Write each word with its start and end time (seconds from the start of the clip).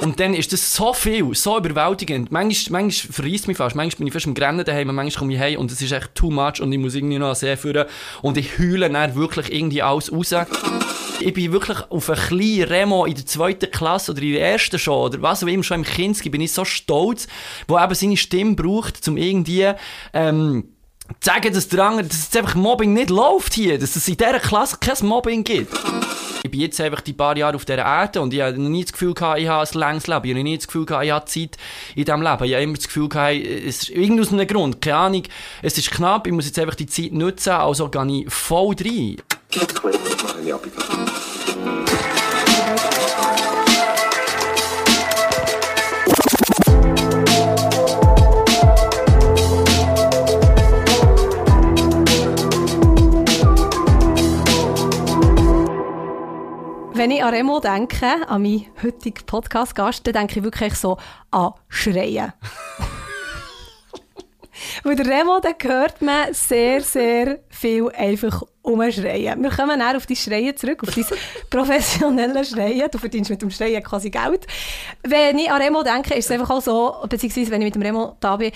Und 0.00 0.20
dann 0.20 0.34
ist 0.34 0.52
das 0.52 0.74
so 0.74 0.92
viel, 0.92 1.34
so 1.34 1.58
überwältigend. 1.58 2.30
Manchmal, 2.32 2.82
manchmal 2.82 3.12
verreist 3.12 3.48
mich 3.48 3.56
fast. 3.56 3.76
Manchmal 3.76 3.98
bin 3.98 4.06
ich 4.06 4.12
fast 4.12 4.26
im 4.26 4.34
Grennen 4.34 4.64
daheim, 4.64 4.94
manchmal 4.94 5.20
komme 5.20 5.34
ich 5.34 5.40
heim 5.40 5.58
und 5.58 5.70
es 5.70 5.82
ist 5.82 5.92
echt 5.92 6.14
too 6.14 6.30
much 6.30 6.60
und 6.60 6.72
ich 6.72 6.78
muss 6.78 6.94
irgendwie 6.94 7.18
noch 7.18 7.34
sehr 7.34 7.56
führen. 7.56 7.86
Und 8.22 8.36
ich 8.36 8.58
heule 8.58 8.88
dann 8.88 9.14
wirklich 9.14 9.52
irgendwie 9.52 9.82
alles 9.82 10.12
raus. 10.12 10.34
Ich 11.20 11.34
bin 11.34 11.52
wirklich 11.52 11.78
auf 11.90 12.08
einen 12.08 12.18
kleinen 12.18 12.62
Remo 12.64 13.04
in 13.04 13.14
der 13.14 13.26
zweiten 13.26 13.70
Klasse 13.70 14.12
oder 14.12 14.22
in 14.22 14.32
der 14.32 14.52
ersten 14.52 14.78
schon, 14.78 15.06
oder 15.06 15.20
was 15.20 15.42
auch 15.42 15.48
immer, 15.48 15.62
schon 15.62 15.80
im 15.80 15.84
Kinski, 15.84 16.30
bin 16.30 16.40
ich 16.40 16.52
so 16.52 16.64
stolz, 16.64 17.28
wo 17.68 17.78
eben 17.78 17.94
seine 17.94 18.16
Stimme 18.16 18.54
braucht, 18.54 19.06
um 19.06 19.18
irgendwie, 19.18 19.70
ähm, 20.14 20.64
zu 21.20 21.30
sagen, 21.30 21.52
dass 21.52 21.68
der 21.68 21.84
andere, 21.84 22.06
dass 22.06 22.28
es 22.28 22.36
einfach 22.36 22.54
Mobbing 22.54 22.94
nicht 22.94 23.10
läuft 23.10 23.52
hier, 23.54 23.78
dass 23.78 23.96
es 23.96 24.08
in 24.08 24.16
dieser 24.16 24.38
Klasse 24.38 24.78
kein 24.80 25.06
Mobbing 25.06 25.44
gibt. 25.44 25.74
Ich 26.42 26.50
bin 26.50 26.60
jetzt 26.60 26.80
einfach 26.80 27.02
die 27.02 27.12
paar 27.12 27.36
Jahre 27.36 27.54
auf 27.56 27.66
dieser 27.66 27.84
Erde 27.84 28.20
und 28.20 28.32
ich 28.32 28.40
habe 28.40 28.58
noch 28.58 28.70
nie 28.70 28.82
das 28.82 28.92
Gefühl 28.92 29.12
gehabt, 29.12 29.40
ich 29.40 29.48
habe 29.48 29.68
ein 29.68 29.78
langes 29.78 30.06
Leben. 30.06 30.24
Ich 30.24 30.30
habe 30.30 30.38
noch 30.38 30.44
nie 30.44 30.56
das 30.56 30.66
Gefühl 30.66 30.86
gehabt, 30.86 31.04
ich 31.04 31.10
habe 31.10 31.26
Zeit 31.26 31.56
in 31.94 32.04
diesem 32.04 32.22
Leben. 32.22 32.44
Ich 32.44 32.54
habe 32.54 32.62
immer 32.62 32.74
das 32.76 32.86
Gefühl 32.86 33.08
gehabt, 33.08 33.34
es 33.34 33.82
ist 33.82 33.90
irgendwie 33.90 34.22
aus 34.22 34.32
einem 34.32 34.46
Grund, 34.46 34.80
keine 34.80 34.96
Ahnung, 34.96 35.22
es 35.60 35.76
ist 35.76 35.90
knapp, 35.90 36.26
ich 36.26 36.32
muss 36.32 36.46
jetzt 36.46 36.58
einfach 36.58 36.76
die 36.76 36.86
Zeit 36.86 37.12
nutzen, 37.12 37.50
also 37.52 37.88
gehe 37.88 38.22
ich 38.22 38.32
voll 38.32 38.74
rein. 38.80 39.16
Wenn 57.10 57.16
ich 57.16 57.24
an 57.24 57.34
Remo 57.34 57.58
denke, 57.58 58.28
an 58.28 58.42
meinen 58.42 58.66
heutigen 58.84 59.26
Podcast-Gast, 59.26 60.06
dann 60.06 60.14
denke 60.14 60.38
ich 60.38 60.44
wirklich 60.44 60.76
so 60.76 60.96
an 61.32 61.54
Schreien. 61.68 62.32
Weil 64.84 64.94
der 64.94 65.06
Remo, 65.06 65.40
da 65.40 65.48
hört 65.60 66.00
man 66.02 66.32
sehr, 66.32 66.82
sehr 66.82 67.40
viel 67.48 67.90
einfach 67.98 68.44
umschreien. 68.62 69.42
Wir 69.42 69.50
kommen 69.50 69.80
dann 69.80 69.96
auf 69.96 70.06
die 70.06 70.14
Schreien 70.14 70.56
zurück, 70.56 70.84
auf 70.84 70.94
dein 70.94 71.04
professionelle 71.50 72.44
Schreien. 72.44 72.88
Du 72.92 72.98
verdienst 72.98 73.28
mit 73.28 73.42
dem 73.42 73.50
Schreien 73.50 73.82
quasi 73.82 74.10
Geld. 74.10 74.46
Wenn 75.02 75.36
ich 75.40 75.50
an 75.50 75.60
Remo 75.60 75.82
denke, 75.82 76.14
ist 76.14 76.26
es 76.26 76.30
einfach 76.30 76.50
auch 76.50 76.62
so, 76.62 76.94
beziehungsweise 77.08 77.50
wenn 77.50 77.62
ich 77.62 77.66
mit 77.66 77.74
dem 77.74 77.82
Remo 77.82 78.18
da 78.20 78.36
bin, 78.36 78.52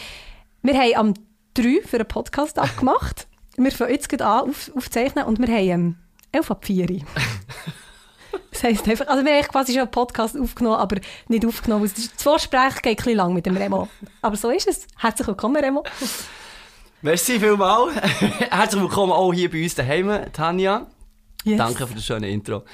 wir 0.63 0.79
haben 0.79 0.95
am 0.95 1.15
3 1.55 1.83
für 1.85 1.97
einen 1.97 2.07
Podcast 2.07 2.57
abgemacht. 2.57 3.27
Wir 3.57 3.73
fangen 3.73 3.91
jetzt 3.91 4.13
an 4.23 4.49
auf, 4.49 4.71
aufzeichnen 4.77 5.25
und 5.25 5.45
wir 5.45 5.53
haben 5.53 5.99
11 6.31 6.53
ab 6.53 6.65
4. 6.65 6.87
Das 8.55 8.63
heisst 8.63 8.89
einfach, 8.89 9.09
also 9.09 9.25
wir 9.25 9.35
haben 9.35 9.49
quasi 9.49 9.73
schon 9.73 9.83
einen 9.83 9.91
Podcast 9.91 10.39
aufgenommen, 10.39 10.77
aber 10.77 10.97
nicht 11.27 11.45
aufgenommen. 11.45 11.91
Das 11.95 12.23
Vorgespräch 12.23 12.81
geht 12.83 12.93
ein 12.93 12.97
bisschen 12.97 13.17
lang 13.17 13.35
mit 13.35 13.47
dem 13.47 13.57
Remo. 13.57 13.89
Aber 14.23 14.37
so 14.37 14.49
ist 14.51 14.69
es. 14.69 14.87
Herzlich 14.97 15.27
willkommen, 15.27 15.57
Remo. 15.57 15.83
Merci 17.03 17.41
vielmals. 17.41 17.95
Herzlich 18.51 18.81
willkommen 18.81 19.13
auch 19.13 19.33
hier 19.35 19.51
bei 19.51 19.63
uns 19.65 19.75
daheim, 19.75 20.33
Tanja. 20.33 20.87
Yes. 21.45 21.59
Danke 21.59 21.87
für 21.87 21.95
das 21.95 22.05
schöne 22.05 22.29
Intro. 22.31 22.65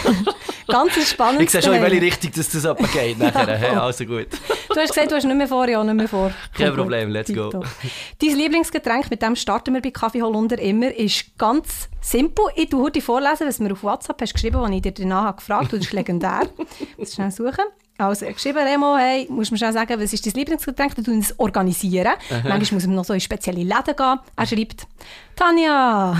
Ganz 0.68 1.08
spannend. 1.08 1.42
Ich 1.42 1.50
sehe 1.50 1.62
schon, 1.62 1.74
in 1.74 1.82
welche 1.82 2.00
Richtung 2.00 2.30
dass 2.32 2.48
das 2.50 2.92
geht 2.92 3.18
nachher. 3.18 3.46
Hey, 3.58 3.76
also 3.76 4.04
gut. 4.04 4.28
Du 4.68 4.80
hast 4.80 4.88
gesagt, 4.88 5.10
du 5.10 5.16
hast 5.16 5.24
nicht 5.24 5.36
mehr 5.36 5.48
vor, 5.48 5.68
ja, 5.68 5.82
nicht 5.82 5.94
mehr 5.94 6.08
vor. 6.08 6.32
Kein 6.52 6.74
Problem, 6.74 7.10
let's 7.10 7.32
go. 7.32 7.50
Dein 7.50 8.36
Lieblingsgetränk, 8.36 9.10
mit 9.10 9.22
dem 9.22 9.34
starten 9.36 9.74
wir 9.74 9.80
bei 9.80 9.90
Kaffee 9.90 10.22
Holunder 10.22 10.58
immer, 10.58 10.94
ist 10.94 11.36
ganz 11.38 11.88
simpel. 12.00 12.44
Ich 12.56 12.68
tue 12.68 12.82
heute 12.82 13.00
vorlesen, 13.00 13.46
was 13.46 13.58
mir 13.58 13.72
auf 13.72 13.82
WhatsApp 13.82 14.20
hast 14.20 14.34
geschrieben, 14.34 14.60
was 14.60 14.70
ich 14.70 14.82
dir 14.82 14.92
danach 14.92 15.36
gefragt 15.36 15.66
habe. 15.66 15.78
Das 15.78 15.86
ist 15.86 15.92
legendär. 15.92 16.42
muss 16.96 17.14
schnell 17.14 17.30
suchen. 17.30 17.64
Also, 17.98 18.26
geschrieben, 18.26 18.58
Remo, 18.58 18.96
hey, 18.96 19.26
musst 19.30 19.52
mir 19.52 19.58
schnell 19.58 19.72
sagen, 19.72 20.00
was 20.00 20.12
ist 20.12 20.26
dein 20.26 20.34
Lieblingsgetränk? 20.34 20.94
Du 20.96 21.02
tun 21.02 21.18
es 21.20 21.38
organisieren. 21.38 22.12
Aha. 22.30 22.48
Manchmal 22.48 22.76
muss 22.76 22.86
man 22.86 22.96
noch 22.96 23.04
so 23.04 23.14
in 23.14 23.20
spezielle 23.20 23.62
Läden 23.62 23.96
gehen. 23.96 24.18
Er 24.36 24.46
schreibt, 24.46 24.86
Tanja, 25.34 26.14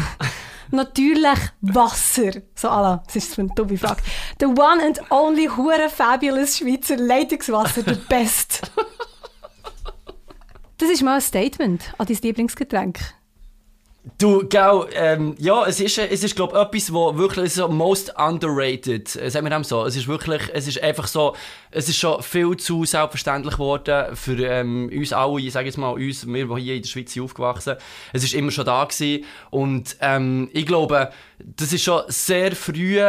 natürlich 0.71 1.39
Wasser. 1.61 2.43
So, 2.55 2.69
Allah, 2.69 3.03
das 3.07 3.17
ist 3.17 3.39
eine 3.39 3.49
dumme 3.55 3.77
Frage. 3.77 4.03
The 4.41 4.47
one 4.47 4.83
and 4.85 5.01
only 5.11 5.47
hure 5.47 5.89
fabulous 5.89 6.59
Schweizer 6.59 6.97
Leitungswasser, 6.97 7.83
the 7.83 7.97
best. 8.09 8.63
Das 10.79 10.91
ist 10.91 11.03
mal 11.03 11.15
ein 11.15 11.21
Statement 11.23 11.95
an 11.97 12.07
dein 12.07 12.19
Lieblingsgetränk. 12.19 12.99
Du, 14.19 14.47
gell, 14.49 14.87
ähm, 14.95 15.35
ja, 15.37 15.67
es 15.67 15.81
ist, 15.81 15.99
es 15.99 16.23
ist 16.23 16.37
glaube 16.37 16.57
ich, 16.57 16.63
etwas, 16.63 16.93
wo 16.93 17.17
wirklich 17.19 17.53
so 17.53 17.67
most 17.67 18.15
underrated, 18.17 19.17
äh, 19.17 19.29
sagen 19.31 19.45
wir 19.45 19.51
das 19.51 19.69
so. 19.69 19.85
Es 19.85 19.97
ist 19.97 20.07
wirklich, 20.07 20.43
es 20.55 20.69
ist 20.69 20.81
einfach 20.81 21.09
so, 21.09 21.35
es 21.73 21.89
ist 21.89 21.99
schon 21.99 22.23
viel 22.23 22.57
zu 22.57 22.85
selbstverständlich 22.85 23.55
geworden 23.55 24.15
für 24.15 24.39
ähm, 24.39 24.89
uns 24.95 25.13
alle, 25.13 25.41
ich 25.41 25.53
sage 25.53 25.67
jetzt 25.67 25.77
mal 25.77 25.91
uns, 25.91 26.25
wir, 26.25 26.47
die 26.47 26.63
hier 26.63 26.77
in 26.77 26.83
der 26.83 26.89
Schweiz 26.89 27.13
sind 27.13 27.25
aufgewachsen 27.25 27.75
Es 28.13 28.23
ist 28.23 28.33
immer 28.33 28.53
schon 28.53 28.65
da 28.65 28.85
gewesen 28.85 29.25
und 29.51 29.97
ähm, 30.01 30.51
ich 30.53 30.67
glaube, 30.67 31.11
das 31.39 31.73
ist 31.73 31.83
schon 31.83 32.03
sehr 32.07 32.55
früh 32.55 33.01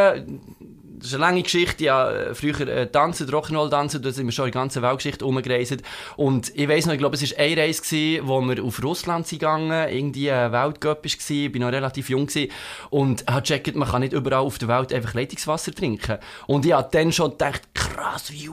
das 0.98 1.08
ist 1.08 1.14
eine 1.14 1.22
lange 1.22 1.44
Geschichte. 1.44 1.84
Ja, 1.84 2.12
äh, 2.12 2.36
früher 2.36 2.60
äh, 2.68 2.88
tanzen, 2.88 3.30
Rock'n'Roll 3.30 3.70
tanzen, 3.70 4.02
da 4.02 4.12
sind 4.12 4.26
wir 4.26 4.32
schon 4.32 4.48
in 4.48 4.52
der 4.52 4.62
ganzen 4.62 4.82
Weltgeschichte 4.82 5.26
umgereist. 5.26 5.78
Und 6.16 6.52
ich 6.56 6.68
weiss 6.68 6.86
noch, 6.86 6.94
ich 6.94 7.00
glaube, 7.00 7.16
es 7.16 7.32
war 7.32 7.40
eine 7.40 7.62
Reise, 7.62 7.82
gewesen, 7.82 8.28
wo 8.28 8.42
wir 8.42 8.64
auf 8.64 8.84
Russland 8.84 9.28
sind 9.28 9.40
gegangen, 9.40 9.90
irgendwie 9.90 10.32
ein 10.32 10.52
Weltcup 10.52 11.04
war, 11.04 11.06
ich 11.06 11.54
war 11.54 11.60
noch 11.60 11.72
relativ 11.72 12.10
jung 12.10 12.26
gewesen, 12.26 12.52
und 12.90 13.26
habe 13.28 13.42
gecheckt, 13.42 13.76
man 13.76 13.88
kann 13.88 14.02
nicht 14.02 14.14
überall 14.14 14.42
auf 14.42 14.58
der 14.58 14.68
Welt 14.68 14.92
einfach 14.92 15.14
Leitungswasser 15.14 15.72
trinken. 15.72 16.18
Und 16.48 16.66
ich 16.66 16.74
habe 16.74 16.90
dann 16.92 17.12
schon 17.12 17.32
gedacht, 17.32 17.62
krass, 17.76 18.32
wie 18.32 18.50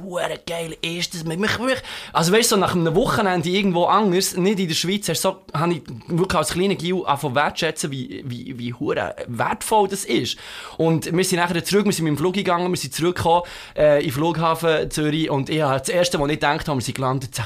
geil 0.46 0.76
ist 0.82 1.14
das? 1.14 1.24
Also 2.12 2.32
weißt 2.32 2.52
du, 2.52 2.56
so 2.56 2.60
nach 2.60 2.74
einem 2.74 2.94
Wochenende 2.94 3.48
irgendwo 3.48 3.84
anders, 3.84 4.36
nicht 4.36 4.60
in 4.60 4.68
der 4.68 4.74
Schweiz, 4.74 5.06
so, 5.06 5.42
habe 5.54 5.74
ich 5.74 5.82
wirklich 6.08 6.38
als 6.38 6.52
kleiner 6.52 6.74
Gil 6.74 7.02
angefangen 7.06 7.34
wertschätzen, 7.34 7.90
wie, 7.90 8.22
wie, 8.26 8.58
wie 8.58 8.74
wertvoll 8.74 9.88
das 9.88 10.04
ist. 10.04 10.36
Und 10.76 11.10
wir 11.10 11.24
sind 11.24 11.38
nachher 11.38 11.64
zurück, 11.64 11.86
wir 11.86 11.92
sind 11.92 12.04
mit 12.04 12.16
dem 12.16 12.18
Flug 12.18 12.33
Flug 12.34 12.44
gegangen, 12.44 12.70
wir 12.70 12.76
sind 12.76 12.94
zurückgekommen 12.94 13.42
äh, 13.76 13.98
in 13.98 14.04
den 14.04 14.12
Flughafen 14.12 14.90
Zürich 14.90 15.30
und 15.30 15.48
ich 15.48 15.60
das 15.60 15.88
erste, 15.88 16.18
was 16.18 16.28
ich 16.28 16.34
gedacht 16.34 16.68
habe, 16.68 16.78
wir 16.78 16.82
sind 16.82 16.94
gelandet, 16.94 17.40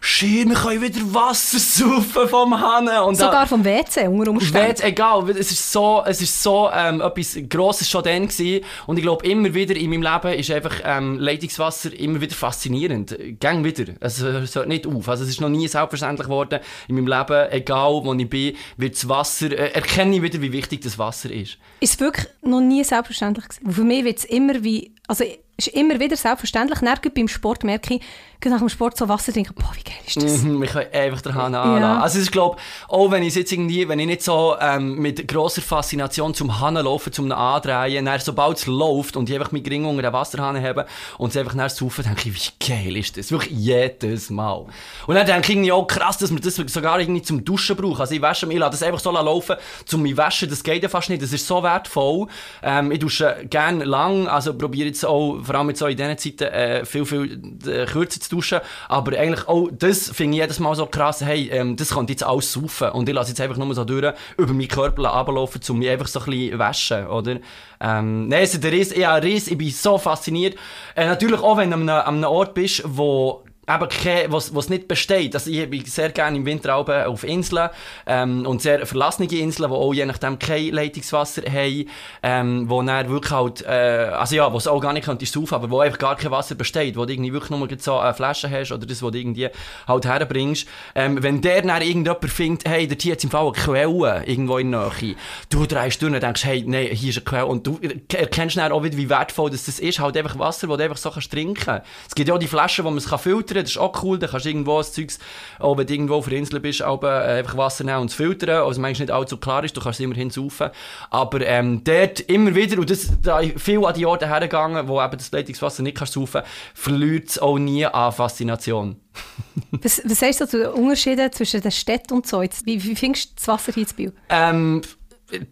Schier, 0.00 0.46
wir 0.48 0.54
können 0.54 0.82
wieder 0.82 1.00
Wasser 1.12 1.58
saufen 1.58 2.28
vom 2.28 2.60
Hannen. 2.60 2.98
Und 3.04 3.16
Sogar 3.16 3.46
vom 3.46 3.64
WC, 3.64 4.06
unter 4.06 4.30
Umständen. 4.30 4.78
WC, 4.78 4.86
egal, 4.86 5.28
es 5.30 5.50
ist 5.50 5.72
so, 5.72 6.02
es 6.06 6.22
ist 6.22 6.42
so 6.42 6.70
ähm, 6.72 7.00
etwas 7.00 7.38
Grosses 7.48 7.88
schon 7.88 8.04
dann 8.04 8.28
gewesen. 8.28 8.64
Und 8.86 8.96
ich 8.96 9.02
glaube, 9.02 9.26
immer 9.26 9.52
wieder 9.54 9.76
in 9.76 9.90
meinem 9.90 10.02
Leben 10.02 10.38
ist 10.38 10.50
einfach 10.50 10.80
ähm, 10.84 11.18
Leitungswasser 11.18 11.92
immer 11.98 12.20
wieder 12.20 12.34
faszinierend. 12.34 13.16
Gang 13.40 13.64
wieder. 13.64 13.94
Also, 14.00 14.28
es 14.28 14.54
hört 14.54 14.68
nicht 14.68 14.86
auf. 14.86 15.08
Also, 15.08 15.24
es 15.24 15.30
ist 15.30 15.40
noch 15.40 15.48
nie 15.48 15.68
selbstverständlich 15.68 16.26
geworden 16.26 16.60
in 16.88 16.94
meinem 16.94 17.06
Leben, 17.06 17.50
egal 17.50 18.00
wo 18.04 18.14
ich 18.14 18.28
bin, 18.28 18.56
wird 18.76 18.94
das 18.94 19.08
Wasser, 19.08 19.50
äh, 19.52 19.72
erkenne 19.72 20.16
ich 20.16 20.22
wieder, 20.22 20.40
wie 20.40 20.52
wichtig 20.52 20.82
das 20.82 20.98
Wasser 20.98 21.30
ist. 21.30 21.58
Ist 21.80 22.00
wirklich 22.00 22.26
noch 22.42 22.60
nie 22.60 22.84
selbstverständlich 22.84 23.48
gewesen? 23.48 23.72
Für 23.72 23.84
mich 23.84 24.04
wird 24.04 24.18
es 24.18 24.24
immer 24.24 24.62
wie, 24.62 24.94
also 25.06 25.24
ist 25.58 25.68
immer 25.68 25.98
wieder 25.98 26.16
selbstverständlich. 26.16 26.78
Dann 26.78 27.12
beim 27.14 27.28
Sport 27.28 27.64
merke 27.64 27.94
ich, 27.94 28.00
nach 28.44 28.60
dem 28.60 28.68
Sport 28.68 28.96
so 28.96 29.08
Wasser 29.08 29.32
trinken, 29.32 29.52
boah, 29.54 29.72
wie 29.74 29.82
geil 29.82 29.96
ist 30.06 30.22
das? 30.22 30.42
Mhm, 30.42 30.62
ich 30.62 30.70
kann 30.70 30.86
einfach 30.92 31.20
den 31.20 31.34
Hahn 31.34 31.54
anlassen. 31.56 31.82
Ja. 31.82 32.00
Also 32.00 32.20
ich 32.20 32.30
glaube, 32.30 32.56
auch 32.86 33.10
wenn 33.10 33.24
ich 33.24 33.34
jetzt 33.34 33.50
irgendwie, 33.50 33.88
wenn 33.88 33.98
ich 33.98 34.06
nicht 34.06 34.22
so 34.22 34.54
ähm, 34.60 34.94
mit 34.94 35.26
grosser 35.26 35.60
Faszination 35.60 36.32
zum 36.34 36.60
Hahn 36.60 36.76
laufe, 36.76 37.10
zum 37.10 37.32
Andrehen, 37.32 38.04
dann 38.04 38.20
sobald 38.20 38.58
es 38.58 38.66
läuft 38.66 39.16
und 39.16 39.28
ich 39.28 39.34
einfach 39.34 39.50
meinen 39.50 39.66
Ring 39.66 39.84
unter 39.84 40.02
den 40.02 40.12
Wasserhahn 40.12 40.62
habe 40.62 40.86
und 41.18 41.30
es 41.30 41.36
einfach 41.36 41.54
nach 41.54 41.68
saufen, 41.68 42.04
denke 42.04 42.28
ich, 42.28 42.52
wie 42.60 42.68
geil 42.68 42.96
ist 42.96 43.16
das? 43.16 43.32
Wirklich 43.32 43.58
jedes 43.58 44.30
Mal. 44.30 44.66
Und 45.08 45.14
dann 45.16 45.26
denke 45.26 45.42
ich 45.42 45.56
irgendwie 45.56 45.72
auch 45.72 45.86
krass, 45.86 46.18
dass 46.18 46.30
man 46.30 46.40
das 46.40 46.54
sogar 46.54 47.00
irgendwie 47.00 47.22
zum 47.22 47.44
Duschen 47.44 47.76
braucht. 47.76 48.00
Also 48.00 48.14
ich 48.14 48.22
wasche 48.22 48.46
mich, 48.46 48.54
ich 48.54 48.60
lasse 48.60 48.78
das 48.78 48.82
einfach 48.84 49.00
so 49.00 49.10
laufen, 49.10 49.56
zum 49.84 50.02
mich 50.02 50.16
waschen, 50.16 50.48
das 50.48 50.62
geht 50.62 50.84
ja 50.84 50.88
fast 50.88 51.10
nicht. 51.10 51.22
Das 51.22 51.32
ist 51.32 51.44
so 51.44 51.64
wertvoll. 51.64 52.28
Ähm, 52.62 52.92
ich 52.92 53.00
dusche 53.00 53.44
gerne 53.50 53.84
lang, 53.84 54.28
also 54.28 54.54
probiere 54.54 54.86
jetzt 54.86 55.04
auch 55.04 55.47
vor 55.48 55.56
allem 55.56 55.68
jetzt 55.70 55.82
auch 55.82 55.88
in 55.88 55.96
diesen 55.96 56.18
Zeiten, 56.18 56.52
äh, 56.52 56.84
viel, 56.84 57.04
viel 57.04 57.40
äh, 57.66 57.86
kürzer 57.86 58.20
zu 58.20 58.30
duschen. 58.30 58.60
Aber 58.88 59.18
eigentlich 59.18 59.48
auch, 59.48 59.68
das 59.72 60.10
finde 60.10 60.36
ich 60.36 60.42
jedes 60.42 60.60
Mal 60.60 60.74
so 60.76 60.86
krass, 60.86 61.20
hey, 61.22 61.48
ähm, 61.50 61.76
das 61.76 61.90
könnte 61.90 62.12
jetzt 62.12 62.22
alles 62.22 62.52
saufen. 62.52 62.90
Und 62.90 63.08
ich 63.08 63.14
lasse 63.14 63.30
jetzt 63.30 63.40
einfach 63.40 63.56
nur 63.56 63.74
so 63.74 63.84
durch, 63.84 64.14
über 64.36 64.52
meinen 64.52 64.68
Körper 64.68 65.12
ablaufen, 65.12 65.60
um 65.68 65.78
mich 65.78 65.88
einfach 65.88 66.06
so 66.06 66.20
ein 66.20 66.26
bisschen 66.26 66.58
waschen, 66.58 67.06
oder? 67.06 67.38
Ähm, 67.80 68.28
nein, 68.28 68.40
also 68.40 68.58
der 68.58 68.72
Riss, 68.72 68.94
ja, 68.94 69.14
Riss, 69.16 69.48
ich 69.48 69.58
bin 69.58 69.70
so 69.70 69.98
fasziniert. 69.98 70.56
Äh, 70.94 71.06
natürlich 71.06 71.40
auch, 71.40 71.56
wenn 71.56 71.70
du 71.70 71.76
an 71.76 71.88
einem, 71.88 72.06
an 72.06 72.14
einem 72.16 72.24
Ort 72.24 72.54
bist, 72.54 72.82
wo 72.84 73.44
eben 73.68 73.88
kein, 73.88 74.32
was, 74.32 74.54
was 74.54 74.68
nicht 74.68 74.88
besteht. 74.88 75.34
Also 75.34 75.50
ich 75.50 75.68
bin 75.68 75.84
sehr 75.84 76.10
gerne 76.10 76.36
im 76.38 76.46
Winter 76.46 76.74
auf 76.76 77.24
Inseln 77.24 77.68
ähm, 78.06 78.46
und 78.46 78.62
sehr 78.62 78.86
verlassene 78.86 79.28
Inseln, 79.28 79.70
die 79.70 79.76
auch 79.76 79.92
je 79.92 80.06
nachdem 80.06 80.38
kein 80.38 80.70
Leitungswasser 80.70 81.42
haben, 81.42 81.88
ähm, 82.22 82.70
wo 82.70 82.82
dann 82.82 83.08
wirklich 83.08 83.32
halt, 83.32 83.62
äh, 83.62 84.10
also 84.14 84.36
ja, 84.36 84.52
wo 84.52 84.56
es 84.56 84.66
auch 84.66 84.80
gar 84.80 84.92
nicht 84.92 85.04
könntest 85.04 85.32
saufen, 85.32 85.54
aber 85.54 85.70
wo 85.70 85.80
einfach 85.80 85.98
gar 85.98 86.16
kein 86.16 86.30
Wasser 86.30 86.54
besteht, 86.54 86.96
wo 86.96 87.04
du 87.04 87.12
irgendwie 87.12 87.32
wirklich 87.32 87.50
nur 87.50 87.68
so 87.78 87.98
eine 87.98 88.14
Flasche 88.14 88.50
hast 88.50 88.72
oder 88.72 88.86
das, 88.86 89.02
was 89.02 89.12
du 89.12 89.18
irgendwie 89.18 89.48
halt 89.86 90.06
herbringst. 90.06 90.66
Ähm, 90.94 91.22
wenn 91.22 91.40
der 91.42 91.62
dann 91.62 91.82
irgendjemand 91.82 92.30
findet, 92.30 92.68
hey, 92.68 92.86
der 92.86 92.96
Tier 92.96 93.12
hat 93.12 93.24
im 93.24 93.30
Fall 93.30 93.44
eine 93.44 93.52
Quelle 93.52 94.24
irgendwo 94.24 94.58
in 94.58 94.72
der 94.72 94.90
Nähe, 95.00 95.16
du 95.50 95.66
drehst 95.66 96.00
durch 96.00 96.12
und 96.12 96.22
denkst, 96.22 96.44
hey, 96.44 96.64
nein, 96.66 96.88
hier 96.92 97.10
ist 97.10 97.18
eine 97.18 97.24
Quelle 97.24 97.46
und 97.46 97.66
du 97.66 97.78
erkennst 98.14 98.56
dann 98.56 98.72
auch 98.72 98.82
wieder, 98.82 98.96
wie 98.96 99.10
wertvoll 99.10 99.50
das, 99.50 99.68
ist, 99.68 100.00
halt 100.00 100.16
einfach 100.16 100.38
Wasser, 100.38 100.66
das 100.66 100.76
du 100.76 100.82
einfach 100.82 100.96
so 100.96 101.10
kannst 101.10 101.30
trinken. 101.30 101.80
Es 102.08 102.14
gibt 102.14 102.28
ja 102.28 102.34
auch 102.34 102.38
die 102.38 102.46
Flaschen, 102.46 102.84
wo 102.84 102.90
man 102.90 102.98
es 102.98 103.08
filtern 103.20 103.57
kann, 103.58 103.64
das 103.64 103.72
ist 103.72 103.78
auch 103.78 104.02
cool, 104.02 104.18
da 104.18 104.26
kannst 104.26 104.46
du 104.46 104.50
irgendwo 104.50 104.78
das 104.78 104.92
Zeugs, 104.92 105.18
auch 105.58 105.76
wenn 105.76 105.86
du 105.86 105.92
irgendwo 105.92 106.14
auf 106.14 106.28
der 106.28 106.38
Insel 106.38 106.60
bist, 106.60 106.82
aber, 106.82 107.24
äh, 107.24 107.38
einfach 107.38 107.56
Wasser 107.56 107.84
nehmen 107.84 108.00
und 108.00 108.10
es 108.10 108.14
filtern, 108.14 108.64
also 108.64 108.80
manchmal 108.80 109.06
nicht 109.06 109.12
allzu 109.12 109.36
klar 109.36 109.64
ist, 109.64 109.76
du 109.76 109.80
kannst 109.80 110.00
es 110.00 110.04
immerhin 110.04 110.30
saufen, 110.30 110.70
aber 111.10 111.46
ähm, 111.46 111.82
dort 111.84 112.20
immer 112.20 112.54
wieder, 112.54 112.78
und 112.78 112.90
das, 112.90 113.10
da 113.22 113.40
viel 113.40 113.84
an 113.84 113.94
die 113.94 114.06
Orte 114.06 114.28
hergegangen, 114.28 114.88
wo 114.88 115.02
eben 115.02 115.16
das 115.16 115.30
Leitungswasser 115.30 115.82
nicht 115.82 115.96
kannst 115.96 116.14
saufen, 116.14 116.42
verliert 116.74 117.28
es 117.28 117.38
auch 117.38 117.58
nie 117.58 117.86
an 117.86 118.12
Faszination. 118.12 118.96
was, 119.70 120.02
was 120.04 120.20
sagst 120.20 120.40
du 120.40 120.48
zu 120.48 120.58
den 120.58 120.68
Unterschieden 120.68 121.32
zwischen 121.32 121.60
den 121.60 121.70
Städten 121.72 122.14
und 122.14 122.26
so? 122.26 122.42
Wie, 122.42 122.82
wie 122.82 122.96
findest 122.96 123.30
du 123.30 123.34
das 123.36 123.48
Wasser 123.48 123.72
hier 123.72 123.86
in 123.88 123.96
Biel? 123.96 124.12
Ähm, 124.28 124.82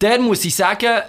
der 0.00 0.20
muss 0.20 0.44
ich 0.44 0.55
sagen, 0.55 1.03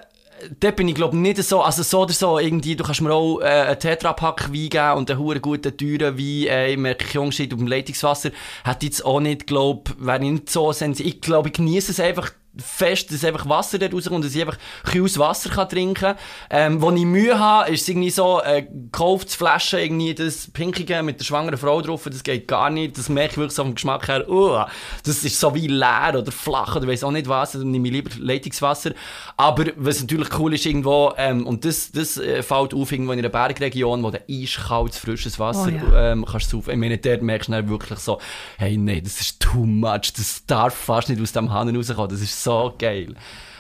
dort 0.60 0.76
bin 0.76 0.88
ich 0.88 0.96
glaube 0.96 1.18
nicht 1.18 1.42
so, 1.44 1.62
also 1.62 1.84
so 1.84 2.02
oder 2.02 2.14
so, 2.14 2.40
irgendwie, 2.40 2.76
du 2.76 2.84
kannst 2.84 3.02
mir 3.02 3.14
auch 3.14 3.40
äh, 3.40 3.46
einen 3.46 3.80
Tetrapack 3.80 4.52
Wein 4.54 4.70
geben 4.70 4.98
und 4.98 5.12
einen 5.12 5.20
hohen 5.20 5.42
guten, 5.42 5.76
teuren 5.76 6.18
Wein, 6.18 6.48
äh, 6.48 6.96
keinen 6.96 7.24
Unterschied 7.24 7.54
auf 7.54 7.60
dem 7.60 7.68
Leitungswasser, 7.68 8.32
hätte 8.64 8.86
ich 8.86 8.92
jetzt 8.92 9.06
auch 9.06 9.20
nicht, 9.20 9.48
glaube 9.48 9.92
wäre 9.98 10.24
ich 10.24 10.32
nicht 10.32 10.50
so 10.50 10.72
sensibel, 10.72 11.12
ich 11.12 11.22
glaube, 11.22 11.50
ich 11.50 11.54
genieße 11.54 11.92
es 11.92 12.00
einfach 12.00 12.32
fest, 12.62 13.12
dass 13.12 13.24
einfach 13.24 13.48
Wasser 13.48 13.80
dort 13.80 13.94
rauskommt, 13.94 14.26
dass 14.26 14.36
ich 14.36 14.42
einfach 14.42 14.58
kühles 14.84 15.18
Wasser 15.18 15.50
kann 15.50 15.70
trinken 15.70 15.94
kann. 15.94 16.16
Ähm, 16.50 16.82
wo 16.82 16.92
ich 16.92 17.06
Mühe 17.06 17.38
habe, 17.40 17.72
ist 17.72 17.82
es 17.82 17.90
irgendwie 17.90 18.10
so, 18.10 18.42
äh, 18.42 18.64
gekauft 18.64 19.32
Flaschen, 19.32 19.80
irgendwie 19.80 20.14
das 20.14 20.50
Pinkige 20.52 21.04
mit 21.04 21.20
der 21.20 21.26
schwangeren 21.26 21.58
Frau 21.58 21.82
drauf, 21.82 22.08
das 22.10 22.24
geht 22.24 22.48
gar 22.48 22.70
nicht. 22.70 22.98
Das 22.98 23.10
merke 23.10 23.32
ich 23.32 23.38
wirklich 23.38 23.56
so 23.56 23.64
vom 23.64 23.76
Geschmack 23.76 24.08
her, 24.08 24.30
uh, 24.30 24.66
das 25.04 25.24
ist 25.24 25.40
so 25.40 25.54
wie 25.54 25.68
leer 25.68 26.16
oder 26.18 26.32
flach 26.32 26.76
oder 26.76 26.88
weiß 26.88 27.04
auch 27.04 27.12
nicht 27.12 27.28
was, 27.28 27.54
dann 27.54 27.72
nehme 27.72 27.88
ich 27.88 27.94
lieber 27.94 28.12
Leitungswasser. 28.20 28.92
Aber 29.36 29.66
was 29.76 30.02
natürlich 30.02 30.38
cool 30.40 30.54
ist 30.54 30.66
irgendwo, 30.66 31.14
ähm, 31.18 31.46
und 31.46 31.66
das, 31.66 31.92
das 31.92 32.18
äh, 32.18 32.42
fällt 32.44 32.74
auf 32.74 32.92
irgendwo 32.92 33.12
in 33.12 33.20
einer 33.20 33.30
Bergregion, 33.30 34.04
wo 34.04 34.12
du 34.12 34.20
eiskaltes, 34.30 34.98
frisches 34.98 35.40
Wasser 35.40 35.72
oh, 35.72 35.94
ja. 35.94 36.12
ähm, 36.12 36.26
kannst 36.26 36.50
saufen. 36.50 36.72
Ich 36.72 36.78
meine, 36.78 36.98
dort 36.98 37.22
merkst 37.22 37.50
du 37.50 37.54
dann 37.54 37.70
wirklich 37.70 38.00
so, 38.00 38.20
hey, 38.58 38.78
nee, 38.78 39.02
das 39.02 39.20
ist 39.22 39.40
too 39.40 39.66
much, 39.66 40.14
das 40.16 40.44
darf 40.46 40.74
fast 40.74 41.10
nicht 41.10 41.22
aus 41.22 41.32
dem 41.32 41.52
Hahn 41.52 41.76
rauskommen, 41.76 42.10
das 42.10 42.22
ist 42.22 42.44
so 42.44 42.47
geil. 42.78 43.16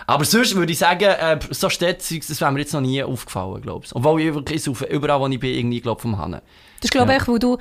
Aber 0.06 0.24
sonst 0.24 0.56
würde 0.56 0.72
ich 0.72 0.80
sagen, 0.80 1.04
äh, 1.04 1.40
so 1.52 1.70
Städte, 1.70 2.20
das 2.20 2.42
wäre 2.42 2.52
mir 2.52 2.60
jetzt 2.60 2.74
noch 2.74 2.82
nie 2.82 3.04
aufgefallen, 3.04 3.62
glaube 3.62 3.86
ich. 3.86 3.94
Obwohl 3.94 4.22
ich 4.22 4.34
wirklich 4.34 4.70
auf, 4.70 4.82
überall, 4.84 5.20
wo 5.20 5.28
ich 5.28 5.40
bin, 5.40 5.54
irgendwie, 5.54 5.82
glaube 5.82 6.02
vom 6.02 6.18
Hannen. 6.18 6.42
Das 6.82 6.92
glaube 6.92 7.14
ich, 7.14 7.20
ja. 7.20 7.28
weil 7.28 7.40
du 7.40 7.58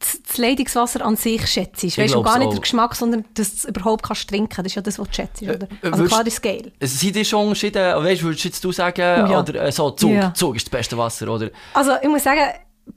das 0.00 0.38
Leitungswasser 0.38 1.04
an 1.04 1.16
sich 1.16 1.46
schätzt. 1.46 1.84
Weißt 1.98 2.14
du, 2.14 2.22
gar 2.22 2.38
nicht 2.38 2.52
den 2.52 2.60
Geschmack, 2.62 2.94
sondern 2.94 3.26
dass 3.34 3.62
du 3.62 3.68
überhaupt 3.68 4.02
kannst 4.02 4.30
trinken. 4.30 4.56
Das 4.56 4.66
ist 4.66 4.74
ja 4.76 4.82
das, 4.82 4.98
was 4.98 5.08
du 5.08 5.14
schätzt, 5.14 5.42
oder? 5.42 5.68
Äh, 5.82 5.90
also 5.90 6.04
klar, 6.04 6.24
das 6.24 6.34
ist 6.34 6.42
geil. 6.42 6.72
Sind 6.80 7.16
die 7.16 7.24
schon 7.24 7.42
Unterschiede? 7.42 7.94
Weißt, 8.02 8.22
würdest 8.22 8.44
jetzt 8.44 8.64
du 8.64 8.72
sagen, 8.72 9.26
oh, 9.26 9.30
ja. 9.30 9.40
oder 9.40 9.62
äh, 9.62 9.70
so, 9.70 9.90
Zug, 9.90 10.12
ja. 10.12 10.32
Zug 10.32 10.56
ist 10.56 10.66
das 10.66 10.70
beste 10.70 10.96
Wasser, 10.96 11.28
oder? 11.28 11.50
Also, 11.74 11.92
ich 12.00 12.08
muss 12.08 12.24
sagen, 12.24 12.40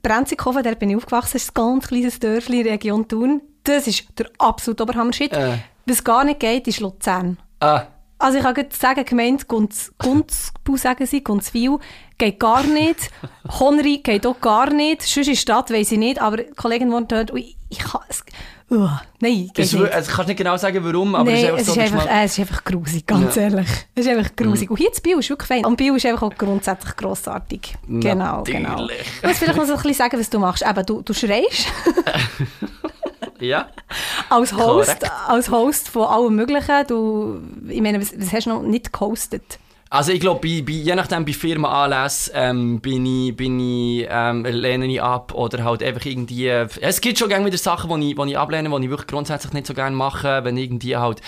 Brenzikofen, 0.02 0.62
da 0.62 0.72
bin 0.74 0.90
ich 0.90 0.96
aufgewachsen, 0.96 1.36
ist 1.36 1.50
ein 1.50 1.54
ganz 1.54 1.88
kleines 1.88 2.18
Dörfli 2.18 2.58
in 2.58 2.64
der 2.64 2.72
Region 2.74 3.06
Thun. 3.06 3.42
Das 3.64 3.86
ist 3.86 4.04
der 4.18 4.30
absolute 4.38 4.82
Oberhammer-Shit. 4.82 5.32
Äh. 5.34 5.58
Was 5.84 6.02
gar 6.02 6.24
nicht 6.24 6.40
geht, 6.40 6.66
ist 6.66 6.80
Luzern. 6.80 7.36
Ah. 7.64 7.86
Also 8.18 8.38
ich 8.38 8.44
kann 8.44 8.66
sagen, 8.70 9.04
gemeint 9.04 9.48
Gunzbau 9.48 10.76
sagen 10.76 11.04
sie, 11.04 11.22
Gunzwil, 11.22 11.78
geht 12.16 12.38
gar 12.38 12.62
nicht. 12.62 13.10
Honri 13.60 13.98
geht 13.98 14.26
auch 14.26 14.40
gar 14.40 14.70
nicht. 14.70 15.02
Sonst 15.02 15.28
in 15.28 15.36
Stadt 15.36 15.70
weiss 15.70 15.92
ich 15.92 15.98
nicht, 15.98 16.20
aber 16.22 16.38
die 16.38 16.50
Kollegin 16.52 16.90
wohnt 16.92 17.12
dort 17.12 17.34
ich, 17.34 17.56
ich 17.68 17.78
kann 17.78 18.00
es... 18.08 18.24
Uh, 18.70 18.88
nein, 19.20 19.50
geht 19.52 19.66
es, 19.66 19.72
nicht. 19.74 19.92
Also 19.92 20.10
kannst 20.10 20.28
nicht 20.28 20.38
genau 20.38 20.56
sagen, 20.56 20.82
warum, 20.82 21.14
aber 21.14 21.30
nein, 21.30 21.34
es 21.34 21.42
ist 21.42 21.48
einfach 21.48 21.60
es 21.60 21.66
so... 21.66 21.72
Ist 21.72 21.92
einfach, 21.92 22.06
äh, 22.06 22.24
es 22.24 22.32
ist 22.32 22.38
einfach 22.38 22.64
grusig, 22.64 23.06
ganz 23.06 23.34
ja. 23.34 23.42
ehrlich. 23.42 23.68
Es 23.94 24.06
ist 24.06 24.10
einfach 24.10 24.36
grusig. 24.36 24.70
Mm. 24.70 24.72
Und 24.72 24.78
hier 24.78 24.88
in 24.88 25.02
Biel 25.02 25.18
ist 25.18 25.28
wirklich 25.28 25.48
fein. 25.48 25.66
Und 25.66 25.76
Biel 25.76 25.94
ist 25.94 26.06
einfach 26.06 26.22
auch 26.22 26.34
grundsätzlich 26.34 26.96
grossartig. 26.96 27.74
Genau, 27.86 28.38
Natürlich. 28.38 28.62
genau. 28.62 28.88
Ich 28.88 29.22
muss 29.22 29.38
vielleicht 29.38 29.58
noch 29.58 29.66
so 29.66 29.74
ein 29.74 29.82
bisschen 29.82 29.94
sagen, 29.94 30.18
was 30.18 30.30
du 30.30 30.38
machst. 30.38 30.64
Eben, 30.66 30.86
du, 30.86 31.02
du 31.02 31.12
schreist. 31.12 31.66
Ja. 33.48 33.68
als 34.30 34.52
Host, 34.52 35.10
als 35.28 35.50
Host 35.50 35.88
von 35.88 36.04
allem 36.04 36.34
Möglichen. 36.36 36.86
Du, 36.86 37.40
ich 37.68 37.80
meine, 37.80 38.00
was, 38.00 38.12
was 38.18 38.32
hast 38.32 38.46
du 38.46 38.50
noch 38.50 38.62
nicht 38.62 38.92
gehostet? 38.92 39.58
Also 39.90 40.10
ich 40.10 40.18
glaube, 40.18 40.40
bei, 40.40 40.60
bei, 40.62 40.72
je 40.72 40.94
nachdem 40.96 41.24
bei 41.24 41.32
Firmenanlässen 41.32 42.32
ähm, 42.34 42.80
bin 42.80 43.06
ich, 43.06 43.36
bin 43.36 43.60
ich, 43.60 44.08
ähm, 44.10 44.44
lehne 44.44 44.86
ich 44.86 45.00
ab 45.00 45.32
oder 45.32 45.62
halt 45.62 45.84
einfach 45.84 46.04
irgendwie... 46.04 46.48
Äh, 46.48 46.66
es 46.80 47.00
gibt 47.00 47.16
schon 47.16 47.28
gerne 47.28 47.46
wieder 47.46 47.58
Sachen, 47.58 48.00
die 48.00 48.10
ich, 48.10 48.18
ich 48.18 48.36
ablehne, 48.36 48.68
die 48.68 48.84
ich 48.84 48.90
wirklich 48.90 49.06
grundsätzlich 49.06 49.52
nicht 49.52 49.68
so 49.68 49.74
gerne 49.74 49.94
mache, 49.94 50.42
wenn 50.42 50.56
irgendwie 50.56 50.96
halt 50.96 51.20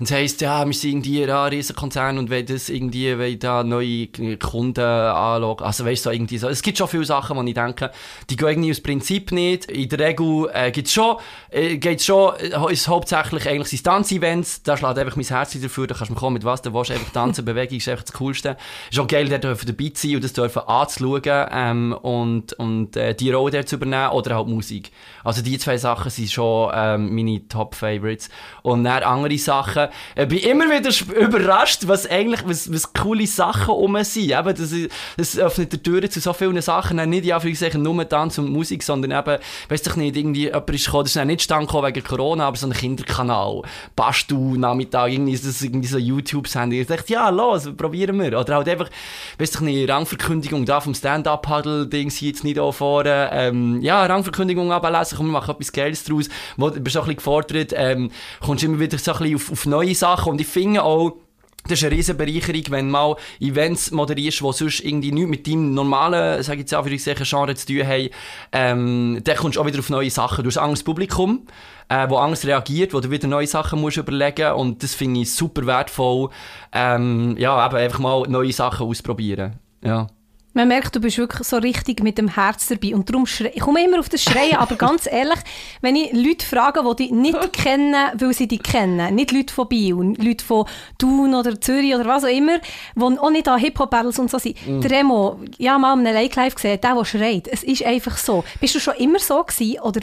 und 0.00 0.06
es 0.06 0.12
heisst, 0.12 0.40
ja, 0.40 0.64
wir 0.64 0.72
sind 0.72 1.06
irgendwie 1.06 1.24
ein 1.24 1.30
Riesenkonzern 1.30 2.16
und 2.16 2.30
wollen 2.30 2.46
das 2.46 2.70
irgendwie, 2.70 3.18
wollen 3.18 3.38
da 3.38 3.62
neue 3.62 4.06
Kunden 4.38 4.80
anschauen. 4.80 5.60
Also 5.60 5.84
weißt 5.84 6.06
du, 6.06 6.08
so 6.08 6.10
irgendwie 6.10 6.38
so. 6.38 6.48
Es 6.48 6.62
gibt 6.62 6.78
schon 6.78 6.88
viele 6.88 7.04
Sachen, 7.04 7.36
wo 7.36 7.42
ich 7.42 7.52
denke, 7.52 7.90
die 8.30 8.36
gehen 8.36 8.48
irgendwie 8.48 8.70
aus 8.70 8.80
Prinzip 8.80 9.30
nicht. 9.30 9.70
In 9.70 9.90
der 9.90 9.98
Regel 9.98 10.48
äh, 10.54 10.70
gibt's 10.70 10.94
schon, 10.94 11.16
äh, 11.50 11.76
geht's 11.76 12.06
schon, 12.06 12.32
äh, 12.36 12.72
ist 12.72 12.88
hauptsächlich 12.88 13.46
eigentlich 13.46 13.82
Tanzevents. 13.82 14.62
Da 14.62 14.78
schlägt 14.78 14.96
einfach 14.96 15.16
mein 15.16 15.26
Herz 15.26 15.60
dafür, 15.60 15.86
da 15.86 15.94
kannst 15.94 16.10
du 16.10 16.14
kommen 16.14 16.32
mit 16.32 16.44
was 16.46 16.62
du 16.62 16.72
willst. 16.72 16.92
Einfach 16.92 17.12
tanzen, 17.12 17.44
Bewegung 17.50 17.76
ist 17.76 17.88
einfach 17.90 18.04
das 18.04 18.14
Coolste. 18.14 18.56
Ist 18.90 18.98
auch 18.98 19.06
geil, 19.06 19.28
da 19.28 19.36
dürfen 19.36 19.66
dabei 19.66 19.92
sein 19.92 20.14
und 20.14 20.24
das 20.24 20.32
dürfen 20.32 20.62
anzuschauen 20.62 21.46
ähm, 21.52 21.92
und, 21.92 22.54
und 22.54 22.96
äh, 22.96 23.14
die 23.14 23.32
Rolle 23.32 23.50
dort 23.50 23.68
zu 23.68 23.76
übernehmen 23.76 24.12
oder 24.12 24.36
halt 24.36 24.48
Musik. 24.48 24.92
Also 25.24 25.42
die 25.42 25.58
zwei 25.58 25.76
Sachen 25.76 26.10
sind 26.10 26.30
schon 26.30 26.72
ähm, 26.74 27.14
meine 27.14 27.46
Top-Favorites. 27.48 28.30
Und 28.62 28.84
dann 28.84 29.02
andere 29.02 29.36
Sachen, 29.36 29.89
ich 30.16 30.28
bin 30.28 30.38
immer 30.38 30.64
wieder 30.66 30.90
überrascht, 31.20 31.82
was 31.86 32.08
eigentlich, 32.08 32.42
was, 32.46 32.72
was 32.72 32.92
coole 32.92 33.26
Sachen 33.26 33.74
um 33.74 34.02
sind. 34.02 34.30
Eben, 34.30 34.54
das, 34.54 34.74
das 35.16 35.38
öffnet 35.38 35.72
die 35.72 35.82
Türen 35.82 36.10
zu 36.10 36.20
so 36.20 36.32
vielen 36.32 36.60
Sachen. 36.60 36.96
Nicht 37.08 37.24
ja, 37.24 37.40
nur 37.74 38.08
Tanz 38.08 38.38
und 38.38 38.50
Musik, 38.50 38.82
sondern 38.82 39.12
eben, 39.12 39.42
weiss 39.68 39.86
ich 39.86 39.96
nicht, 39.96 40.16
irgendwie, 40.16 40.46
jemand 40.46 40.70
ist 40.70 40.84
gekommen, 40.86 41.04
das 41.04 41.16
ist 41.16 41.24
nicht 41.24 41.42
stand 41.42 41.72
wegen 41.72 42.04
Corona, 42.04 42.46
aber 42.46 42.56
so 42.56 42.66
ein 42.66 42.72
Kinderkanal. 42.72 43.62
Bastu, 43.96 44.56
Nachmittag, 44.56 45.12
irgendwie, 45.12 45.32
ist 45.32 45.46
das 45.46 45.62
irgendwie 45.62 45.88
so 45.88 45.98
YouTube-Sender. 45.98 46.76
Ich 46.76 46.86
dachte, 46.86 47.12
ja, 47.12 47.28
los, 47.30 47.68
probieren 47.76 48.20
wir. 48.20 48.38
Oder 48.38 48.56
halt 48.56 48.68
einfach, 48.68 48.90
weiss 49.38 49.54
ich 49.54 49.60
nicht, 49.60 49.88
Rangverkündigung 49.88 50.64
da 50.64 50.80
vom 50.80 50.94
Stand-Up-Paddle-Ding 50.94 52.10
hier 52.10 52.30
jetzt 52.30 52.44
nicht 52.44 52.58
auch 52.58 52.72
vorne. 52.72 53.30
Ähm, 53.32 53.80
ja, 53.80 54.04
Rangverkündigung 54.06 54.72
ablesen, 54.72 55.16
komm, 55.16 55.26
wir 55.26 55.32
machen 55.32 55.50
etwas 55.50 55.72
Geiles 55.72 56.04
draus. 56.04 56.28
Du 56.56 56.70
bist 56.70 56.96
auch 56.96 57.02
ein 57.02 57.14
bisschen 57.14 57.16
gefordert, 57.16 57.72
ähm, 57.74 58.10
kommst 58.40 58.64
immer 58.64 58.78
wieder 58.78 58.98
so 58.98 59.12
ein 59.12 59.18
bisschen 59.18 59.36
auf, 59.36 59.52
auf 59.52 59.66
neue 59.66 59.79
neue 59.80 59.94
Sachen 59.94 60.32
und 60.32 60.40
ich 60.40 60.46
finde 60.46 60.82
auch, 60.82 61.16
das 61.64 61.78
ist 61.78 61.84
eine 61.84 61.94
riesen 61.94 62.16
Bereicherung, 62.16 62.62
wenn 62.70 62.86
du 62.86 62.92
mal 62.92 63.16
Events 63.38 63.90
moderierst, 63.90 64.40
die 64.40 64.52
sonst 64.52 64.80
irgendwie 64.80 65.12
nichts 65.12 65.30
mit 65.30 65.46
deinem 65.46 65.74
normalen, 65.74 66.42
sage 66.42 66.62
ich 66.62 66.70
jetzt 66.70 66.74
einfach, 66.74 67.24
Genre 67.28 67.54
zu 67.54 67.66
tun 67.66 67.86
haben, 67.86 68.08
ähm, 68.52 69.20
dann 69.22 69.36
kommst 69.36 69.56
du 69.56 69.60
auch 69.60 69.66
wieder 69.66 69.78
auf 69.78 69.90
neue 69.90 70.10
Sachen. 70.10 70.42
Du 70.42 70.48
hast 70.48 70.56
ein 70.56 70.64
anderes 70.64 70.82
Publikum, 70.82 71.46
äh, 71.88 72.08
wo 72.08 72.16
anders 72.16 72.46
reagiert, 72.46 72.94
wo 72.94 73.00
du 73.00 73.10
wieder 73.10 73.28
neue 73.28 73.46
Sachen 73.46 73.80
musst 73.80 73.98
überlegen 73.98 74.52
und 74.52 74.82
das 74.82 74.94
finde 74.94 75.20
ich 75.20 75.32
super 75.32 75.66
wertvoll, 75.66 76.30
ähm, 76.72 77.36
ja, 77.38 77.66
eben 77.66 77.76
einfach 77.76 77.98
mal 77.98 78.22
neue 78.26 78.52
Sachen 78.52 78.86
ausprobieren, 78.86 79.58
ja. 79.84 80.06
Man 80.52 80.66
merkt, 80.66 80.96
du 80.96 81.00
bist 81.00 81.16
wirklich 81.18 81.46
so 81.46 81.58
richtig 81.58 82.02
mit 82.02 82.18
dem 82.18 82.28
Herz 82.28 82.66
dabei. 82.66 82.94
Und 82.94 83.08
darum 83.08 83.24
schreie 83.26 83.52
ich 83.54 83.60
komme 83.60 83.84
immer 83.84 84.00
auf 84.00 84.08
das 84.08 84.22
Schreien, 84.22 84.56
aber 84.56 84.74
ganz 84.74 85.06
ehrlich, 85.10 85.38
wenn 85.80 85.94
ich 85.94 86.12
Leute 86.12 86.44
frage, 86.44 86.82
die 86.82 87.04
dich 87.04 87.12
nicht 87.12 87.52
kennen, 87.52 87.94
weil 88.14 88.32
sie 88.32 88.48
dich 88.48 88.62
kennen, 88.62 89.14
nicht 89.14 89.30
Leute 89.30 89.54
von 89.54 89.68
Biel, 89.68 89.94
Leute 89.94 90.44
von 90.44 90.66
Thun 90.98 91.34
oder 91.34 91.60
Zürich 91.60 91.94
oder 91.94 92.06
was 92.06 92.24
auch 92.24 92.28
immer, 92.28 92.58
die 92.96 93.00
auch 93.00 93.30
nicht 93.30 93.48
an 93.48 93.60
Hip-Hop-Battles 93.60 94.18
und 94.18 94.30
so 94.30 94.38
sind. 94.38 94.56
Mm. 94.66 94.80
Remo, 94.80 95.40
ja, 95.58 95.78
mal 95.78 95.98
in 95.98 96.06
einem 96.06 96.14
Like-Live 96.14 96.56
gesehen, 96.56 96.80
der, 96.80 96.94
der 96.94 97.04
schreit. 97.04 97.48
Es 97.48 97.62
ist 97.62 97.84
einfach 97.84 98.16
so. 98.16 98.44
Bist 98.60 98.74
du 98.74 98.80
schon 98.80 98.94
immer 98.94 99.18
so 99.18 99.42
gewesen 99.44 99.80
oder 99.80 100.00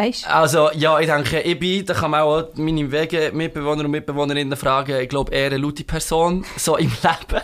weißt 0.00 0.26
Also, 0.28 0.70
ja, 0.72 0.98
ich 0.98 1.06
denke, 1.06 1.40
ich 1.40 1.58
bin, 1.58 1.84
da 1.84 1.94
kann 1.94 2.10
man 2.10 2.22
auch 2.22 2.44
meine 2.54 2.90
Wege 2.90 3.30
Mitbewohner 3.32 3.84
und 3.84 3.90
Mitbewohnerinnen 3.90 4.56
fragen, 4.56 5.00
ich 5.00 5.08
glaube, 5.08 5.32
eher 5.32 5.46
eine 5.46 5.58
laute 5.58 5.84
Person, 5.84 6.44
so 6.56 6.76
im 6.76 6.90
Leben. 7.02 7.42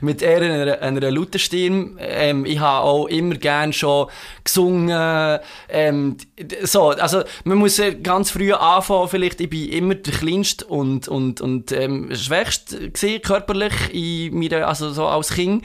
mit 0.00 0.22
eher 0.22 0.42
einer, 0.42 0.80
einer 0.80 1.10
lauten 1.10 1.38
Stimme. 1.38 1.96
Ähm, 1.98 2.44
ich 2.44 2.58
habe 2.58 2.84
auch 2.84 3.06
immer 3.06 3.34
gern 3.36 3.72
schon 3.72 4.08
gesungen. 4.44 5.38
Ähm, 5.68 6.16
so, 6.62 6.90
also 6.90 7.22
man 7.44 7.58
muss 7.58 7.80
ganz 8.02 8.30
früh 8.30 8.52
anfangen. 8.52 9.08
Vielleicht 9.08 9.40
ich 9.40 9.50
bin 9.50 9.68
immer 9.68 9.94
der 9.94 10.12
kleinste 10.12 10.66
und 10.66 11.08
und 11.08 11.40
und 11.40 11.72
ähm, 11.72 12.14
schwächste 12.14 12.90
gesehen 12.90 13.22
körperlich 13.22 13.72
in 13.92 14.38
meiner, 14.38 14.68
also 14.68 14.90
so 14.90 15.06
als 15.06 15.34
Kind. 15.34 15.64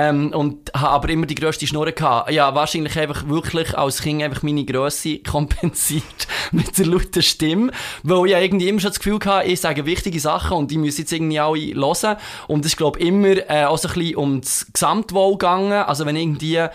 Ähm, 0.00 0.32
und 0.32 0.72
habe 0.74 0.90
aber 0.90 1.08
immer 1.08 1.26
die 1.26 1.34
grösste 1.34 1.66
Schnurre 1.66 1.92
gehabt. 1.92 2.30
Ja, 2.30 2.54
wahrscheinlich 2.54 2.96
einfach 2.96 3.26
wirklich 3.26 3.76
als 3.76 4.00
Kind 4.00 4.22
einfach 4.22 4.44
meine 4.44 4.64
Größe 4.64 5.18
kompensiert 5.28 6.28
mit 6.52 6.78
der 6.78 6.86
lauten 6.86 7.20
Stimme, 7.20 7.72
weil 8.04 8.26
ich 8.26 8.36
irgendwie 8.36 8.68
immer 8.68 8.78
schon 8.78 8.90
das 8.90 9.00
Gefühl 9.00 9.18
hatte, 9.24 9.48
ich 9.48 9.60
sage 9.60 9.86
wichtige 9.86 10.20
Sachen 10.20 10.56
und 10.56 10.70
die 10.70 10.78
müssen 10.78 11.00
jetzt 11.00 11.12
irgendwie 11.12 11.40
alle 11.40 11.74
hören. 11.74 12.16
Und 12.46 12.64
es 12.64 12.72
ist, 12.72 12.76
glaube 12.76 13.00
ich, 13.00 13.06
immer 13.06 13.50
äh, 13.50 13.64
auch 13.64 13.76
so 13.76 13.88
ein 13.88 13.94
bisschen 13.94 14.14
um 14.14 14.40
das 14.40 14.68
Gesamtwohl 14.72 15.32
gegangen. 15.32 15.72
Also 15.72 16.06
wenn 16.06 16.14
irgendwie 16.14 16.68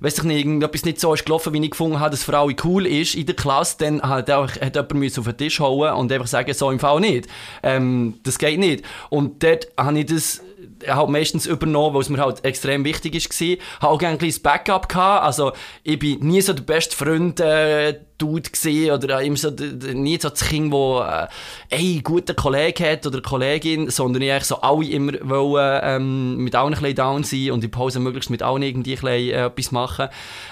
weiss 0.00 0.16
ich 0.16 0.24
nicht, 0.24 0.38
irgendetwas 0.38 0.84
nicht 0.84 0.98
so 0.98 1.12
ist 1.12 1.26
gelaufen, 1.26 1.52
wie 1.52 1.62
ich 1.62 1.70
gefunden 1.70 2.00
habe, 2.00 2.10
dass 2.10 2.24
Frau 2.24 2.50
cool 2.64 2.86
ist 2.86 3.14
in 3.14 3.26
der 3.26 3.36
Klasse, 3.36 3.76
dann 3.80 4.00
hat, 4.00 4.30
auch, 4.30 4.48
hat 4.48 4.74
jemand 4.74 5.18
auf 5.18 5.24
den 5.26 5.36
Tisch 5.36 5.60
hauen 5.60 5.92
und 5.92 6.10
einfach 6.10 6.26
sagen, 6.26 6.52
so 6.54 6.70
im 6.70 6.78
Fall 6.78 7.00
nicht. 7.00 7.28
Ähm, 7.62 8.14
das 8.22 8.38
geht 8.38 8.58
nicht. 8.58 8.84
Und 9.10 9.42
dort 9.42 9.68
habe 9.76 9.98
ich 9.98 10.06
das 10.06 10.40
halt 10.86 11.08
meistens 11.08 11.46
übernommen, 11.46 11.94
weil 11.94 12.02
es 12.02 12.08
mir 12.08 12.18
halt 12.18 12.44
extrem 12.44 12.84
wichtig 12.84 13.14
war. 13.14 13.20
Ich 13.20 13.58
hatte 13.80 13.88
auch 13.88 13.98
gerne 13.98 14.14
ein 14.14 14.18
kleines 14.18 14.40
Backup 14.40 14.88
gehabt. 14.88 15.24
Also, 15.24 15.52
ich 15.82 15.98
bin 15.98 16.20
nie 16.20 16.40
so 16.40 16.52
der 16.52 16.62
beste 16.62 16.96
Freund, 16.96 17.40
äh, 17.40 18.00
Dude 18.20 18.50
gesehen 18.50 18.92
oder 18.92 19.22
immer 19.22 19.36
so, 19.36 19.50
nie 19.50 20.18
so 20.20 20.28
das 20.28 20.46
Kind, 20.46 20.72
das 20.72 21.28
äh, 21.70 21.74
einen 21.74 22.02
guten 22.02 22.36
Kollegen 22.36 22.84
hat 22.84 23.06
oder 23.06 23.22
Kollegin, 23.22 23.88
sondern 23.90 24.22
ich 24.22 24.44
so 24.44 24.60
alle 24.60 24.84
immer 24.86 25.12
wollen, 25.22 25.80
ähm, 25.82 26.36
mit 26.36 26.54
allen 26.54 26.74
ein 26.74 26.80
bisschen 26.80 26.96
down 26.96 27.24
sein 27.24 27.50
und 27.52 27.64
in 27.64 27.70
Pause 27.70 27.98
möglichst 27.98 28.30
mit 28.30 28.42
allen 28.42 28.62
irgendwie 28.62 28.92
ein 28.92 29.00
bisschen, 29.00 29.08
äh, 29.08 29.46
etwas 29.46 29.72
machen. 29.72 30.08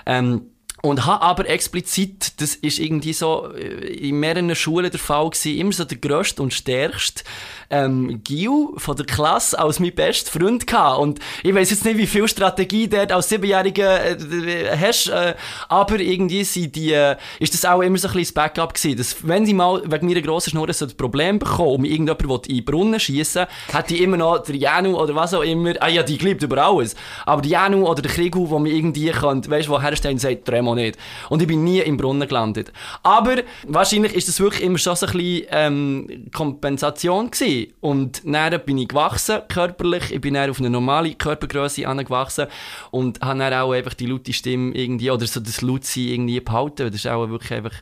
Ähm, 0.06 0.46
und 0.82 1.06
habe 1.06 1.22
aber 1.22 1.48
explizit, 1.48 2.40
das 2.40 2.54
ist 2.54 2.78
irgendwie 2.78 3.12
so 3.12 3.52
äh, 3.52 4.08
in 4.08 4.20
mehreren 4.20 4.54
Schulen 4.54 4.90
der 4.90 5.00
Fall 5.00 5.30
gewesen, 5.30 5.58
immer 5.58 5.72
so 5.72 5.84
der 5.84 5.98
grösste 5.98 6.42
und 6.42 6.54
stärkste 6.54 7.24
ähm, 7.70 8.20
Gil 8.24 8.68
von 8.76 8.96
der 8.96 9.06
Klasse 9.06 9.58
als 9.58 9.80
mein 9.80 9.94
bester 9.94 10.38
Freund 10.38 10.66
gehabt. 10.66 11.00
Und 11.00 11.18
ich 11.42 11.54
weiß 11.54 11.70
jetzt 11.70 11.84
nicht, 11.84 11.98
wie 11.98 12.06
viel 12.06 12.28
Strategie 12.28 12.88
dort 12.88 13.12
als 13.12 13.28
Siebenjähriger 13.28 14.04
äh, 14.06 14.76
hast, 14.76 15.08
äh, 15.08 15.34
aber 15.68 15.98
irgendwie 16.00 16.44
sind 16.44 16.76
die, 16.76 16.92
äh, 16.92 17.16
ist 17.40 17.54
das 17.54 17.64
auch 17.64 17.80
immer 17.82 17.98
so 17.98 18.08
ein 18.08 18.14
bisschen 18.14 18.34
das 18.34 18.54
Backup 18.54 18.74
gewesen, 18.74 18.96
dass 18.96 19.26
wenn 19.26 19.46
sie 19.46 19.54
mal 19.54 19.82
wegen 19.84 20.06
meiner 20.06 20.22
grossen 20.22 20.50
Schnur 20.50 20.72
so 20.72 20.86
ein 20.86 20.96
Problem 20.96 21.38
bekommen 21.38 21.78
und 21.80 21.84
irgendjemand 21.84 22.46
in 22.46 22.56
den 22.56 22.64
Brunnen 22.64 23.00
schießen, 23.00 23.46
hat 23.72 23.90
die 23.90 24.02
immer 24.02 24.16
noch 24.16 24.38
der 24.38 24.56
Janu 24.56 24.96
oder 24.96 25.14
was 25.14 25.34
auch 25.34 25.42
immer, 25.42 25.74
ah 25.80 25.88
ja, 25.88 26.02
die 26.02 26.16
liebt 26.18 26.42
über 26.42 26.58
alles, 26.58 26.94
aber 27.26 27.42
der 27.42 27.50
Janu 27.50 27.86
oder 27.86 28.02
der 28.02 28.10
Krigu, 28.10 28.48
wo 28.48 28.58
mir 28.58 28.72
irgendwie 28.72 29.08
weißt 29.08 29.68
du, 29.68 29.72
wo 29.72 29.80
herstellen, 29.80 30.18
sagt, 30.18 30.48
Remo 30.68 30.74
nicht. 30.74 30.98
Und 31.28 31.42
ich 31.42 31.48
bin 31.48 31.64
nie 31.64 31.80
im 31.80 31.96
Brunnen 31.96 32.28
gelandet. 32.28 32.72
Aber 33.02 33.36
wahrscheinlich 33.66 34.14
ist 34.14 34.28
das 34.28 34.40
wirklich 34.40 34.62
immer 34.62 34.78
schon 34.78 34.96
so 34.96 35.06
ein 35.06 35.12
bisschen 35.12 35.46
ähm, 35.50 36.26
Kompensation 36.32 37.30
gewesen. 37.30 37.72
Und 37.80 38.22
dann 38.24 38.60
bin 38.64 38.78
ich 38.78 38.88
gewachsen, 38.88 39.40
körperlich. 39.48 40.12
Ich 40.12 40.20
bin 40.20 40.34
dann 40.34 40.50
auf 40.50 40.58
eine 40.58 40.70
normale 40.70 41.14
Körpergröße 41.14 41.86
angewachsen 41.86 42.46
und 42.90 43.20
habe 43.20 43.38
dann 43.38 43.54
auch 43.54 43.72
einfach 43.72 43.94
die 43.94 44.06
laute 44.06 44.32
Stimme 44.32 44.74
irgendwie, 44.74 45.10
oder 45.10 45.26
so 45.26 45.40
das 45.40 45.62
Lautsein 45.62 46.04
irgendwie 46.04 46.40
behalten. 46.40 46.86
Das 46.86 46.94
ist 46.94 47.06
auch 47.06 47.28
wirklich 47.28 47.52
einfach 47.52 47.74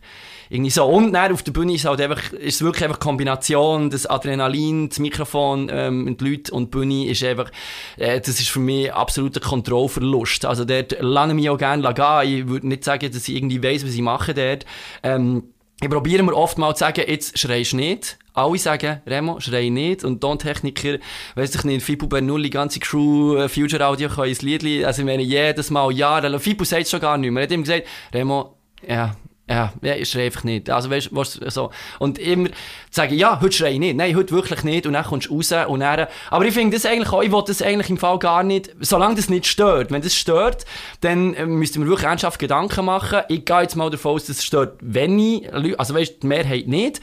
irgendwie 0.48 0.70
so. 0.70 0.84
Und 0.84 1.12
dann 1.12 1.32
auf 1.32 1.42
der 1.42 1.52
Bühne 1.52 1.74
ist, 1.74 1.84
halt 1.84 2.00
einfach, 2.00 2.32
ist 2.32 2.56
es 2.56 2.62
wirklich 2.62 2.84
einfach 2.84 3.00
Kombination, 3.00 3.90
das 3.90 4.06
Adrenalin, 4.06 4.88
das 4.88 4.98
Mikrofon 4.98 5.68
ähm, 5.72 6.16
die 6.16 6.30
Leute 6.30 6.52
und 6.52 6.66
die 6.66 6.78
Bühne 6.78 7.06
ist 7.06 7.22
einfach, 7.24 7.50
äh, 7.96 8.20
das 8.20 8.40
ist 8.40 8.48
für 8.48 8.60
mich 8.60 8.92
absoluter 8.92 9.40
Kontrollverlust. 9.40 10.44
Also 10.44 10.64
dort 10.64 10.96
lange 11.00 11.34
mich 11.34 11.50
auch 11.50 11.58
gerne 11.58 11.92
gehen. 11.94 12.40
Ich 12.40 12.48
würde 12.48 12.68
nicht 12.68 12.84
sagen, 12.84 13.10
dass 13.10 13.28
ich 13.28 13.34
irgendwie 13.34 13.62
weiss, 13.62 13.84
was 13.84 13.94
ich 13.94 14.02
mache 14.02 14.34
dort. 14.34 14.64
Ähm, 15.02 15.44
ich 15.80 15.90
probiere 15.90 16.22
mir 16.22 16.34
oft 16.34 16.56
mal 16.56 16.74
zu 16.74 16.80
sagen, 16.80 17.04
jetzt 17.06 17.38
schreist 17.38 17.72
du 17.72 17.76
nicht. 17.76 18.18
Alle 18.32 18.58
sagen, 18.58 19.02
Remo, 19.06 19.40
schrei 19.40 19.68
nicht. 19.68 20.04
Und 20.04 20.20
Tontechniker, 20.20 20.98
weiss 21.34 21.54
ich 21.54 21.64
nicht, 21.64 21.84
Fibu 21.84 22.06
Bernoulli, 22.06 22.48
ganze 22.48 22.80
Crew, 22.80 23.36
äh, 23.36 23.48
Future 23.48 23.86
Audio 23.86 24.08
können 24.08 24.34
ein 24.34 24.36
Lied, 24.40 24.84
also 24.84 25.02
ich 25.02 25.06
meine, 25.06 25.22
jedes 25.22 25.70
Mal, 25.70 25.92
ja, 25.92 26.38
Fibu 26.38 26.64
sagt 26.64 26.82
es 26.82 26.90
schon 26.90 27.00
gar 27.00 27.18
nicht 27.18 27.30
mehr. 27.30 27.42
Er 27.42 27.44
hat 27.44 27.52
ihm 27.52 27.62
gesagt, 27.62 27.86
Remo, 28.12 28.56
ja, 28.86 29.16
ja, 29.48 29.72
ja, 29.80 29.94
ich 29.94 30.10
schreie 30.10 30.26
einfach 30.26 30.42
nicht. 30.42 30.70
Also, 30.70 30.90
weißt 30.90 31.10
du, 31.12 31.50
so. 31.50 31.70
Und 32.00 32.18
immer 32.18 32.48
sagen, 32.90 33.14
ja, 33.14 33.40
heute 33.40 33.54
schreie 33.54 33.74
ich 33.74 33.78
nicht. 33.78 33.96
Nein, 33.96 34.16
heute 34.16 34.34
wirklich 34.34 34.64
nicht. 34.64 34.86
Und 34.86 34.94
dann 34.94 35.04
kommst 35.04 35.28
du 35.28 35.36
raus 35.36 35.52
und 35.68 35.80
dann, 35.80 36.08
aber 36.30 36.44
ich 36.44 36.54
finde 36.54 36.76
das 36.76 36.84
eigentlich 36.84 37.12
auch, 37.12 37.22
ich 37.22 37.30
will 37.30 37.44
das 37.46 37.62
eigentlich 37.62 37.88
im 37.88 37.96
Fall 37.96 38.18
gar 38.18 38.42
nicht, 38.42 38.74
solange 38.80 39.14
das 39.14 39.28
nicht 39.28 39.46
stört. 39.46 39.92
Wenn 39.92 40.02
das 40.02 40.16
stört, 40.16 40.64
dann 41.00 41.34
äh, 41.34 41.46
müssten 41.46 41.80
wir 41.80 41.88
wirklich 41.88 42.08
ernsthaft 42.08 42.40
Gedanken 42.40 42.86
machen. 42.86 43.20
Ich 43.28 43.44
gehe 43.44 43.62
jetzt 43.62 43.76
mal 43.76 43.88
davon 43.88 44.16
aus, 44.16 44.24
dass 44.24 44.38
es 44.38 44.44
stört 44.44 44.78
wenig 44.80 45.48
Leute, 45.52 45.78
also 45.78 45.94
weißt 45.94 46.24
die 46.24 46.26
Mehrheit 46.26 46.66
nicht. 46.66 47.00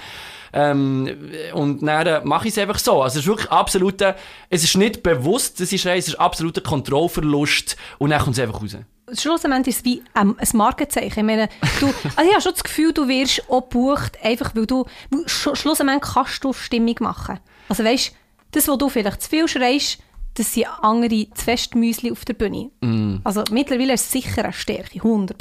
Ähm, 0.52 1.32
und 1.54 1.82
dann 1.82 2.28
mache 2.28 2.50
ich 2.50 2.54
es 2.54 2.58
einfach 2.58 2.78
so. 2.78 3.02
Also 3.02 3.20
es 3.20 3.24
ist 3.24 3.28
wirklich 3.28 3.50
absoluter, 3.52 4.18
es 4.50 4.66
ist 4.66 4.76
nicht 4.76 5.02
bewusst, 5.02 5.62
dass 5.62 5.72
ich 5.72 5.82
schreie, 5.82 5.98
es 5.98 6.10
ist 6.10 6.20
absoluter 6.20 6.62
Kontrollverlust 6.62 7.78
und 8.00 8.10
dann 8.10 8.22
kommt 8.22 8.38
es 8.38 8.44
einfach 8.44 8.62
raus 8.62 8.76
schlussendlich 9.20 9.75
ist 9.75 9.79
es 9.79 9.86
wie 9.86 10.03
ähm, 10.15 10.36
ein 10.38 10.48
Markenzeichen. 10.53 11.20
Ich 11.20 11.25
meine, 11.25 11.50
du, 11.79 11.88
also 12.15 12.29
ich 12.29 12.34
habe 12.34 12.41
schon 12.41 12.53
das 12.53 12.63
Gefühl, 12.63 12.93
du 12.93 13.08
wirst 13.08 13.50
auch 13.50 13.62
gebucht, 13.62 14.17
einfach 14.24 14.55
weil 14.55 14.65
du, 14.65 14.86
schlussendlich 15.25 16.01
kannst 16.01 16.43
du 16.43 16.53
Stimmung 16.53 16.96
machen. 17.00 17.39
Also 17.70 17.84
weißt, 17.84 18.13
das, 18.51 18.67
was 18.67 18.77
du 18.77 18.89
vielleicht 18.89 19.22
zu 19.22 19.29
viel 19.29 19.48
schreist, 19.48 20.00
das 20.36 20.54
sind 20.54 20.68
andere 20.82 21.28
zu 21.34 21.44
fest 21.44 21.75
Müsli 21.75 22.12
auf 22.12 22.25
der 22.25 22.34
Bühne. 22.34 22.72
Mm. 22.82 23.18
Also 23.24 23.44
mittlerweile 23.52 23.94
ist 23.94 24.06
es 24.06 24.12
sicher 24.12 24.44
eine 24.44 24.54
Stärke, 24.54 25.00
100%. 25.00 25.34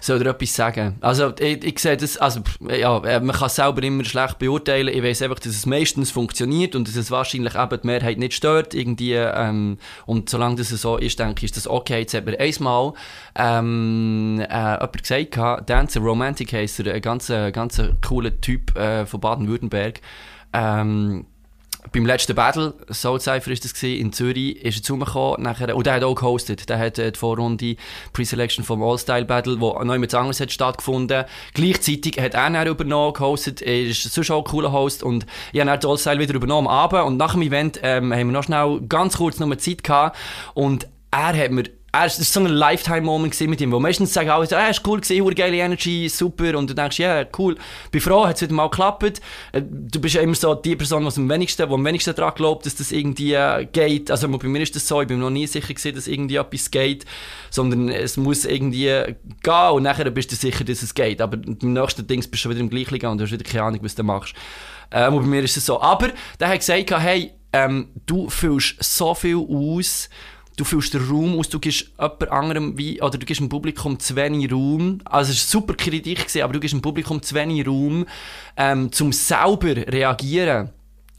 Soll 0.00 0.20
dir 0.20 0.30
etwas 0.30 0.54
sagen? 0.54 0.96
Also 1.00 1.32
ich, 1.38 1.64
ich 1.64 1.78
sehe 1.78 1.96
das, 1.96 2.16
also 2.18 2.40
ja, 2.68 2.98
äh, 2.98 3.20
man 3.20 3.34
kann 3.34 3.46
es 3.46 3.56
selber 3.56 3.82
immer 3.82 4.04
schlecht 4.04 4.38
beurteilen. 4.38 4.94
Ich 4.94 5.02
weiß 5.02 5.22
einfach, 5.22 5.40
dass 5.40 5.54
es 5.54 5.66
meistens 5.66 6.10
funktioniert 6.10 6.76
und 6.76 6.86
dass 6.86 6.96
es 6.96 7.10
wahrscheinlich 7.10 7.54
eben 7.56 7.80
die 7.80 7.86
Mehrheit 7.86 8.18
nicht 8.18 8.34
stört 8.34 8.74
irgendwie. 8.74 9.14
Ähm, 9.14 9.78
und 10.06 10.28
solange 10.28 10.56
das 10.56 10.68
so 10.68 10.96
ist, 10.96 11.18
denke 11.18 11.38
ich, 11.38 11.44
ist 11.44 11.56
das 11.56 11.68
okay. 11.68 12.00
Jetzt 12.00 12.14
hat 12.14 12.24
mir 12.24 12.38
einmal 12.38 12.92
ähm, 13.34 14.40
äh, 14.48 14.72
jemand 14.74 15.02
gesagt, 15.02 15.68
Dancer 15.68 16.00
Romantic 16.00 16.52
heisst 16.52 16.80
er, 16.80 16.94
ein 16.94 17.02
ganz, 17.02 17.26
ganz 17.26 17.82
cooler 18.06 18.40
Typ 18.40 18.76
äh, 18.76 19.06
von 19.06 19.20
Baden-Württemberg. 19.20 20.00
Ähm, 20.52 21.26
beim 21.92 22.06
letzten 22.06 22.34
Battle, 22.34 22.74
Soul 22.90 23.20
Cypher 23.20 23.50
ist 23.50 23.64
das 23.64 23.74
gewesen, 23.74 24.00
in 24.00 24.12
Zürich, 24.12 24.62
ist 24.64 24.78
er 24.78 24.82
zu 24.82 24.96
mir 24.96 25.04
gekommen, 25.04 25.42
nachher, 25.42 25.74
und 25.74 25.86
der 25.86 25.94
hat 25.94 26.04
auch 26.04 26.14
gehostet, 26.14 26.68
der 26.68 26.78
hat 26.78 26.98
äh, 26.98 27.12
die 27.12 27.18
Vorrunde 27.18 27.76
Pre-Selection 28.12 28.64
vom 28.64 28.82
All-Style 28.82 29.24
Battle, 29.24 29.60
wo 29.60 29.82
neu 29.84 29.98
mit 29.98 30.14
anderes 30.14 30.40
hat 30.40 30.52
stattgefunden. 30.52 31.24
Gleichzeitig 31.54 32.18
hat 32.18 32.34
er 32.34 32.50
dann 32.50 32.66
übernommen, 32.66 33.12
gehostet, 33.12 33.62
er 33.62 33.82
ist 33.82 34.02
sonst 34.02 34.30
auch 34.30 34.44
ein 34.44 34.50
cooler 34.50 34.72
Host 34.72 35.02
und 35.02 35.26
ich 35.52 35.60
habe 35.60 35.70
dann 35.70 35.80
die 35.80 35.86
All-Style 35.86 36.18
wieder 36.18 36.34
übernommen 36.34 36.68
am 36.68 36.72
Abend 36.72 37.02
und 37.02 37.16
nach 37.16 37.32
dem 37.32 37.42
Event 37.42 37.80
ähm, 37.82 38.12
haben 38.12 38.28
wir 38.28 38.32
noch 38.32 38.44
schnell 38.44 38.80
ganz 38.88 39.16
kurz 39.16 39.38
noch 39.38 39.54
Zeit 39.56 39.84
gehabt 39.84 40.16
und 40.54 40.86
er 41.10 41.36
hat 41.36 41.50
mir 41.50 41.64
er, 42.00 42.06
es 42.06 42.18
war 42.18 42.24
so 42.24 42.40
ein 42.40 42.46
Lifetime-Moment 42.46 43.40
mit 43.42 43.60
ihm, 43.60 43.72
wo 43.72 43.80
meistens 43.80 44.12
sagen 44.12 44.30
alle, 44.30 44.48
ah, 44.56 44.68
ist 44.68 44.86
cool 44.86 45.00
gewesen, 45.00 45.34
geile 45.34 45.56
Energy, 45.56 46.08
super, 46.08 46.56
und 46.56 46.70
du 46.70 46.74
denkst, 46.74 46.98
ja, 46.98 47.16
yeah, 47.16 47.28
cool. 47.38 47.56
Bei 47.92 48.00
Frau 48.00 48.26
hat 48.26 48.36
es 48.36 48.42
wieder 48.42 48.54
mal 48.54 48.68
geklappt. 48.68 49.20
Äh, 49.52 49.62
du 49.62 50.00
bist 50.00 50.14
ja 50.14 50.20
immer 50.20 50.34
so 50.34 50.54
die 50.54 50.76
Person, 50.76 51.08
die 51.08 51.16
am 51.16 51.28
wenigsten, 51.28 51.62
am 51.62 51.84
wenigsten 51.84 52.14
daran 52.14 52.34
glaubt, 52.34 52.66
dass 52.66 52.76
das 52.76 52.92
irgendwie 52.92 53.34
äh, 53.34 53.66
geht. 53.66 54.10
Also 54.10 54.28
bei 54.28 54.48
mir 54.48 54.62
ist 54.62 54.76
das 54.76 54.86
so, 54.86 55.00
ich 55.00 55.08
bin 55.08 55.18
noch 55.18 55.30
nie 55.30 55.46
sicher 55.46 55.72
gewesen, 55.72 55.94
dass 55.94 56.06
irgendwie 56.06 56.36
etwas 56.36 56.70
geht, 56.70 57.04
sondern 57.50 57.88
es 57.88 58.16
muss 58.16 58.44
irgendwie 58.44 59.16
gehen 59.42 59.70
und 59.72 59.82
nachher 59.82 60.10
bist 60.10 60.32
du 60.32 60.36
sicher, 60.36 60.64
dass 60.64 60.82
es 60.82 60.94
geht. 60.94 61.20
Aber 61.20 61.36
beim 61.36 61.72
nächsten 61.72 62.06
Dings 62.06 62.28
bist 62.28 62.44
du 62.44 62.50
wieder 62.50 62.60
im 62.60 62.70
gleichen 62.70 63.06
und 63.06 63.18
du 63.18 63.24
hast 63.24 63.32
wieder 63.32 63.44
keine 63.44 63.64
Ahnung, 63.64 63.80
was 63.82 63.94
du 63.94 64.02
machst. 64.02 64.34
Ähm, 64.90 65.16
bei 65.16 65.22
mir 65.22 65.42
ist 65.42 65.56
es 65.56 65.66
so. 65.66 65.80
Aber 65.80 66.10
der 66.38 66.48
hat 66.48 66.58
gesagt, 66.58 66.90
hey, 66.90 67.32
ähm, 67.52 67.88
du 68.06 68.28
fühlst 68.28 68.82
so 68.82 69.14
viel 69.14 69.36
aus, 69.36 70.08
du 70.56 70.64
fühlst 70.64 70.94
den 70.94 71.06
Raum 71.08 71.38
aus, 71.38 71.48
du 71.48 71.58
gibst 71.58 71.92
jemand 71.98 72.30
anderem 72.30 72.78
wie, 72.78 73.00
oder 73.00 73.18
du 73.18 73.26
gibst 73.26 73.40
dem 73.40 73.48
Publikum 73.48 73.98
zu 73.98 74.16
wenig 74.16 74.50
Raum. 74.50 75.00
Also 75.04 75.32
es 75.32 75.44
war 75.44 75.60
super 75.60 75.74
Kritik, 75.74 76.18
gewesen, 76.18 76.42
aber 76.42 76.54
du 76.54 76.60
gibst 76.60 76.74
dem 76.74 76.82
Publikum 76.82 77.22
zu 77.22 77.34
wenig 77.34 77.66
Raum, 77.66 78.06
ähm, 78.56 78.90
zum 78.90 79.12
selber 79.12 79.76
reagieren. 79.76 80.70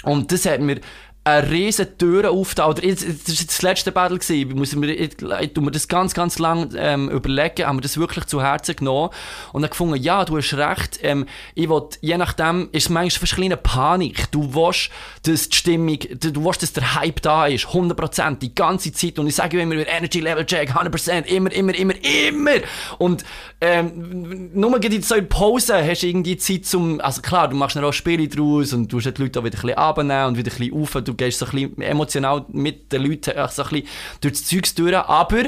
Und 0.04 0.32
das 0.32 0.46
hat 0.46 0.62
mir 0.62 0.80
eine 1.28 1.50
riesen 1.50 1.98
Tür. 1.98 2.34
Oder 2.34 2.54
das 2.54 2.66
war 2.66 2.74
das 2.74 3.62
letzte 3.62 3.92
Battle. 3.92 4.18
Gewesen. 4.18 4.58
Muss 4.58 4.76
mir, 4.76 4.92
ich, 4.94 5.22
ich, 5.22 5.56
mir 5.56 5.72
das 5.72 5.88
ganz, 5.88 6.14
ganz 6.14 6.40
lang 6.40 6.74
ähm, 6.76 7.10
überlegen, 7.10 7.66
haben 7.66 7.78
wir 7.78 7.82
das 7.82 7.98
wirklich 7.98 8.26
zu 8.26 8.42
Herzen 8.42 8.76
genommen 8.76 9.10
und 9.54 9.62
dann 9.62 9.70
gefunden, 9.70 10.02
ja, 10.02 10.24
du 10.26 10.38
hast 10.38 10.54
recht. 10.54 11.00
Ähm, 11.04 11.26
ich 11.56 11.70
will, 11.70 11.84
je 12.02 12.18
nachdem, 12.18 12.70
ist 12.72 12.86
es 12.86 12.90
manchmal 12.90 13.28
fast 13.28 13.42
eine 13.42 13.58
Panik. 13.58 14.32
Du 14.32 14.54
willst, 14.54 14.90
dass 15.24 15.50
die 15.50 15.56
Stimmung, 15.56 16.00
du 16.00 16.46
willst, 16.46 16.64
dass 16.64 16.74
der 16.74 16.96
Hype 16.96 17.22
da 17.22 17.48
ist, 17.48 17.66
100%, 17.66 18.40
die 18.40 18.56
ganze 18.56 18.92
Zeit. 18.92 19.20
Und 19.20 19.28
ich 19.28 19.36
sage 19.36 19.62
immer 19.62 19.76
wieder, 19.76 19.88
Energy 19.88 20.20
Level 20.20 20.46
Check, 20.46 20.72
100%, 20.72 21.26
immer, 21.26 21.52
immer, 21.52 21.76
immer, 21.76 21.94
immer. 22.04 22.52
Und 22.98 23.26
ähm, 23.60 24.52
nur 24.54 24.84
in 24.84 25.02
so 25.02 25.16
in 25.16 25.28
Pause 25.28 25.86
hast 25.86 26.04
du 26.04 26.08
irgendwie 26.08 26.38
Zeit 26.38 26.66
zum, 26.66 27.02
also 27.02 27.22
klar, 27.22 27.48
du 27.48 27.56
machst 27.56 27.76
dann 27.76 27.84
auch 27.84 27.94
Spiele 27.94 28.28
draus 28.28 28.74
und 28.74 28.92
du 28.92 28.98
hast 28.98 29.12
die 29.18 29.22
Leute 29.22 29.40
auch 29.40 29.44
wieder 29.44 29.58
ein 29.58 29.62
bisschen 29.62 29.78
abnehmen 29.78 30.26
und 30.28 30.38
wieder 30.38 30.52
ein 30.52 30.58
bisschen 30.58 30.82
auf. 30.82 31.04
Du 31.04 31.17
gehst 31.18 31.40
so 31.40 31.46
ein 31.46 31.52
bisschen 31.52 31.82
emotional 31.82 32.46
mit 32.50 32.92
den 32.92 33.04
Leuten 33.04 33.34
so 33.50 33.64
ein 33.64 33.70
bisschen 33.70 33.88
durch 34.22 34.34
das 34.34 34.46
Zeugs 34.46 34.76
durch, 34.76 34.96
aber 34.96 35.44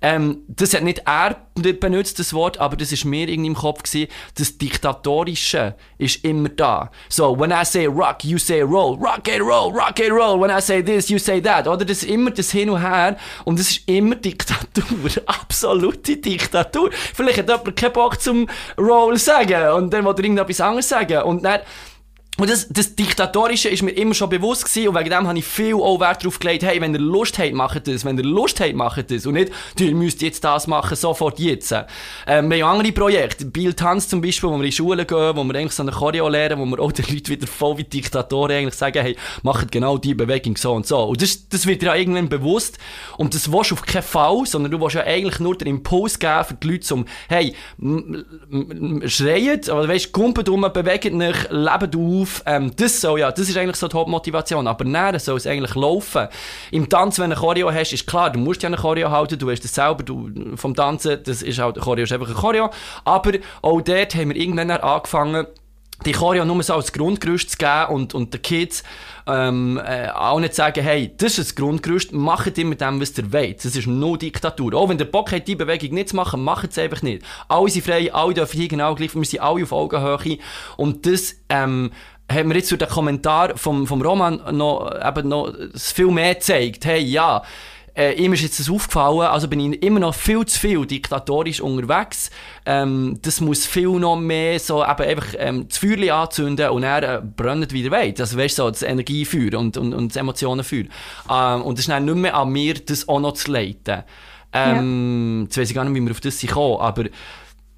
ähm, 0.00 0.42
das 0.48 0.74
hat 0.74 0.82
nicht 0.82 1.02
er 1.06 1.36
benutzt, 1.54 2.18
das 2.18 2.34
Wort, 2.34 2.58
aber 2.58 2.76
das 2.76 2.92
ist 2.92 3.04
mir 3.04 3.28
irgendwie 3.28 3.48
im 3.48 3.54
Kopf 3.54 3.82
gewesen, 3.84 4.10
das 4.36 4.58
Diktatorische 4.58 5.74
ist 5.98 6.24
immer 6.24 6.48
da. 6.48 6.90
So, 7.08 7.38
when 7.38 7.52
I 7.52 7.64
say 7.64 7.86
rock, 7.86 8.24
you 8.24 8.38
say 8.38 8.62
roll, 8.62 8.96
rock 8.96 9.28
and 9.28 9.40
roll, 9.40 9.72
rock 9.72 10.00
and 10.00 10.10
roll, 10.10 10.40
when 10.40 10.50
I 10.50 10.60
say 10.60 10.82
this, 10.82 11.08
you 11.08 11.18
say 11.18 11.40
that, 11.42 11.68
oder? 11.68 11.84
Das 11.84 12.02
ist 12.02 12.10
immer 12.10 12.30
das 12.30 12.50
Hin 12.50 12.70
und 12.70 12.80
Her 12.80 13.16
und 13.44 13.58
das 13.58 13.70
ist 13.70 13.88
immer 13.88 14.16
Diktatur, 14.16 15.10
absolute 15.26 16.16
Diktatur. 16.16 16.90
Vielleicht 16.92 17.38
hat 17.38 17.48
jemand 17.48 17.76
keinen 17.76 17.92
Bock 17.92 18.20
zum 18.20 18.48
Roll 18.78 19.18
sagen 19.18 19.72
und 19.72 19.92
dann 19.92 20.04
will 20.04 20.12
er 20.12 20.18
irgendetwas 20.18 20.60
anderes 20.60 20.88
sagen. 20.88 21.22
Und 21.22 21.44
dann 21.44 21.60
und 22.38 22.48
das, 22.48 22.66
das 22.70 22.94
Diktatorische 22.94 23.68
ist 23.68 23.82
mir 23.82 23.90
immer 23.90 24.14
schon 24.14 24.30
bewusst 24.30 24.64
gewesen 24.64 24.88
und 24.88 24.98
wegen 24.98 25.10
dem 25.10 25.28
habe 25.28 25.38
ich 25.38 25.44
viel 25.44 25.74
auch 25.74 26.00
Wert 26.00 26.22
darauf 26.22 26.38
gelegt, 26.38 26.62
hey, 26.62 26.80
wenn 26.80 26.94
ihr 26.94 27.00
Lust 27.00 27.38
habt, 27.38 27.52
macht 27.52 27.86
das, 27.86 28.06
wenn 28.06 28.16
ihr 28.16 28.24
Lust 28.24 28.58
habt, 28.58 28.74
macht 28.74 29.10
das 29.10 29.26
und 29.26 29.34
nicht, 29.34 29.52
ihr 29.78 29.94
müsst 29.94 30.22
jetzt 30.22 30.42
das 30.42 30.66
machen, 30.66 30.96
sofort 30.96 31.38
jetzt. 31.38 31.74
Ähm, 32.26 32.50
wir 32.50 32.66
haben 32.66 32.78
andere 32.78 32.92
Projekte, 32.92 33.44
Biel 33.44 33.74
Tanz 33.74 34.08
zum 34.08 34.22
Beispiel, 34.22 34.48
wo 34.48 34.54
wir 34.54 34.60
in 34.60 34.70
die 34.70 34.72
Schule 34.72 35.04
gehen, 35.04 35.36
wo 35.36 35.44
wir 35.44 35.54
eigentlich 35.54 35.72
so 35.72 35.82
eine 35.82 35.92
Choreo 35.92 36.26
lernen, 36.30 36.58
wo 36.58 36.64
wir 36.64 36.80
auch 36.80 36.90
den 36.90 37.04
Leuten 37.04 37.28
wieder 37.28 37.46
voll 37.46 37.76
wie 37.76 37.84
Diktatoren 37.84 38.56
eigentlich 38.56 38.74
sagen, 38.74 39.02
hey, 39.02 39.14
macht 39.42 39.70
genau 39.70 39.98
die 39.98 40.14
Bewegung 40.14 40.56
so 40.56 40.72
und 40.72 40.86
so. 40.86 41.00
Und 41.00 41.20
das, 41.20 41.50
das 41.50 41.66
wird 41.66 41.82
dir 41.82 41.86
ja 41.86 41.96
irgendwann 41.96 42.30
bewusst 42.30 42.78
und 43.18 43.34
das 43.34 43.52
willst 43.52 43.72
du 43.72 43.74
auf 43.74 43.82
keinen 43.82 44.02
Fall, 44.02 44.46
sondern 44.46 44.72
du 44.72 44.80
willst 44.80 44.94
ja 44.94 45.04
eigentlich 45.04 45.38
nur 45.38 45.56
den 45.58 45.68
Impuls 45.68 46.18
geben 46.18 46.44
für 46.44 46.54
die 46.54 46.68
Leute, 46.70 46.94
um, 46.94 47.04
hey, 47.28 47.54
schreit, 49.04 49.68
aber 49.68 49.86
weißt, 49.86 50.12
kumpelt 50.12 50.48
um, 50.48 50.62
bewegt 50.72 51.04
dich, 51.04 51.36
lebt 51.50 51.94
auf, 52.22 52.42
ähm, 52.46 52.72
das 52.76 53.00
soll 53.00 53.20
ja, 53.20 53.30
das 53.30 53.48
ist 53.48 53.56
eigentlich 53.56 53.76
so 53.76 53.88
die 53.88 53.96
Hauptmotivation. 53.96 54.66
Aber 54.66 54.84
näher 54.84 55.18
soll 55.18 55.36
es 55.36 55.46
eigentlich 55.46 55.74
laufen. 55.74 56.28
Im 56.70 56.88
Tanz, 56.88 57.18
wenn 57.18 57.30
du 57.30 57.36
eine 57.36 57.40
Choreo 57.40 57.72
hast, 57.72 57.92
ist 57.92 58.06
klar, 58.06 58.30
du 58.30 58.38
musst 58.38 58.62
ja 58.62 58.68
eine 58.68 58.76
Choreo 58.76 59.10
halten, 59.10 59.38
du 59.38 59.46
weißt 59.46 59.64
das 59.64 59.74
selber, 59.74 60.02
du, 60.02 60.30
vom 60.56 60.74
Tanzen, 60.74 61.20
das 61.24 61.42
ist 61.42 61.58
halt, 61.58 61.78
Choreo 61.80 62.04
ist 62.04 62.12
einfach 62.12 62.28
ein 62.28 62.34
Choreo. 62.34 62.70
Aber 63.04 63.32
auch 63.62 63.80
dort 63.80 64.14
haben 64.14 64.30
wir 64.30 64.36
irgendwann 64.36 64.70
angefangen, 64.70 65.46
die 66.04 66.12
Choreo 66.12 66.44
nur 66.44 66.62
so 66.62 66.74
als 66.74 66.92
Grundgerüst 66.92 67.50
zu 67.50 67.56
geben 67.56 67.86
und, 67.90 68.14
und 68.14 68.34
den 68.34 68.42
Kids 68.42 68.82
ähm, 69.26 69.80
äh, 69.84 70.08
auch 70.08 70.40
nicht 70.40 70.54
sagen, 70.54 70.82
hey, 70.82 71.12
das 71.16 71.38
ist 71.38 71.50
das 71.50 71.54
Grundgerüst, 71.54 72.12
macht 72.12 72.58
ihr 72.58 72.64
mit 72.64 72.80
dem, 72.80 73.00
was 73.00 73.16
ihr 73.16 73.32
wollt. 73.32 73.64
Das 73.64 73.76
ist 73.76 73.86
nur 73.86 74.18
Diktatur. 74.18 74.74
Auch 74.74 74.88
wenn 74.88 74.98
der 74.98 75.04
Bock 75.04 75.30
hat, 75.32 75.46
die 75.46 75.54
Bewegung 75.54 75.94
nicht 75.94 76.10
zu 76.10 76.16
machen, 76.16 76.42
macht 76.42 76.70
es 76.70 76.78
einfach 76.78 77.02
nicht. 77.02 77.24
Alle 77.48 77.68
sind 77.68 77.84
frei, 77.84 78.12
alle 78.12 78.34
dürfen 78.34 78.58
hier 78.58 78.68
genau 78.68 78.94
gleich, 78.94 79.14
wir 79.14 79.24
sind 79.24 79.40
alle 79.40 79.62
auf 79.62 79.72
Augenhöhe 79.72 80.38
und 80.76 81.06
das 81.06 81.36
ähm, 81.48 81.92
hat 82.32 82.46
mir 82.46 82.54
jetzt 82.54 82.70
durch 82.70 82.78
den 82.78 82.88
Kommentar 82.88 83.56
vom, 83.56 83.86
vom 83.86 84.02
Roman 84.02 84.40
noch, 84.52 84.90
eben 85.04 85.28
noch 85.28 85.52
viel 85.74 86.08
mehr 86.08 86.34
gezeigt. 86.34 86.84
Hey, 86.84 87.00
ja, 87.00 87.42
äh, 87.94 88.12
ihm 88.14 88.32
ist 88.32 88.42
jetzt 88.42 88.58
das 88.58 88.70
aufgefallen, 88.70 89.20
also 89.20 89.48
bin 89.48 89.72
ich 89.72 89.82
immer 89.82 90.00
noch 90.00 90.14
viel 90.14 90.46
zu 90.46 90.58
viel 90.58 90.86
diktatorisch 90.86 91.60
unterwegs. 91.60 92.30
Ähm, 92.64 93.18
das 93.20 93.40
muss 93.40 93.66
viel 93.66 93.90
noch 93.90 94.16
mehr 94.16 94.58
so 94.58 94.82
eben 94.82 95.02
einfach 95.02 95.34
ähm, 95.36 95.68
das 95.68 95.78
Feuerchen 95.78 96.10
anzünden 96.10 96.70
und 96.70 96.84
er 96.84 97.02
äh, 97.02 97.22
brennt 97.22 97.72
wieder 97.72 97.90
weit. 97.90 98.18
Also 98.18 98.38
weißt 98.38 98.58
du, 98.58 98.62
so 98.62 98.70
das 98.70 98.82
Energiefeuer 98.82 99.58
und, 99.58 99.76
und, 99.76 99.92
und 99.92 100.08
das 100.08 100.16
Emotionenfeuer. 100.16 100.84
Ähm, 101.30 101.62
und 101.62 101.74
es 101.74 101.80
ist 101.80 101.90
dann 101.90 102.06
nicht 102.06 102.16
mehr 102.16 102.34
an 102.34 102.48
mir, 102.48 102.74
das 102.74 103.08
auch 103.08 103.20
noch 103.20 103.32
zu 103.32 103.52
leiten. 103.52 104.04
Ähm, 104.54 105.40
ja. 105.40 105.44
Jetzt 105.44 105.58
weiß 105.58 105.68
ich 105.68 105.74
gar 105.74 105.84
nicht, 105.84 105.94
wie 105.94 106.04
wir 106.04 106.12
auf 106.12 106.20
das 106.20 106.46
kommen, 106.46 106.80
aber... 106.80 107.04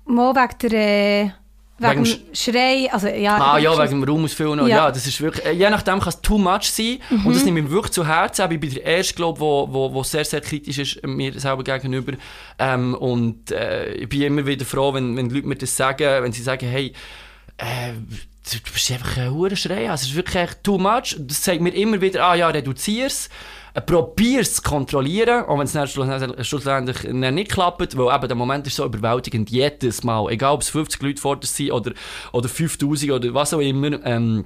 Mal 0.07 0.35
wegen 0.35 0.59
der... 0.71 0.73
Äh 0.73 1.31
Wegen, 1.77 2.05
wegen 2.05 2.35
Schrei, 2.35 2.89
also 2.93 3.09
ja. 3.09 3.37
Ah 3.37 3.59
ja, 3.59 3.77
wegen 3.77 4.01
dem 4.01 4.25
ausfüllen. 4.25 4.61
Ja. 4.61 4.67
ja, 4.67 4.91
das 4.93 5.07
ist 5.09 5.21
wirklich, 5.21 5.45
äh, 5.45 5.53
je 5.53 5.69
nachdem 5.71 5.99
kann 5.99 6.09
es 6.09 6.21
too 6.21 6.39
much 6.39 6.71
sein. 6.71 7.01
Mhm. 7.11 7.27
Und 7.27 7.35
das 7.35 7.43
ich 7.43 7.53
mir 7.53 7.69
wirklich 7.69 7.93
zu 7.93 8.07
Herzen. 8.07 8.51
Ich 8.53 8.61
bin 8.61 8.73
der 8.73 8.85
Erste, 8.85 9.15
glaube 9.15 9.41
wo, 9.41 9.69
wo, 9.71 9.93
wo 9.93 10.03
sehr, 10.05 10.25
sehr 10.25 10.41
kritisch 10.41 10.79
ist 10.79 11.07
mir 11.07 11.39
selber 11.41 11.65
gegenüber. 11.65 12.13
Ähm, 12.61 12.95
und 12.95 13.51
äh, 13.51 13.93
ich 13.95 14.09
bin 14.09 14.23
immer 14.23 14.47
wieder 14.47 14.65
froh, 14.65 14.95
wenn, 14.95 15.17
wenn 15.17 15.29
die 15.29 15.35
Leute 15.35 15.49
mir 15.49 15.57
das 15.57 15.77
sagen, 15.77 16.23
wenn 16.23 16.33
sie 16.33 16.43
sagen, 16.43 16.69
hey, 16.69 16.93
äh, 17.57 17.93
du 17.95 18.73
bist 18.73 18.93
einfach 18.93 19.17
ein 19.17 19.33
hoher 19.33 19.57
Schrei. 19.57 19.91
Also, 19.91 20.05
es 20.05 20.11
ist 20.11 20.17
wirklich 20.17 20.51
too 20.63 20.79
much. 20.79 21.17
Das 21.19 21.43
zeigt 21.43 21.61
mir 21.61 21.75
immer 21.75 22.01
wieder, 22.01 22.25
ah 22.25 22.37
ja, 22.37 22.49
reduziere 22.51 23.09
es 23.09 23.27
äh, 23.27 23.31
probier 23.81 24.41
es 24.41 24.55
zu 24.55 24.63
kontrollieren, 24.63 25.45
auch 25.47 25.59
wenn 25.59 25.67
es 25.67 25.73
dann 25.73 25.89
schlussendlich 25.89 27.03
nicht 27.13 27.51
klappt, 27.51 27.97
weil 27.97 28.15
eben 28.15 28.29
der 28.29 28.37
Moment 28.37 28.67
ist 28.67 28.77
so 28.77 28.85
überwältigend 28.85 29.51
jedes 29.51 30.05
Mal, 30.05 30.31
egal 30.31 30.55
ob 30.55 30.63
es 30.63 30.69
50 30.69 31.03
Leute 31.03 31.21
vor 31.21 31.37
dir 31.37 31.47
sind 31.47 31.73
oder, 31.73 31.93
oder 32.33 32.49
5000 32.49 33.13
oder 33.13 33.35
was 33.35 33.53
auch 33.53 33.61
immer, 33.61 34.05
ähm, 34.05 34.45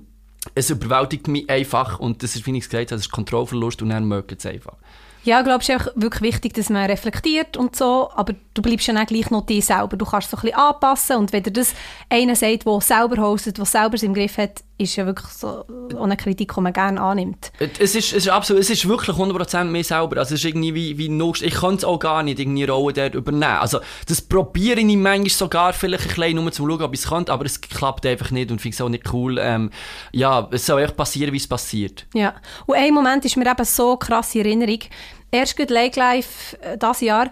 es 0.55 0.71
überwältigt 0.71 1.29
mich 1.29 1.49
einfach 1.51 1.99
und 1.99 2.23
das 2.23 2.37
ist, 2.37 2.47
wie 2.47 2.53
ich 2.53 2.65
es 2.65 2.71
gesagt 2.71 2.91
habe, 2.91 2.97
das 2.97 3.03
ist 3.03 3.13
Kontrollverlust 3.13 3.83
und 3.83 3.91
dann 3.91 4.07
mögt 4.07 4.33
es 4.33 4.47
einfach. 4.47 4.77
Ja, 5.25 5.41
ich 5.41 5.45
glaube, 5.45 5.63
es 5.63 5.69
ist 5.69 5.93
wirklich 5.95 6.23
wichtig, 6.23 6.55
dass 6.55 6.71
man 6.71 6.87
reflektiert 6.87 7.57
und 7.57 7.77
so, 7.77 8.11
aber 8.15 8.35
du 8.55 8.63
bleibst 8.63 8.87
ja 8.87 8.95
dann 8.95 9.07
gleich 9.07 9.31
noch 9.31 9.47
dir 9.47 9.61
selber. 9.63 9.97
Du 9.97 10.05
kannst 10.05 10.31
so 10.31 10.37
ein 10.37 10.43
bisschen 10.43 10.59
anpassen 10.59 11.17
und 11.17 11.33
wenn 11.33 11.43
dir 11.43 11.51
das 11.51 11.75
einer 12.09 12.37
sagt, 12.37 12.67
der 12.67 12.81
selber 12.81 13.23
hostet, 13.23 13.59
der 13.59 13.65
selber 13.65 13.95
es 13.95 14.03
im 14.03 14.15
Griff 14.15 14.39
hat, 14.39 14.63
ist 14.79 14.95
ja 14.95 15.05
wirklich 15.07 15.29
so 15.31 15.65
eine 16.01 16.17
Kritik, 16.17 16.55
die 16.55 16.61
man 16.61 16.73
gerne 16.73 17.01
annimmt. 17.01 17.51
Es 17.59 17.97
ist, 17.97 18.13
es 18.13 18.13
ist 18.13 18.29
absolut, 18.29 18.63
es 18.63 18.71
ist 18.71 18.89
wirklich 18.89 19.17
100% 19.17 19.65
mehr 19.65 19.83
selber. 19.83 20.19
Also 20.19 20.35
es 20.35 20.41
ist 20.41 20.45
irgendwie 20.45 20.75
wie, 20.75 20.99
wie 20.99 21.09
noch, 21.09 21.35
ich 21.41 21.55
kann 21.55 21.75
es 21.75 21.85
auch 21.85 21.99
gar 21.99 22.23
nicht 22.23 22.39
irgendwie 22.39 22.65
Rolle 22.65 22.95
dort 22.95 23.15
übernehmen. 23.17 23.59
Also 23.59 23.81
das 24.07 24.21
probiere 24.21 24.79
ich 24.79 24.97
manchmal 24.97 25.31
sogar 25.31 25.73
vielleicht 25.73 26.09
ein 26.11 26.15
bisschen, 26.15 26.37
nur 26.37 26.53
zum 26.53 26.71
schauen, 26.71 26.83
ob 26.83 26.95
ich 26.95 27.01
es 27.01 27.09
kann, 27.09 27.29
aber 27.29 27.45
es 27.45 27.61
klappt 27.61 28.07
einfach 28.07 28.31
nicht 28.31 28.53
und 28.53 28.61
finde 28.61 28.75
es 28.77 28.81
auch 28.81 28.89
nicht 28.89 29.13
cool. 29.13 29.39
Ähm, 29.41 29.71
ja, 30.13 30.49
es 30.53 30.65
soll 30.65 30.81
echt 30.81 30.97
passieren, 30.97 31.33
wie 31.33 31.39
es 31.39 31.49
passiert. 31.49 32.07
Ja, 32.15 32.37
und 32.67 32.77
ein 32.77 32.95
Moment 32.95 33.25
ist 33.25 33.37
mir 33.37 33.51
eben 33.51 33.65
so 33.65 33.97
krass 33.97 34.35
in 34.37 34.45
Erinnerung. 34.45 34.81
Erst 35.31 35.57
gut 35.57 35.71
Lake 35.71 35.99
Life 35.99 36.57
äh, 36.63 36.79
dieses 36.79 37.01
Jahr, 37.01 37.31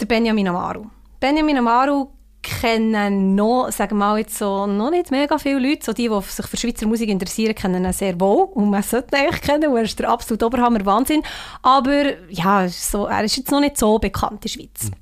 der 0.00 0.06
Benjamin 0.06 0.48
Amaru. 0.48 0.86
Benjamin 1.20 1.58
Amaru 1.58 2.08
kennen 2.42 3.34
noch, 3.34 3.70
sagen 3.70 3.98
wir 3.98 4.06
mal 4.06 4.18
jetzt 4.18 4.38
so, 4.38 4.66
noch 4.66 4.90
nicht 4.90 5.10
mega 5.10 5.38
viele 5.38 5.58
Leute, 5.58 5.84
so 5.84 5.92
die, 5.92 6.08
die 6.08 6.22
sich 6.22 6.46
für 6.46 6.56
Schweizer 6.56 6.86
Musik 6.86 7.08
interessieren, 7.08 7.54
kennen 7.54 7.84
ihn 7.84 7.92
sehr 7.92 8.18
wohl 8.20 8.44
und 8.54 8.70
man 8.70 8.82
sollte 8.82 9.16
ihn 9.16 9.22
eigentlich 9.22 9.42
kennen, 9.42 9.70
weil 9.72 9.78
er 9.78 9.84
ist 9.84 9.98
der 9.98 10.08
absolute 10.08 10.46
Oberhammer 10.46 10.84
Wahnsinn, 10.86 11.22
aber 11.62 12.30
ja, 12.30 12.66
so, 12.68 13.06
er 13.06 13.24
ist 13.24 13.36
jetzt 13.36 13.50
noch 13.50 13.60
nicht 13.60 13.76
so 13.76 13.98
bekannt 13.98 14.34
in 14.34 14.40
der 14.40 14.48
Schweiz. 14.48 14.84
Mhm. 14.84 14.94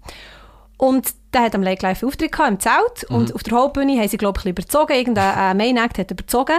Und 0.78 1.14
der 1.32 1.42
hat 1.42 1.54
am 1.54 1.62
Lake 1.62 1.86
Live 1.86 2.02
Auftritt 2.02 2.32
gehabt, 2.32 2.50
im 2.50 2.60
Zelt 2.60 3.10
mhm. 3.10 3.16
und 3.16 3.34
auf 3.34 3.42
der 3.42 3.58
Hauptbühne 3.58 3.98
haben 3.98 4.08
sie 4.08 4.16
glaube 4.16 4.40
ich 4.40 4.46
überzogen, 4.46 4.94
irgendein 4.94 5.36
äh, 5.36 5.54
Main 5.54 5.76
Act 5.76 5.98
hat 5.98 6.10
überzogen 6.10 6.56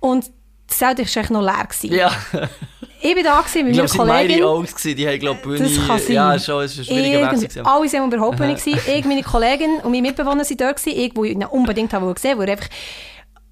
und 0.00 0.30
das 0.68 0.78
Zelt 0.78 0.98
war 0.98 1.04
eigentlich 1.04 1.30
noch 1.30 1.42
leer. 1.42 1.66
Gewesen. 1.68 1.94
Ja. 1.94 2.12
Ich 3.00 3.16
war 3.16 3.22
da 3.22 3.44
mit 3.54 3.76
meiner 3.76 3.88
Kollegin. 3.88 4.30
Ich 4.30 4.36
glaube, 4.36 4.64
es 4.64 4.84
waren 4.84 4.96
die 4.96 5.08
haben, 5.08 5.18
glaube 5.20 5.54
ich, 5.54 5.62
Das 5.62 5.86
kann 5.86 5.98
sein. 5.98 6.12
Ja, 6.12 6.38
schon, 6.38 6.64
es 6.64 6.76
war 6.76 6.82
ein 6.82 6.84
schwieriger 6.84 7.40
Weg. 7.40 7.66
Alle 7.66 7.92
waren 7.92 8.12
überhaupt 8.12 8.40
nicht. 8.40 8.66
Ich, 8.66 9.04
meine 9.04 9.22
Kollegin 9.22 9.76
und 9.82 9.90
meine 9.92 10.02
Mitbewohner 10.02 10.44
waren 10.44 10.56
dort. 10.56 10.86
Ich, 10.86 11.12
wo 11.14 11.24
ich 11.24 11.32
ihn 11.32 11.44
unbedingt 11.44 11.92
habe 11.92 12.12
gesehen 12.12 12.38
weil 12.38 12.48
er 12.48 12.52
einfach 12.56 12.68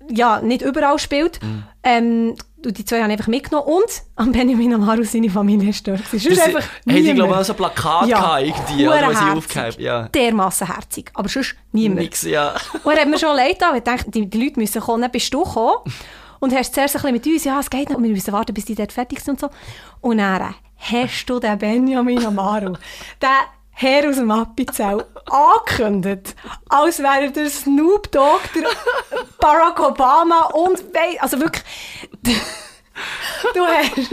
ja, 0.08 0.40
nicht 0.40 0.62
überall 0.62 0.98
spielt. 0.98 1.42
Mhm. 1.42 1.64
Ähm, 1.82 2.34
und 2.64 2.78
die 2.78 2.84
zwei 2.84 3.00
haben 3.00 3.10
einfach 3.10 3.28
mitgenommen 3.28 3.68
und 3.68 4.02
an 4.16 4.32
Benjamin 4.32 4.74
Amaru 4.74 5.04
seine 5.04 5.30
Familie 5.30 5.70
ist 5.70 5.86
dort. 5.86 6.00
Das 6.10 6.24
ist 6.24 6.40
einfach 6.40 6.62
Haben 6.62 6.96
die, 6.96 7.14
glaube 7.14 7.32
ich, 7.32 7.36
auch 7.38 7.44
so 7.44 7.52
ein 7.52 7.56
Plakat 7.56 8.08
ja, 8.08 8.38
irgendwie, 8.38 8.88
oder, 8.88 9.08
was 9.08 9.18
sie 9.18 9.24
aufgehabt 9.24 9.80
ja. 9.80 10.08
Dermassen 10.08 10.66
herzig. 10.66 11.12
Aber 11.14 11.28
sonst 11.28 11.54
niemand. 11.70 12.00
Nix, 12.00 12.22
ja. 12.22 12.54
Und 12.82 12.92
er 12.92 13.02
hat 13.02 13.08
mir 13.08 13.18
schon 13.18 13.36
leid 13.36 13.58
getan, 13.58 13.76
ich 13.76 13.84
dachte, 13.84 14.10
die, 14.10 14.26
die 14.26 14.42
Leute 14.42 14.58
müssen 14.58 14.80
kommen, 14.80 15.08
bist 15.10 15.32
du 15.32 15.44
gekommen. 15.44 15.76
Und 16.40 16.54
hast 16.54 16.74
zuerst 16.74 16.96
ein 16.96 17.02
bisschen 17.02 17.14
mit 17.14 17.26
uns, 17.26 17.44
ja, 17.44 17.60
es 17.60 17.70
geht 17.70 17.90
noch, 17.90 18.00
wir 18.00 18.10
müssen 18.10 18.32
warten, 18.32 18.54
bis 18.54 18.64
die 18.64 18.74
dort 18.74 18.92
fertig 18.92 19.20
sind 19.20 19.42
und 19.42 19.52
so. 19.52 19.56
Und 20.00 20.18
dann 20.18 20.54
hast 20.78 21.26
du 21.26 21.38
den 21.38 21.58
Benjamin 21.58 22.24
Amaru, 22.24 22.74
den 23.22 23.28
Herr 23.70 24.08
aus 24.08 24.16
dem 24.16 24.30
Appenzell, 24.30 25.04
angekündigt, 25.26 26.34
als 26.68 26.98
wäre 26.98 27.30
der 27.30 27.50
Snoop 27.50 28.10
Dogg, 28.10 28.40
der 28.54 28.68
Barack 29.38 29.80
Obama 29.80 30.46
und, 30.54 30.82
also 31.20 31.38
wirklich... 31.38 31.62
du 33.54 33.60
hast, 33.60 34.10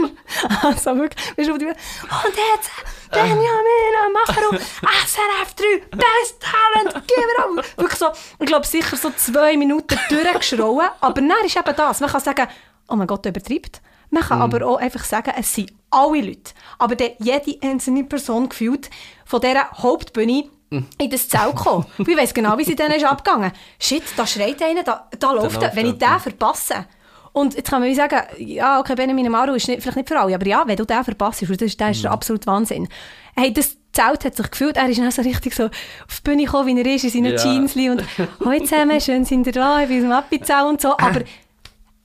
also 0.62 0.96
wirklich, 0.98 1.34
bist 1.34 1.48
du 1.48 1.52
auf 1.54 1.58
die 1.58 1.64
und 1.66 1.74
jetzt 1.74 2.70
Benjamin 3.14 3.94
Amaru, 4.06 4.58
SRF 5.06 5.54
3, 5.54 5.96
Best 5.96 6.40
Talent, 6.40 7.06
give 7.06 7.20
it 7.20 7.38
up. 7.38 7.78
Wirklich 7.78 7.98
so, 7.98 8.06
ich 8.38 8.46
glaube 8.46 8.66
sicher 8.66 8.96
so 8.96 9.10
zwei 9.10 9.56
Minuten 9.56 9.98
durchgeschrauen, 10.08 10.88
aber 11.00 11.20
dann 11.20 11.32
ist 11.44 11.56
eben 11.56 11.76
das, 11.76 12.00
man 12.00 12.10
kann 12.10 12.20
sagen, 12.20 12.48
oh 12.88 12.96
mein 12.96 13.06
Gott, 13.06 13.26
übertreibt. 13.26 13.80
Man 14.10 14.22
kann 14.22 14.38
mm. 14.38 14.42
aber 14.42 14.66
auch 14.66 14.76
einfach 14.76 15.04
sagen, 15.04 15.32
es 15.36 15.54
sind 15.54 15.72
alle 15.90 16.20
Leute, 16.20 16.52
aber 16.78 16.96
jede 17.18 17.58
einzelne 17.62 18.04
Person 18.04 18.48
gefühlt 18.48 18.90
von 19.24 19.40
dieser 19.40 19.70
Hauptbühne 19.70 20.44
mhm. 20.70 20.86
in 20.98 21.10
das 21.10 21.28
Zelt 21.28 21.56
gekommen. 21.56 21.86
ich 21.98 22.16
weiss 22.16 22.34
genau, 22.34 22.58
wie 22.58 22.64
sie 22.64 22.76
dann 22.76 22.92
ist 22.92 23.04
abgegangen. 23.04 23.52
Shit, 23.78 24.04
da 24.16 24.26
schreit 24.26 24.62
einer, 24.62 24.82
da, 24.82 25.08
da 25.18 25.32
läuft 25.32 25.62
er. 25.62 25.74
Wenn 25.74 25.86
ich 25.86 25.98
den 25.98 26.20
verpasse, 26.20 26.86
und 27.34 27.54
jetzt 27.54 27.68
kann 27.68 27.82
man 27.82 27.92
sagen, 27.96 28.20
ja, 28.38 28.78
okay, 28.78 28.94
Benjamin 28.94 29.28
Maru 29.28 29.54
ist 29.54 29.66
nicht, 29.66 29.82
vielleicht 29.82 29.96
nicht 29.96 30.08
für 30.08 30.18
alle, 30.18 30.36
aber 30.36 30.46
ja, 30.46 30.62
wenn 30.66 30.76
du 30.76 30.84
den 30.84 31.02
verpasst, 31.02 31.42
das 31.42 31.50
ist, 31.50 31.80
das 31.80 31.96
ist 31.96 32.04
mhm. 32.04 32.10
absolut 32.10 32.46
Wahnsinn. 32.46 32.88
Hey, 33.34 33.52
das 33.52 33.76
Zelt 33.92 34.24
hat 34.24 34.36
sich 34.36 34.50
gefühlt, 34.50 34.76
er 34.76 34.88
ist 34.88 35.00
dann 35.00 35.10
so 35.10 35.22
richtig 35.22 35.52
so 35.52 35.64
auf 35.64 35.72
die 36.18 36.22
Bühne 36.22 36.44
gekommen, 36.44 36.76
wie 36.76 36.80
er 36.80 36.94
ist, 36.94 37.02
in 37.04 37.10
seinen 37.10 37.32
ja. 37.32 37.36
Jeans 37.36 37.74
und 37.74 38.04
«Hallo 38.44 38.58
zusammen, 38.60 39.00
schön 39.00 39.24
sind 39.24 39.48
ihr 39.48 39.52
da, 39.52 39.82
ich 39.82 39.88
bin 39.88 39.98
aus 39.98 40.02
dem 40.02 40.12
Appenzell» 40.12 40.64
und 40.64 40.80
so, 40.80 40.92
aber 40.96 41.22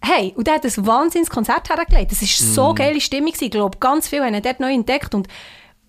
Hey, 0.02 0.34
und 0.36 0.48
der 0.48 0.56
hat 0.56 0.66
ein 0.66 0.88
Wahnsinnskonzert 0.88 1.70
hergelegt. 1.70 2.12
Das 2.12 2.22
war 2.22 2.28
so 2.28 2.72
mm. 2.72 2.76
geile 2.76 3.02
Stimmung. 3.02 3.34
Ich 3.38 3.52
glaube, 3.52 3.78
ganz 3.80 4.08
viele 4.08 4.24
haben 4.26 4.34
ihn 4.34 4.42
dort 4.42 4.62
neu 4.62 4.74
entdeckt. 4.74 5.14
Und, 5.14 5.28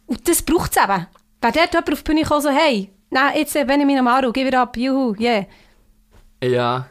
und 0.07 0.29
das 0.29 0.43
braucht 0.43 0.77
es 0.77 0.83
eben. 0.83 1.07
Wenn 1.41 1.53
dort 1.53 1.73
jemand 1.73 1.93
auf 1.93 2.03
die 2.03 2.13
Bühne 2.13 2.25
kommt, 2.25 2.43
so, 2.43 2.51
hey, 2.51 2.91
nein, 3.11 3.33
jetzt 3.37 3.55
äh, 3.55 3.65
Benjamin 3.65 3.99
Amaru, 3.99 4.33
give 4.33 4.49
it 4.49 4.55
up, 4.57 4.77
juhu, 4.77 5.15
yeah. 5.21 5.47
Ja. 6.43 6.89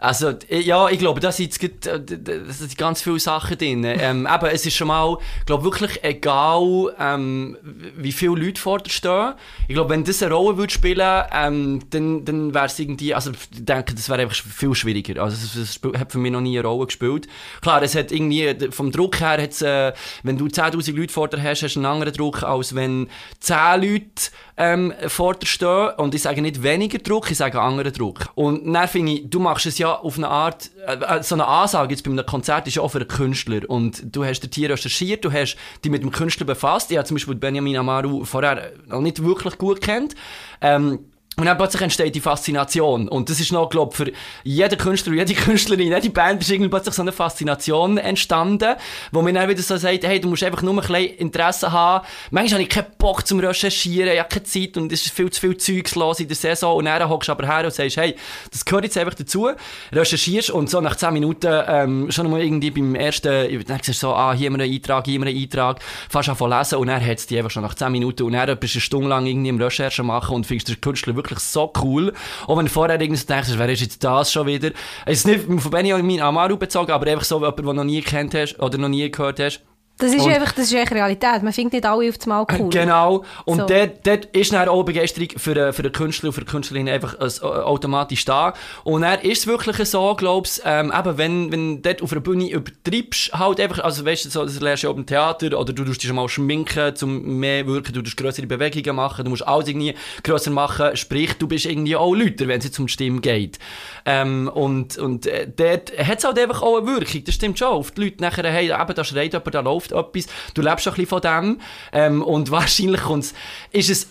Also, 0.00 0.32
ja, 0.48 0.88
ich 0.88 0.98
glaube, 0.98 1.20
da 1.20 1.30
sind, 1.30 1.62
äh, 1.62 2.00
da 2.00 2.52
sind 2.52 2.78
ganz 2.78 3.02
viele 3.02 3.20
Sachen 3.20 3.58
drin. 3.58 3.84
ähm, 3.84 4.26
eben, 4.26 4.46
es 4.46 4.64
ist 4.64 4.74
schon 4.74 4.88
mal, 4.88 5.18
glaube 5.44 5.64
wirklich 5.64 6.02
egal, 6.02 6.94
ähm, 6.98 7.58
wie 7.96 8.12
viele 8.12 8.34
Leute 8.34 8.58
vor 8.58 8.78
dir 8.78 8.90
stehen. 8.90 9.34
Ich 9.68 9.74
glaube, 9.74 9.90
wenn 9.90 10.02
das 10.04 10.22
eine 10.22 10.34
Rolle 10.34 10.56
würde 10.56 10.72
spielen 10.72 11.24
ähm, 11.32 11.80
dann, 11.90 12.24
dann 12.24 12.54
wäre 12.54 12.64
es 12.64 12.78
irgendwie, 12.78 13.14
also 13.14 13.32
ich 13.32 13.64
denke, 13.64 13.94
das 13.94 14.08
wäre 14.08 14.22
einfach 14.22 14.36
viel 14.36 14.74
schwieriger. 14.74 15.22
Also, 15.22 15.36
es, 15.60 15.80
hat 15.98 16.12
für 16.12 16.18
mich 16.18 16.32
noch 16.32 16.40
nie 16.40 16.58
eine 16.58 16.66
Rolle 16.66 16.86
gespielt. 16.86 17.28
Klar, 17.60 17.82
es 17.82 17.94
hat 17.94 18.10
irgendwie, 18.10 18.70
vom 18.70 18.90
Druck 18.92 19.20
her, 19.20 19.36
hat's, 19.42 19.60
äh, 19.60 19.92
wenn 20.22 20.38
du 20.38 20.46
10'000 20.46 20.96
Leute 20.96 21.12
vor 21.12 21.28
dir 21.28 21.42
hast, 21.42 21.62
hast 21.62 21.74
du 21.74 21.80
einen 21.80 21.86
anderen 21.86 22.14
Druck, 22.14 22.42
als 22.42 22.74
wenn 22.74 23.08
10 23.40 23.82
Leute 23.82 24.30
ähm, 24.60 24.92
vor 25.08 25.34
dir 25.34 25.46
stehen. 25.46 25.90
Und 25.96 26.14
ich 26.14 26.22
sage 26.22 26.42
nicht 26.42 26.62
weniger 26.62 26.98
Druck, 26.98 27.30
ich 27.30 27.38
sage 27.38 27.60
anderen 27.60 27.92
Druck. 27.94 28.28
Und 28.34 28.70
dann 28.70 28.88
finde 28.88 29.12
ich, 29.12 29.30
du 29.30 29.40
machst 29.40 29.64
es 29.64 29.78
ja 29.78 29.94
auf 29.94 30.18
eine 30.18 30.28
Art, 30.28 30.70
äh, 30.86 30.96
äh, 30.96 31.22
so 31.22 31.34
eine 31.34 31.46
Ansage 31.46 31.92
jetzt 31.92 32.04
bei 32.04 32.10
einem 32.10 32.26
Konzert 32.26 32.66
ist 32.66 32.74
ja 32.74 32.82
auch 32.82 32.90
für 32.90 32.98
einen 32.98 33.08
Künstler. 33.08 33.62
Und 33.68 34.02
du 34.14 34.22
hast 34.22 34.40
den 34.40 34.50
Tier 34.50 34.68
recherchiert, 34.68 35.24
du 35.24 35.32
hast 35.32 35.56
dich 35.82 35.90
mit 35.90 36.02
dem 36.02 36.10
Künstler 36.10 36.44
befasst. 36.44 36.90
Ich 36.90 36.98
habe 36.98 37.08
zum 37.08 37.14
Beispiel 37.14 37.36
Benjamin 37.36 37.78
Amaru 37.78 38.24
vorher 38.24 38.72
noch 38.86 39.00
nicht 39.00 39.24
wirklich 39.24 39.56
gut 39.56 39.80
kennt. 39.80 40.14
Ähm, 40.60 41.09
und 41.40 41.46
dann 41.46 41.56
plötzlich 41.56 41.80
entsteht 41.80 42.14
die 42.14 42.20
Faszination. 42.20 43.08
Und 43.08 43.30
das 43.30 43.40
ist 43.40 43.50
noch, 43.50 43.70
glaube 43.70 43.94
für 43.94 44.12
jeden 44.44 44.78
Künstler 44.78 45.12
und 45.12 45.18
jede 45.18 45.34
Künstlerin, 45.40 45.88
jede 45.88 46.10
Band 46.10 46.42
ist 46.42 46.50
irgendwie 46.50 46.68
plötzlich 46.68 46.94
so 46.94 47.02
eine 47.02 47.12
Faszination 47.12 47.96
entstanden, 47.96 48.76
wo 49.10 49.22
man 49.22 49.34
dann 49.34 49.48
wieder 49.48 49.62
so 49.62 49.76
sagt, 49.76 50.04
hey, 50.04 50.20
du 50.20 50.28
musst 50.28 50.42
einfach 50.42 50.60
nur 50.60 50.74
ein 50.74 50.80
bisschen 50.80 51.16
Interesse 51.16 51.72
haben. 51.72 52.06
Manchmal 52.30 52.60
habe 52.60 52.62
ich 52.64 52.68
keinen 52.68 52.88
Bock 52.98 53.26
zum 53.26 53.40
Recherchieren, 53.40 54.12
ich 54.12 54.18
habe 54.18 54.28
keine 54.28 54.44
Zeit 54.44 54.76
und 54.76 54.92
es 54.92 55.06
ist 55.06 55.14
viel 55.14 55.30
zu 55.30 55.40
viel 55.40 55.56
Zeugs 55.56 55.94
los 55.94 56.20
in 56.20 56.28
der 56.28 56.36
Saison. 56.36 56.76
Und 56.76 56.84
dann 56.84 57.08
hockst 57.08 57.28
du 57.28 57.32
aber 57.32 57.46
her 57.46 57.64
und 57.64 57.72
sagst, 57.72 57.96
hey, 57.96 58.14
das 58.50 58.64
gehört 58.64 58.84
jetzt 58.84 58.98
einfach 58.98 59.14
dazu. 59.14 59.48
Recherchierst 59.92 60.50
und 60.50 60.68
so 60.68 60.80
nach 60.82 60.96
10 60.96 61.12
Minuten 61.12 61.62
ähm, 61.66 62.10
schon 62.10 62.30
mal 62.30 62.42
irgendwie 62.42 62.70
beim 62.70 62.94
ersten, 62.94 63.64
dann 63.66 63.78
siehst 63.82 64.02
du 64.02 64.08
so, 64.08 64.14
ah, 64.14 64.34
hier 64.34 64.48
haben 64.48 64.58
wir 64.58 64.64
einen 64.64 64.74
Eintrag, 64.74 65.06
hier 65.06 65.14
haben 65.14 65.24
wir 65.24 65.30
einen 65.30 65.42
Eintrag, 65.42 65.80
fast 66.10 66.28
an 66.28 66.50
lesen 66.50 66.78
und 66.78 66.88
dann 66.88 67.04
hat 67.04 67.18
es 67.18 67.26
die 67.26 67.38
einfach 67.38 67.50
schon 67.50 67.62
nach 67.62 67.74
10 67.74 67.90
Minuten 67.92 68.24
und 68.24 68.32
dann 68.32 68.58
bist 68.58 68.74
du 68.74 68.78
eine 68.78 68.82
Stunde 68.82 69.08
lang 69.08 69.26
irgendwie 69.26 69.48
im 69.48 69.60
Recherche 69.60 70.02
machen 70.02 70.34
und 70.34 70.46
findest 70.46 70.68
den 70.68 70.80
Künstler 70.80 71.16
wirklich 71.16 71.29
so 71.38 71.72
cool. 71.82 72.12
Auch 72.46 72.58
wenn 72.58 72.66
du 72.66 72.72
vorher 72.72 73.00
irgendwie 73.00 73.24
denkst, 73.24 73.50
wer 73.54 73.68
ist 73.68 73.80
jetzt 73.82 74.02
das 74.02 74.32
schon 74.32 74.46
wieder? 74.46 74.70
Es 75.06 75.18
ist 75.18 75.26
nicht 75.26 75.44
von 75.44 75.70
Benjamin 75.70 76.20
Amaru 76.20 76.56
bezogen, 76.56 76.90
aber 76.90 77.06
einfach 77.06 77.24
so 77.24 77.36
jemand, 77.36 77.58
den 77.58 77.66
du 77.66 77.72
noch 77.72 77.84
nie 77.84 78.00
kennt 78.00 78.34
hast 78.34 78.58
oder 78.58 78.78
noch 78.78 78.88
nie 78.88 79.10
gehört 79.10 79.38
hast. 79.38 79.62
Das 80.00 80.14
ist, 80.14 80.26
einfach, 80.26 80.52
das 80.52 80.64
ist 80.66 80.74
einfach 80.74 80.94
Realität. 80.96 81.42
Man 81.42 81.52
findet 81.52 81.74
nicht 81.74 81.86
alle 81.86 82.08
auf 82.08 82.16
das 82.16 82.26
Mal 82.26 82.46
cool. 82.58 82.70
Genau. 82.80 83.24
Und 83.44 83.58
so. 83.60 83.66
dort, 83.66 84.06
dort 84.06 84.24
ist 84.26 84.52
dann 84.52 84.68
auch 84.68 84.82
Begeisterung 84.82 85.28
für, 85.36 85.56
äh, 85.56 85.72
für 85.72 85.82
den 85.82 85.92
Künstler 85.92 86.28
und 86.28 86.32
für 86.32 86.40
die 86.40 86.46
Künstlerin 86.46 86.88
einfach 86.88 87.14
äh, 87.20 87.44
automatisch 87.44 88.24
da. 88.24 88.54
Und 88.84 89.02
dann 89.02 89.20
ist 89.20 89.40
es 89.40 89.46
wirklich 89.46 89.88
so, 89.88 90.14
glaubst 90.14 90.62
ähm, 90.64 90.92
eben, 90.96 91.18
wenn, 91.18 91.52
wenn 91.52 91.76
du 91.76 91.82
dort 91.82 92.02
auf 92.02 92.12
einer 92.12 92.20
Bühne 92.20 92.50
übertreibst, 92.50 93.32
halt 93.32 93.60
einfach, 93.60 93.80
also 93.84 94.04
weißt 94.04 94.24
du, 94.24 94.30
so, 94.30 94.44
das 94.44 94.60
lernst 94.60 94.82
du 94.82 94.86
ja 94.86 94.92
auch 94.92 94.96
im 94.96 95.06
Theater, 95.06 95.58
oder 95.58 95.72
du 95.72 95.84
tust 95.84 96.02
dich 96.02 96.08
schon 96.08 96.16
mal 96.16 96.28
schminken, 96.28 96.94
um 97.02 97.38
mehr 97.38 97.66
wirken, 97.66 97.92
du 97.92 98.00
musst 98.00 98.16
größere 98.16 98.46
Bewegungen 98.46 98.96
machen, 98.96 99.24
du 99.24 99.30
musst 99.30 99.46
alles 99.46 99.68
irgendwie 99.68 99.94
grösser 100.22 100.50
machen, 100.50 100.96
sprich, 100.96 101.34
du 101.34 101.46
bist 101.46 101.66
irgendwie 101.66 101.96
auch 101.96 102.14
lauter, 102.14 102.48
wenn 102.48 102.58
es 102.58 102.64
jetzt 102.64 102.78
um 102.78 102.86
die 102.86 102.92
Stimme 102.92 103.20
geht. 103.20 103.58
Ähm, 104.04 104.50
und, 104.52 104.98
und 104.98 105.26
äh, 105.26 105.48
dort 105.54 105.96
hat 105.96 106.18
es 106.18 106.24
halt 106.24 106.38
einfach 106.38 106.62
auch 106.62 106.78
eine 106.78 106.86
Wirkung, 106.86 107.24
das 107.24 107.34
stimmt 107.34 107.58
schon. 107.58 107.68
Auf 107.68 107.90
die 107.92 108.04
Leute 108.04 108.22
nachher, 108.22 108.50
hey, 108.50 108.70
eben, 108.70 108.94
da 108.94 109.04
schreit 109.04 109.32
jemand, 109.32 109.54
da 109.54 109.60
läuft 109.60 109.92
etwas, 109.92 110.26
du 110.54 110.62
lebst 110.62 110.86
ein 110.88 110.94
bisschen 110.94 111.06
von 111.06 111.20
dem. 111.20 111.60
Ähm, 111.92 112.22
und 112.22 112.50
wahrscheinlich 112.50 113.02
kommt's, 113.02 113.34
ist 113.72 113.90
es, 113.90 114.04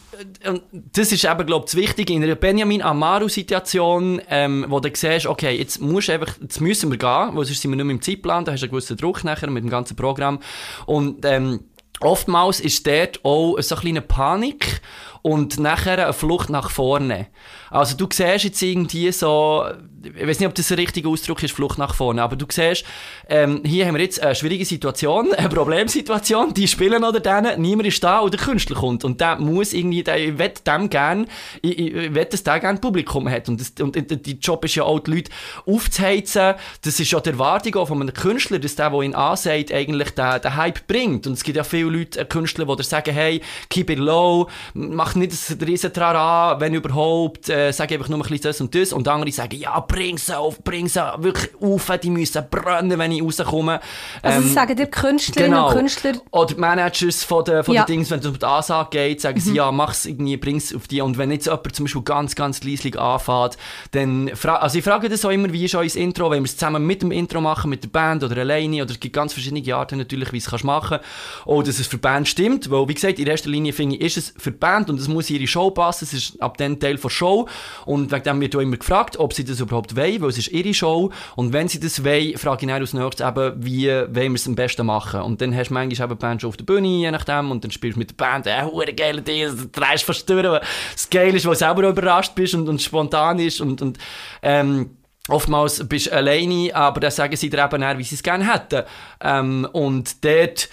äh, 0.43 0.59
das 0.71 1.11
ist 1.11 1.23
eben, 1.23 1.45
glaube 1.45 1.65
ich, 1.65 1.71
das 1.71 1.75
Wichtige 1.75 2.13
in 2.13 2.23
einer 2.23 2.35
Benjamin 2.35 2.81
Amaru-Situation, 2.81 4.21
ähm, 4.29 4.65
wo 4.69 4.79
du 4.79 4.89
siehst, 4.93 5.27
okay, 5.27 5.57
jetzt, 5.57 5.81
musst 5.81 6.09
einfach, 6.09 6.35
jetzt 6.41 6.61
müssen 6.61 6.91
wir 6.91 6.97
gehen, 6.97 7.35
weil 7.35 7.45
sonst 7.45 7.61
sind 7.61 7.71
wir 7.71 7.75
nicht 7.75 7.85
mehr 7.85 7.95
im 7.95 8.01
Zeitplan, 8.01 8.45
da 8.45 8.51
hast 8.51 8.61
du 8.61 8.65
einen 8.65 8.71
gewissen 8.71 8.97
Druck 8.97 9.23
nachher 9.23 9.49
mit 9.49 9.63
dem 9.63 9.69
ganzen 9.69 9.95
Programm. 9.95 10.39
Und 10.85 11.25
ähm, 11.25 11.61
oftmals 12.01 12.59
ist 12.59 12.85
dort 12.87 13.23
auch 13.23 13.59
so 13.59 13.75
eine 13.75 13.81
kleine 13.81 14.01
Panik 14.01 14.81
und 15.21 15.59
nachher 15.59 16.03
eine 16.03 16.13
Flucht 16.13 16.49
nach 16.49 16.69
vorne. 16.69 17.27
Also 17.69 17.97
du 17.97 18.07
siehst 18.11 18.43
jetzt 18.43 18.61
irgendwie 18.61 19.11
so, 19.11 19.65
ich 20.03 20.27
weiß 20.27 20.39
nicht, 20.39 20.47
ob 20.47 20.55
das 20.55 20.71
ein 20.71 20.79
richtiger 20.79 21.09
Ausdruck 21.09 21.43
ist, 21.43 21.53
Flucht 21.53 21.77
nach 21.77 21.93
vorne, 21.93 22.21
aber 22.21 22.35
du 22.35 22.45
siehst, 22.49 22.85
ähm, 23.27 23.61
hier 23.65 23.85
haben 23.85 23.95
wir 23.95 24.01
jetzt 24.01 24.21
eine 24.21 24.35
schwierige 24.35 24.65
Situation, 24.65 25.33
eine 25.37 25.49
Problemsituation, 25.49 26.53
die 26.53 26.67
spielen 26.67 27.03
oder 27.03 27.19
denen, 27.19 27.61
niemand 27.61 27.87
ist 27.87 28.03
da 28.03 28.19
und 28.19 28.33
der 28.33 28.39
Künstler 28.39 28.77
kommt 28.77 29.03
und 29.03 29.19
der 29.19 29.37
muss 29.37 29.73
irgendwie, 29.73 30.03
der, 30.03 30.17
ich 30.17 30.37
will 30.37 30.53
dem 30.65 30.89
gern, 30.89 31.27
ich, 31.61 31.77
ich, 31.77 31.93
ich 31.93 32.15
will, 32.15 32.25
dass 32.25 32.43
der 32.43 32.59
gerne 32.59 32.79
Publikum 32.79 33.29
hat 33.29 33.49
und, 33.49 33.59
das, 33.59 33.73
und 33.81 33.95
die 34.25 34.39
Job 34.39 34.63
ist 34.65 34.75
ja 34.75 34.83
auch, 34.83 34.99
die 34.99 35.11
Leute 35.11 35.31
aufzuheizen, 35.65 36.55
das 36.83 36.99
ist 36.99 37.11
ja 37.11 37.19
die 37.19 37.29
Erwartung 37.29 37.75
auch 37.75 37.87
von 37.87 38.01
einem 38.01 38.13
Künstler, 38.13 38.59
dass 38.59 38.75
der, 38.75 38.89
der 38.89 39.01
ihn 39.01 39.15
ansagt, 39.15 39.71
eigentlich 39.71 40.11
den, 40.11 40.41
den 40.41 40.55
Hype 40.55 40.87
bringt 40.87 41.27
und 41.27 41.33
es 41.33 41.43
gibt 41.43 41.57
ja 41.57 41.63
viele 41.63 41.89
Leute, 41.89 42.25
Künstler, 42.25 42.65
die 42.75 42.83
sagen, 42.83 43.13
hey, 43.13 43.41
keep 43.69 43.89
it 43.89 43.99
low, 43.99 44.47
mach 44.73 45.15
nicht 45.15 45.33
ein 45.49 45.63
riesen 45.63 45.93
Trara, 45.93 46.59
wenn 46.59 46.73
überhaupt, 46.73 47.49
äh, 47.49 47.71
sag 47.71 47.91
einfach 47.91 48.07
nur 48.07 48.19
ein 48.19 48.21
bisschen 48.21 48.41
das 48.41 48.61
und 48.61 48.73
das 48.75 48.93
und 48.93 49.07
andere 49.07 49.31
sagen, 49.31 49.57
ja, 49.57 49.79
bring 49.89 50.17
sie 50.17 50.37
auf, 50.37 50.63
bring 50.63 50.87
sie 50.87 51.01
wirklich 51.17 51.51
auf, 51.59 51.91
die 52.01 52.09
müssen 52.09 52.43
brennen, 52.49 52.97
wenn 52.97 53.11
ich 53.11 53.21
rauskomme. 53.21 53.81
Also 54.21 54.47
ähm, 54.47 54.53
sagen 54.53 54.75
dir 54.75 54.85
Künstlerinnen 54.85 55.51
genau. 55.51 55.67
und 55.69 55.75
Künstler? 55.75 56.13
Oder 56.31 56.53
die 56.53 56.55
Managers 56.55 57.23
von 57.23 57.43
den, 57.43 57.63
von 57.63 57.75
ja. 57.75 57.83
den 57.83 57.97
Dings, 57.97 58.11
wenn 58.11 58.19
es 58.19 58.25
um 58.25 58.37
die 58.37 58.45
Ansage 58.45 58.89
geht, 58.91 59.21
sagen 59.21 59.37
mhm. 59.37 59.41
sie, 59.41 59.55
ja, 59.55 59.71
mach 59.71 59.91
es 59.91 60.05
irgendwie, 60.05 60.37
bring 60.37 60.57
es 60.57 60.73
auf 60.73 60.87
die. 60.87 61.01
Und 61.01 61.17
wenn 61.17 61.31
jetzt 61.31 61.47
jemand 61.47 61.75
zum 61.75 61.85
Beispiel 61.85 62.03
ganz, 62.03 62.35
ganz 62.35 62.63
leislich 62.63 62.97
anfängt, 62.97 63.57
dann, 63.91 64.31
also 64.43 64.77
ich 64.77 64.83
frage 64.83 65.09
das 65.09 65.25
auch 65.25 65.31
immer, 65.31 65.51
wie 65.51 65.65
ist 65.65 65.75
euer 65.75 65.95
Intro, 65.95 66.29
wenn 66.29 66.43
wir 66.43 66.45
es 66.45 66.55
zusammen 66.55 66.85
mit 66.85 67.01
dem 67.01 67.11
Intro 67.11 67.41
machen, 67.41 67.69
mit 67.69 67.83
der 67.83 67.89
Band 67.89 68.23
oder 68.23 68.37
alleine, 68.37 68.83
oder 68.83 68.91
es 68.91 68.99
gibt 68.99 69.15
ganz 69.15 69.33
verschiedene 69.33 69.75
Arten 69.75 69.97
natürlich, 69.97 70.31
wie 70.31 70.37
es 70.37 70.49
kannst 70.49 70.63
machen. 70.63 70.99
Oder 71.45 71.67
dass 71.67 71.79
es 71.79 71.87
für 71.87 71.97
die 71.97 72.01
Band 72.01 72.27
stimmt, 72.27 72.69
weil, 72.69 72.87
wie 72.87 72.93
gesagt, 72.93 73.17
in 73.17 73.27
erster 73.27 73.49
Linie 73.49 73.73
finde 73.73 73.95
ich, 73.95 74.01
ist 74.01 74.17
es 74.17 74.33
für 74.37 74.51
die 74.51 74.57
Band 74.57 74.89
und 74.89 74.99
es 74.99 75.07
muss 75.07 75.29
ihre 75.29 75.47
Show 75.47 75.71
passen, 75.71 76.05
es 76.05 76.13
ist 76.13 76.41
ab 76.41 76.57
dann 76.57 76.79
Teil 76.79 76.97
der 76.97 77.09
Show. 77.09 77.47
Und 77.85 78.11
wegen 78.11 78.23
dem 78.23 78.41
wird 78.41 78.55
auch 78.55 78.59
immer 78.59 78.77
gefragt, 78.77 79.17
ob 79.17 79.33
sie 79.33 79.43
das 79.43 79.59
überhaupt 79.59 79.78
wollen, 79.95 80.21
weil 80.21 80.29
es 80.29 80.37
ist 80.37 80.49
ihre 80.49 80.73
Show. 80.73 81.11
Und 81.35 81.53
wenn 81.53 81.67
sie 81.67 81.79
das 81.79 82.03
wollen, 82.03 82.37
frage 82.37 82.65
ich 82.65 82.67
dann 82.67 82.81
als 82.81 82.93
nächstes 82.93 83.27
eben, 83.27 83.53
wie 83.63 83.87
wollen 83.87 84.13
wir 84.13 84.33
es 84.33 84.47
am 84.47 84.55
besten 84.55 84.85
machen. 84.85 85.21
Und 85.21 85.41
dann 85.41 85.55
hast 85.55 85.69
du 85.69 85.73
manchmal 85.73 86.05
eben 86.05 86.17
die 86.17 86.21
Band 86.21 86.41
schon 86.41 86.49
auf 86.49 86.57
der 86.57 86.65
Bühne, 86.65 86.87
je 86.87 87.11
nachdem, 87.11 87.51
und 87.51 87.63
dann 87.63 87.71
spielst 87.71 87.95
du 87.95 87.99
mit 87.99 88.11
der 88.11 88.15
Band, 88.15 88.47
äh, 88.47 88.63
hure 88.63 88.93
geile 88.93 89.21
Dinge, 89.21 89.51
du 89.51 89.67
drehst 89.67 90.03
fast 90.03 90.29
durch. 90.29 90.61
Das 90.91 91.09
Geile 91.09 91.37
ist, 91.37 91.45
weil 91.45 91.53
du 91.53 91.59
selber 91.59 91.89
überrascht 91.89 92.35
bist 92.35 92.53
und, 92.53 92.67
und 92.67 92.81
spontan 92.81 93.39
ist 93.39 93.61
und, 93.61 93.81
und 93.81 93.97
ähm, 94.41 94.91
Oftmals 95.29 95.87
bist 95.87 96.07
du 96.07 96.13
alleine, 96.13 96.75
aber 96.75 97.01
dann 97.01 97.11
sagen 97.11 97.35
sie 97.35 97.51
dir 97.51 97.63
eben 97.63 97.99
wie 97.99 98.03
sie 98.03 98.15
es 98.15 98.23
gerne 98.23 98.51
hätten. 98.51 98.83
Ähm, 99.21 99.67
und 99.71 100.25
dort 100.25 100.69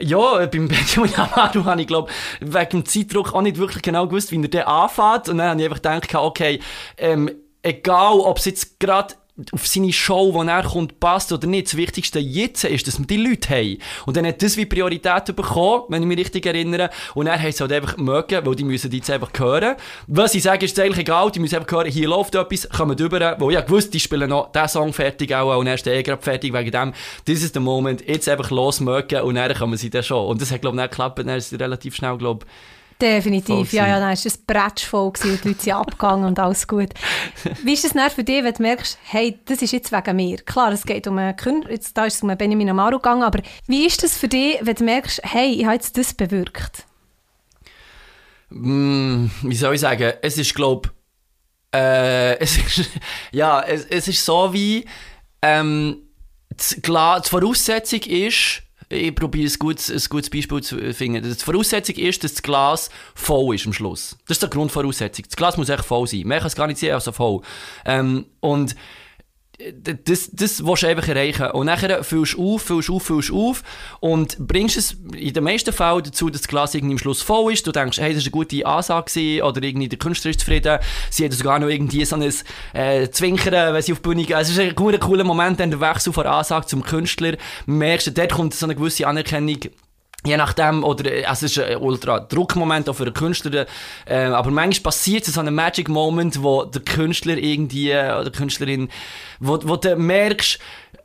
ja, 0.00 0.46
beim 0.46 0.68
Benjamin 0.68 1.14
Amaru 1.16 1.64
habe 1.64 1.80
ich, 1.80 1.86
glaube 1.86 2.10
wegen 2.40 2.70
dem 2.70 2.86
Zeitdruck 2.86 3.34
auch 3.34 3.42
nicht 3.42 3.58
wirklich 3.58 3.82
genau 3.82 4.06
gewusst, 4.06 4.30
wie 4.30 4.40
er 4.40 4.48
den 4.48 4.62
anfängt. 4.62 5.28
Und 5.28 5.38
dann 5.38 5.50
habe 5.50 5.60
ich 5.60 5.66
einfach 5.66 5.82
gedacht, 5.82 6.14
okay, 6.14 6.60
ähm, 6.96 7.30
egal, 7.68 8.20
ob 8.20 8.38
es 8.38 8.46
jetzt 8.46 8.80
gerade 8.80 9.14
auf 9.52 9.66
seine 9.66 9.92
Show, 9.92 10.32
die 10.42 10.48
er 10.48 10.64
kommt, 10.64 10.98
passt 10.98 11.32
oder 11.32 11.46
nicht. 11.46 11.68
Das 11.68 11.76
Wichtigste 11.76 12.18
jetzt 12.18 12.64
ist, 12.64 12.86
dass 12.88 12.98
wir 12.98 13.06
die 13.06 13.18
Leute 13.18 13.50
haben. 13.50 13.78
Und 14.06 14.16
dann 14.16 14.26
hat 14.26 14.42
das 14.42 14.56
wie 14.56 14.66
Priorität 14.66 15.26
bekommen, 15.36 15.84
wenn 15.88 16.02
ich 16.02 16.08
mich 16.08 16.18
richtig 16.18 16.46
erinnere. 16.46 16.90
Und 17.14 17.28
er 17.28 17.40
hat 17.40 17.50
es 17.50 17.60
halt 17.60 17.72
einfach 17.72 17.96
mögen, 17.96 18.44
weil 18.44 18.54
die 18.56 18.64
müssen 18.64 18.90
jetzt 18.90 19.10
einfach 19.10 19.30
hören. 19.36 19.76
Was 20.08 20.34
ich 20.34 20.42
sage, 20.42 20.66
ist 20.66 20.78
eigentlich 20.80 20.98
egal, 20.98 21.30
die 21.30 21.38
müssen 21.38 21.56
einfach 21.56 21.70
hören, 21.70 21.90
hier 21.90 22.08
läuft 22.08 22.34
etwas, 22.34 22.68
kommen 22.68 22.96
drüber, 22.96 23.36
wo 23.38 23.50
ich 23.50 23.64
gewusst, 23.64 23.94
die 23.94 24.00
spielen 24.00 24.30
noch 24.30 24.50
diesen 24.50 24.68
Song 24.68 24.92
fertig 24.92 25.34
auch, 25.34 25.56
und 25.56 25.66
er 25.66 25.74
ist 25.74 25.86
eh 25.86 26.02
gerade 26.02 26.22
fertig 26.22 26.52
wegen 26.52 26.70
dem. 26.70 26.92
Das 27.26 27.42
ist 27.42 27.54
der 27.54 27.62
Moment, 27.62 28.06
jetzt 28.08 28.28
einfach 28.28 28.50
los 28.50 28.80
mögen 28.80 29.22
und 29.22 29.36
dann 29.36 29.54
kommen 29.54 29.76
sie 29.76 29.90
dann 29.90 30.02
schon. 30.02 30.26
Und 30.26 30.42
das 30.42 30.50
hat, 30.50 30.62
glaube 30.62 30.76
ich, 30.76 30.82
nicht 30.82 30.90
geklappt, 30.90 31.18
dann 31.20 31.28
ist 31.28 31.52
es 31.52 31.60
relativ 31.60 31.94
schnell, 31.94 32.18
glaube 32.18 32.44
ich, 32.44 32.77
Definitiv, 33.00 33.72
ja, 33.72 33.86
ja, 33.86 34.00
dann 34.00 34.08
war 34.08 34.12
es 34.12 34.38
Bretsch 34.38 34.84
voll 34.84 35.06
und 35.06 35.22
die 35.22 35.28
Leute 35.48 35.62
sind 35.62 35.72
abgegangen 35.72 36.24
und 36.24 36.38
alles 36.38 36.66
gut. 36.66 36.88
Wie 37.62 37.74
ist 37.74 37.84
es 37.84 37.92
dann 37.92 38.10
für 38.10 38.24
dich, 38.24 38.42
wenn 38.42 38.52
du 38.52 38.62
merkst, 38.62 38.98
hey, 39.04 39.38
das 39.44 39.62
ist 39.62 39.72
jetzt 39.72 39.92
wegen 39.92 40.16
mir? 40.16 40.38
Klar, 40.38 40.72
es 40.72 40.84
geht 40.84 41.06
um 41.06 41.16
einen 41.16 41.36
Künstler, 41.36 41.70
jetzt, 41.70 41.96
da 41.96 42.06
ist 42.06 42.16
es 42.16 42.22
um 42.22 42.36
Benjamin 42.36 42.70
Amaro 42.70 42.96
gegangen, 42.96 43.22
aber 43.22 43.40
wie 43.68 43.86
ist 43.86 44.02
es 44.02 44.18
für 44.18 44.26
dich, 44.26 44.58
wenn 44.62 44.74
du 44.74 44.84
merkst, 44.84 45.20
hey, 45.22 45.52
ich 45.52 45.64
habe 45.64 45.74
jetzt 45.74 45.96
das 45.96 46.12
bewirkt? 46.12 46.86
Mm, 48.50 49.26
wie 49.42 49.54
soll 49.54 49.74
ich 49.74 49.80
sagen, 49.80 50.14
es 50.20 50.36
ist, 50.36 50.54
glaube 50.54 50.90
äh, 51.72 52.36
es 52.40 52.56
ist, 52.58 52.90
ja, 53.30 53.60
es, 53.60 53.84
es 53.84 54.08
ist 54.08 54.24
so 54.24 54.52
wie, 54.52 54.84
ähm, 55.40 56.02
die, 56.50 56.80
die 56.80 57.28
Voraussetzung 57.28 58.00
ist, 58.00 58.62
ich 58.88 59.14
probiere 59.14 59.50
ein 59.50 59.58
gutes, 59.58 59.90
ein 59.90 60.08
gutes 60.08 60.30
Beispiel 60.30 60.62
zu 60.62 60.94
finden. 60.94 61.22
Die 61.22 61.34
Voraussetzung 61.44 61.96
ist, 61.96 62.24
dass 62.24 62.34
das 62.34 62.42
Glas 62.42 62.90
voll 63.14 63.54
ist 63.54 63.66
am 63.66 63.72
Schluss. 63.72 64.16
Das 64.26 64.36
ist 64.36 64.42
die 64.42 64.50
Grundvoraussetzung. 64.50 65.26
Das 65.26 65.36
Glas 65.36 65.56
muss 65.56 65.68
echt 65.68 65.84
voll 65.84 66.06
sein. 66.06 66.26
Mehr 66.26 66.38
kann 66.38 66.46
es 66.46 66.56
gar 66.56 66.66
nicht 66.66 66.78
sein, 66.78 66.92
also 66.92 67.12
voll. 67.12 67.42
Ähm, 67.84 68.26
und 68.40 68.74
das, 69.58 70.30
das 70.32 70.64
willst 70.64 70.84
du 70.84 70.86
einfach 70.86 71.08
erreichen. 71.08 71.50
Und 71.50 71.66
nachher 71.66 72.04
füllst 72.04 72.34
du 72.34 72.54
auf, 72.54 72.62
füllst 72.62 72.90
auf, 72.90 73.02
füllst 73.02 73.32
auf 73.32 73.62
und 74.00 74.38
bringst 74.38 74.76
es 74.76 74.96
in 75.16 75.32
den 75.32 75.42
meisten 75.42 75.72
Fällen 75.72 76.04
dazu, 76.04 76.30
dass 76.30 76.42
das 76.42 76.48
Glas 76.48 76.74
irgendwie 76.74 76.94
am 76.94 76.98
Schluss 76.98 77.22
voll 77.22 77.52
ist. 77.52 77.66
Du 77.66 77.72
denkst, 77.72 77.98
hey, 77.98 78.14
das 78.14 78.22
war 78.22 78.26
eine 78.26 78.30
gute 78.30 78.66
Ansage 78.66 79.42
oder 79.42 79.62
irgendwie 79.62 79.88
der 79.88 79.98
Künstler 79.98 80.30
ist 80.30 80.40
zufrieden. 80.40 80.78
Sie 81.10 81.24
hat 81.24 81.32
sogar 81.32 81.58
noch 81.58 81.68
irgendwie 81.68 82.04
so 82.04 82.16
ein 82.16 82.32
äh, 82.72 83.10
Zwinkern, 83.10 83.74
wenn 83.74 83.82
sie 83.82 83.92
auf 83.92 83.98
die 83.98 84.08
Bühne 84.08 84.24
gehen. 84.24 84.38
Es 84.38 84.48
ist 84.48 84.58
ein 84.58 84.74
cooler, 84.74 84.98
cooler 84.98 85.24
Moment, 85.24 85.58
dann 85.58 85.70
der 85.70 85.80
Wechsel 85.80 86.12
von 86.12 86.26
Ansage 86.26 86.66
zum 86.66 86.84
Künstler. 86.84 87.36
Merkst 87.66 88.06
du, 88.06 88.10
dort 88.12 88.32
kommt 88.32 88.54
so 88.54 88.66
eine 88.66 88.76
gewisse 88.76 89.06
Anerkennung 89.08 89.58
Je 90.26 90.36
nachdem, 90.36 90.82
oder, 90.82 91.10
äh, 91.10 91.24
es 91.30 91.42
ist 91.42 91.58
ein 91.58 91.76
ultra 91.76 92.18
Druckmoment 92.18 92.88
auch 92.88 92.94
für 92.94 93.04
den 93.04 93.14
Künstler, 93.14 93.66
äh, 94.04 94.24
aber 94.24 94.50
manchmal 94.50 94.92
passiert 94.92 95.24
so 95.24 95.40
ein 95.40 95.54
Magic 95.54 95.88
Moment, 95.88 96.42
wo 96.42 96.64
der 96.64 96.82
Künstler 96.82 97.36
irgendwie, 97.36 97.90
äh, 97.90 98.18
oder 98.18 98.30
Künstlerin, 98.30 98.88
wo, 99.38 99.58
wo 99.62 99.76
du 99.76 99.94
merkst, 99.94 100.58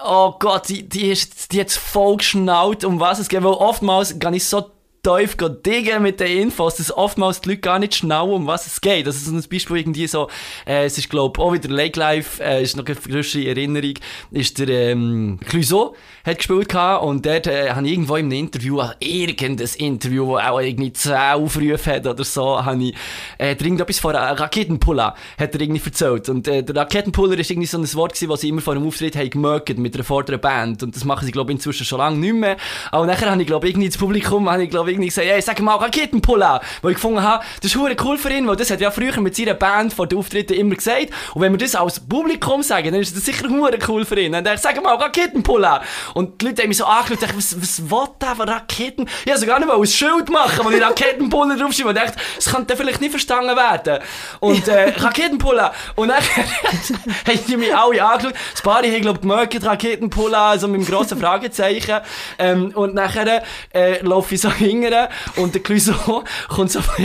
oh 0.04 0.34
Gott, 0.39 0.69
die, 0.69 0.89
die, 0.89 1.12
ist, 1.12 1.52
die 1.52 1.62
hat 1.62 1.71
voll 1.71 2.17
geschnallt, 2.17 2.84
um 2.84 2.99
was 2.99 3.19
es 3.19 3.30
geht, 3.30 3.43
weil 3.43 3.54
oftmals 3.54 4.17
gar 4.17 4.32
nicht 4.32 4.45
so 4.45 4.71
tief 5.04 5.36
diggen 5.66 6.02
mit 6.02 6.20
den 6.20 6.44
Infos, 6.44 6.76
dass 6.76 6.96
oftmals 6.96 7.42
die 7.42 7.50
Leute 7.50 7.62
gar 7.62 7.78
nicht 7.78 7.96
schnell 7.96 8.22
um 8.22 8.48
was 8.48 8.66
es 8.66 8.80
geht. 8.80 9.06
Das 9.06 9.18
ist 9.18 9.28
ein 9.28 9.44
Beispiel 9.50 9.78
irgendwie 9.78 10.08
so, 10.08 10.30
äh, 10.66 10.86
es 10.86 10.98
ist 10.98 11.10
glaube 11.10 11.42
auch 11.42 11.52
wieder 11.52 11.70
Lake 11.70 12.00
Life, 12.00 12.42
äh, 12.42 12.63
ist 12.63 12.78
noch 12.78 12.86
eine 12.86 12.96
größere 12.96 13.48
Erinnerung, 13.48 13.96
ist 14.32 14.60
der 14.60 14.70
ähm, 14.70 15.39
Clouseau 15.46 15.94
hat 16.26 16.38
gespielt 16.38 16.70
gehabt 16.70 17.04
und 17.04 17.26
dort 17.26 17.48
äh, 17.48 17.72
habe 17.72 17.86
ich 17.86 17.94
irgendwo 17.94 18.16
in 18.16 18.28
einem 18.28 18.39
Interview, 18.39 18.80
also 18.80 18.94
irgendein 19.00 19.68
Interview, 19.78 20.26
wo 20.26 20.38
auch 20.38 20.60
irgendwie 20.60 20.94
10 20.94 21.13
Aufrufe 21.13 21.92
hat 21.92 22.08
oder 22.08 22.24
so, 22.24 22.63
habe 22.63 22.82
ich, 22.82 22.96
äh, 23.38 23.52
irgendetwas 23.52 24.00
von 24.00 24.16
Raketenpuller 24.16 25.16
hat 25.38 25.54
er 25.54 25.62
irgendwie 25.62 25.82
erzählt. 25.84 26.30
Und 26.30 26.48
äh, 26.48 26.63
der 26.63 26.76
Raketenpuller 26.76 27.38
ist 27.38 27.52
irgendwie 27.52 27.68
so 27.68 27.78
ein 27.78 27.94
Wort 27.96 28.13
gewesen, 28.13 28.30
was 28.30 28.42
sie 28.42 28.50
immer 28.50 28.62
vor 28.62 28.74
einem 28.74 28.88
Auftritt 28.88 29.18
haben 29.18 29.30
gemerkt 29.30 29.78
mit 29.78 29.96
einer 29.96 30.06
vorderen 30.06 30.39
Band. 30.39 30.82
Und 30.82 30.96
das 30.96 31.04
machen 31.04 31.26
sie 31.26 31.32
glaube 31.34 31.52
ich 31.52 31.58
inzwischen 31.58 31.86
schon 31.86 31.98
lange 31.98 32.18
nicht 32.18 32.34
mehr. 32.34 32.56
Aber 32.92 33.06
nachher 33.06 33.30
habe 33.30 33.42
ich 33.42 33.48
glaube 33.48 33.68
irgendwie 33.68 33.88
ins 33.88 33.98
Publikum, 33.98 34.50
habe 34.50 34.63
ich 34.63 34.70
glaube 34.70 34.92
irgendwie 34.93 35.10
gesagt, 35.10 35.27
hey, 35.27 35.41
sag 35.41 35.60
mal 35.62 35.75
Raketenpuller. 35.75 36.62
Weil 36.82 36.91
ich 36.91 36.95
gefunden 36.95 37.21
habe, 37.21 37.43
das 37.62 37.73
ist 37.73 37.77
cool 37.77 38.17
für 38.17 38.32
ihn, 38.32 38.47
weil 38.47 38.56
das 38.56 38.69
hat 38.71 38.82
ja 38.82 38.91
früher 38.91 39.19
mit 39.19 39.36
seiner 39.36 39.53
Band 39.53 39.93
vor 39.93 40.08
den 40.08 40.17
Auftritten 40.19 40.53
immer 40.53 40.75
gesagt. 40.75 41.10
Und 41.34 41.41
wenn 41.41 41.51
wir 41.51 41.58
das 41.58 41.75
als 41.75 41.99
Publikum 41.99 42.63
sagen, 42.63 42.91
dann 42.91 43.01
ist 43.01 43.15
das 43.15 43.25
sicher 43.25 43.47
cool 43.88 44.06
für 44.06 44.19
ihn. 44.19 44.32
Dann 44.32 44.43
dachte 44.43 44.56
ich, 44.58 44.62
sag 44.62 44.82
mal 44.84 44.95
Raketenpuller. 44.95 45.82
Und 46.13 46.41
die 46.41 46.45
Leute 46.45 46.62
haben 46.62 46.69
mich 46.69 46.77
so 46.77 46.86
angeschaut 46.86 47.12
und 47.12 47.21
dachten, 47.23 47.38
was, 47.38 47.62
was 47.62 47.91
will 47.91 48.08
der 48.21 48.36
von 48.36 48.49
Raketen? 48.49 49.08
Ich 49.21 49.27
wollte 49.27 49.39
sogar 49.41 49.60
nicht 49.60 49.67
mal 49.67 49.77
ein 49.77 49.86
Schild 49.86 50.29
machen, 50.29 50.60
wo 50.63 50.69
ich 50.71 50.82
Raketenpuller 50.82 51.58
draufschreibe 51.58 51.89
und 51.89 51.97
dachte, 51.97 52.17
das 52.36 52.45
könnte 52.45 52.77
vielleicht 52.77 53.01
nicht 53.01 53.12
verstanden 53.12 53.56
werden. 53.56 54.03
Und 54.39 54.67
äh, 54.67 54.89
Raketenpuller. 54.97 55.73
Und 55.95 56.10
dann 56.10 56.21
haben 57.27 57.39
die 57.47 57.58
mich 57.58 57.75
alle 57.75 58.03
angeschaut. 58.03 58.36
Das 58.51 58.62
paar 58.62 58.84
haben, 58.84 59.01
glaube 59.01 59.17
ich, 59.17 59.21
gemerkt, 59.21 59.65
Raketenpuller, 59.65 60.39
also 60.39 60.67
mit 60.67 60.82
einem 60.82 60.89
grossen 60.89 61.19
Fragezeichen. 61.19 61.99
Ähm, 62.38 62.71
und 62.75 62.93
nachher 62.93 63.43
äh, 63.73 64.01
laufe 64.01 64.36
ich 64.36 64.41
so 64.41 64.49
hingern 64.84 65.10
und 65.36 65.54
der 65.54 65.62
Clouseau 65.62 66.24
kommt 66.48 66.72
so 66.72 66.82
vor, 66.82 66.96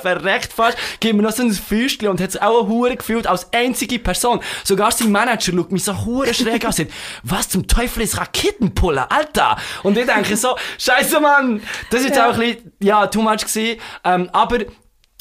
verreckt 0.00 0.52
fast, 0.52 0.76
gibt 1.00 1.16
mir 1.16 1.22
noch 1.22 1.32
so 1.32 1.42
ein 1.42 1.52
Füßchen 1.52 2.08
und 2.08 2.20
hat 2.20 2.32
sich 2.32 2.42
auch 2.42 2.68
Hure 2.68 2.96
gefühlt 2.96 3.26
als 3.26 3.52
einzige 3.52 3.98
Person. 3.98 4.40
Sogar 4.64 4.92
sein 4.92 5.10
Manager 5.10 5.52
schaut 5.52 5.72
mich 5.72 5.84
so 5.84 6.04
hure 6.04 6.32
schräg 6.34 6.64
an 6.64 6.72
und 6.78 6.88
was 7.22 7.48
zum 7.48 7.66
Teufel 7.66 8.02
ist 8.02 8.16
Raketen? 8.18 8.42
Raketenpuller, 8.42 9.10
Alter! 9.10 9.56
Und 9.82 9.96
ich 9.96 10.06
denke 10.06 10.36
so, 10.36 10.56
Scheiße, 10.78 11.20
Mann! 11.20 11.62
Das 11.90 12.00
ist 12.00 12.06
jetzt 12.06 12.16
ja. 12.16 12.28
auch 12.28 12.34
ein 12.34 12.40
bisschen, 12.40 12.72
ja, 12.80 13.06
too 13.06 13.22
much 13.22 13.38
gewesen. 13.38 13.80
Ähm, 14.04 14.28
aber 14.32 14.58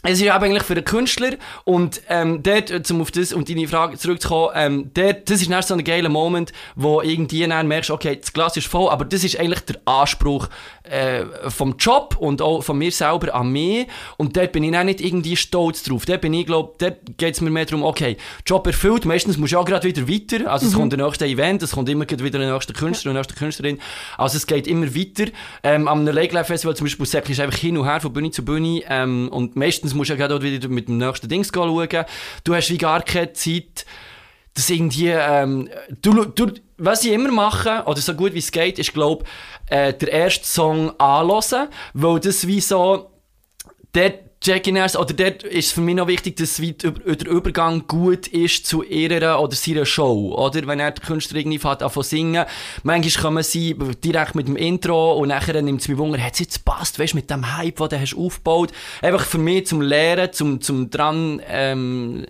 es 0.04 0.20
ist 0.20 0.30
eigentlich 0.30 0.64
für 0.64 0.76
den 0.76 0.84
Künstler 0.84 1.32
und 1.64 2.02
ähm, 2.10 2.42
dort, 2.42 2.72
äh, 2.72 2.82
um 2.90 3.02
auf 3.02 3.12
das 3.12 3.34
und 3.34 3.50
deine 3.50 3.68
Frage 3.68 3.98
zurückzukommen, 3.98 4.52
ähm, 4.56 4.92
dort, 4.94 5.30
das 5.30 5.42
ist 5.42 5.52
dann 5.52 5.62
so 5.62 5.74
ein 5.76 5.84
geiler 5.84 6.10
Moment, 6.10 6.52
wo 6.76 7.02
irgendwie 7.02 7.46
dann 7.48 7.68
merkst, 7.68 7.92
okay, 7.92 8.18
das 8.20 8.34
Glas 8.34 8.58
ist 8.58 8.68
voll, 8.68 8.90
aber 8.90 9.06
das 9.06 9.24
ist 9.24 9.40
eigentlich 9.40 9.62
der 9.62 9.80
Anspruch 9.86 10.50
äh, 10.84 11.26
vom 11.50 11.76
Job 11.78 12.18
und 12.20 12.42
auch 12.42 12.64
von 12.64 12.78
mir 12.78 12.92
selber 12.92 13.36
an 13.36 13.52
mich 13.52 13.88
und 14.18 14.36
dort 14.36 14.52
bin 14.52 14.64
ich 14.64 14.76
auch 14.76 14.84
nicht 14.84 15.02
irgendwie 15.02 15.36
stolz 15.36 15.84
drauf. 15.84 16.06
Dort 16.06 16.22
bin 16.22 16.34
ich, 16.34 16.48
glaube 16.48 16.74
dort 16.80 16.98
geht 17.18 17.36
es 17.36 17.42
mir 17.42 17.52
mehr 17.52 17.66
darum, 17.66 17.84
okay, 17.84 18.18
Job 18.46 18.66
erfüllt, 18.66 19.06
meistens 19.06 19.38
muss 19.38 19.52
ich 19.52 19.56
auch 19.56 19.66
gerade 19.66 19.88
wieder 19.88 20.08
weiter, 20.08 20.52
also 20.52 20.66
es 20.66 20.74
mhm. 20.74 20.78
kommt 20.78 20.94
der 20.94 21.06
nächste 21.06 21.26
Event, 21.26 21.62
es 21.62 21.72
kommt 21.72 21.90
immer 21.90 22.10
wieder 22.10 22.40
der 22.40 22.52
nächste 22.52 22.74
Künstler, 22.74 23.12
ja. 23.12 23.18
nächste 23.18 23.36
Künstlerin, 23.36 23.80
also 24.18 24.38
es 24.38 24.48
geht 24.48 24.68
immer 24.68 24.96
weiter. 24.96 25.32
Ähm, 25.64 25.88
am 25.88 26.06
Lake 26.06 26.34
Life 26.34 26.48
Festival 26.48 26.76
zum 26.76 26.86
Beispiel, 26.86 27.06
ist 27.06 27.40
einfach 27.40 27.58
hin 27.58 27.78
und 27.78 27.86
her 27.86 28.02
von 28.02 28.12
Bühne 28.12 28.32
zu 28.32 28.44
Bühne 28.44 28.82
ähm, 28.90 29.30
und 29.32 29.56
meistens 29.56 29.91
meistens 29.92 29.98
musst 29.98 30.10
du 30.10 30.14
ja 30.14 30.28
gerade 30.28 30.42
wieder 30.42 30.68
mit 30.70 30.88
dem 30.88 30.98
nächsten 30.98 31.28
Dings 31.28 31.52
schauen. 31.54 32.06
Du 32.44 32.56
hast 32.56 32.70
wie 32.70 32.78
gar 32.78 33.02
keine 33.04 33.34
Zeit, 33.34 33.86
dass 34.54 34.70
irgendwie, 34.70 35.10
ähm, 35.10 35.70
du, 36.02 36.26
du, 36.26 36.52
was 36.78 37.06
ich 37.06 37.12
immer 37.12 37.32
mache, 37.32 37.84
oder 37.86 38.00
so 38.00 38.14
gut 38.14 38.34
wie 38.34 38.40
es 38.40 38.52
geht, 38.52 38.80
ist, 38.80 38.94
glaube 38.94 39.26
äh, 39.68 39.94
der 39.94 40.12
erste 40.12 40.46
Song 40.46 41.00
anhören, 41.00 41.70
weil 41.94 42.20
das 42.20 42.48
wie 42.48 42.60
so, 42.60 43.12
dort 43.94 44.20
Jackie 44.44 44.72
Nurse, 44.72 44.98
oder 44.98 45.14
dort 45.14 45.44
ist 45.44 45.68
es 45.68 45.72
für 45.72 45.82
mich 45.82 45.94
noch 45.94 46.08
wichtig, 46.08 46.36
dass 46.36 46.56
der 46.56 47.28
Übergang 47.28 47.86
gut 47.86 48.26
ist 48.26 48.66
zu 48.66 48.82
ihrer 48.82 49.40
oder 49.40 49.56
seiner 49.56 49.86
Show, 49.86 50.34
oder? 50.36 50.66
Wenn 50.66 50.80
er 50.80 50.90
der 50.90 51.06
Künstler 51.06 51.38
irgendwie 51.38 51.60
fährt, 51.60 51.84
an 51.84 51.92
singen, 52.02 52.46
manchmal 52.82 53.22
kommen 53.22 53.44
sie 53.44 53.76
direkt 54.04 54.34
mit 54.34 54.48
dem 54.48 54.56
Intro 54.56 55.14
und 55.14 55.28
nachher 55.28 55.62
nimmt 55.62 55.82
es 55.82 55.88
mich 55.88 56.00
Wunder, 56.00 56.18
hat 56.20 56.34
es 56.34 56.40
jetzt 56.40 56.66
passt, 56.66 56.98
weißt 56.98 57.14
du, 57.14 57.18
mit 57.18 57.30
dem 57.30 57.56
Hype, 57.56 57.76
den 57.76 57.90
du 57.90 58.00
hast 58.00 58.18
aufgebaut, 58.18 58.72
einfach 59.04 59.26
für 59.26 59.38
mich 59.38 59.68
zum 59.68 59.80
Lehren, 59.80 60.34
zum, 60.34 60.60
zum 60.60 60.90
dran, 60.90 61.40
ähm, 61.48 62.26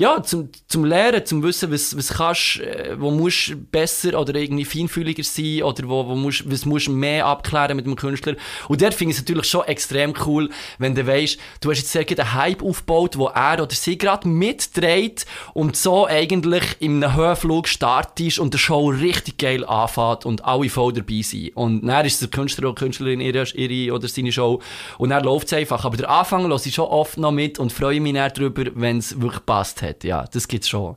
ja, 0.00 0.22
zum, 0.22 0.48
zum 0.66 0.86
Lernen, 0.86 1.26
zum 1.26 1.42
Wissen, 1.42 1.70
was, 1.70 1.94
was 1.94 2.14
kannst, 2.14 2.58
äh, 2.60 2.98
wo 2.98 3.10
musst 3.10 3.52
besser 3.70 4.18
oder 4.18 4.34
irgendwie 4.34 4.64
feinfühliger 4.64 5.22
sein 5.22 5.62
oder 5.62 5.86
wo, 5.90 6.06
wo 6.08 6.14
musst, 6.14 6.50
was 6.50 6.64
musst 6.64 6.88
mehr 6.88 7.26
abklären 7.26 7.76
mit 7.76 7.84
dem 7.84 7.96
Künstler. 7.96 8.34
Und 8.68 8.80
dort 8.80 8.94
finde 8.94 9.12
ich 9.12 9.18
es 9.18 9.22
natürlich 9.24 9.44
schon 9.44 9.66
extrem 9.66 10.14
cool, 10.24 10.48
wenn 10.78 10.94
du 10.94 11.06
weißt, 11.06 11.38
du 11.60 11.70
hast 11.70 11.80
jetzt 11.80 11.92
sehr 11.92 12.08
einen 12.08 12.32
Hype 12.32 12.62
aufgebaut, 12.62 13.18
wo 13.18 13.26
er 13.26 13.62
oder 13.62 13.74
sie 13.74 13.98
gerade 13.98 14.26
mitdreht 14.26 15.26
und 15.52 15.76
so 15.76 16.06
eigentlich 16.06 16.64
in 16.78 17.04
einem 17.04 17.14
Höhenflug 17.14 17.68
startest 17.68 18.38
und 18.38 18.54
der 18.54 18.58
Show 18.58 18.88
richtig 18.88 19.36
geil 19.36 19.66
anfängt 19.66 20.24
und 20.24 20.46
alle 20.46 20.70
voll 20.70 20.94
dabei 20.94 21.20
sind. 21.20 21.54
Und 21.54 21.86
dann 21.86 22.06
ist 22.06 22.22
der 22.22 22.30
Künstler 22.30 22.70
oder 22.70 22.74
Künstlerin 22.74 23.20
ihre, 23.20 23.44
ihre 23.52 23.94
oder 23.94 24.08
seine 24.08 24.32
Show 24.32 24.62
und 24.96 25.10
dann 25.10 25.24
läuft 25.24 25.48
es 25.48 25.52
einfach. 25.52 25.84
Aber 25.84 25.98
der 25.98 26.08
Anfang 26.08 26.48
lasse 26.48 26.70
ich 26.70 26.74
schon 26.74 26.86
oft 26.86 27.18
noch 27.18 27.32
mit 27.32 27.58
und 27.58 27.70
freue 27.70 28.00
mich 28.00 28.14
dann 28.14 28.32
darüber, 28.34 28.64
wenn 28.76 28.96
es 28.96 29.20
wirklich 29.20 29.44
passt 29.44 29.82
hat. 29.82 29.89
Ja, 30.02 30.24
das 30.30 30.48
gibt 30.48 30.64
es 30.64 30.70
schon. 30.70 30.96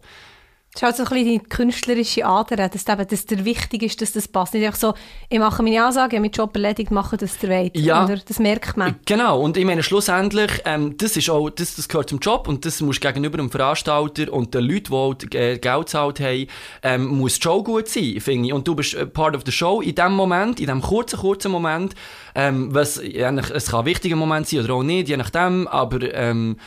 Das 0.74 0.82
ist 0.82 0.84
halt 0.84 0.96
so 0.96 1.04
ein 1.04 1.24
bisschen 1.24 1.40
die 1.40 1.50
künstlerische 1.50 2.26
Ader, 2.26 2.68
dass, 2.68 2.88
eben, 2.88 3.08
dass 3.08 3.26
der 3.28 3.46
wichtig 3.46 3.84
ist, 3.84 4.02
dass 4.02 4.12
das 4.14 4.28
passt. 4.28 4.56
Nicht 4.56 4.66
einfach 4.66 4.80
so, 4.80 4.96
ich 5.30 5.38
mache 5.38 5.62
meine 5.62 5.86
Ansage, 5.86 6.16
ich 6.16 6.18
habe 6.18 6.22
meinen 6.22 6.32
Job 6.32 6.56
erledigt, 6.56 6.90
mache 6.90 7.16
das 7.16 7.38
der 7.38 7.50
Welt. 7.50 7.78
Ja. 7.78 8.06
Oder? 8.06 8.18
Das 8.18 8.40
merkt 8.40 8.76
man. 8.76 8.96
Genau, 9.06 9.40
und 9.40 9.56
ich 9.56 9.66
meine, 9.66 9.84
schlussendlich, 9.84 10.50
ähm, 10.66 10.98
das, 10.98 11.16
ist 11.16 11.30
auch, 11.30 11.52
das, 11.52 11.76
das 11.76 11.88
gehört 11.88 12.10
zum 12.10 12.18
Job 12.18 12.48
und 12.48 12.66
das 12.66 12.82
muss 12.82 13.00
gegenüber 13.00 13.38
dem 13.38 13.52
Veranstalter 13.52 14.34
und 14.34 14.56
den 14.56 14.64
Leuten, 14.64 14.86
die 14.86 14.94
auch 14.94 15.16
äh, 15.36 15.60
Geld 15.60 15.62
gezahlt 15.62 16.20
haben, 16.20 16.48
ähm, 16.82 17.06
muss 17.06 17.36
die 17.36 17.44
Show 17.44 17.62
gut 17.62 17.88
sein, 17.88 18.20
finde 18.20 18.48
ich. 18.48 18.54
Und 18.54 18.68
du 18.68 18.74
bist 18.74 18.98
part 19.14 19.36
of 19.36 19.44
the 19.46 19.52
show 19.52 19.80
in 19.80 19.94
dem 19.94 20.14
Moment, 20.14 20.60
in 20.60 20.68
dem 20.68 20.82
kurzen, 20.82 21.20
kurzen 21.20 21.52
Moment, 21.52 21.94
ähm, 22.34 22.74
was, 22.74 23.00
ja, 23.04 23.32
es 23.32 23.70
kann 23.70 23.82
ein 23.82 23.86
wichtiger 23.86 24.16
Moment 24.16 24.48
sein 24.48 24.62
oder 24.62 24.74
auch 24.74 24.84
nicht, 24.84 25.08
je 25.08 25.18
nachdem, 25.18 25.68
aber 25.68 26.02
ähm, 26.16 26.58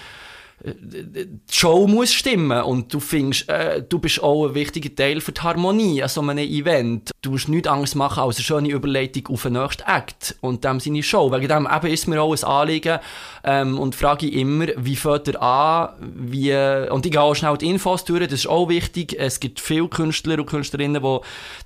die 0.64 1.40
Show 1.50 1.86
muss 1.86 2.12
stimmen 2.12 2.62
und 2.62 2.92
du 2.92 3.00
findest, 3.00 3.48
äh, 3.48 3.82
du 3.82 3.98
bist 3.98 4.22
auch 4.22 4.48
ein 4.48 4.54
wichtiger 4.54 4.94
Teil 4.94 5.20
für 5.20 5.32
die 5.32 5.40
Harmonie 5.40 6.02
an 6.02 6.08
so 6.08 6.20
einem 6.22 6.38
Event. 6.38 7.10
Du 7.26 7.32
musst 7.32 7.48
nichts 7.48 7.66
anderes 7.66 7.96
machen 7.96 8.22
als 8.22 8.36
eine 8.36 8.44
schöne 8.44 8.68
Überleitung 8.68 9.26
auf 9.34 9.42
den 9.42 9.54
nächsten 9.54 9.82
Act 9.82 10.36
und 10.42 10.62
dem 10.62 10.78
seine 10.78 11.02
Show. 11.02 11.32
Wegen 11.32 11.48
dem 11.48 11.66
eben 11.66 11.92
ist 11.92 12.06
mir 12.06 12.22
auch 12.22 12.32
ein 12.32 12.44
Anliegen 12.44 13.00
ähm, 13.42 13.80
und 13.80 13.96
frage 13.96 14.26
ich 14.26 14.34
immer, 14.34 14.66
wie 14.76 14.94
fährt 14.94 15.26
er 15.26 15.42
an, 15.42 15.88
wie, 15.98 16.54
und 16.88 17.04
ich 17.04 17.10
gehe 17.10 17.20
auch 17.20 17.34
schnell 17.34 17.56
die 17.56 17.68
Infos 17.68 18.04
durch, 18.04 18.28
das 18.28 18.40
ist 18.40 18.46
auch 18.46 18.68
wichtig. 18.68 19.16
Es 19.18 19.40
gibt 19.40 19.58
viele 19.58 19.88
Künstler 19.88 20.38
und 20.38 20.46
Künstlerinnen, 20.46 21.02
die 21.02 21.18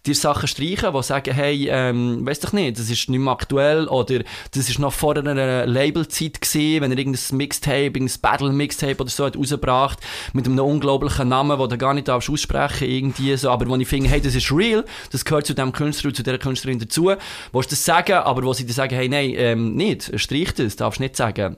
dir 0.06 0.14
Sachen 0.14 0.48
streichen, 0.48 0.94
die 0.94 1.02
sagen, 1.02 1.34
hey, 1.34 1.68
ähm, 1.70 2.24
weiss 2.24 2.40
doch 2.40 2.54
nicht, 2.54 2.78
das 2.78 2.88
ist 2.88 3.10
nicht 3.10 3.20
mehr 3.20 3.32
aktuell 3.34 3.86
oder 3.88 4.20
das 4.54 4.70
ist 4.70 4.78
noch 4.78 4.94
vor 4.94 5.18
einer 5.18 5.66
Labelzeit 5.66 6.40
gesehen, 6.40 6.80
wenn 6.80 6.90
er 6.90 6.96
irgendein 6.96 7.36
Mixtape, 7.36 7.84
irgendein 7.84 8.20
Battle-Mixtape 8.22 8.56
Mixtape 8.56 9.02
oder 9.02 9.10
so 9.10 9.26
hat 9.26 9.36
rausgebracht 9.36 9.98
mit 10.32 10.46
einem 10.46 10.58
unglaublichen 10.60 11.28
Namen, 11.28 11.58
den 11.58 11.68
du 11.68 11.76
gar 11.76 11.92
nicht 11.92 12.08
aussprechen 12.08 12.88
irgendwie 12.88 13.36
so, 13.36 13.50
aber 13.50 13.68
wo 13.68 13.76
ich 13.76 13.86
finde, 13.88 14.08
hey, 14.08 14.22
das 14.22 14.34
ist 14.34 14.50
real, 14.50 14.86
das 15.12 15.24
gehört 15.24 15.49
zu 15.50 15.54
dem 15.54 15.72
Künstler 15.72 16.08
und 16.08 16.14
zu 16.14 16.22
dieser 16.22 16.38
Künstlerin 16.38 16.78
dazu, 16.78 17.12
willst 17.52 17.72
das 17.72 17.84
sagen, 17.84 18.14
aber 18.14 18.42
wo 18.44 18.52
sie 18.52 18.66
dir 18.66 18.72
sagen, 18.72 18.94
hey, 18.94 19.08
nein, 19.08 19.32
ähm, 19.36 19.74
nicht, 19.74 20.12
streich 20.18 20.54
das, 20.54 20.76
darfst 20.76 21.00
nicht 21.00 21.16
sagen. 21.16 21.56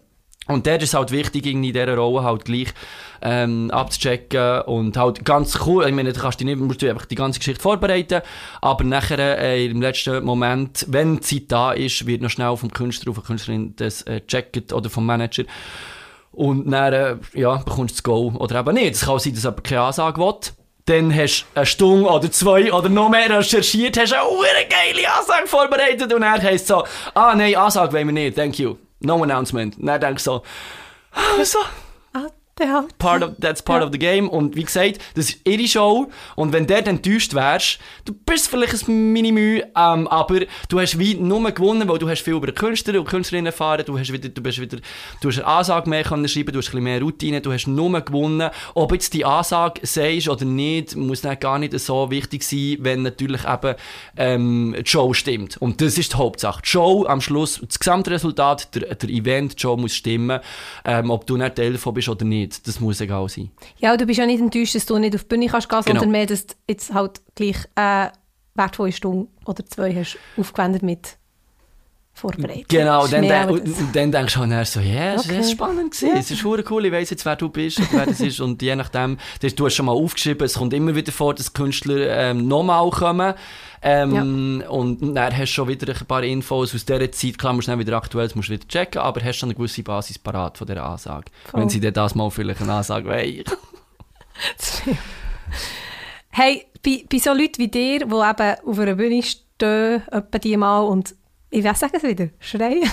Und 0.48 0.66
der 0.66 0.80
ist 0.80 0.94
halt 0.94 1.12
wichtig, 1.12 1.46
in 1.46 1.62
dieser 1.62 1.96
Rolle 1.96 2.24
halt 2.24 2.44
gleich 2.44 2.74
ähm, 3.20 3.70
abzuchecken 3.70 4.62
und 4.62 4.96
halt 4.96 5.24
ganz 5.24 5.56
cool, 5.66 5.86
ich 5.86 5.94
meine, 5.94 6.12
du 6.12 6.20
kannst 6.20 6.40
dich 6.40 6.46
nicht, 6.46 6.58
musst 6.58 6.82
du 6.82 6.90
einfach 6.90 7.06
die 7.06 7.14
ganze 7.14 7.38
Geschichte 7.38 7.62
vorbereiten, 7.62 8.22
aber 8.60 8.82
nachher 8.82 9.38
äh, 9.38 9.64
im 9.66 9.80
letzten 9.80 10.24
Moment, 10.24 10.84
wenn 10.88 11.16
die 11.16 11.20
Zeit 11.20 11.44
da 11.48 11.72
ist, 11.72 12.06
wird 12.06 12.22
noch 12.22 12.30
schnell 12.30 12.56
vom 12.56 12.72
Künstler 12.72 13.12
der 13.12 13.22
Künstlerin 13.22 13.76
das 13.76 14.02
äh, 14.02 14.20
oder 14.72 14.90
vom 14.90 15.06
Manager 15.06 15.44
und 16.32 16.68
dann, 16.70 16.92
äh, 16.92 17.16
ja, 17.34 17.56
bekommst 17.58 17.94
du 17.94 17.96
das 17.96 18.02
Go 18.02 18.32
oder 18.38 18.60
eben 18.60 18.74
nicht. 18.74 18.94
Es 18.94 19.02
kann 19.02 19.14
auch 19.14 19.20
sein, 19.20 19.34
dass 19.34 19.46
aber 19.46 19.62
keine 19.62 19.82
Ansage 19.82 20.20
will. 20.20 20.61
Dann 20.86 21.14
hast 21.14 21.42
du 21.42 21.58
eine 21.58 21.66
Stunde 21.66 22.08
oder 22.08 22.30
zwei 22.30 22.72
oder 22.72 22.88
noch 22.88 23.08
mehr 23.08 23.30
recherchiert, 23.30 23.96
hast 23.98 24.14
eine 24.14 24.68
geile 24.68 25.12
Ansage 25.12 25.46
vorbereitet 25.46 26.12
und 26.12 26.22
dann 26.22 26.42
heisst 26.42 26.66
so, 26.66 26.84
ah 27.14 27.34
nein, 27.34 27.54
Ansage 27.54 27.92
wollen 27.92 28.08
wir 28.08 28.12
nicht, 28.12 28.36
thank 28.36 28.58
you. 28.58 28.76
No 29.00 29.22
announcement. 29.22 29.78
Und 29.78 29.86
dann 29.86 30.00
denkst 30.00 30.22
so, 30.22 30.42
ah, 31.12 31.44
so, 31.44 31.58
Halt. 32.60 32.96
part 32.98 33.22
of, 33.24 33.30
that's 33.40 33.62
part 33.62 33.80
Ja. 33.80 33.86
of 33.86 33.92
the 33.92 33.98
game. 33.98 34.28
Und 34.28 34.54
wie 34.54 34.62
gesagt, 34.62 34.98
das 35.14 35.30
ist 35.30 35.40
ihre 35.48 35.66
Show. 35.66 36.10
Und 36.36 36.52
wenn 36.52 36.66
der 36.66 36.82
dann 36.82 36.96
enttäuscht 36.96 37.34
wärst, 37.34 37.78
du 38.04 38.12
bist 38.12 38.48
vielleicht 38.48 38.86
ein 38.88 39.12
Minimü, 39.12 39.62
ähm, 39.76 40.06
aber 40.06 40.40
du 40.68 40.78
hast 40.78 40.98
wie 40.98 41.14
nur 41.14 41.50
gewonnen, 41.50 41.88
weil 41.88 41.98
du 41.98 42.08
hast 42.08 42.20
viel 42.22 42.34
über 42.34 42.52
Künstler 42.52 43.00
und 43.00 43.08
Künstlerinnen 43.08 43.46
erfahren, 43.46 43.82
du 43.86 43.98
hast 43.98 44.12
wieder, 44.12 44.28
du 44.28 44.42
bist 44.42 44.60
wieder, 44.60 44.78
du 45.20 45.28
hast 45.28 45.38
eine 45.38 45.46
Ansage 45.46 45.88
mehr 45.90 46.04
können 46.04 46.28
schreiben, 46.28 46.52
du 46.52 46.58
hast 46.58 46.68
ein 46.68 46.72
bisschen 46.72 46.84
mehr 46.84 47.00
Routine, 47.00 47.40
du 47.40 47.52
hast 47.52 47.66
nur 47.66 48.00
gewonnen. 48.00 48.50
Ob 48.74 48.92
jetzt 48.92 49.14
die 49.14 49.24
Ansage 49.24 49.80
sagst 49.84 50.28
oder 50.28 50.44
nicht, 50.44 50.94
muss 50.94 51.22
dann 51.22 51.40
gar 51.40 51.58
nicht 51.58 51.78
so 51.80 52.10
wichtig 52.10 52.44
sein, 52.44 52.76
wenn 52.80 53.02
natürlich 53.02 53.42
eben 53.44 53.74
ähm, 54.16 54.76
die 54.78 54.88
Show 54.88 55.12
stimmt. 55.14 55.56
Und 55.56 55.80
das 55.80 55.98
ist 55.98 56.12
die 56.12 56.16
Hauptsache. 56.16 56.60
Die 56.62 56.68
Show 56.68 57.06
am 57.06 57.20
Schluss, 57.20 57.60
das 57.66 57.78
Gesamtresultat, 57.78 58.74
der, 58.74 58.94
der 58.94 59.08
Event, 59.08 59.54
die 59.56 59.60
Show 59.62 59.76
muss 59.76 59.94
stimmen, 59.94 60.40
ähm, 60.84 61.10
ob 61.10 61.26
du 61.26 61.36
nicht 61.36 61.56
Teil 61.56 61.72
davon 61.72 61.94
bist 61.94 62.08
oder 62.08 62.24
nicht. 62.24 62.41
Das 62.48 62.80
muss 62.80 63.00
egal 63.00 63.28
sein. 63.28 63.50
Ja, 63.78 63.96
du 63.96 64.06
bist 64.06 64.18
ja 64.18 64.26
nicht 64.26 64.40
enttäuscht, 64.40 64.74
dass 64.74 64.86
du 64.86 64.98
nicht 64.98 65.14
auf 65.14 65.22
die 65.24 65.28
Bühne 65.28 65.46
kannst 65.48 65.68
gehen, 65.68 65.80
Genau. 65.84 66.00
sondern 66.00 66.10
mehr, 66.12 66.26
dass 66.26 66.46
du 66.46 66.54
jetzt 66.68 66.92
halt 66.94 67.20
gleich 67.34 67.56
eine 67.74 68.12
wertvolle 68.54 68.92
Stunde 68.92 69.28
oder 69.46 69.64
zwei 69.66 69.94
hast 69.94 70.18
aufgewendet 70.36 70.82
mit 70.82 71.16
Vorbereitung. 72.14 72.64
Genau, 72.68 73.06
dann, 73.06 73.26
dann, 73.26 73.74
dann 73.94 74.12
denkst 74.12 74.34
du 74.34 74.40
halt 74.46 74.66
so, 74.68 74.80
ja, 74.80 75.14
es 75.14 75.24
Okay. 75.24 75.40
ist 75.40 75.52
spannend 75.52 75.92
gewesen, 75.92 76.08
Ja. 76.14 76.20
es 76.20 76.30
ist 76.30 76.42
verdammt 76.42 76.70
cool, 76.70 76.84
ich 76.84 76.92
weiss 76.92 77.08
jetzt, 77.08 77.24
wer 77.24 77.36
du 77.36 77.48
bist 77.48 77.78
und 77.78 77.90
wer 77.90 78.04
das 78.04 78.20
ist 78.20 78.38
und 78.40 78.60
je 78.60 78.76
nachdem, 78.76 79.16
das- 79.40 79.54
du 79.54 79.64
hast 79.64 79.74
schon 79.74 79.86
mal 79.86 79.92
aufgeschrieben, 79.92 80.44
es 80.44 80.54
kommt 80.54 80.74
immer 80.74 80.94
wieder 80.94 81.10
vor, 81.10 81.34
dass 81.34 81.54
Künstler 81.54 82.08
ähm, 82.14 82.46
nochmal 82.46 82.90
kommen 82.90 83.32
ähm, 83.82 84.62
und 84.68 85.14
dann 85.14 85.32
hast 85.32 85.40
du 85.40 85.46
schon 85.46 85.68
wieder 85.68 85.92
ein 85.92 86.06
paar 86.06 86.22
Infos 86.22 86.74
aus 86.74 86.84
dieser 86.84 87.10
Zeit, 87.10 87.38
klar 87.38 87.52
musst 87.52 87.68
du 87.68 87.72
dann 87.72 87.80
wieder 87.80 87.96
aktuell, 87.96 88.26
das 88.26 88.34
musst 88.34 88.48
du 88.48 88.52
wieder 88.52 88.68
checken, 88.68 89.00
aber 89.00 89.22
hast 89.22 89.36
schon 89.38 89.48
eine 89.48 89.54
gewisse 89.56 89.82
Basis 89.82 90.18
parat 90.18 90.58
von 90.58 90.66
dieser 90.66 90.84
Ansage. 90.84 91.26
Voll. 91.44 91.60
Wenn 91.60 91.68
sie 91.68 91.80
dir 91.80 91.92
das 91.92 92.14
mal 92.14 92.30
vielleicht 92.30 92.62
eine 92.62 92.74
Ansage 92.74 93.08
wollen. 93.08 93.44
Hey, 96.34 96.64
bei, 96.82 97.04
bei 97.10 97.18
so 97.18 97.34
Leuten 97.34 97.58
wie 97.58 97.68
dir, 97.68 97.98
die 97.98 98.04
eben 98.04 98.10
auf 98.10 98.78
einer 98.78 98.94
Bühne 98.94 99.22
stehen, 99.22 100.02
etwa 100.10 100.38
die 100.38 100.56
mal 100.56 100.80
und 100.80 101.14
ich 101.50 101.62
weiß 101.62 101.80
sagen 101.80 101.92
es 101.96 102.02
wieder, 102.02 102.28
schreien, 102.40 102.82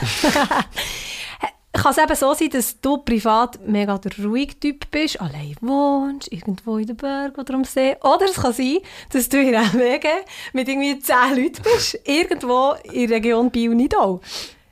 kann 1.73 1.91
es 1.91 1.97
eben 1.97 2.15
so 2.15 2.34
sein, 2.34 2.49
dass 2.49 2.79
du 2.82 2.97
privat 2.97 3.60
mega 3.67 3.97
der 3.97 4.12
ruhige 4.25 4.60
Typ 4.60 4.89
bist, 4.89 5.21
allein 5.21 5.55
wohnst, 5.62 6.32
irgendwo 6.32 6.77
in 6.77 6.88
den 6.88 6.97
Bergen 6.97 7.39
oder 7.39 7.53
am 7.53 7.63
See. 7.63 7.95
Oder 8.01 8.25
es 8.25 8.36
kann 8.36 8.53
sein, 8.53 8.79
dass 9.12 9.29
du 9.29 9.39
in 9.39 9.53
WG 9.53 10.08
mit 10.53 10.67
irgendwie 10.67 10.99
zehn 10.99 11.36
Leuten 11.36 11.62
bist, 11.63 11.99
irgendwo 12.05 12.73
in 12.91 13.08
der 13.08 13.17
Region 13.17 13.51
Biel-Nidau. 13.51 14.19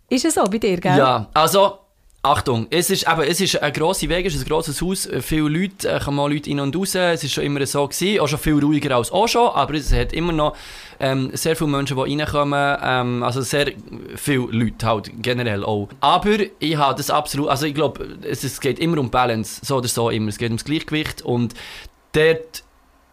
Ist 0.09 0.25
es 0.25 0.33
so 0.35 0.43
bei 0.45 0.57
dir, 0.57 0.77
gell? 0.79 0.97
Ja, 0.97 1.27
also, 1.33 1.79
Achtung, 2.27 2.67
es 2.69 2.89
ist, 2.89 3.07
eben, 3.07 3.21
es 3.21 3.39
ist 3.39 3.61
ein 3.61 3.71
grosser 3.71 4.09
Weg, 4.09 4.25
es 4.25 4.35
ist 4.35 4.43
ein 4.43 4.49
grosses 4.49 4.81
Haus, 4.81 5.07
viele 5.21 5.47
Leute, 5.47 5.89
äh, 5.89 5.99
kommen 5.99 6.29
Leute 6.29 6.49
rein 6.49 6.59
und 6.59 6.75
raus, 6.75 6.93
es 6.93 7.23
ist 7.23 7.33
schon 7.33 7.45
immer 7.45 7.65
so 7.65 7.87
gewesen, 7.87 8.19
auch 8.19 8.27
schon 8.27 8.39
viel 8.39 8.59
ruhiger 8.59 8.97
als 8.97 9.11
auch 9.11 9.27
schon, 9.27 9.47
aber 9.47 9.75
es 9.75 9.93
hat 9.93 10.11
immer 10.11 10.33
noch 10.33 10.55
ähm, 10.99 11.31
sehr 11.33 11.55
viele 11.55 11.69
Menschen, 11.69 11.95
die 11.95 12.17
reinkommen, 12.17 12.77
ähm, 12.83 13.23
also 13.23 13.41
sehr 13.41 13.71
viele 14.15 14.47
Leute 14.51 14.85
halt, 14.85 15.11
generell 15.21 15.63
auch. 15.63 15.87
Aber 16.01 16.37
ich 16.59 16.75
habe 16.75 16.97
das 16.97 17.09
absolut, 17.09 17.47
also 17.47 17.65
ich 17.65 17.73
glaube, 17.73 18.17
es, 18.23 18.43
es 18.43 18.59
geht 18.59 18.79
immer 18.79 18.97
um 18.97 19.09
Balance, 19.09 19.61
so 19.63 19.77
oder 19.77 19.87
so 19.87 20.09
immer, 20.09 20.27
es 20.27 20.37
geht 20.37 20.49
ums 20.49 20.65
Gleichgewicht 20.65 21.21
und 21.21 21.53
dort 22.11 22.63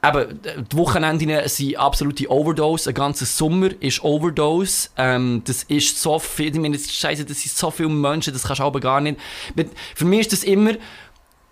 Eben, 0.06 0.40
die 0.70 0.76
Wochenenden 0.76 1.48
sind 1.48 1.76
absolute 1.76 2.30
Overdose. 2.30 2.90
Ein 2.90 2.94
ganzer 2.94 3.26
Sommer 3.26 3.70
ist 3.80 4.02
Overdose. 4.02 4.88
Ähm, 4.96 5.42
das 5.44 5.62
ist 5.64 6.00
so 6.00 6.18
viel, 6.18 6.54
ich 6.54 6.60
meine, 6.60 6.78
scheiße, 6.78 7.24
das 7.24 7.40
sind 7.40 7.52
so 7.56 7.70
viele 7.70 7.88
Menschen, 7.88 8.32
das 8.32 8.44
kannst 8.44 8.60
du 8.60 8.64
aber 8.64 8.80
gar 8.80 9.00
nicht. 9.00 9.18
Für 9.94 10.04
mich 10.04 10.20
ist 10.20 10.32
das 10.32 10.44
immer, 10.44 10.72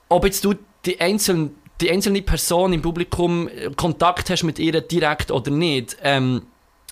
ob 0.08 0.24
jetzt 0.24 0.44
du 0.44 0.54
die 0.84 1.00
einzelne, 1.00 1.50
die 1.80 1.90
einzelne 1.90 2.22
Person 2.22 2.72
im 2.72 2.82
Publikum 2.82 3.48
äh, 3.48 3.70
Kontakt 3.74 4.30
hast 4.30 4.42
mit 4.42 4.58
ihr 4.58 4.80
direkt 4.80 5.30
oder 5.30 5.50
nicht. 5.50 5.96
Ähm, 6.02 6.42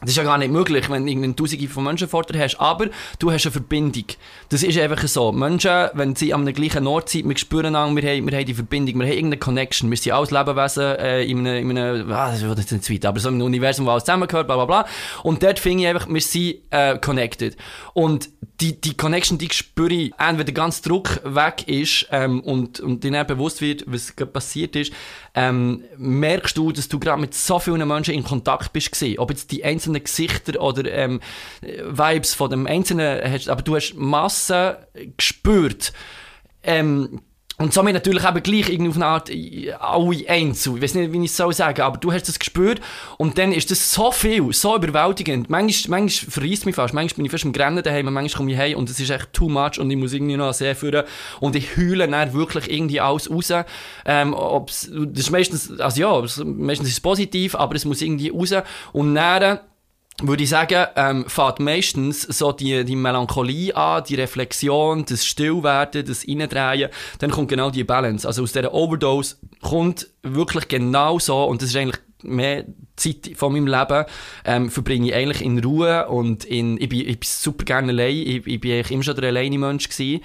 das 0.01 0.11
ist 0.11 0.17
ja 0.17 0.23
gar 0.25 0.39
nicht 0.39 0.51
möglich, 0.51 0.89
wenn 0.89 1.05
du 1.05 1.11
irgendeine 1.11 1.37
Tausende 1.37 1.69
von 1.69 1.85
Menschen 1.85 2.09
vor 2.09 2.23
dir 2.23 2.39
hast. 2.39 2.59
Aber 2.59 2.87
du 3.19 3.31
hast 3.31 3.45
eine 3.45 3.53
Verbindung. 3.53 4.05
Das 4.49 4.63
ist 4.63 4.79
einfach 4.79 5.07
so. 5.07 5.31
Menschen, 5.31 5.91
wenn 5.93 6.17
sie 6.17 6.33
an 6.33 6.45
der 6.45 6.55
gleichen 6.55 6.87
Ort 6.87 7.11
sind, 7.11 7.29
wir 7.29 7.37
spüren 7.37 7.77
an, 7.77 7.95
wir 7.95 8.03
haben, 8.03 8.31
wir 8.31 8.39
haben 8.39 8.47
die 8.47 8.55
Verbindung, 8.55 8.99
wir 8.99 9.07
haben 9.07 9.13
irgendeine 9.13 9.39
Connection. 9.39 9.91
Wir 9.91 9.99
sind 9.99 10.13
alles 10.13 10.31
Lebewesen 10.31 10.97
äh, 10.97 11.23
in 11.25 11.47
einem, 11.47 11.71
in 11.71 11.79
einem 11.79 12.13
ah, 12.13 12.31
das 12.31 12.43
ist 12.43 12.73
nicht 12.73 12.91
weit, 12.91 13.07
aber 13.07 13.21
so 13.21 13.29
im 13.29 13.43
Universum, 13.43 13.85
wo 13.85 13.91
alles 13.91 14.05
zusammengehört, 14.05 14.47
bla 14.47 14.57
bla 14.57 14.65
bla. 14.65 14.87
Und 15.23 15.43
dort 15.43 15.59
finde 15.59 15.83
ich 15.85 15.89
einfach, 15.89 16.09
wir 16.09 16.21
sind 16.21 16.57
äh, 16.71 16.99
connected. 16.99 17.57
Und 17.93 18.31
die, 18.61 18.81
die 18.81 18.97
Connection, 18.97 19.39
die 19.39 19.49
spüre 19.51 19.93
ich, 19.93 20.13
wenn 20.19 20.37
der 20.37 20.55
ganze 20.55 20.83
Druck 20.83 21.21
weg 21.25 21.67
ist 21.67 22.07
ähm, 22.11 22.41
und, 22.41 22.81
und 22.81 23.03
dir 23.03 23.25
bewusst 23.25 23.61
wird, 23.61 23.85
was 23.87 24.15
gerade 24.15 24.31
passiert 24.31 24.77
ist, 24.77 24.93
ähm, 25.35 25.85
merkst 25.97 26.57
du, 26.57 26.73
dass 26.73 26.89
du 26.89 26.99
gerade 26.99 27.21
mit 27.21 27.35
so 27.35 27.59
vielen 27.59 27.87
Menschen 27.89 28.15
in 28.15 28.25
Kontakt 28.25 28.73
bist 28.73 28.93
gewesen. 28.93 29.19
Ob 29.19 29.31
jetzt 29.31 29.51
die 29.51 29.65
einzelnen 29.65 30.03
Gesichter 30.05 30.61
oder 30.61 30.91
ähm, 30.93 31.21
Vibes 31.63 32.35
von 32.35 32.51
dem 32.51 32.67
Einzelnen 32.67 33.21
hast, 33.33 33.49
aber 33.49 33.63
du 33.63 33.77
hast 33.77 33.95
Massen 33.95 34.77
gespürt. 35.17 35.93
Ähm, 36.63 37.21
und 37.61 37.75
somit 37.75 37.93
natürlich 37.93 38.25
eben 38.25 38.43
gleich 38.43 38.71
irgendwie 38.71 38.89
auf 38.89 38.97
eine 38.97 39.07
Art 39.07 39.29
äh, 39.29 39.73
alle 39.73 40.29
einzeln. 40.29 40.77
Ich 40.77 40.83
weiß 40.83 40.95
nicht, 40.95 41.13
wie 41.13 41.19
ich 41.19 41.31
es 41.31 41.37
soll 41.37 41.53
sagen, 41.53 41.83
aber 41.83 41.99
du 41.99 42.11
hast 42.11 42.27
das 42.27 42.39
gespürt 42.39 42.81
und 43.19 43.37
dann 43.37 43.53
ist 43.53 43.71
das 43.71 43.93
so 43.93 44.11
viel, 44.11 44.51
so 44.55 44.75
überwältigend. 44.77 45.51
Manchmal, 45.51 46.01
manchmal 46.01 46.31
verreisst 46.31 46.65
mich 46.65 46.75
fast, 46.75 46.95
manchmal 46.95 47.17
bin 47.17 47.27
ich 47.27 47.31
fast 47.31 47.45
im 47.45 47.53
Grennen 47.53 47.83
daheim, 47.83 48.07
manchmal 48.07 48.39
komme 48.39 48.53
ich 48.53 48.59
heim 48.59 48.79
und 48.79 48.89
es 48.89 48.99
ist 48.99 49.11
echt 49.11 49.35
too 49.35 49.51
much 49.51 49.79
und 49.79 49.91
ich 49.91 49.97
muss 49.99 50.15
irgendwie 50.15 50.39
noch 50.39 50.55
sehr 50.55 50.75
führen 50.75 51.05
und 51.41 51.55
ich 51.55 51.77
heule 51.77 52.09
dann 52.09 52.33
wirklich 52.33 52.71
irgendwie 52.73 53.01
alles 53.01 53.31
raus. 53.31 53.53
Ähm, 54.07 54.33
ob's, 54.33 54.91
das 54.91 55.25
ist 55.25 55.31
meistens, 55.31 55.79
also 55.81 56.01
ja, 56.01 56.45
meistens 56.45 56.89
ist 56.89 56.95
es 56.95 57.01
positiv, 57.01 57.55
aber 57.55 57.75
es 57.75 57.85
muss 57.85 58.01
irgendwie 58.01 58.31
raus 58.31 58.55
und 58.93 59.15
dann 59.15 59.61
würde 60.23 60.43
ich 60.43 60.51
sagen, 60.51 60.87
ähm, 60.97 61.25
fährt 61.29 61.61
meistens 61.61 62.23
so 62.23 62.53
die, 62.53 62.85
die 62.85 62.97
Melancholie 62.97 63.75
an, 63.75 64.05
die 64.09 64.15
Reflexion, 64.17 65.05
das 65.05 65.25
Stillwerden, 65.25 66.05
das 66.07 66.25
Innendrehen, 66.25 66.91
dann 67.19 67.31
kommt 67.31 67.49
genau 67.49 67.71
die 67.71 67.85
Balance. 67.85 68.27
Also 68.27 68.43
aus 68.43 68.53
dieser 68.53 68.75
Overdose 68.75 69.37
kommt 69.61 70.09
wirklich 70.23 70.69
genau 70.69 71.19
so, 71.19 71.45
und 71.45 71.63
das 71.63 71.71
ist 71.71 71.77
eigentlich 71.77 72.01
mehr 72.23 72.65
Zeit 72.97 73.31
von 73.35 73.53
meinem 73.53 73.67
Leben, 73.67 74.05
ähm, 74.45 74.71
verbringe 74.71 75.09
ich 75.09 75.15
eigentlich 75.15 75.43
in 75.43 75.63
Ruhe 75.65 76.07
und 76.09 76.45
in, 76.45 76.81
ich 76.81 76.89
bin, 76.89 77.01
ich 77.01 77.19
bin 77.19 77.19
super 77.23 77.65
gerne 77.65 77.93
allein, 77.93 78.15
ich, 78.15 78.47
ich 78.47 78.61
bin 78.61 78.73
eigentlich 78.73 78.91
immer 78.91 79.03
schon 79.03 79.17
der 79.17 79.29
alleine 79.29 79.59
Mensch 79.59 79.89
gewesen. 79.89 80.23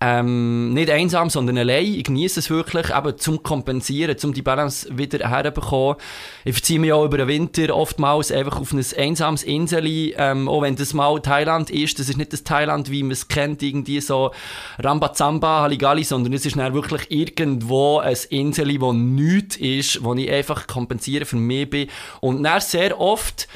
Ähm, 0.00 0.74
nicht 0.74 0.90
einsam, 0.90 1.28
sondern 1.28 1.58
allein. 1.58 1.84
Ich 1.84 2.04
genieße 2.04 2.38
es 2.38 2.50
wirklich, 2.50 2.90
eben 2.94 3.18
zum 3.18 3.42
Kompensieren, 3.42 4.16
zum 4.16 4.32
die 4.32 4.42
Balance 4.42 4.96
wieder 4.96 5.28
herbekommen. 5.28 5.96
Ich 6.44 6.54
verziehe 6.54 6.78
mich 6.78 6.92
auch 6.92 7.04
über 7.04 7.18
den 7.18 7.26
Winter 7.26 7.74
oftmals 7.74 8.30
einfach 8.30 8.60
auf 8.60 8.72
ein 8.72 8.84
einsames 8.96 9.42
Inseli, 9.42 10.14
ähm, 10.16 10.48
auch 10.48 10.62
wenn 10.62 10.76
das 10.76 10.94
mal 10.94 11.20
Thailand 11.20 11.70
ist. 11.70 11.98
Das 11.98 12.08
ist 12.08 12.16
nicht 12.16 12.32
das 12.32 12.44
Thailand, 12.44 12.92
wie 12.92 13.02
man 13.02 13.10
es 13.10 13.26
kennt, 13.26 13.60
irgendwie 13.60 14.00
so 14.00 14.30
Rambazamba, 14.78 15.62
Halligalli, 15.62 16.04
sondern 16.04 16.32
es 16.32 16.46
ist 16.46 16.56
dann 16.56 16.74
wirklich 16.74 17.10
irgendwo 17.10 17.98
ein 17.98 18.16
Inseli, 18.30 18.80
wo 18.80 18.92
nichts 18.92 19.56
ist, 19.56 20.04
wo 20.04 20.14
ich 20.14 20.30
einfach 20.30 20.68
kompensieren 20.68 21.26
für 21.26 21.36
mich 21.36 21.68
bin. 21.68 21.88
Und 22.20 22.44
dann 22.44 22.60
sehr 22.60 23.00
oft 23.00 23.48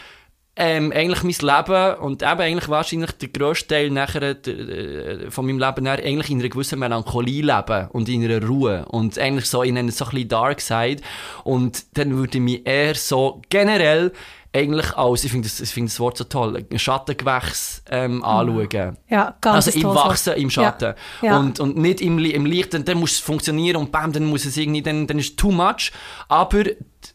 ähm, 0.54 0.92
eigentlich 0.94 1.22
mein 1.22 1.56
Leben 1.56 1.94
und 2.00 2.22
eben 2.22 2.40
eigentlich 2.40 2.68
wahrscheinlich 2.68 3.12
der 3.12 3.28
grösste 3.28 3.68
Teil 3.68 3.90
nachher 3.90 4.22
äh, 4.22 5.30
von 5.30 5.46
meinem 5.46 5.58
Leben 5.58 5.84
dann 5.86 5.98
eigentlich 5.98 6.30
in 6.30 6.40
einer 6.40 6.50
gewissen 6.50 6.78
Melancholie 6.78 7.42
leben 7.42 7.88
und 7.92 8.08
in 8.08 8.22
einer 8.24 8.46
Ruhe 8.46 8.84
und 8.88 9.18
eigentlich 9.18 9.46
so 9.46 9.62
in 9.62 9.78
einer 9.78 9.92
so 9.92 10.04
ein 10.04 10.10
bisschen 10.10 10.28
Dark 10.28 10.60
Side 10.60 11.00
und 11.44 11.96
dann 11.96 12.16
würde 12.16 12.36
ich 12.36 12.44
mich 12.44 12.66
eher 12.66 12.94
so 12.94 13.40
generell 13.48 14.12
eigentlich 14.54 14.94
als, 14.94 15.24
ich 15.24 15.30
finde 15.32 15.48
das, 15.48 15.60
ich 15.60 15.70
finde 15.70 15.88
das 15.90 15.98
Wort 15.98 16.18
so 16.18 16.24
toll, 16.24 16.62
ein 16.70 16.78
Schattengewächs 16.78 17.82
ähm, 17.90 18.22
anschauen. 18.22 18.98
Ja, 19.08 19.34
ganz 19.40 19.66
Also 19.66 19.80
im. 19.80 19.94
Wachsen, 19.94 20.34
im 20.34 20.50
Schatten. 20.50 20.94
Ja. 21.22 21.28
Ja. 21.28 21.38
Und, 21.38 21.58
und 21.58 21.78
nicht 21.78 22.02
im, 22.02 22.18
im 22.18 22.44
Licht, 22.44 22.74
dann, 22.74 22.84
dann 22.84 22.98
muss 22.98 23.12
es 23.12 23.18
funktionieren 23.20 23.76
und 23.76 23.90
bam, 23.90 24.12
dann 24.12 24.26
muss 24.26 24.44
es 24.44 24.56
irgendwie, 24.58 24.82
dann, 24.82 25.06
dann 25.06 25.18
ist 25.18 25.30
es 25.30 25.36
too 25.36 25.50
much. 25.50 25.90
Aber 26.28 26.64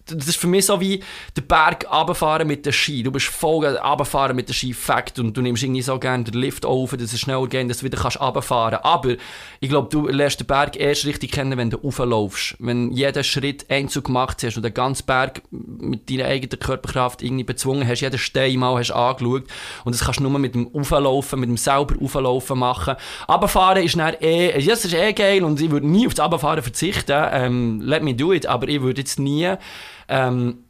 das 0.05 0.27
ist 0.27 0.37
für 0.37 0.47
mich 0.47 0.65
so 0.65 0.79
wie 0.79 1.03
den 1.35 1.47
Berg 1.47 1.85
runterfahren 1.91 2.47
mit 2.47 2.65
der 2.65 2.71
Ski. 2.71 3.03
Du 3.03 3.11
bist 3.11 3.27
voll 3.27 3.65
runterfahren 3.65 4.35
mit 4.35 4.47
der 4.47 4.53
Ski, 4.53 4.73
Fact. 4.73 5.19
Und 5.19 5.35
du 5.35 5.41
nimmst 5.41 5.63
irgendwie 5.63 5.81
so 5.81 5.99
gerne 5.99 6.23
den 6.23 6.39
Lift 6.39 6.65
auf, 6.65 6.91
dass 6.91 7.13
es 7.13 7.19
schneller 7.19 7.47
geht, 7.47 7.69
dass 7.69 7.79
du 7.79 7.85
wieder 7.85 7.97
kannst 7.97 8.19
runterfahren 8.19 8.79
Aber 8.83 9.15
ich 9.59 9.69
glaube, 9.69 9.89
du 9.89 10.07
lernst 10.07 10.39
den 10.39 10.47
Berg 10.47 10.77
erst 10.77 11.05
richtig 11.05 11.31
kennen, 11.31 11.57
wenn 11.57 11.69
du 11.69 11.77
rauflaufst. 11.77 12.55
Wenn 12.59 12.91
jeder 12.91 13.23
Schritt 13.23 13.69
Einzug 13.69 14.05
gemacht 14.05 14.41
hast 14.43 14.57
und 14.57 14.63
den 14.63 14.73
ganzen 14.73 15.05
Berg 15.05 15.41
mit 15.51 16.09
deiner 16.09 16.25
eigenen 16.25 16.59
Körperkraft 16.59 17.21
irgendwie 17.21 17.43
bezwungen 17.43 17.87
hast, 17.87 18.01
jeden 18.01 18.17
Stein 18.17 18.59
mal 18.59 18.77
hast 18.77 18.91
angeschaut. 18.91 19.43
Und 19.83 19.95
das 19.95 20.03
kannst 20.03 20.19
du 20.19 20.23
nur 20.23 20.39
mit 20.39 20.55
dem 20.55 20.73
Auflaufen, 20.73 21.39
mit 21.39 21.49
dem 21.49 21.57
selber 21.57 21.95
Auflaufen 22.01 22.59
machen. 22.59 22.95
Runterfahren 23.27 23.83
ist 23.83 23.97
dann 23.97 24.15
eh, 24.21 24.59
ja, 24.59 24.71
das 24.71 24.85
ist 24.85 24.93
eh 24.93 25.13
geil 25.13 25.43
und 25.43 25.59
ich 25.61 25.71
würde 25.71 25.87
nie 25.87 26.07
auf 26.07 26.13
das 26.13 26.23
Runterfahren 26.23 26.61
verzichten. 26.61 27.25
Ähm, 27.31 27.81
let 27.81 28.03
me 28.03 28.13
do 28.13 28.33
it. 28.33 28.45
Aber 28.45 28.67
ich 28.67 28.81
würde 28.81 29.01
jetzt 29.01 29.19
nie 29.19 29.53
Ähm, 30.09 30.63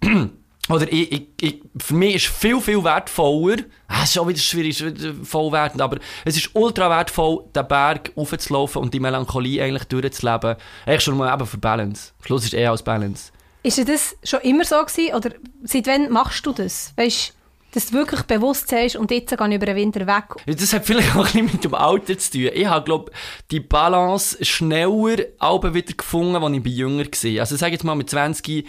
oder 0.69 0.91
ich, 0.91 1.11
ich, 1.11 1.27
ich, 1.39 1.61
für 1.77 1.93
mich 1.93 2.15
ist 2.15 2.27
viel, 2.27 2.59
viel 2.59 2.83
wertvoller, 2.83 3.57
ah, 3.87 4.03
ist 4.03 4.13
schon 4.13 4.27
wieder 4.27 4.39
schwierig, 4.39 4.83
wieder 4.83 5.13
voll 5.23 5.51
wertend, 5.51 5.81
aber 5.81 5.99
es 6.25 6.35
ist 6.35 6.49
ultra 6.55 6.89
wertvoll, 6.89 7.45
den 7.55 7.67
Berg 7.67 8.11
aufzulaufen 8.15 8.81
und 8.81 8.93
die 8.93 8.99
Melancholie 8.99 9.63
eigentlich 9.63 9.85
durchzuleben. 9.85 10.55
Eigentlich 10.85 11.03
schon 11.03 11.17
mal 11.17 11.33
eben 11.33 11.45
für 11.45 11.57
Balance. 11.57 12.11
Schluss 12.25 12.45
ist 12.45 12.53
eh 12.53 12.65
als 12.65 12.83
Balance. 12.83 13.31
Ist 13.63 13.87
das 13.87 14.15
schon 14.23 14.41
immer 14.41 14.65
so 14.65 14.75
gewesen, 14.83 15.15
oder 15.15 15.31
seit 15.63 15.87
wann 15.87 16.09
machst 16.09 16.45
du 16.45 16.51
das? 16.51 16.93
Weißt, 16.97 17.33
dass 17.77 17.85
du 17.85 17.93
wirklich 17.93 18.23
bewusst 18.23 18.69
sagst, 18.69 18.95
und 18.95 19.11
jetzt 19.11 19.37
gehe 19.37 19.47
ich 19.49 19.55
über 19.55 19.67
den 19.67 19.75
Winter 19.75 20.07
weg. 20.07 20.23
Das 20.47 20.73
hat 20.73 20.83
vielleicht 20.83 21.15
auch 21.15 21.31
ein 21.35 21.45
mit 21.45 21.63
dem 21.63 21.75
Alter 21.75 22.17
zu 22.17 22.31
tun. 22.31 22.49
Ich 22.51 22.65
habe, 22.65 22.83
glaube 22.83 23.11
die 23.51 23.59
Balance 23.59 24.43
schneller 24.43 25.25
aber 25.37 25.75
wieder 25.75 25.93
gefunden, 25.93 26.35
als 26.35 26.55
ich 26.55 26.63
bei 26.63 26.69
jünger 26.71 27.05
war. 27.05 27.39
Also 27.39 27.55
sag 27.55 27.71
jetzt 27.71 27.83
mal 27.83 27.93
mit 27.93 28.09
20 28.09 28.65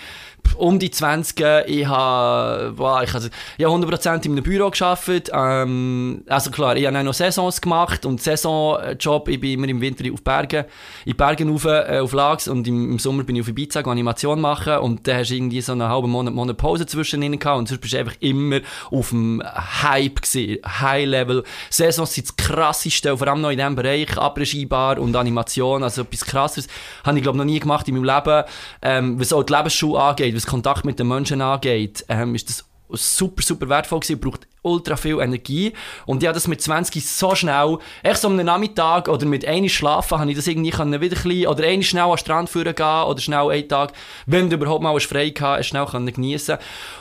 um 0.56 0.78
die 0.78 0.90
20 0.90 1.38
ich 1.66 1.86
habe, 1.86 2.72
boah, 2.76 3.02
ich 3.02 3.12
habe, 3.12 3.30
ich 3.56 3.64
habe 3.64 3.74
100% 3.74 4.24
in 4.24 4.32
einem 4.32 4.42
Büro 4.42 4.70
gearbeitet. 4.70 5.30
Ähm, 5.32 6.22
also 6.26 6.50
klar, 6.50 6.76
ich 6.76 6.86
habe 6.86 6.98
auch 6.98 7.02
noch 7.02 7.14
Saisons 7.14 7.60
gemacht 7.60 8.06
und 8.06 8.20
Saisonjob, 8.22 9.28
ich 9.28 9.40
bin 9.40 9.52
immer 9.54 9.68
im 9.68 9.80
Winter 9.80 10.04
auf 10.12 10.22
Bergen, 10.22 10.64
in 11.04 11.16
Bergen 11.16 11.50
rauf, 11.50 11.64
äh, 11.64 12.00
auf 12.00 12.12
Lags 12.12 12.48
und 12.48 12.66
im, 12.66 12.92
im, 12.92 12.98
Sommer 12.98 13.24
bin 13.24 13.36
ich 13.36 13.42
auf 13.42 13.48
Ibiza, 13.48 13.80
Animation 13.80 14.40
machen 14.40 14.78
und 14.78 15.06
dann 15.06 15.18
hast 15.18 15.30
du 15.30 15.34
irgendwie 15.34 15.60
so 15.60 15.72
einen 15.72 15.88
halben 15.88 16.10
Monat, 16.10 16.34
Monat 16.34 16.56
Pause 16.56 16.86
zwischen 16.86 17.22
ihnen 17.22 17.38
gehabt 17.38 17.58
und 17.58 17.68
sonst 17.68 17.80
bist 17.80 17.94
du 17.94 17.98
einfach 17.98 18.16
immer 18.20 18.60
auf 18.90 19.10
dem 19.10 19.42
Hype 19.44 20.22
gewesen, 20.22 20.58
High 20.64 21.06
Level. 21.06 21.44
Saisons 21.70 22.14
sind 22.14 22.28
das 22.28 22.36
krasseste, 22.36 23.16
vor 23.16 23.28
allem 23.28 23.40
noch 23.40 23.50
in 23.50 23.58
diesem 23.58 23.76
Bereich, 23.76 24.16
Abregie-Bar 24.16 24.98
und 24.98 25.14
Animation, 25.16 25.82
also 25.82 26.02
etwas 26.02 26.24
krasses, 26.24 26.68
habe 27.04 27.16
ich 27.16 27.22
glaube 27.22 27.38
noch 27.38 27.44
nie 27.44 27.60
gemacht 27.60 27.88
in 27.88 27.94
meinem 27.94 28.04
Leben, 28.04 28.44
ähm, 28.82 29.20
was 29.20 29.32
auch 29.32 29.42
die 29.42 29.52
Lebensschule 29.52 30.00
angeht, 30.00 30.34
was 30.38 30.46
Kontakt 30.46 30.84
mit 30.84 30.98
den 30.98 31.08
Menschen 31.08 31.42
angeht, 31.42 32.04
ähm, 32.08 32.34
ist 32.34 32.48
das 32.48 32.64
super, 32.90 33.42
super 33.42 33.68
wertvoll 33.68 34.00
gewesen, 34.00 34.20
braucht 34.20 34.46
ultra 34.62 34.96
viel 34.96 35.20
Energie. 35.20 35.72
Und 36.06 36.22
ich 36.22 36.28
habe 36.28 36.34
das 36.34 36.46
mit 36.46 36.62
20 36.62 37.04
so 37.06 37.34
schnell, 37.34 37.78
echt 38.02 38.20
so 38.20 38.28
am 38.28 38.36
Nachmittag 38.36 39.08
oder 39.08 39.26
mit 39.26 39.44
einem 39.44 39.68
Schlafen, 39.68 40.18
habe 40.18 40.30
ich 40.30 40.36
das 40.36 40.46
irgendwie 40.46 40.70
können 40.70 41.00
wieder 41.00 41.16
ein 41.16 41.22
bisschen, 41.22 41.46
oder 41.48 41.64
einen 41.64 41.82
schnell 41.82 42.04
an 42.04 42.10
den 42.10 42.18
Strand 42.18 42.50
führen 42.50 42.74
gehen, 42.74 43.02
oder 43.04 43.20
schnell 43.20 43.50
einen 43.50 43.68
Tag, 43.68 43.92
wenn 44.26 44.48
du 44.48 44.56
überhaupt 44.56 44.82
mal 44.82 44.98
frei 45.00 45.30
gehabt 45.30 45.64
schnell 45.64 45.86
können 45.86 46.12
geniessen. 46.12 46.58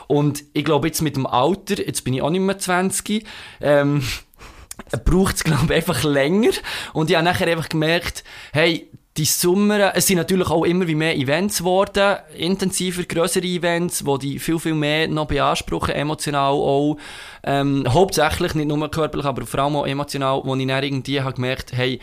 Und 0.07 0.43
ich 0.53 0.65
glaube 0.65 0.87
jetzt 0.87 1.01
mit 1.01 1.15
dem 1.15 1.27
Alter, 1.27 1.79
jetzt 1.79 2.03
bin 2.03 2.13
ich 2.13 2.21
auch 2.21 2.31
nicht 2.31 2.41
mehr 2.41 2.57
20, 2.57 3.25
ähm, 3.61 4.03
braucht 5.05 5.35
es, 5.35 5.43
glaube 5.43 5.65
ich, 5.65 5.73
einfach 5.73 6.03
länger. 6.03 6.51
Und 6.93 7.09
ich 7.09 7.15
habe 7.15 7.25
nachher 7.25 7.47
einfach 7.47 7.69
gemerkt, 7.69 8.23
hey, 8.51 8.89
die 9.17 9.25
Sommer, 9.25 9.95
es 9.95 10.05
sind 10.05 10.17
natürlich 10.17 10.49
auch 10.49 10.63
immer 10.63 10.87
wie 10.87 10.95
mehr 10.95 11.17
Events 11.17 11.59
geworden, 11.59 12.17
intensiver, 12.37 13.03
größere 13.03 13.45
Events, 13.45 14.05
wo 14.05 14.17
die 14.17 14.37
viel, 14.37 14.59
viel 14.59 14.75
mehr 14.75 15.07
noch 15.07 15.27
beanspruchen, 15.27 15.95
emotional 15.95 16.53
auch, 16.53 16.97
ähm, 17.43 17.85
hauptsächlich, 17.87 18.53
nicht 18.53 18.67
nur 18.67 18.91
körperlich, 18.91 19.25
aber 19.25 19.45
vor 19.45 19.61
allem 19.61 19.75
auch 19.75 19.87
emotional, 19.87 20.41
wo 20.43 20.55
ich 20.55 20.67
dann 20.67 20.83
irgendwie 20.83 21.21
habe 21.21 21.33
gemerkt, 21.33 21.73
hey, 21.73 21.99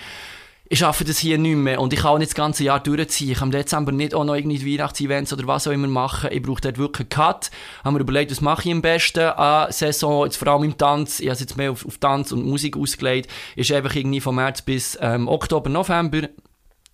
ich 0.67 0.79
schaffe 0.79 1.05
das 1.05 1.19
hier 1.19 1.39
nicht 1.39 1.57
mehr 1.57 1.81
und 1.81 1.93
ich 1.93 2.01
kann 2.01 2.13
auch 2.13 2.19
nicht 2.19 2.31
das 2.31 2.35
ganze 2.35 2.65
Jahr 2.65 2.81
durchziehen. 2.81 3.33
Ich 3.33 3.39
kann 3.39 3.49
im 3.49 3.53
Dezember 3.53 3.93
nicht 3.93 4.15
auch 4.15 4.25
noch 4.25 4.35
irgendwie 4.35 4.73
Weihnachtsevents 4.73 5.33
oder 5.33 5.47
was 5.47 5.69
auch 5.69 5.73
immer 5.73 5.87
machen. 5.87 6.31
Ich 6.33 6.43
brauche 6.43 6.63
dort 6.63 6.79
wirklich 6.79 7.01
einen 7.01 7.11
Cut. 7.11 7.51
Haben 7.85 7.97
wir 7.97 8.01
überlegt, 8.01 8.31
was 8.31 8.41
mache 8.41 8.67
ich 8.67 8.73
am 8.73 8.81
besten 8.81 9.29
an 9.29 9.71
Saison, 9.71 10.25
jetzt 10.25 10.37
vor 10.37 10.49
allem 10.49 10.65
im 10.65 10.79
Tanz. 10.79 11.21
Ich 11.21 11.27
habe 11.27 11.35
es 11.35 11.41
jetzt 11.41 11.59
mehr 11.59 11.71
auf, 11.71 11.85
auf 11.85 11.99
Tanz 11.99 12.33
und 12.33 12.47
Musik 12.47 12.79
ausgelegt. 12.79 13.31
Ist 13.57 13.71
einfach 13.73 13.95
irgendwie 13.95 14.21
von 14.21 14.35
März 14.35 14.63
bis 14.63 14.99
ähm, 15.03 15.29
Oktober, 15.29 15.69
November 15.69 16.29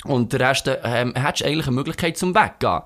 und 0.04 0.32
der 0.32 0.40
Rest 0.40 0.70
ähm, 0.84 1.14
hättest 1.14 1.44
eigentlich 1.44 1.66
eine 1.66 1.76
Möglichkeit 1.76 2.16
zum 2.16 2.34
Weggehen. 2.34 2.82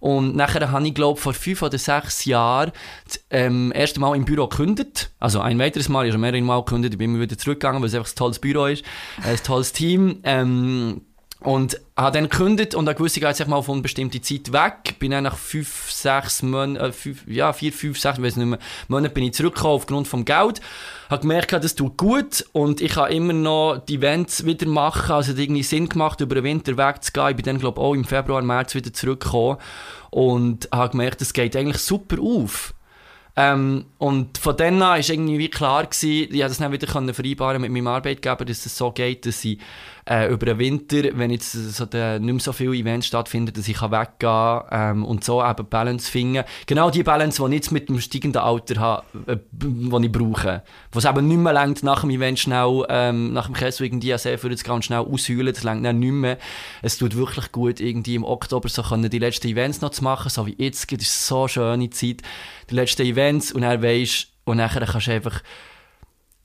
Und 0.00 0.36
nachher 0.36 0.70
habe 0.70 0.86
ich, 0.86 0.94
glaube 0.94 1.18
vor 1.18 1.32
fünf 1.32 1.62
oder 1.62 1.78
sechs 1.78 2.26
Jahren 2.26 2.72
das 3.06 3.24
ähm, 3.30 3.72
erste 3.74 4.00
Mal 4.00 4.14
im 4.14 4.26
Büro 4.26 4.48
gekündigt. 4.48 5.10
Also 5.18 5.40
ein 5.40 5.58
weiteres 5.58 5.88
Mal, 5.88 6.04
ich 6.06 6.12
habe 6.12 6.20
mehrere 6.20 6.42
Mal 6.42 6.58
gekündigt, 6.58 6.92
ich 6.92 6.98
bin 6.98 7.14
immer 7.14 7.22
wieder 7.22 7.38
zurückgegangen, 7.38 7.80
weil 7.80 7.88
es 7.88 7.94
einfach 7.94 8.12
ein 8.12 8.16
tolles 8.16 8.38
Büro 8.38 8.66
ist, 8.66 8.84
ein 9.22 9.38
tolles 9.42 9.72
Team. 9.72 10.20
Ähm, 10.24 11.00
und 11.44 11.78
habe 11.94 12.18
dann 12.18 12.28
gekündigt 12.30 12.74
und 12.74 12.86
dann 12.86 12.94
gewusst, 12.94 13.16
ich 13.16 13.20
gehe 13.20 13.28
jetzt 13.28 13.46
mal 13.46 13.56
auf 13.56 13.68
eine 13.68 13.82
bestimmte 13.82 14.20
Zeit 14.20 14.52
weg. 14.52 14.98
Bin 14.98 15.10
dann 15.10 15.24
nach 15.24 15.36
fünf, 15.36 15.90
sechs 15.90 16.42
Monaten, 16.42 16.76
äh, 16.76 16.92
fünf, 16.92 17.26
ja, 17.26 17.52
vier, 17.52 17.70
fünf, 17.70 18.00
sechs, 18.00 18.20
weiß 18.20 18.36
nicht 18.36 18.46
mehr, 18.46 18.58
Monaten 18.88 19.12
bin 19.12 19.24
ich 19.24 19.34
zurückgekommen 19.34 19.74
aufgrund 19.74 20.08
vom 20.08 20.24
Geld. 20.24 20.62
Habe 21.10 21.20
gemerkt, 21.20 21.52
das 21.52 21.74
tut 21.74 21.98
gut 21.98 22.46
und 22.52 22.80
ich 22.80 22.92
kann 22.92 23.12
immer 23.12 23.34
noch 23.34 23.78
die 23.86 23.96
Events 23.96 24.46
wieder 24.46 24.66
machen. 24.66 25.12
Also 25.12 25.32
es 25.32 25.36
hat 25.36 25.42
irgendwie 25.42 25.62
Sinn 25.62 25.88
gemacht, 25.88 26.20
über 26.22 26.34
den 26.34 26.44
Winter 26.44 26.78
wegzugehen. 26.78 27.28
Ich 27.28 27.36
bin 27.36 27.44
dann, 27.44 27.58
glaube 27.58 27.78
ich, 27.78 27.86
auch 27.86 27.94
im 27.94 28.04
Februar, 28.06 28.40
März 28.40 28.74
wieder 28.74 28.92
zurückgekommen 28.92 29.58
und 30.10 30.68
habe 30.72 30.92
gemerkt, 30.92 31.20
es 31.20 31.34
geht 31.34 31.54
eigentlich 31.56 31.78
super 31.78 32.22
auf. 32.22 32.72
Ähm, 33.36 33.86
und 33.98 34.38
von 34.38 34.56
dann 34.56 34.74
an 34.74 34.80
war 34.80 34.98
irgendwie 34.98 35.48
klar, 35.48 35.84
gewesen, 35.86 36.32
ich 36.32 36.40
das 36.40 36.58
dann 36.58 36.72
wieder 36.72 36.86
vereinbaren 36.86 37.60
mit 37.60 37.72
meinem 37.72 37.88
Arbeitgeber, 37.88 38.44
dass 38.44 38.64
es 38.64 38.76
so 38.76 38.92
geht, 38.92 39.26
dass 39.26 39.44
ich 39.44 39.58
äh, 40.08 40.30
über 40.30 40.46
den 40.46 40.58
Winter, 40.58 41.02
wenn 41.14 41.30
jetzt 41.30 41.52
so 41.52 41.86
der, 41.86 42.18
nicht 42.18 42.32
mehr 42.32 42.40
so 42.40 42.52
viele 42.52 42.74
Events 42.74 43.06
stattfinden, 43.06 43.52
dass 43.54 43.68
ich 43.68 43.80
weggehen 43.80 44.18
kann 44.18 44.64
ähm, 44.70 45.04
und 45.04 45.24
so 45.24 45.44
eben 45.44 45.66
Balance 45.66 46.10
finden. 46.10 46.44
Genau 46.66 46.90
die 46.90 47.02
Balance, 47.02 47.42
die 47.42 47.48
ich 47.48 47.54
jetzt 47.54 47.72
mit 47.72 47.88
dem 47.88 48.00
steigenden 48.00 48.42
Alter 48.42 48.80
habe, 48.80 49.04
äh, 49.26 49.36
die 49.52 50.06
ich 50.06 50.12
brauche. 50.12 50.62
Was 50.92 51.04
eben 51.04 51.26
nicht 51.26 51.38
mehr 51.38 51.52
längt, 51.52 51.82
nach 51.82 52.02
dem 52.02 52.10
Event 52.10 52.38
schnell, 52.38 52.84
ähm, 52.88 53.32
nach 53.32 53.46
dem 53.46 53.54
Kessel 53.54 53.86
irgendwie 53.86 54.16
sehr 54.18 54.38
für 54.38 54.50
jetzt 54.50 54.64
ganz 54.64 54.84
schnell 54.84 55.00
ausheulen, 55.00 55.54
das 55.54 55.62
längt 55.62 55.84
dann 55.84 55.98
nicht 55.98 56.12
mehr. 56.12 56.38
Es 56.82 56.98
tut 56.98 57.16
wirklich 57.16 57.50
gut, 57.52 57.80
irgendwie 57.80 58.16
im 58.16 58.24
Oktober 58.24 58.68
so 58.68 58.82
können 58.82 59.08
die 59.08 59.18
letzten 59.18 59.48
Events 59.48 59.80
noch 59.80 59.90
zu 59.90 60.04
machen, 60.04 60.28
so 60.28 60.46
wie 60.46 60.54
jetzt, 60.58 60.92
das 60.92 61.02
ist 61.02 61.26
so 61.26 61.40
eine 61.40 61.48
schöne 61.48 61.90
Zeit, 61.90 62.22
die 62.70 62.74
letzten 62.74 63.02
Events 63.02 63.52
und 63.52 63.62
dann 63.62 63.82
weisst, 63.82 64.28
und 64.44 64.58
nachher 64.58 64.84
kannst 64.84 65.06
du 65.06 65.12
einfach 65.12 65.42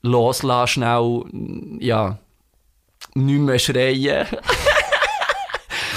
loslassen, 0.01 0.69
schnell, 0.69 1.25
ja, 1.79 2.17
nicht 3.25 3.39
mehr 3.39 3.59
schreien. 3.59 4.27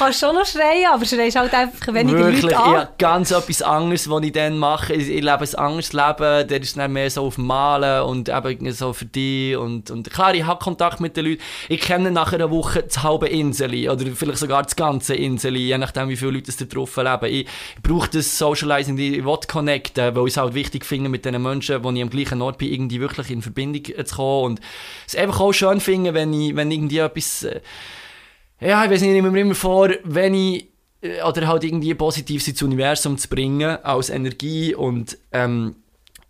Kannst 0.02 0.20
schon 0.20 0.34
noch 0.34 0.46
schreien, 0.46 0.86
aber 0.92 1.04
schreist 1.04 1.36
halt 1.36 1.54
einfach 1.54 1.94
weniger 1.94 2.18
Wirklich, 2.18 2.42
Leute 2.42 2.58
an. 2.58 2.72
Ja, 2.72 2.88
ganz 2.98 3.30
etwas 3.30 3.62
anderes, 3.62 4.10
was 4.10 4.22
ich 4.22 4.32
dann 4.32 4.58
mache. 4.58 4.94
Ich, 4.94 5.08
ich 5.08 5.22
lebe 5.22 5.38
ein 5.38 5.54
anderes 5.54 5.92
Leben, 5.92 6.48
der 6.48 6.60
ist 6.60 6.76
dann 6.76 6.92
mehr 6.92 7.10
so 7.10 7.22
auf 7.24 7.38
Malen 7.38 8.02
und 8.04 8.28
eben 8.28 8.72
so 8.72 8.92
für 8.92 9.04
dich. 9.04 9.56
Und, 9.56 9.90
und 9.90 10.10
klar, 10.10 10.34
ich 10.34 10.44
habe 10.44 10.62
Kontakt 10.62 11.00
mit 11.00 11.16
den 11.16 11.26
Leuten. 11.26 11.42
Ich 11.68 11.80
kenne 11.80 12.10
nach 12.10 12.32
einer 12.32 12.50
Woche 12.50 12.82
das 12.82 13.02
halbe 13.02 13.28
Insel 13.28 13.88
oder 13.88 14.04
vielleicht 14.14 14.38
sogar 14.38 14.62
das 14.62 14.76
ganze 14.76 15.14
Insel, 15.14 15.56
je 15.56 15.78
nachdem, 15.78 16.08
wie 16.08 16.16
viele 16.16 16.32
Leute 16.32 16.52
da 16.52 16.64
drauf 16.64 16.96
leben. 16.96 17.26
Ich, 17.26 17.46
ich 17.76 17.82
brauche 17.82 18.08
das 18.08 18.38
Socializing, 18.38 18.98
ich 18.98 19.24
will 19.24 19.38
connecten, 19.46 20.14
weil 20.14 20.26
ich 20.26 20.32
es 20.32 20.36
halt 20.36 20.54
wichtig 20.54 20.84
finde, 20.84 21.08
mit 21.08 21.24
den 21.24 21.40
Menschen, 21.40 21.82
die 21.82 21.96
ich 21.96 22.02
am 22.02 22.10
gleichen 22.10 22.42
Ort 22.42 22.58
bin, 22.58 22.72
irgendwie 22.72 23.00
wirklich 23.00 23.30
in 23.30 23.42
Verbindung 23.42 23.84
zu 23.84 24.16
kommen. 24.16 24.44
Und 24.44 24.60
es 25.06 25.14
einfach 25.14 25.40
auch 25.40 25.52
schön 25.52 25.80
finde, 25.80 26.14
wenn 26.14 26.32
ich, 26.32 26.56
wenn 26.56 26.70
irgendwie 26.70 26.98
etwas... 26.98 27.44
Äh, 27.44 27.60
ja, 28.62 28.84
ich 28.84 28.90
weiß 28.90 29.00
nicht, 29.00 29.10
ich 29.10 29.14
nehme 29.14 29.30
mir 29.30 29.40
immer 29.40 29.54
vor, 29.54 29.90
wenn 30.04 30.34
ich 30.34 30.68
äh, 31.00 31.22
oder 31.22 31.46
halt 31.48 31.64
irgendwie 31.64 31.94
Positives 31.94 32.48
ins 32.48 32.62
Universum 32.62 33.18
zu 33.18 33.28
bringen 33.28 33.76
als 33.82 34.10
Energie 34.10 34.74
und 34.74 35.18
ähm, 35.32 35.76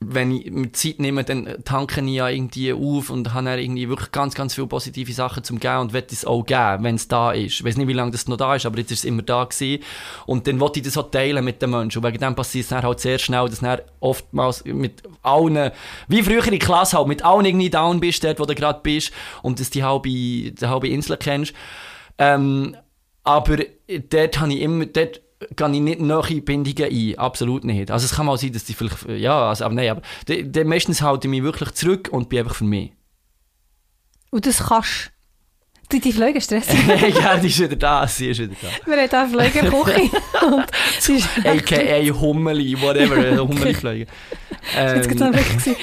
wenn 0.08 0.32
ich 0.32 0.50
mir 0.50 0.72
Zeit 0.72 0.98
nehme, 0.98 1.24
dann 1.24 1.56
tanke 1.64 2.00
ich 2.00 2.14
ja 2.14 2.28
irgendwie 2.28 2.72
auf 2.72 3.10
und 3.10 3.32
habe 3.34 3.44
dann 3.46 3.58
irgendwie 3.58 3.88
wirklich 3.88 4.10
ganz, 4.12 4.34
ganz 4.34 4.54
viele 4.54 4.66
positive 4.66 5.12
Sachen 5.12 5.44
zum 5.44 5.60
Geben 5.60 5.78
und 5.78 5.92
will 5.92 6.04
es 6.10 6.24
auch 6.24 6.44
geben, 6.44 6.84
wenn 6.84 6.96
es 6.96 7.08
da 7.08 7.32
ist. 7.32 7.60
Ich 7.60 7.64
weiß 7.64 7.76
nicht, 7.76 7.88
wie 7.88 7.92
lange 7.92 8.10
das 8.10 8.28
noch 8.28 8.36
da 8.36 8.54
ist, 8.54 8.66
aber 8.66 8.78
jetzt 8.78 8.90
ist 8.90 9.00
es 9.00 9.04
immer 9.04 9.22
da 9.22 9.44
gewesen. 9.44 9.82
Und 10.26 10.46
dann 10.46 10.60
wollte 10.60 10.80
ich 10.80 10.86
das 10.86 10.98
auch 10.98 11.10
teilen 11.10 11.44
mit 11.44 11.62
den 11.62 11.70
Menschen. 11.70 11.98
Und 11.98 12.08
wegen 12.08 12.18
dem 12.18 12.34
passiert 12.34 12.64
es 12.64 12.70
dann 12.70 12.82
halt 12.82 13.00
sehr 13.00 13.18
schnell, 13.18 13.48
dass 13.48 13.60
dann 13.60 13.80
oftmals 14.00 14.64
mit 14.64 15.02
allen, 15.22 15.70
wie 16.08 16.22
früher 16.22 16.44
in 16.44 16.50
der 16.50 16.58
Klasse 16.58 16.98
halt, 16.98 17.08
mit 17.08 17.24
allen 17.24 17.44
irgendwie 17.44 17.70
down 17.70 18.00
bist, 18.00 18.24
dort 18.24 18.40
wo 18.40 18.44
du 18.44 18.54
gerade 18.54 18.80
bist 18.82 19.12
und 19.42 19.60
dass 19.60 19.70
die 19.70 19.84
halbe, 19.84 20.08
die 20.08 20.54
halbe 20.62 20.88
Insel 20.88 21.16
kennst. 21.16 21.54
Ähm, 22.22 22.76
aber 23.24 23.58
dort 24.10 24.40
habe 24.40 24.52
ich 24.52 24.60
immer, 24.60 24.86
dort 24.86 25.20
gehe 25.56 25.70
ich 25.72 25.80
nicht 25.80 26.00
neue 26.00 26.40
Bindungen 26.40 26.84
ein, 26.84 27.18
absolut 27.18 27.64
nicht. 27.64 27.90
Also 27.90 28.04
es 28.04 28.14
kann 28.14 28.26
mal 28.26 28.38
sein, 28.38 28.52
dass 28.52 28.64
die 28.64 28.74
vielleicht, 28.74 29.08
ja, 29.08 29.48
also, 29.48 29.64
aber 29.64 29.74
nein, 29.74 29.90
aber 29.90 30.02
de, 30.28 30.44
de, 30.44 30.64
meistens 30.64 31.02
halte 31.02 31.26
ich 31.26 31.30
mich 31.30 31.42
wirklich 31.42 31.72
zurück 31.72 32.08
und 32.12 32.28
bin 32.28 32.40
einfach 32.40 32.54
für 32.54 32.64
mich. 32.64 32.92
Und 34.30 34.46
das 34.46 34.68
kannst 34.68 35.11
die, 35.92 36.00
die 36.00 36.12
Flüge 36.12 36.40
stressen. 36.40 36.78
ja, 37.14 37.36
die 37.36 37.48
ist 37.48 37.60
wieder 37.60 37.76
da, 37.76 38.06
sie 38.06 38.30
ist 38.30 38.40
wieder 38.40 38.54
da. 38.60 38.68
Wir 38.86 39.08
haben 39.10 39.74
auch 39.74 39.90
Flügerküche. 41.00 41.28
A.k.a. 41.44 42.20
Hummeli, 42.20 42.80
whatever, 42.80 43.38
Hummeli-Flüge. 43.48 44.06
Ähm. 44.76 45.02
Das 45.02 45.20
war 45.20 45.34
wirklich. 45.34 45.76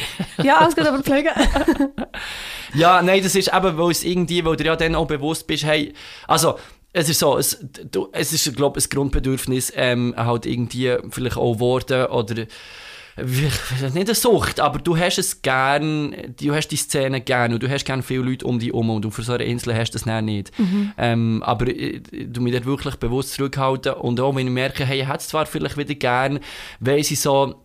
Ja, 0.44 0.58
alles 0.58 0.76
gut, 0.76 0.88
aber 0.88 1.04
Flüge. 1.04 1.30
ja, 2.74 3.02
nein, 3.02 3.24
das 3.24 3.36
ist 3.36 3.54
eben, 3.54 3.78
weil 3.78 3.92
es 3.92 4.04
irgendwie, 4.04 4.44
weil 4.44 4.56
du 4.56 4.64
ja 4.64 4.76
dann 4.76 4.96
auch 4.96 5.08
bewusst 5.08 5.48
bist, 5.48 5.66
hey, 5.66 5.94
also, 6.28 6.58
es 6.92 7.08
ist 7.08 7.20
so, 7.20 7.38
es, 7.38 7.60
du, 7.92 8.10
es 8.12 8.34
ist, 8.34 8.56
glaube 8.56 8.80
ich, 8.80 8.86
ein 8.86 8.90
Grundbedürfnis, 8.90 9.72
ähm, 9.76 10.14
halt 10.18 10.46
irgendwie 10.46 10.98
vielleicht 11.12 11.38
auch 11.38 11.60
Worte 11.60 12.10
oder 12.10 12.46
nicht 13.26 13.96
eine 13.96 14.16
Sucht, 14.16 14.60
aber 14.60 14.80
du 14.80 14.98
hast 14.98 15.18
es 15.18 15.42
gern, 15.42 16.16
du 16.42 16.54
hast 16.54 16.70
die 16.70 16.76
Szene 16.76 17.22
gern 17.22 17.54
und 17.54 17.64
du 17.64 17.70
hast 17.70 17.86
gern 17.86 18.04
viele 18.04 18.24
Leute 18.24 18.46
um 18.46 18.60
dich 18.60 18.70
herum 18.70 18.90
und 18.90 19.04
du 19.04 19.12
für 19.12 19.24
so 19.24 19.34
eine 19.34 19.44
Insel 19.44 19.76
hast 19.76 19.92
das 19.92 20.06
nicht. 20.06 20.58
Mhm. 20.60 20.92
Ähm, 20.98 21.44
aber 21.44 21.68
äh, 21.68 22.00
du 22.00 22.42
mich 22.42 22.54
dort 22.54 22.66
wirklich 22.66 22.96
bewusst 22.96 23.34
zurückhalten 23.34 23.94
und 23.94 24.20
auch 24.20 24.36
wenn 24.36 24.48
ich 24.48 24.54
merke, 24.54 24.86
hey, 24.86 25.02
ich 25.02 25.08
hätte 25.08 25.20
es 25.20 25.28
zwar 25.28 25.46
vielleicht 25.46 25.78
wieder 25.78 25.96
gern, 25.96 26.40
weiss 26.80 27.12
ich 27.12 27.20
so, 27.20 27.56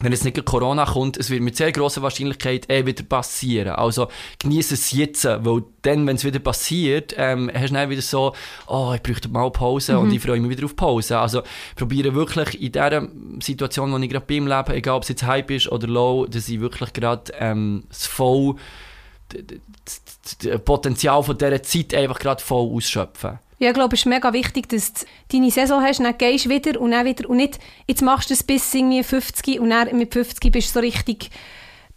wenn 0.00 0.12
jetzt 0.12 0.24
nicht 0.24 0.42
Corona 0.44 0.86
kommt, 0.86 1.18
es 1.18 1.28
wird 1.28 1.42
mit 1.42 1.56
sehr 1.56 1.70
großer 1.72 2.00
Wahrscheinlichkeit 2.00 2.70
eh 2.70 2.86
wieder 2.86 3.02
passieren. 3.02 3.74
Also 3.74 4.08
genieße 4.38 4.74
es 4.74 4.92
jetzt, 4.92 5.24
weil 5.24 5.62
dann, 5.82 6.06
wenn 6.06 6.16
es 6.16 6.24
wieder 6.24 6.38
passiert, 6.38 7.14
ähm, 7.18 7.50
hast 7.52 7.70
du 7.70 7.74
dann 7.74 7.90
wieder 7.90 8.00
so, 8.00 8.34
oh, 8.66 8.92
ich 8.94 9.02
bräuchte 9.02 9.28
mal 9.28 9.50
Pause 9.50 9.94
mhm. 9.94 9.98
und 10.00 10.12
ich 10.12 10.20
freue 10.20 10.40
mich 10.40 10.50
wieder 10.50 10.64
auf 10.64 10.74
Pause. 10.74 11.18
Also 11.18 11.42
probiere 11.76 12.14
wirklich 12.14 12.60
in 12.60 12.72
dieser 12.72 13.08
Situation, 13.40 13.92
wo 13.92 13.98
ich 13.98 14.08
gerade 14.08 14.24
bin 14.24 14.38
im 14.38 14.46
Leben, 14.46 14.72
egal 14.72 14.96
ob 14.96 15.02
es 15.02 15.10
jetzt 15.10 15.22
Hype 15.24 15.50
ist 15.50 15.70
oder 15.70 15.86
Low, 15.86 16.26
dass 16.26 16.48
ich 16.48 16.60
wirklich 16.60 16.94
gerade 16.94 17.32
ähm, 17.38 17.84
das 17.88 18.06
voll, 18.06 18.56
das 19.28 20.60
Potenzial 20.64 21.22
von 21.22 21.36
dieser 21.36 21.62
Zeit 21.62 21.94
einfach 21.94 22.18
gerade 22.18 22.42
voll 22.42 22.74
ausschöpfe. 22.74 23.38
Ja, 23.60 23.68
ich 23.68 23.74
glaube, 23.74 23.94
es 23.94 24.00
ist 24.00 24.06
mega 24.06 24.32
wichtig, 24.32 24.70
dass 24.70 24.94
du 24.94 25.04
deine 25.30 25.50
Saison 25.50 25.82
hast, 25.82 26.00
dann 26.00 26.16
gehst 26.16 26.46
du 26.46 26.48
wieder 26.48 26.80
und 26.80 26.92
dann 26.92 27.04
wieder 27.04 27.28
und 27.28 27.36
nicht, 27.36 27.58
jetzt 27.86 28.00
machst 28.00 28.30
du 28.30 28.34
es 28.34 28.42
bis 28.42 28.72
irgendwie 28.74 29.02
50 29.02 29.60
und 29.60 29.68
dann 29.68 29.96
mit 29.98 30.14
50 30.14 30.50
bist 30.50 30.70
du 30.70 30.72
so 30.72 30.80
richtig 30.80 31.30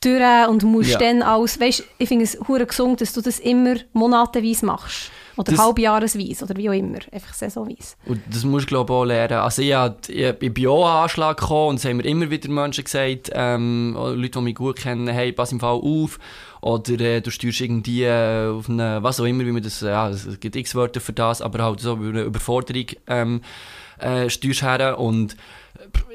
durch 0.01 0.49
und 0.49 0.64
musst 0.64 0.91
ja. 0.91 0.99
dann 0.99 1.22
alles, 1.22 1.57
weißt, 1.61 1.86
ich 1.97 2.09
finde 2.09 2.26
es 2.26 2.38
hure 2.49 2.66
gesund, 2.66 2.99
dass 2.99 3.14
du 3.14 3.22
das 3.22 3.39
immer 3.39 3.76
monatenweise 3.93 4.66
machst. 4.66 5.09
Oder 5.38 5.53
das, 5.53 5.61
halbjahresweise 5.61 6.45
oder 6.45 6.55
wie 6.57 6.70
auch 6.70 6.74
immer, 6.74 6.99
einfach 7.11 7.34
saisonweise. 7.34 7.95
Und 8.05 8.22
das 8.30 8.43
musst 8.43 8.66
du 8.66 8.68
glaube 8.68 8.93
ich 8.93 8.97
auch 8.97 9.05
lernen. 9.05 9.38
Also 9.39 9.61
ich, 9.61 9.74
ich, 10.09 10.36
ich 10.39 10.53
bin 10.53 10.68
auch 10.68 10.86
an 10.86 11.03
Anschlag 11.03 11.38
gekommen 11.38 11.70
und 11.70 11.76
es 11.78 11.86
haben 11.86 11.97
mir 11.97 12.05
immer 12.05 12.30
wieder 12.30 12.49
Menschen 12.49 12.84
gesagt, 12.84 13.32
ähm, 13.34 13.95
Leute, 13.95 14.30
die 14.30 14.41
mich 14.41 14.55
gut 14.55 14.76
kennen, 14.76 15.07
hey, 15.07 15.32
pass 15.32 15.53
im 15.53 15.61
Fall 15.61 15.80
auf 15.82 16.20
oder 16.64 16.99
äh, 16.99 17.22
du 17.22 17.30
steuerst 17.30 17.61
irgendwie 17.61 18.03
äh, 18.03 18.47
auf 18.47 18.70
eine, 18.70 19.03
was 19.03 19.20
auch 19.20 19.26
immer, 19.26 19.45
wie 19.45 19.51
man 19.51 19.61
das, 19.61 19.82
ja, 19.82 20.09
es 20.09 20.39
gibt 20.39 20.55
x 20.55 20.76
Wörter 20.76 21.01
für 21.01 21.14
das, 21.14 21.41
aber 21.41 21.64
halt 21.64 21.82
so 21.82 21.95
eine 21.95 22.22
Überforderung 22.22 22.86
ähm, 23.07 23.41
äh, 23.99 24.30
steuerst 24.30 24.64
her. 24.64 24.97
Und 24.97 25.36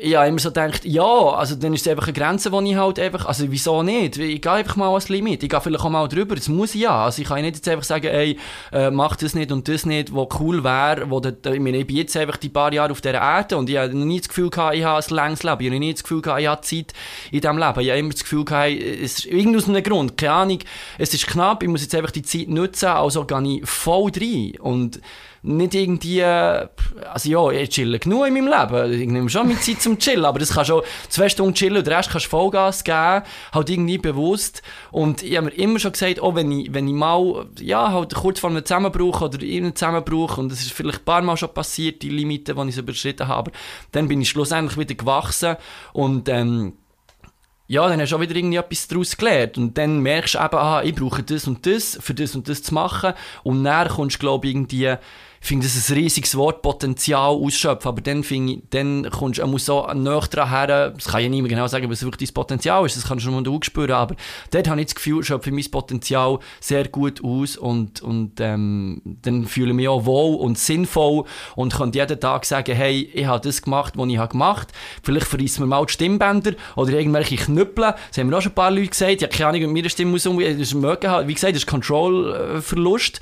ich 0.00 0.14
habe 0.14 0.28
immer 0.28 0.38
so 0.38 0.50
gedacht, 0.50 0.84
ja, 0.84 1.02
also 1.02 1.56
dann 1.56 1.74
ist 1.74 1.84
es 1.84 1.90
einfach 1.90 2.06
eine 2.06 2.12
Grenze, 2.12 2.50
die 2.50 2.70
ich 2.70 2.76
halt 2.76 3.00
einfach, 3.00 3.26
also 3.26 3.50
wieso 3.50 3.82
nicht? 3.82 4.16
Ich 4.16 4.40
gehe 4.40 4.52
einfach 4.52 4.76
mal 4.76 4.88
ans 4.88 5.08
Limit, 5.08 5.42
ich 5.42 5.48
gehe 5.48 5.60
vielleicht 5.60 5.84
auch 5.84 5.90
mal 5.90 6.06
drüber, 6.06 6.36
das 6.36 6.48
muss 6.48 6.76
ich 6.76 6.82
ja. 6.82 7.04
Also 7.04 7.22
ich 7.22 7.28
kann 7.28 7.42
nicht 7.42 7.56
jetzt 7.56 7.68
einfach 7.68 7.84
sagen, 7.84 8.06
ey, 8.06 8.38
äh, 8.72 8.90
mach 8.90 9.16
das 9.16 9.34
nicht 9.34 9.50
und 9.50 9.66
das 9.66 9.84
nicht, 9.84 10.14
was 10.14 10.28
cool 10.38 10.62
wäre, 10.62 11.10
wo 11.10 11.18
der, 11.18 11.32
ich 11.52 11.60
meine, 11.60 11.78
ich 11.78 11.86
bin 11.88 11.96
jetzt 11.96 12.16
einfach 12.16 12.36
die 12.36 12.48
paar 12.48 12.72
Jahre 12.72 12.92
auf 12.92 13.00
dieser 13.00 13.14
Erde 13.14 13.56
und 13.56 13.68
ich 13.68 13.76
habe 13.76 13.96
nie 13.96 14.20
das 14.20 14.28
Gefühl 14.28 14.50
gehabt, 14.50 14.76
ich 14.76 14.84
habe 14.84 15.04
ein 15.04 15.14
langes 15.14 15.42
Leben, 15.42 15.60
ich 15.60 15.66
habe 15.68 15.80
nie 15.80 15.92
das 15.92 16.02
Gefühl 16.04 16.22
gehabt, 16.22 16.40
ich 16.40 16.46
habe 16.46 16.60
Zeit 16.62 16.92
in 17.32 17.40
diesem 17.40 17.58
Leben. 17.58 17.80
Ich 17.80 17.90
habe 17.90 17.98
immer 17.98 18.10
das 18.10 18.22
Gefühl 18.22 18.44
gehabt, 18.44 18.70
es 18.70 19.18
ist 19.18 19.26
irgendwie 19.26 19.58
aus 19.58 19.68
einem 19.68 19.82
Grund, 19.82 20.16
keine 20.16 20.32
Ahnung, 20.32 20.58
es 20.98 21.12
ist 21.12 21.26
knapp, 21.26 21.64
ich 21.64 21.68
muss 21.68 21.82
jetzt 21.82 21.94
einfach 21.96 22.12
die 22.12 22.22
Zeit 22.22 22.48
nutzen, 22.48 22.90
also 22.90 23.24
gehe 23.24 23.56
ich 23.56 23.68
voll 23.68 24.12
rein 24.16 24.52
und 24.60 25.00
nicht 25.48 25.74
irgendwie, 25.74 26.22
also 26.22 26.70
ja, 27.24 27.50
ich 27.50 27.70
chille 27.70 27.98
genug 27.98 28.26
in 28.26 28.34
meinem 28.34 28.48
Leben, 28.48 28.92
ich 28.92 29.08
nehme 29.08 29.30
schon 29.30 29.48
meine 29.48 29.60
Zeit 29.60 29.80
zum 29.80 29.98
Chillen, 29.98 30.24
aber 30.24 30.38
das 30.38 30.52
kannst 30.52 30.70
du 30.70 30.76
auch 30.76 30.84
zwei 31.08 31.28
Stunden 31.28 31.54
chillen 31.54 31.78
und 31.78 31.86
den 31.86 31.94
Rest 31.94 32.10
kannst 32.10 32.26
du 32.26 32.30
Vollgas 32.30 32.84
geben, 32.84 33.22
halt 33.52 33.70
irgendwie 33.70 33.98
bewusst 33.98 34.62
und 34.90 35.22
ich 35.22 35.36
habe 35.36 35.46
mir 35.46 35.52
immer 35.52 35.78
schon 35.78 35.92
gesagt, 35.92 36.22
oh, 36.22 36.34
wenn 36.34 36.52
ich, 36.52 36.72
wenn 36.74 36.86
ich 36.86 36.94
mal, 36.94 37.46
ja, 37.60 37.90
halt 37.90 38.14
kurz 38.14 38.40
vor 38.40 38.50
einem 38.50 38.64
Zusammenbruch 38.64 39.22
oder 39.22 39.40
irgendeinem 39.40 39.76
Zusammenbruch 39.76 40.38
und 40.38 40.52
das 40.52 40.60
ist 40.60 40.72
vielleicht 40.72 41.00
ein 41.00 41.04
paar 41.04 41.22
Mal 41.22 41.36
schon 41.36 41.52
passiert, 41.54 42.02
die 42.02 42.10
Limite, 42.10 42.54
die 42.54 42.68
ich 42.68 42.74
so 42.74 42.82
überschritten 42.82 43.26
habe, 43.26 43.50
dann 43.92 44.06
bin 44.06 44.20
ich 44.20 44.28
schlussendlich 44.28 44.78
wieder 44.78 44.94
gewachsen 44.94 45.56
und 45.94 46.28
ähm, 46.28 46.74
ja, 47.68 47.86
dann 47.86 48.00
hast 48.00 48.12
du 48.12 48.16
auch 48.16 48.20
wieder 48.20 48.34
irgendwie 48.34 48.56
etwas 48.56 48.88
daraus 48.88 49.14
gelernt. 49.14 49.58
Und 49.58 49.76
dann 49.76 50.00
merkst 50.00 50.34
du 50.34 50.38
eben, 50.38 50.56
aha, 50.56 50.82
ich 50.82 50.94
brauche 50.94 51.22
das 51.22 51.46
und 51.46 51.66
das, 51.66 51.98
für 52.00 52.14
das 52.14 52.34
und 52.34 52.48
das 52.48 52.62
zu 52.62 52.72
machen. 52.72 53.12
Und 53.42 53.62
dann 53.62 53.88
kommst 53.88 54.16
du, 54.16 54.20
glaube 54.20 54.46
ich, 54.46 54.54
irgendwie 54.54 54.96
ich 55.40 55.46
finde 55.46 55.66
das 55.66 55.90
ein 55.90 55.94
riesiges 55.94 56.36
Wort, 56.36 56.62
Potenzial 56.62 57.30
ausschöpfen, 57.30 57.88
aber 57.88 58.00
dann, 58.00 58.22
ich, 58.22 58.62
dann 58.70 59.08
kommst 59.10 59.38
du 59.38 59.58
so 59.58 59.86
näher 59.94 60.20
dran 60.20 60.48
her, 60.50 60.90
das 60.90 61.04
kann 61.06 61.20
ich 61.20 61.30
nicht 61.30 61.42
mehr 61.42 61.48
genau 61.48 61.66
sagen, 61.66 61.90
was 61.90 62.02
wirklich 62.02 62.30
dein 62.30 62.34
Potenzial 62.34 62.84
ist, 62.84 62.96
das 62.96 63.06
kannst 63.06 63.24
du 63.24 63.30
schon 63.30 63.42
mal 63.42 63.58
spüren, 63.62 63.92
aber 63.92 64.16
dort 64.50 64.68
habe 64.68 64.80
ich 64.80 64.86
das 64.86 64.94
Gefühl, 64.94 65.20
ich 65.20 65.26
schöpfe 65.26 65.52
mein 65.52 65.70
Potenzial 65.70 66.38
sehr 66.60 66.88
gut 66.88 67.22
aus 67.22 67.56
und, 67.56 68.02
und 68.02 68.40
ähm, 68.40 69.00
dann 69.22 69.46
fühle 69.46 69.70
ich 69.70 69.76
mich 69.76 69.88
auch 69.88 70.04
wohl 70.04 70.36
und 70.36 70.58
sinnvoll 70.58 71.24
und 71.54 71.74
kann 71.74 71.92
jeden 71.92 72.18
Tag 72.18 72.44
sagen, 72.44 72.74
hey, 72.74 73.10
ich 73.12 73.26
habe 73.26 73.40
das 73.46 73.62
gemacht, 73.62 73.94
was 73.96 74.08
ich 74.08 74.18
habe 74.18 74.32
gemacht, 74.32 74.68
vielleicht 75.02 75.26
verreissen 75.26 75.60
wir 75.62 75.66
mal 75.66 75.84
die 75.86 75.92
Stimmbänder 75.92 76.52
oder 76.76 76.92
irgendwelche 76.92 77.36
Knüppel, 77.36 77.94
das 78.08 78.18
haben 78.18 78.28
mir 78.28 78.36
auch 78.36 78.42
schon 78.42 78.52
ein 78.52 78.56
paar 78.56 78.70
Leute 78.70 78.88
gesagt, 78.88 79.22
ja, 79.22 79.28
keine 79.28 79.48
Ahnung, 79.50 79.60
mit 79.62 79.72
meiner 79.72 79.88
Stimme 79.88 80.12
muss 80.12 80.26
umgehen, 80.26 80.58
möglich, 80.74 81.12
wie 81.26 81.34
gesagt, 81.34 81.54
das 81.54 81.62
ist 81.62 81.66
Control-Verlust 81.66 83.20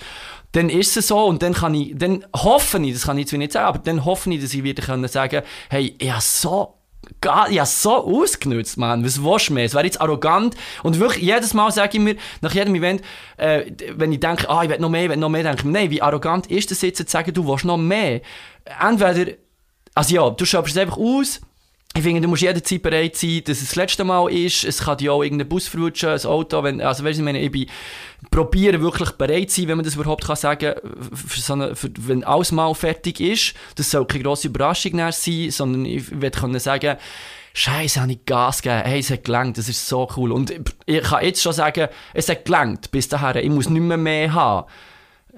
dann 0.56 0.70
ist 0.70 0.96
es 0.96 1.08
so 1.08 1.24
und 1.26 1.42
dann 1.42 1.52
kann 1.52 1.74
ich, 1.74 1.92
dann 1.96 2.24
hoffe 2.34 2.78
ich, 2.78 2.94
das 2.94 3.02
kann 3.02 3.18
ich 3.18 3.30
jetzt 3.30 3.38
nicht 3.38 3.52
sagen, 3.52 3.66
aber 3.66 3.78
dann 3.78 4.04
hoffe 4.06 4.32
ich, 4.32 4.40
dass 4.40 4.54
ich 4.54 4.64
wieder 4.64 4.82
können 4.82 5.06
sagen 5.06 5.42
hey, 5.68 5.94
ich 5.98 6.10
habe 6.10 6.22
so 6.22 6.72
Gar, 7.20 7.52
ja, 7.52 7.64
so 7.64 8.04
ausgenutzt, 8.04 8.78
Mann. 8.78 9.04
Was 9.04 9.22
willst 9.22 9.48
du 9.48 9.52
mehr? 9.52 9.64
Es 9.64 9.74
wäre 9.74 9.84
jetzt 9.84 10.00
arrogant. 10.00 10.56
Und 10.82 10.98
wirklich, 10.98 11.22
jedes 11.22 11.54
Mal 11.54 11.70
sage 11.70 11.98
ich 11.98 12.02
mir, 12.02 12.16
nach 12.40 12.52
jedem 12.52 12.74
Event, 12.74 13.00
äh, 13.36 13.70
wenn 13.92 14.10
ich 14.10 14.18
denke, 14.18 14.50
ah, 14.50 14.64
ich 14.64 14.70
will 14.70 14.80
noch 14.80 14.88
mehr, 14.88 15.04
ich 15.04 15.10
will 15.10 15.16
noch 15.16 15.28
mehr, 15.28 15.44
denke 15.44 15.58
ich 15.58 15.64
mir, 15.66 15.70
nein, 15.70 15.90
wie 15.90 16.02
arrogant 16.02 16.48
ist 16.48 16.72
das 16.72 16.82
jetzt 16.82 16.98
zu 16.98 17.04
sagen, 17.06 17.32
du 17.32 17.46
willst 17.46 17.64
noch 17.64 17.76
mehr? 17.76 18.22
Entweder, 18.80 19.34
also 19.94 20.14
ja, 20.16 20.30
du 20.30 20.44
schöpfst 20.44 20.74
es 20.74 20.78
einfach 20.78 20.96
aus, 20.96 21.40
ich 21.96 22.02
finde, 22.02 22.20
du 22.20 22.28
musst 22.28 22.42
jederzeit 22.42 22.82
bereit 22.82 23.16
sein, 23.16 23.42
dass 23.44 23.62
es 23.62 23.68
das 23.68 23.76
letzte 23.76 24.04
Mal 24.04 24.30
ist. 24.30 24.64
Es 24.64 24.78
kann 24.78 24.98
dir 24.98 25.14
auch 25.14 25.22
irgendein 25.22 25.48
Bus 25.48 25.66
verrutschen, 25.66 26.10
ein 26.10 26.24
Auto. 26.26 26.62
Wenn, 26.62 26.80
also, 26.80 27.02
weißt 27.02 27.18
du, 27.18 27.22
ich 27.22 27.24
meine, 27.24 27.40
ich 27.40 27.50
bin, 27.50 27.66
probiere 28.30 28.80
wirklich 28.80 29.10
bereit 29.12 29.50
zu 29.50 29.60
sein, 29.60 29.68
wenn 29.68 29.78
man 29.78 29.84
das 29.84 29.94
überhaupt 29.94 30.26
kann 30.26 30.36
sagen 30.36 30.74
für 31.12 31.40
so 31.40 31.54
eine, 31.54 31.74
für, 31.74 31.90
wenn 31.96 32.22
alles 32.24 32.52
mal 32.52 32.74
fertig 32.74 33.20
ist. 33.20 33.54
Das 33.76 33.90
soll 33.90 34.06
keine 34.06 34.24
grosse 34.24 34.48
Überraschung 34.48 35.10
sein, 35.10 35.50
sondern 35.50 35.86
ich 35.86 36.10
werde 36.20 36.38
können 36.38 36.60
sagen, 36.60 36.96
Scheiße, 37.54 38.02
habe 38.02 38.12
ich 38.12 38.26
Gas 38.26 38.60
gegeben. 38.60 38.82
Hey, 38.84 39.00
es 39.00 39.10
hat 39.10 39.24
gelangt, 39.24 39.56
das 39.56 39.70
ist 39.70 39.88
so 39.88 40.06
cool. 40.18 40.32
Und 40.32 40.52
ich 40.84 41.02
kann 41.02 41.24
jetzt 41.24 41.40
schon 41.40 41.54
sagen, 41.54 41.88
es 42.12 42.28
hat 42.28 42.44
gelangt 42.44 42.90
bis 42.90 43.08
dahin. 43.08 43.42
Ich 43.42 43.50
muss 43.50 43.70
nicht 43.70 43.80
mehr 43.80 43.96
mehr 43.96 44.34
haben. 44.34 44.66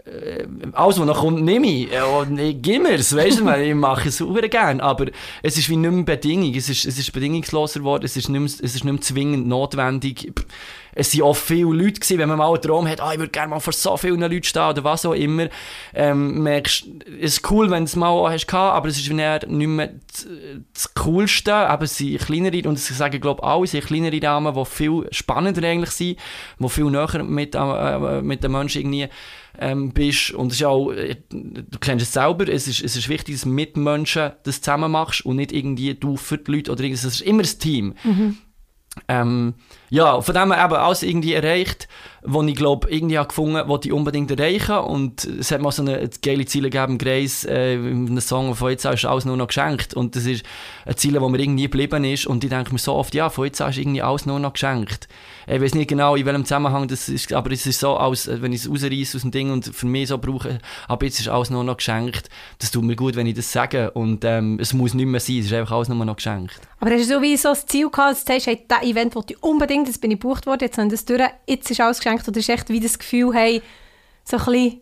Äh, 0.08 0.46
alles, 0.72 0.98
was 0.98 1.06
noch 1.06 1.20
kommt, 1.20 1.42
nehme 1.42 1.66
ich. 1.66 1.88
Und 2.20 2.38
ich 2.38 2.60
gebe 2.62 2.84
mir 2.84 2.94
es, 2.94 3.14
weißt 3.14 3.40
du, 3.40 3.50
ich 3.50 3.74
mache 3.74 4.08
es 4.08 4.18
super 4.18 4.46
gerne. 4.48 4.82
Aber 4.82 5.06
es 5.42 5.58
ist 5.58 5.68
wie 5.68 5.76
nicht 5.76 5.90
mehr 5.90 6.04
Bedingung. 6.04 6.54
Es 6.54 6.68
ist, 6.68 6.84
es 6.86 6.98
ist 6.98 7.12
bedingungsloser 7.12 7.80
geworden, 7.80 8.04
es 8.04 8.16
ist, 8.16 8.28
nicht 8.28 8.40
mehr, 8.40 8.46
es 8.46 8.60
ist 8.60 8.84
nicht 8.84 8.92
mehr 8.92 9.00
zwingend 9.00 9.46
notwendig. 9.46 10.32
Es 10.94 11.16
waren 11.16 11.28
auch 11.28 11.36
viele 11.36 11.72
Leute, 11.72 12.00
gewesen, 12.00 12.18
wenn 12.18 12.28
man 12.28 12.38
mal 12.38 12.48
einen 12.52 12.62
Traum 12.62 12.88
hat, 12.88 13.00
ah, 13.00 13.12
ich 13.12 13.18
würde 13.18 13.30
gerne 13.30 13.50
mal 13.50 13.60
vor 13.60 13.72
so 13.72 13.96
vielen 13.96 14.20
Leuten 14.20 14.42
stehen 14.42 14.70
oder 14.70 14.82
was 14.82 15.06
auch 15.06 15.12
immer. 15.12 15.48
Ähm, 15.94 16.42
merkst, 16.42 16.86
es 17.20 17.34
ist 17.34 17.50
cool, 17.50 17.70
wenn 17.70 17.84
du 17.84 17.84
es 17.84 17.94
mal 17.94 18.32
hast 18.32 18.48
gehabt, 18.48 18.74
aber 18.74 18.88
es 18.88 18.98
ist 18.98 19.08
nicht 19.08 19.48
mehr 19.48 19.90
das 20.72 20.94
Coolste. 20.94 21.54
Aber 21.54 21.84
es 21.84 21.96
sind 21.96 22.18
kleinere, 22.18 22.68
und 22.68 22.78
das 22.78 22.88
sagen, 22.88 23.20
glaube 23.20 23.42
ich, 23.42 23.48
alle, 23.48 23.66
sind 23.66 23.86
kleinere 23.86 24.18
Damen, 24.18 24.54
die 24.54 24.64
viel 24.64 25.06
spannender 25.12 25.66
eigentlich 25.66 25.90
sind, 25.90 26.18
die 26.58 26.68
viel 26.68 26.84
näher 26.84 27.22
mit, 27.22 27.54
äh, 27.54 28.22
mit 28.22 28.42
den 28.42 28.52
Menschen 28.52 28.80
irgendwie 28.80 29.08
ähm, 29.58 29.92
bist. 29.92 30.32
Und 30.32 30.52
es 30.52 30.58
ist 30.60 30.64
auch, 30.64 30.90
äh, 30.90 31.16
du 31.30 31.78
kennst 31.80 32.04
es 32.04 32.12
selber, 32.12 32.48
es 32.48 32.68
ist, 32.68 32.82
es 32.82 32.96
ist 32.96 33.08
wichtig, 33.08 33.34
dass 33.34 33.44
mit 33.44 33.76
Menschen 33.76 34.32
das 34.44 34.60
zusammen 34.60 34.92
machst 34.92 35.24
und 35.24 35.36
nicht 35.36 35.52
irgendwie 35.52 35.94
du 35.94 36.16
für 36.16 36.38
die 36.38 36.50
Leute 36.50 36.72
oder 36.72 36.82
irgendwas. 36.82 37.04
Es 37.04 37.20
ist 37.20 37.26
immer 37.26 37.42
ein 37.42 37.58
Team. 37.58 37.94
Mhm. 38.04 38.38
Ähm, 39.08 39.54
ja, 39.90 40.20
von 40.20 40.34
dem 40.34 40.52
her 40.52 40.64
eben 40.64 40.74
alles 40.74 41.02
irgendwie 41.02 41.32
erreicht, 41.32 41.88
wo 42.22 42.42
ich 42.42 42.56
glaube, 42.56 42.90
irgendwie 42.90 43.16
habe 43.16 43.28
gefunden, 43.28 43.68
wollte 43.68 43.88
ich 43.88 43.94
unbedingt 43.94 44.30
erreichen 44.30 44.76
und 44.76 45.24
es 45.24 45.50
hat 45.50 45.60
mal 45.60 45.70
so 45.70 45.82
eine 45.82 46.10
geile 46.22 46.44
Ziele 46.44 46.68
gegeben, 46.68 46.98
Grace, 46.98 47.44
äh, 47.44 47.74
in 47.74 48.08
einem 48.08 48.20
Song 48.20 48.54
von 48.54 48.70
jetzt 48.70 48.84
ist 48.84 49.04
alles 49.04 49.24
nur 49.24 49.36
noch 49.36 49.46
geschenkt 49.46 49.94
und 49.94 50.14
das 50.14 50.26
ist 50.26 50.44
ein 50.84 50.96
Ziel, 50.96 51.18
wo 51.20 51.28
mir 51.28 51.38
irgendwie 51.38 51.62
geblieben 51.62 52.04
ist 52.04 52.26
und 52.26 52.44
ich 52.44 52.50
denke 52.50 52.72
mir 52.72 52.78
so 52.78 52.94
oft, 52.94 53.14
ja, 53.14 53.30
von 53.30 53.46
jetzt 53.46 53.60
ist 53.60 53.78
irgendwie 53.78 54.02
alles 54.02 54.26
nur 54.26 54.38
noch 54.38 54.52
geschenkt. 54.52 55.08
Ich 55.46 55.60
weiß 55.60 55.74
nicht 55.74 55.88
genau, 55.88 56.16
in 56.16 56.26
welchem 56.26 56.44
Zusammenhang 56.44 56.88
das 56.88 57.08
ist, 57.08 57.32
aber 57.32 57.50
es 57.52 57.64
ist 57.66 57.80
so, 57.80 57.96
als 57.96 58.28
wenn 58.30 58.52
ich 58.52 58.62
es 58.62 58.70
rausreiße 58.70 59.16
aus 59.16 59.22
dem 59.22 59.30
Ding 59.30 59.50
und 59.50 59.64
für 59.64 59.86
mich 59.86 60.08
so 60.08 60.18
brauche, 60.18 60.58
aber 60.88 61.06
jetzt 61.06 61.20
ist 61.20 61.28
alles 61.28 61.50
nur 61.50 61.64
noch 61.64 61.78
geschenkt. 61.78 62.28
Das 62.58 62.70
tut 62.70 62.84
mir 62.84 62.96
gut, 62.96 63.16
wenn 63.16 63.26
ich 63.26 63.34
das 63.34 63.50
sage 63.50 63.92
und 63.92 64.24
ähm, 64.24 64.58
es 64.60 64.74
muss 64.74 64.92
nicht 64.92 65.06
mehr 65.06 65.20
sein, 65.20 65.38
es 65.38 65.46
ist 65.46 65.52
einfach 65.54 65.76
alles 65.76 65.88
nur 65.88 66.04
noch 66.04 66.16
geschenkt. 66.16 66.60
Aber 66.80 66.90
hast 66.90 67.08
du 67.08 67.14
so 67.14 67.22
wie 67.22 67.36
so 67.36 67.48
das 67.48 67.66
Ziel 67.66 67.88
gehabt, 67.90 68.18
Event 68.90 69.14
wollte 69.14 69.34
ich 69.34 69.42
unbedingt, 69.42 69.88
jetzt 69.88 70.00
bin 70.00 70.10
ich 70.10 70.20
gebucht 70.20 70.46
worden, 70.46 70.62
jetzt 70.62 70.78
haben 70.78 70.88
das 70.88 71.04
durch, 71.04 71.22
jetzt 71.46 71.70
ist 71.70 71.80
alles 71.80 71.98
geschenkt 71.98 72.26
oder 72.28 72.38
ist 72.38 72.48
echt 72.48 72.68
wie 72.68 72.80
das 72.80 72.98
Gefühl, 72.98 73.34
hey, 73.34 73.62
so 74.24 74.36
ein 74.36 74.44
bisschen 74.44 74.80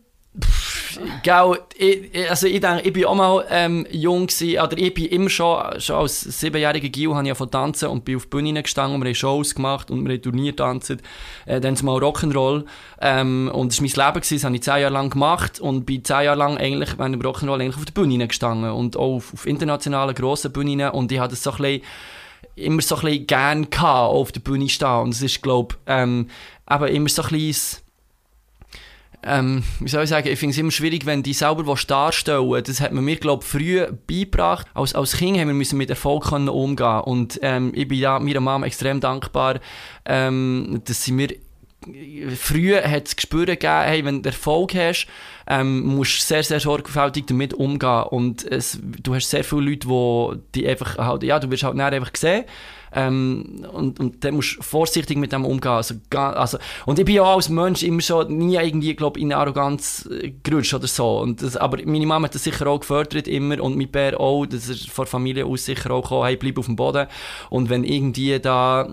Gell, 1.23 1.59
ich, 1.77 2.31
also 2.31 2.47
ich 2.47 2.61
denke, 2.61 2.83
ich 2.83 2.93
bin 2.93 3.05
auch 3.05 3.15
mal 3.15 3.45
ähm, 3.51 3.87
jung 3.91 4.27
gewesen, 4.27 4.61
oder 4.61 4.79
ich 4.79 4.95
bin 4.95 5.07
immer 5.07 5.29
schon, 5.29 5.81
schon 5.81 5.97
als 5.97 6.21
siebenjähriger 6.21 6.89
Gil 6.89 7.15
habe 7.15 7.29
ich 7.29 7.37
von 7.37 7.51
tanzen 7.51 7.89
und 7.89 8.05
bin 8.05 8.17
auf 8.17 8.25
die 8.25 8.29
Bühne 8.31 8.63
gestanden. 8.63 8.95
Und 8.95 9.03
wir 9.03 9.09
haben 9.09 9.15
Shows 9.15 9.55
gemacht 9.55 9.91
und 9.91 10.07
wir 10.07 10.15
haben 10.15 10.23
Turnier 10.23 10.57
tanzt, 10.57 10.97
äh, 11.47 11.61
dann 11.61 11.77
mal 11.83 11.99
Rock'n'Roll. 11.99 12.65
Ähm, 13.01 13.51
und 13.53 13.73
das 13.73 13.81
war 13.81 13.87
mein 13.87 14.07
Leben, 14.07 14.21
gewesen, 14.21 14.37
das 14.37 14.45
habe 14.45 14.55
ich 14.57 14.63
zehn 14.63 14.81
Jahre 14.81 14.93
lang 14.93 15.11
gemacht 15.11 15.61
und 15.61 15.85
bin 15.85 16.05
zehn 16.05 16.25
Jahre 16.25 16.39
lang 16.39 16.57
eigentlich 16.57 16.99
während 16.99 17.15
dem 17.15 17.23
Rock'n'Roll 17.23 17.61
eigentlich 17.61 17.77
auf 17.77 17.85
der 17.85 17.93
Bühne 17.93 18.27
gestanden 18.27 18.71
und 18.71 18.97
auch 18.97 19.17
auf, 19.17 19.33
auf 19.35 19.47
internationalen 19.47 20.15
grossen 20.15 20.53
Bühnen. 20.53 20.91
Und 20.91 21.13
ich 21.13 21.19
habe 21.19 21.29
das 21.29 21.43
so 21.43 21.51
ein 21.53 21.57
bisschen 21.59 21.83
immer 22.57 22.83
so 22.83 22.97
ein 22.97 23.03
bisschen 23.03 23.27
gern 23.27 23.71
gehabt, 23.71 24.13
auf 24.13 24.33
der 24.33 24.41
Bühne 24.41 24.69
stehen. 24.69 25.03
Und 25.03 25.15
es 25.15 25.23
ist, 25.23 25.43
glaube 25.43 25.75
ich, 25.75 25.81
ähm, 25.87 26.29
eben 26.69 26.87
immer 26.89 27.09
so 27.09 27.23
ein 27.23 27.29
bisschen 27.29 27.87
ähm, 29.27 29.65
wie 29.81 29.89
soll 29.89 30.05
ich 30.05 30.11
sagen, 30.11 30.29
ich 30.29 30.39
finde 30.39 30.53
es 30.53 30.59
immer 30.59 30.71
schwierig, 30.71 31.05
wenn 31.05 31.23
die 31.23 31.33
selber 31.33 31.75
darstellen 31.75 32.63
Das 32.63 32.81
hat 32.81 32.93
man 32.93 33.05
mir, 33.05 33.17
glaube 33.17 33.43
ich, 33.43 33.51
früh 33.51 33.85
beigebracht. 34.07 34.69
Als, 34.73 34.95
als 34.95 35.17
Kind 35.17 35.37
haben 35.39 35.59
wir 35.59 35.77
mit 35.77 35.91
Erfolg 35.91 36.27
können 36.27 36.49
umgehen 36.49 37.01
Und 37.01 37.41
ähm, 37.43 37.73
ich 37.75 37.89
bin 37.89 37.99
ja 37.99 38.21
meiner 38.21 38.41
Mama 38.41 38.67
extrem 38.67 39.01
dankbar, 39.01 39.59
ähm, 40.05 40.81
dass 40.85 41.03
sie 41.03 41.13
mir 41.13 41.35
früher 42.37 42.83
hat 42.89 43.07
es 43.07 43.17
Gespür 43.17 43.47
gegeben, 43.47 43.83
hey, 43.85 44.05
wenn 44.05 44.23
du 44.23 44.29
Erfolg 44.29 44.75
hast, 44.75 45.07
ähm, 45.47 45.81
musst 45.81 46.19
du 46.19 46.23
sehr, 46.23 46.43
sehr 46.43 46.61
sorgfältig 46.61 47.27
damit 47.27 47.55
umgehen. 47.55 48.05
Und 48.11 48.45
es, 48.45 48.79
du 48.83 49.15
hast 49.15 49.31
sehr 49.31 49.45
viele 49.45 49.71
Leute, 49.71 49.89
die, 49.89 50.61
die 50.61 50.69
einfach 50.69 50.99
halt, 50.99 51.23
ja, 51.23 51.39
du 51.39 51.51
wirst 51.51 51.63
halt 51.63 51.77
nicht 51.77 51.85
einfach 51.85 52.13
gesehen. 52.13 52.45
Ähm, 52.93 53.67
und, 53.73 54.01
und 54.01 54.25
dann 54.25 54.35
musst 54.35 54.57
du 54.57 54.63
vorsichtig 54.63 55.19
mit 55.19 55.33
dem 55.33 55.45
umgehen. 55.45 55.73
Also, 55.73 55.95
also, 56.15 56.59
und 56.87 56.99
ich 56.99 57.05
bin 57.05 57.17
ja 57.17 57.23
auch 57.23 57.37
als 57.37 57.49
Mensch 57.49 57.83
immer 57.83 58.01
schon 58.01 58.37
nie 58.39 58.57
irgendwie, 58.57 58.95
glaub, 58.95 59.17
in 59.17 59.33
Arroganz 59.33 60.09
äh, 60.11 60.33
gerutscht 60.43 60.75
oder 60.75 60.87
so. 60.87 61.19
Und 61.21 61.43
das, 61.43 61.57
aber 61.57 61.79
meine 61.85 62.07
Mama 62.07 62.27
hat 62.27 62.35
das 62.35 62.45
sicher 62.45 62.67
auch 62.67 62.81
gefördert 62.81 63.29
immer 63.29 63.63
und 63.63 63.77
mein 63.77 63.91
Bär 63.91 64.19
auch, 64.19 64.47
das 64.47 64.69
ist 64.69 64.89
von 64.89 65.05
der 65.05 65.11
Familie 65.11 65.45
aus 65.45 65.67
sicher 65.67 65.91
auch 65.91 66.03
gekommen, 66.03 66.27
hey, 66.27 66.37
bleib 66.37 66.59
auf 66.59 66.67
dem 66.67 66.77
Boden. 66.77 67.07
Und 67.51 67.69
wenn 67.69 67.85
irgendwie 67.85 68.39
da 68.41 68.89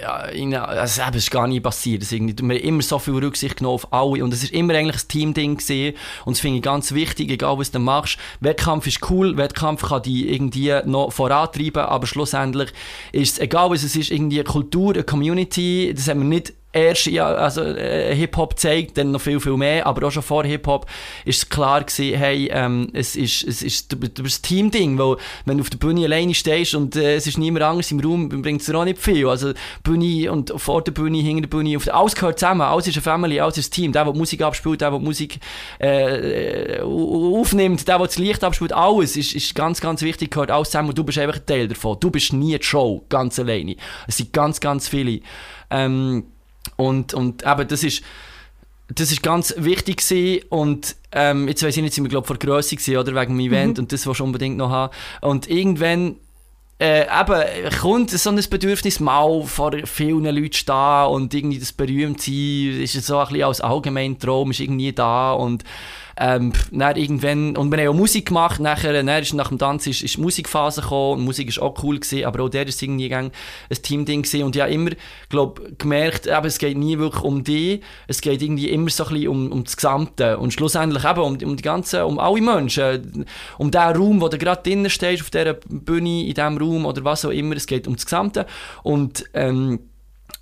ja, 0.00 0.24
in, 0.26 0.54
also, 0.54 1.02
ist 1.12 1.30
gar 1.30 1.46
nie 1.46 1.60
passiert. 1.60 2.08
Wir 2.10 2.18
haben 2.18 2.50
immer 2.50 2.82
so 2.82 2.98
viel 2.98 3.14
Rücksicht 3.14 3.56
genommen 3.56 3.74
auf 3.74 3.92
alle. 3.92 4.22
Und 4.22 4.32
es 4.32 4.44
ist 4.44 4.52
immer 4.52 4.74
eigentlich 4.74 5.04
ein 5.04 5.08
Teamding 5.08 5.58
und 6.24 6.36
das 6.36 6.40
finde 6.40 6.58
ich 6.58 6.62
ganz 6.62 6.92
wichtig, 6.92 7.30
egal 7.30 7.58
was 7.58 7.70
du 7.70 7.78
machst. 7.78 8.18
Wettkampf 8.40 8.86
ist 8.86 9.10
cool, 9.10 9.36
Wettkampf 9.36 9.82
kann 9.82 10.02
dich 10.02 10.28
irgendwie 10.28 10.72
noch 10.84 11.12
vorantreiben, 11.12 11.82
aber 11.82 12.06
schlussendlich 12.06 12.72
ist 13.10 13.34
es, 13.34 13.38
egal 13.40 13.70
was 13.70 13.82
es 13.82 13.96
ist, 13.96 14.10
irgendwie 14.10 14.40
eine 14.40 14.48
Kultur, 14.48 14.94
eine 14.94 15.04
Community, 15.04 15.92
das 15.94 16.08
haben 16.08 16.20
wir 16.20 16.28
nicht 16.28 16.54
erst 16.72 17.06
ja, 17.06 17.26
also, 17.26 17.62
äh, 17.62 18.14
Hip-Hop 18.14 18.58
zeigt, 18.58 18.96
dann 18.98 19.12
noch 19.12 19.20
viel, 19.20 19.38
viel 19.40 19.56
mehr, 19.56 19.86
aber 19.86 20.06
auch 20.06 20.10
schon 20.10 20.22
vor 20.22 20.44
Hip-Hop 20.44 20.86
ist 21.24 21.50
klar 21.50 21.84
gewesen, 21.84 22.18
hey, 22.18 22.48
ähm, 22.52 22.88
es 22.92 23.14
ist, 23.16 23.44
es 23.44 23.62
ist, 23.62 23.92
du, 23.92 23.96
bist 23.96 24.44
Team-Ding, 24.44 24.98
weil 24.98 25.16
wenn 25.44 25.58
du 25.58 25.62
auf 25.62 25.70
der 25.70 25.78
Bühne 25.78 26.04
alleine 26.04 26.34
stehst 26.34 26.74
und 26.74 26.96
äh, 26.96 27.16
es 27.16 27.26
ist 27.26 27.38
niemand 27.38 27.64
anders 27.64 27.90
im 27.90 28.00
Raum, 28.00 28.28
bringt 28.28 28.60
es 28.60 28.66
dir 28.66 28.76
auch 28.76 28.84
nicht 28.84 28.98
viel. 28.98 29.28
Also 29.28 29.52
Bühne 29.82 30.32
und 30.32 30.52
vor 30.56 30.82
der 30.82 30.92
Bühne, 30.92 31.18
hinter 31.18 31.42
der 31.42 31.48
Bühne, 31.48 31.76
auf 31.76 31.84
der, 31.84 31.94
alles 31.94 32.14
gehört 32.14 32.38
zusammen, 32.38 32.62
alles 32.62 32.88
ist 32.88 32.96
eine 32.96 33.02
Family, 33.02 33.40
alles 33.40 33.58
ist 33.58 33.72
ein 33.72 33.74
Team. 33.74 33.92
Der, 33.92 34.04
der 34.04 34.14
Musik 34.14 34.42
abspielt, 34.42 34.80
der, 34.80 34.90
der 34.90 35.00
Musik 35.00 35.38
äh, 35.78 36.80
aufnimmt, 36.80 37.86
der, 37.86 37.98
der 37.98 38.06
das 38.06 38.18
Licht 38.18 38.42
abspielt, 38.42 38.72
alles 38.72 39.16
ist, 39.16 39.34
ist 39.34 39.54
ganz, 39.54 39.80
ganz 39.80 40.02
wichtig, 40.02 40.30
gehört 40.30 40.50
alles 40.50 40.70
zusammen 40.70 40.90
und 40.90 40.98
du 40.98 41.04
bist 41.04 41.18
einfach 41.18 41.36
ein 41.36 41.46
Teil 41.46 41.68
davon. 41.68 41.98
Du 42.00 42.10
bist 42.10 42.32
nie 42.32 42.56
die 42.56 42.64
Show, 42.64 43.04
ganz 43.08 43.38
alleine. 43.38 43.76
Es 44.06 44.16
sind 44.16 44.32
ganz, 44.32 44.60
ganz 44.60 44.88
viele. 44.88 45.20
Ähm, 45.70 46.24
und, 46.76 47.14
und 47.14 47.46
eben, 47.46 47.68
das 47.68 47.84
ist, 47.84 48.02
das 48.88 49.10
ist 49.10 49.22
ganz 49.22 49.54
wichtig 49.56 49.98
gewesen. 49.98 50.44
und 50.48 50.96
ähm, 51.12 51.48
jetzt 51.48 51.62
weiß 51.62 51.76
ich 51.76 51.82
nicht, 51.82 51.94
sind 51.94 52.04
wir 52.04 52.10
glaube 52.10 52.26
vor 52.26 52.36
Größe 52.36 52.76
gewesen, 52.76 52.96
oder 52.96 53.14
wegen 53.14 53.36
dem 53.36 53.40
Event 53.40 53.76
mhm. 53.76 53.84
und 53.84 53.92
das, 53.92 54.06
was 54.06 54.16
ich 54.16 54.22
unbedingt 54.22 54.56
noch 54.56 54.70
haben. 54.70 54.92
Und 55.20 55.48
irgendwann 55.48 56.16
äh, 56.82 57.02
eben, 57.02 57.70
kommt 57.80 58.10
so 58.10 58.30
ein 58.30 58.44
Bedürfnis 58.50 58.98
mal 58.98 59.44
vor 59.44 59.72
vielen 59.84 60.24
Leuten 60.24 60.52
stehen 60.52 61.06
und 61.06 61.32
irgendwie 61.32 61.60
das 61.60 61.72
Berühmtsein 61.72 62.80
ist 62.82 62.94
so 63.04 63.18
ein 63.18 63.28
bisschen 63.28 63.44
als 63.44 63.60
allgemein 63.60 64.18
Traum, 64.18 64.50
ist 64.50 64.60
irgendwie 64.60 64.92
da 64.92 65.32
und 65.32 65.62
ähm, 66.16 66.52
dann 66.70 66.96
irgendwann, 66.96 67.56
und 67.56 67.70
wir 67.70 67.78
haben 67.78 67.88
auch 67.88 67.98
Musik 67.98 68.26
gemacht, 68.26 68.60
nachher, 68.60 68.92
dann 68.92 69.08
ist 69.08 69.34
nach 69.34 69.48
dem 69.48 69.58
Tanz 69.58 69.86
ist, 69.86 70.02
ist 70.02 70.18
Musikphase 70.18 70.82
gekommen, 70.82 71.20
und 71.20 71.24
Musik 71.24 71.56
war 71.56 71.64
auch 71.64 71.82
cool, 71.82 71.98
gewesen, 71.98 72.24
aber 72.24 72.44
auch 72.44 72.48
der 72.48 72.66
ist 72.66 72.82
irgendwie 72.82 73.12
ein 73.14 73.30
Team-Ding 73.70 74.22
gewesen. 74.22 74.44
und 74.44 74.56
ich 74.56 74.62
habe 74.62 74.72
immer, 74.72 74.90
glaube 75.28 75.72
gemerkt, 75.78 76.26
eben, 76.26 76.46
es 76.46 76.58
geht 76.58 76.76
nie 76.76 76.98
wirklich 76.98 77.22
um 77.22 77.44
die, 77.44 77.80
es 78.06 78.20
geht 78.20 78.42
irgendwie 78.42 78.70
immer 78.70 78.90
so 78.90 79.04
ein 79.04 79.14
bisschen 79.14 79.28
um, 79.28 79.52
um 79.52 79.64
das 79.64 79.76
Gesamte. 79.76 80.38
Und 80.38 80.52
schlussendlich 80.52 81.04
eben 81.04 81.20
um, 81.20 81.36
um 81.36 81.56
die 81.56 81.62
ganzen, 81.62 82.02
um 82.02 82.18
alle 82.18 82.40
Menschen, 82.40 83.26
um 83.58 83.70
den 83.70 83.80
Raum, 83.80 84.20
wo 84.20 84.28
du 84.28 84.38
gerade 84.38 84.62
drinnen 84.62 84.90
stehst, 84.90 85.22
auf 85.22 85.30
dieser 85.30 85.54
Bühne, 85.54 86.26
in 86.26 86.34
diesem 86.34 86.58
Raum 86.58 86.86
oder 86.86 87.04
was 87.04 87.24
auch 87.24 87.30
immer, 87.30 87.56
es 87.56 87.66
geht 87.66 87.86
um 87.86 87.94
das 87.96 88.06
Gesamte. 88.06 88.46
Und 88.82 89.24
ähm, 89.34 89.80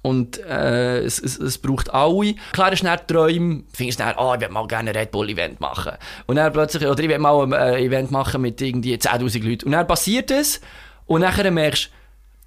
und 0.02 0.38
äh, 0.38 1.00
es, 1.00 1.18
es, 1.18 1.38
es, 1.38 1.58
braucht 1.58 1.92
alle. 1.92 2.34
Klar 2.52 2.72
ist 2.72 2.82
dann 2.82 2.98
Träume, 3.06 3.64
findest 3.72 4.00
du 4.00 4.04
dann, 4.04 4.14
oh, 4.16 4.34
ich 4.34 4.40
will 4.40 4.48
mal 4.48 4.66
gerne 4.66 4.90
ein 4.90 4.96
Red 4.96 5.10
Bull 5.10 5.28
Event 5.28 5.60
machen. 5.60 5.92
Und 6.26 6.36
dann 6.36 6.52
plötzlich, 6.52 6.86
oder 6.86 7.02
ich 7.02 7.08
will 7.08 7.18
mal 7.18 7.42
ein 7.42 7.52
äh, 7.52 7.84
Event 7.84 8.10
machen 8.10 8.40
mit 8.40 8.60
irgendwie 8.60 8.94
10'000 8.94 9.46
Leuten. 9.46 9.66
Und 9.66 9.72
dann 9.72 9.86
passiert 9.86 10.30
es 10.30 10.60
und 11.06 11.20
dann 11.20 11.54
merkst 11.54 11.86
du, 11.86 11.90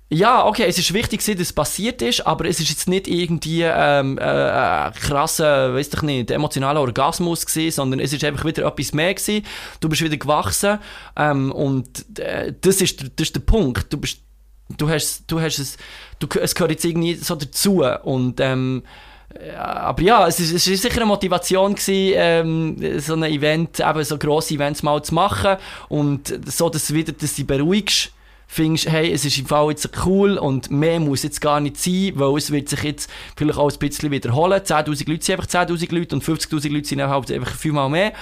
ja, 0.09 0.45
okay, 0.45 0.65
es 0.67 0.77
ist 0.77 0.93
wichtig, 0.93 1.25
dass 1.25 1.39
es 1.39 1.53
passiert 1.53 2.01
ist, 2.01 2.25
aber 2.27 2.45
es 2.45 2.59
ist 2.59 2.69
jetzt 2.69 2.87
nicht 2.87 3.07
irgendwie 3.07 3.63
ähm, 3.63 4.17
äh, 4.17 4.91
krasser, 4.91 5.73
weiß 5.73 5.89
ich 5.93 6.01
nicht, 6.03 6.31
emotionaler 6.31 6.81
Orgasmus 6.81 7.45
gewesen, 7.45 7.75
sondern 7.75 7.99
es 7.99 8.13
ist 8.13 8.23
einfach 8.23 8.45
wieder 8.45 8.65
etwas 8.65 8.93
mehr 8.93 9.13
gewesen. 9.13 9.45
Du 9.79 9.89
bist 9.89 10.03
wieder 10.03 10.17
gewachsen 10.17 10.79
ähm, 11.17 11.51
und 11.51 12.19
äh, 12.19 12.53
das, 12.61 12.81
ist, 12.81 13.01
das 13.01 13.27
ist 13.27 13.35
der 13.35 13.41
Punkt. 13.41 13.91
Du 13.91 13.97
bist 13.97 14.19
du 14.69 14.89
hast, 14.89 15.23
du 15.27 15.39
hast 15.39 15.59
es, 15.59 15.77
du, 16.19 16.27
es 16.39 16.55
gehört 16.55 16.71
jetzt 16.71 16.85
irgendwie 16.85 17.15
so 17.15 17.35
dazu 17.35 17.83
und 18.03 18.39
ähm, 18.39 18.83
aber 19.57 20.01
ja, 20.03 20.27
es 20.27 20.39
ist 20.39 20.63
sicher 20.63 20.97
eine 20.97 21.05
Motivation 21.05 21.73
gewesen, 21.73 22.13
ähm, 22.15 22.99
so 22.99 23.13
ein 23.15 23.23
Event, 23.23 23.79
eben 23.79 24.03
so 24.03 24.17
grosse 24.17 24.53
Events 24.53 24.83
mal 24.83 25.01
zu 25.03 25.15
machen 25.15 25.57
und 25.89 26.39
so, 26.45 26.69
dass 26.69 26.87
du 26.87 26.93
wieder, 26.93 27.13
dass 27.13 27.35
du 27.35 27.43
beruhigst, 27.43 28.11
findest, 28.53 28.87
hey, 28.89 29.11
es 29.11 29.25
ist 29.25 29.39
im 29.39 29.47
Fall 29.47 29.69
jetzt 29.69 29.89
cool 30.05 30.37
und 30.37 30.69
mehr 30.69 30.99
muss 30.99 31.23
jetzt 31.23 31.41
gar 31.41 31.59
nicht 31.59 31.77
sein, 31.77 32.11
weil 32.15 32.37
es 32.37 32.51
wird 32.51 32.69
sich 32.69 32.83
jetzt 32.83 33.09
vielleicht 33.35 33.57
auch 33.57 33.71
ein 33.71 33.79
bisschen 33.79 34.11
wiederholen. 34.11 34.61
10'000 34.61 35.09
Leute 35.09 35.25
sind 35.25 35.39
einfach 35.39 35.47
10'000 35.47 35.95
Leute 35.95 36.15
und 36.15 36.23
50'000 36.23 36.71
Leute 36.71 36.87
sind 36.87 37.01
halt 37.01 37.31
einfach 37.31 37.55
fünfmal 37.55 37.89
mehr. 37.89 38.13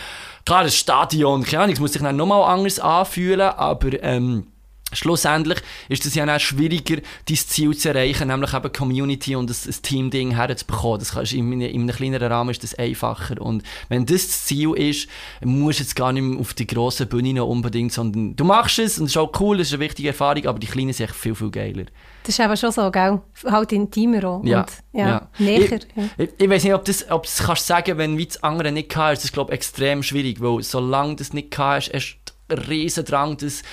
Klar, 0.45 0.63
das 0.63 0.75
Stadion, 0.75 1.43
keine 1.43 1.63
Ahnung, 1.63 1.73
es 1.73 1.79
muss 1.81 1.91
sich 1.93 2.01
dann 2.01 2.15
nochmal 2.15 2.43
anders 2.43 2.79
anfühlen, 2.79 3.41
aber 3.41 4.01
ähm, 4.01 4.47
Schlussendlich 4.93 5.59
ist 5.89 6.05
es 6.05 6.15
ja 6.15 6.25
auch 6.33 6.39
schwieriger, 6.39 7.01
dein 7.27 7.37
Ziel 7.37 7.75
zu 7.75 7.89
erreichen, 7.89 8.27
nämlich 8.27 8.53
eben 8.53 8.71
Community 8.71 9.35
und 9.35 9.49
ein, 9.49 9.55
ein 9.67 9.81
Team-Ding 9.81 10.31
herzubekommen. 10.31 10.99
Das 10.99 11.13
kannst, 11.13 11.33
in, 11.33 11.61
in 11.61 11.81
einem 11.81 11.95
kleineren 11.95 12.31
Rahmen 12.31 12.51
ist 12.51 12.63
das 12.63 12.75
einfacher. 12.75 13.41
Und 13.41 13.63
wenn 13.89 14.05
das 14.05 14.27
das 14.27 14.45
Ziel 14.45 14.73
ist, 14.75 15.07
musst 15.43 15.79
du 15.79 15.83
jetzt 15.83 15.95
gar 15.95 16.13
nicht 16.13 16.23
mehr 16.23 16.39
auf 16.39 16.53
die 16.53 16.67
grossen 16.67 17.07
Bühne 17.07 17.33
noch 17.33 17.47
unbedingt, 17.47 17.91
sondern 17.93 18.35
du 18.35 18.43
machst 18.43 18.79
es 18.79 18.99
und 18.99 19.05
es 19.05 19.11
ist 19.11 19.17
auch 19.17 19.31
cool, 19.39 19.59
es 19.59 19.67
ist 19.67 19.73
eine 19.73 19.83
wichtige 19.83 20.09
Erfahrung, 20.09 20.45
aber 20.45 20.59
die 20.59 20.67
kleinen 20.67 20.93
sind 20.93 21.09
echt 21.09 21.15
viel, 21.15 21.35
viel 21.35 21.51
geiler. 21.51 21.85
Das 22.23 22.37
ist 22.37 22.39
aber 22.39 22.55
schon 22.55 22.71
so, 22.71 22.91
gell? 22.91 23.19
Halt 23.45 23.71
intimer 23.71 24.23
auch. 24.25 24.43
Ja. 24.43 24.61
Und, 24.61 24.71
ja, 24.93 25.07
ja. 25.07 25.29
Näher. 25.39 25.59
Ich, 25.59 25.87
ich, 26.17 26.29
ich 26.37 26.49
weiß 26.49 26.63
nicht, 26.63 26.73
ob 26.73 26.85
das, 26.85 27.09
ob 27.09 27.23
das 27.23 27.37
kannst 27.43 27.65
sagen, 27.65 27.97
wenn 27.97 28.17
wie 28.17 28.27
das 28.27 28.41
andere 28.43 28.71
nicht 28.71 28.95
hast, 28.95 29.19
ist 29.19 29.23
das, 29.25 29.31
glaube 29.31 29.51
ich, 29.51 29.55
extrem 29.55 30.03
schwierig, 30.03 30.39
weil 30.41 30.61
solange 30.61 31.11
du 31.11 31.15
das 31.17 31.33
nicht 31.33 31.57
hast, 31.57 31.91
hast 31.93 32.19
du 32.47 32.55
einen 32.55 32.65
riesen 32.65 33.05
Drang, 33.05 33.37
das 33.37 33.63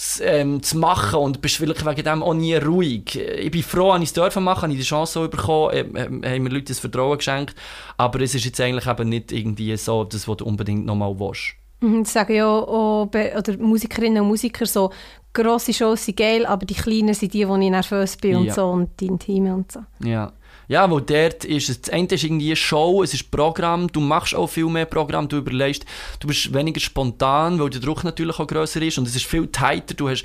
zu, 0.00 0.24
ähm, 0.24 0.62
zu 0.62 0.78
machen 0.78 1.18
und 1.18 1.42
bist 1.42 1.56
vielleicht 1.56 1.84
wegen 1.84 2.04
dem 2.04 2.22
auch 2.22 2.32
nie 2.32 2.54
ruhig. 2.54 3.16
Ich 3.16 3.50
bin 3.50 3.62
froh, 3.62 3.92
dass 3.92 3.98
ich 4.00 4.08
es 4.08 4.12
dürfen 4.14 4.42
machen, 4.42 4.62
habe 4.62 4.72
ich 4.72 4.78
die 4.78 4.84
Chance 4.84 5.28
bekommen, 5.28 5.72
äh, 5.72 5.80
äh, 5.80 6.34
haben 6.34 6.42
mir 6.42 6.48
Leute 6.48 6.66
das 6.66 6.78
Vertrauen 6.78 7.18
geschenkt, 7.18 7.54
aber 7.98 8.20
es 8.22 8.34
ist 8.34 8.46
jetzt 8.46 8.60
eigentlich 8.60 8.86
eben 8.86 9.10
nicht 9.10 9.30
irgendwie 9.30 9.76
so, 9.76 10.04
das, 10.04 10.26
was 10.26 10.38
du 10.38 10.46
unbedingt 10.46 10.86
nochmal 10.86 11.18
willst. 11.20 11.54
Mhm, 11.80 12.04
das 12.04 12.14
sagen 12.14 12.34
ja 12.34 12.46
auch, 12.46 13.08
oder 13.08 13.58
Musikerinnen 13.58 14.22
und 14.22 14.28
Musiker 14.28 14.64
so, 14.64 14.90
grosse 15.34 15.74
Shows 15.74 16.06
sind 16.06 16.16
geil, 16.16 16.46
aber 16.46 16.64
die 16.64 16.74
kleinen 16.74 17.12
sind 17.12 17.34
die, 17.34 17.46
wo 17.46 17.56
ich 17.56 17.70
nervös 17.70 18.16
bin 18.16 18.36
und 18.36 18.52
so 18.52 18.68
und 18.68 18.98
die 19.00 19.06
Intime 19.06 19.54
und 19.54 19.70
so. 19.70 19.80
Ja. 20.02 20.32
Ja, 20.70 20.88
weil 20.88 21.00
dort 21.00 21.44
ist 21.44 21.68
das 21.68 21.92
eine 21.92 22.06
ist 22.06 22.22
irgendwie 22.22 22.54
Show, 22.54 23.02
es 23.02 23.12
ist 23.12 23.28
Programm, 23.32 23.90
du 23.90 23.98
machst 23.98 24.36
auch 24.36 24.46
viel 24.46 24.66
mehr 24.66 24.84
Programm, 24.84 25.26
du 25.26 25.38
überlegst, 25.38 25.84
du 26.20 26.28
bist 26.28 26.54
weniger 26.54 26.78
spontan, 26.78 27.58
weil 27.58 27.70
der 27.70 27.80
Druck 27.80 28.04
natürlich 28.04 28.38
auch 28.38 28.46
grösser 28.46 28.80
ist 28.80 28.96
und 28.96 29.08
es 29.08 29.16
ist 29.16 29.26
viel 29.26 29.48
tighter, 29.48 29.94
du 29.94 30.08
hast 30.08 30.24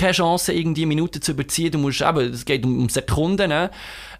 keine 0.00 0.12
Chance, 0.12 0.54
irgendwie 0.54 0.86
Minuten 0.86 1.20
zu 1.20 1.32
überziehen, 1.32 1.72
du 1.72 1.76
musst 1.76 2.00
eben, 2.00 2.32
es 2.32 2.46
geht 2.46 2.64
um, 2.64 2.80
um 2.80 2.88
Sekunden, 2.88 3.50
ne? 3.50 3.70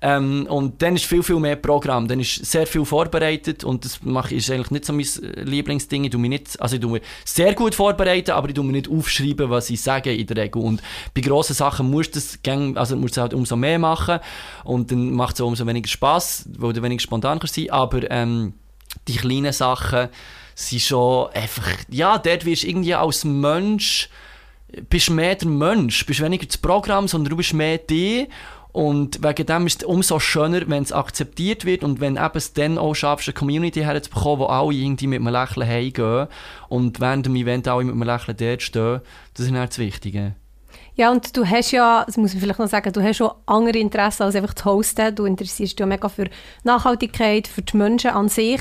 Ähm, 0.05 0.47
und 0.51 0.83
dann 0.83 0.97
ist 0.97 1.05
viel, 1.05 1.23
viel 1.23 1.39
mehr 1.39 1.55
Programm. 1.55 2.09
Dann 2.09 2.19
ist 2.19 2.45
sehr 2.45 2.67
viel 2.67 2.85
vorbereitet 2.85 3.63
und 3.63 3.85
das 3.85 4.03
mache 4.03 4.35
ist 4.35 4.51
eigentlich 4.51 4.73
nicht 4.73 4.85
so 4.85 4.93
mein 4.93 5.07
äh, 5.07 5.43
Lieblingsding. 5.43 6.03
Ich 6.03 6.11
tue 6.11 6.21
mich 6.21 6.31
nicht, 6.31 6.61
also 6.61 6.75
ich 6.75 6.83
tue 6.83 6.91
mich 6.91 7.03
sehr 7.25 7.55
gut 7.55 7.77
vorbereiten, 7.77 8.33
aber 8.33 8.49
ich 8.49 8.55
tue 8.55 8.65
mir 8.65 8.73
nicht 8.73 8.91
aufschreiben, 8.91 9.49
was 9.49 9.71
ich 9.71 9.81
sage 9.81 10.13
in 10.13 10.27
der 10.27 10.39
Regel. 10.39 10.61
Und 10.61 10.83
bei 11.15 11.21
grossen 11.21 11.55
Sachen 11.55 11.89
musst 11.89 12.17
du 12.17 12.21
das 12.21 12.39
also 12.75 12.97
musst 12.97 13.17
du 13.17 13.21
halt 13.21 13.33
umso 13.33 13.55
mehr 13.55 13.79
machen 13.79 14.19
und 14.65 14.91
dann 14.91 15.13
macht 15.13 15.37
es 15.37 15.41
umso 15.41 15.65
weniger 15.69 15.89
Spaß, 15.89 16.49
weil 16.59 16.73
du 16.73 16.83
weniger 16.83 17.01
spontan 17.01 17.39
kannst 17.39 17.55
sein. 17.55 17.71
Aber 17.71 18.11
ähm, 18.11 18.55
die 19.07 19.17
kleinen 19.17 19.53
Sachen 19.53 20.09
sind 20.57 20.83
schon 20.83 21.31
einfach, 21.31 21.69
ja, 21.91 22.19
dort 22.19 22.45
wirst 22.45 22.65
du 22.65 22.67
irgendwie 22.67 22.95
als 22.95 23.25
Mensch 23.25 24.11
bist 24.89 25.11
mehr 25.11 25.35
der 25.35 25.49
Mensch, 25.49 26.07
bist 26.07 26.21
weniger 26.21 26.47
das 26.47 26.57
Programm, 26.57 27.07
sondern 27.07 27.31
du 27.31 27.37
bist 27.37 27.53
mehr 27.53 27.79
die 27.79 28.29
und 28.73 29.23
wegen 29.23 29.47
dem 29.47 29.67
ist 29.67 29.83
es 29.83 29.89
umso 29.89 30.19
schöner, 30.19 30.63
wenn 30.67 30.83
es 30.83 30.93
akzeptiert 30.93 31.67
wird 31.67 31.85
und 31.85 32.01
wenn 32.01 32.17
eben 32.17 32.37
es 32.37 32.55
dann 32.55 32.79
auch 32.79 32.95
schaffst, 32.95 33.29
eine 33.29 33.35
Community 33.35 33.81
herzubekommen, 33.81 34.41
wo 34.41 34.47
alle 34.47 34.73
irgendwie 34.73 35.07
mit 35.07 35.21
einem 35.21 35.29
Lächeln 35.29 35.69
heimgehen 35.69 36.29
und 36.69 36.99
während 36.99 37.27
dem 37.27 37.37
Event 37.37 37.69
alle 37.69 37.85
mit 37.85 37.95
einem 37.95 38.03
Lächeln 38.03 38.37
dort 38.37 38.63
stehen. 38.63 39.01
Das 39.35 39.47
ist 39.47 39.55
das 39.55 39.79
Wichtige. 39.79 40.35
Ja, 40.95 41.11
und 41.11 41.37
du 41.37 41.47
hast 41.47 41.71
ja, 41.71 42.05
das 42.05 42.17
muss 42.17 42.33
man 42.33 42.41
vielleicht 42.41 42.59
noch 42.59 42.69
sagen, 42.69 42.93
du 42.93 43.03
hast 43.03 43.17
schon 43.17 43.31
andere 43.47 43.79
Interessen 43.79 44.25
als 44.25 44.37
einfach 44.37 44.55
zu 44.55 44.67
hosten. 44.67 45.15
Du 45.15 45.25
interessierst 45.25 45.73
dich 45.73 45.81
ja 45.81 45.87
mega 45.87 46.09
für 46.09 46.29
Nachhaltigkeit, 46.65 47.49
für 47.49 47.63
die 47.63 47.77
Menschen 47.77 48.11
an 48.11 48.29
sich. 48.29 48.61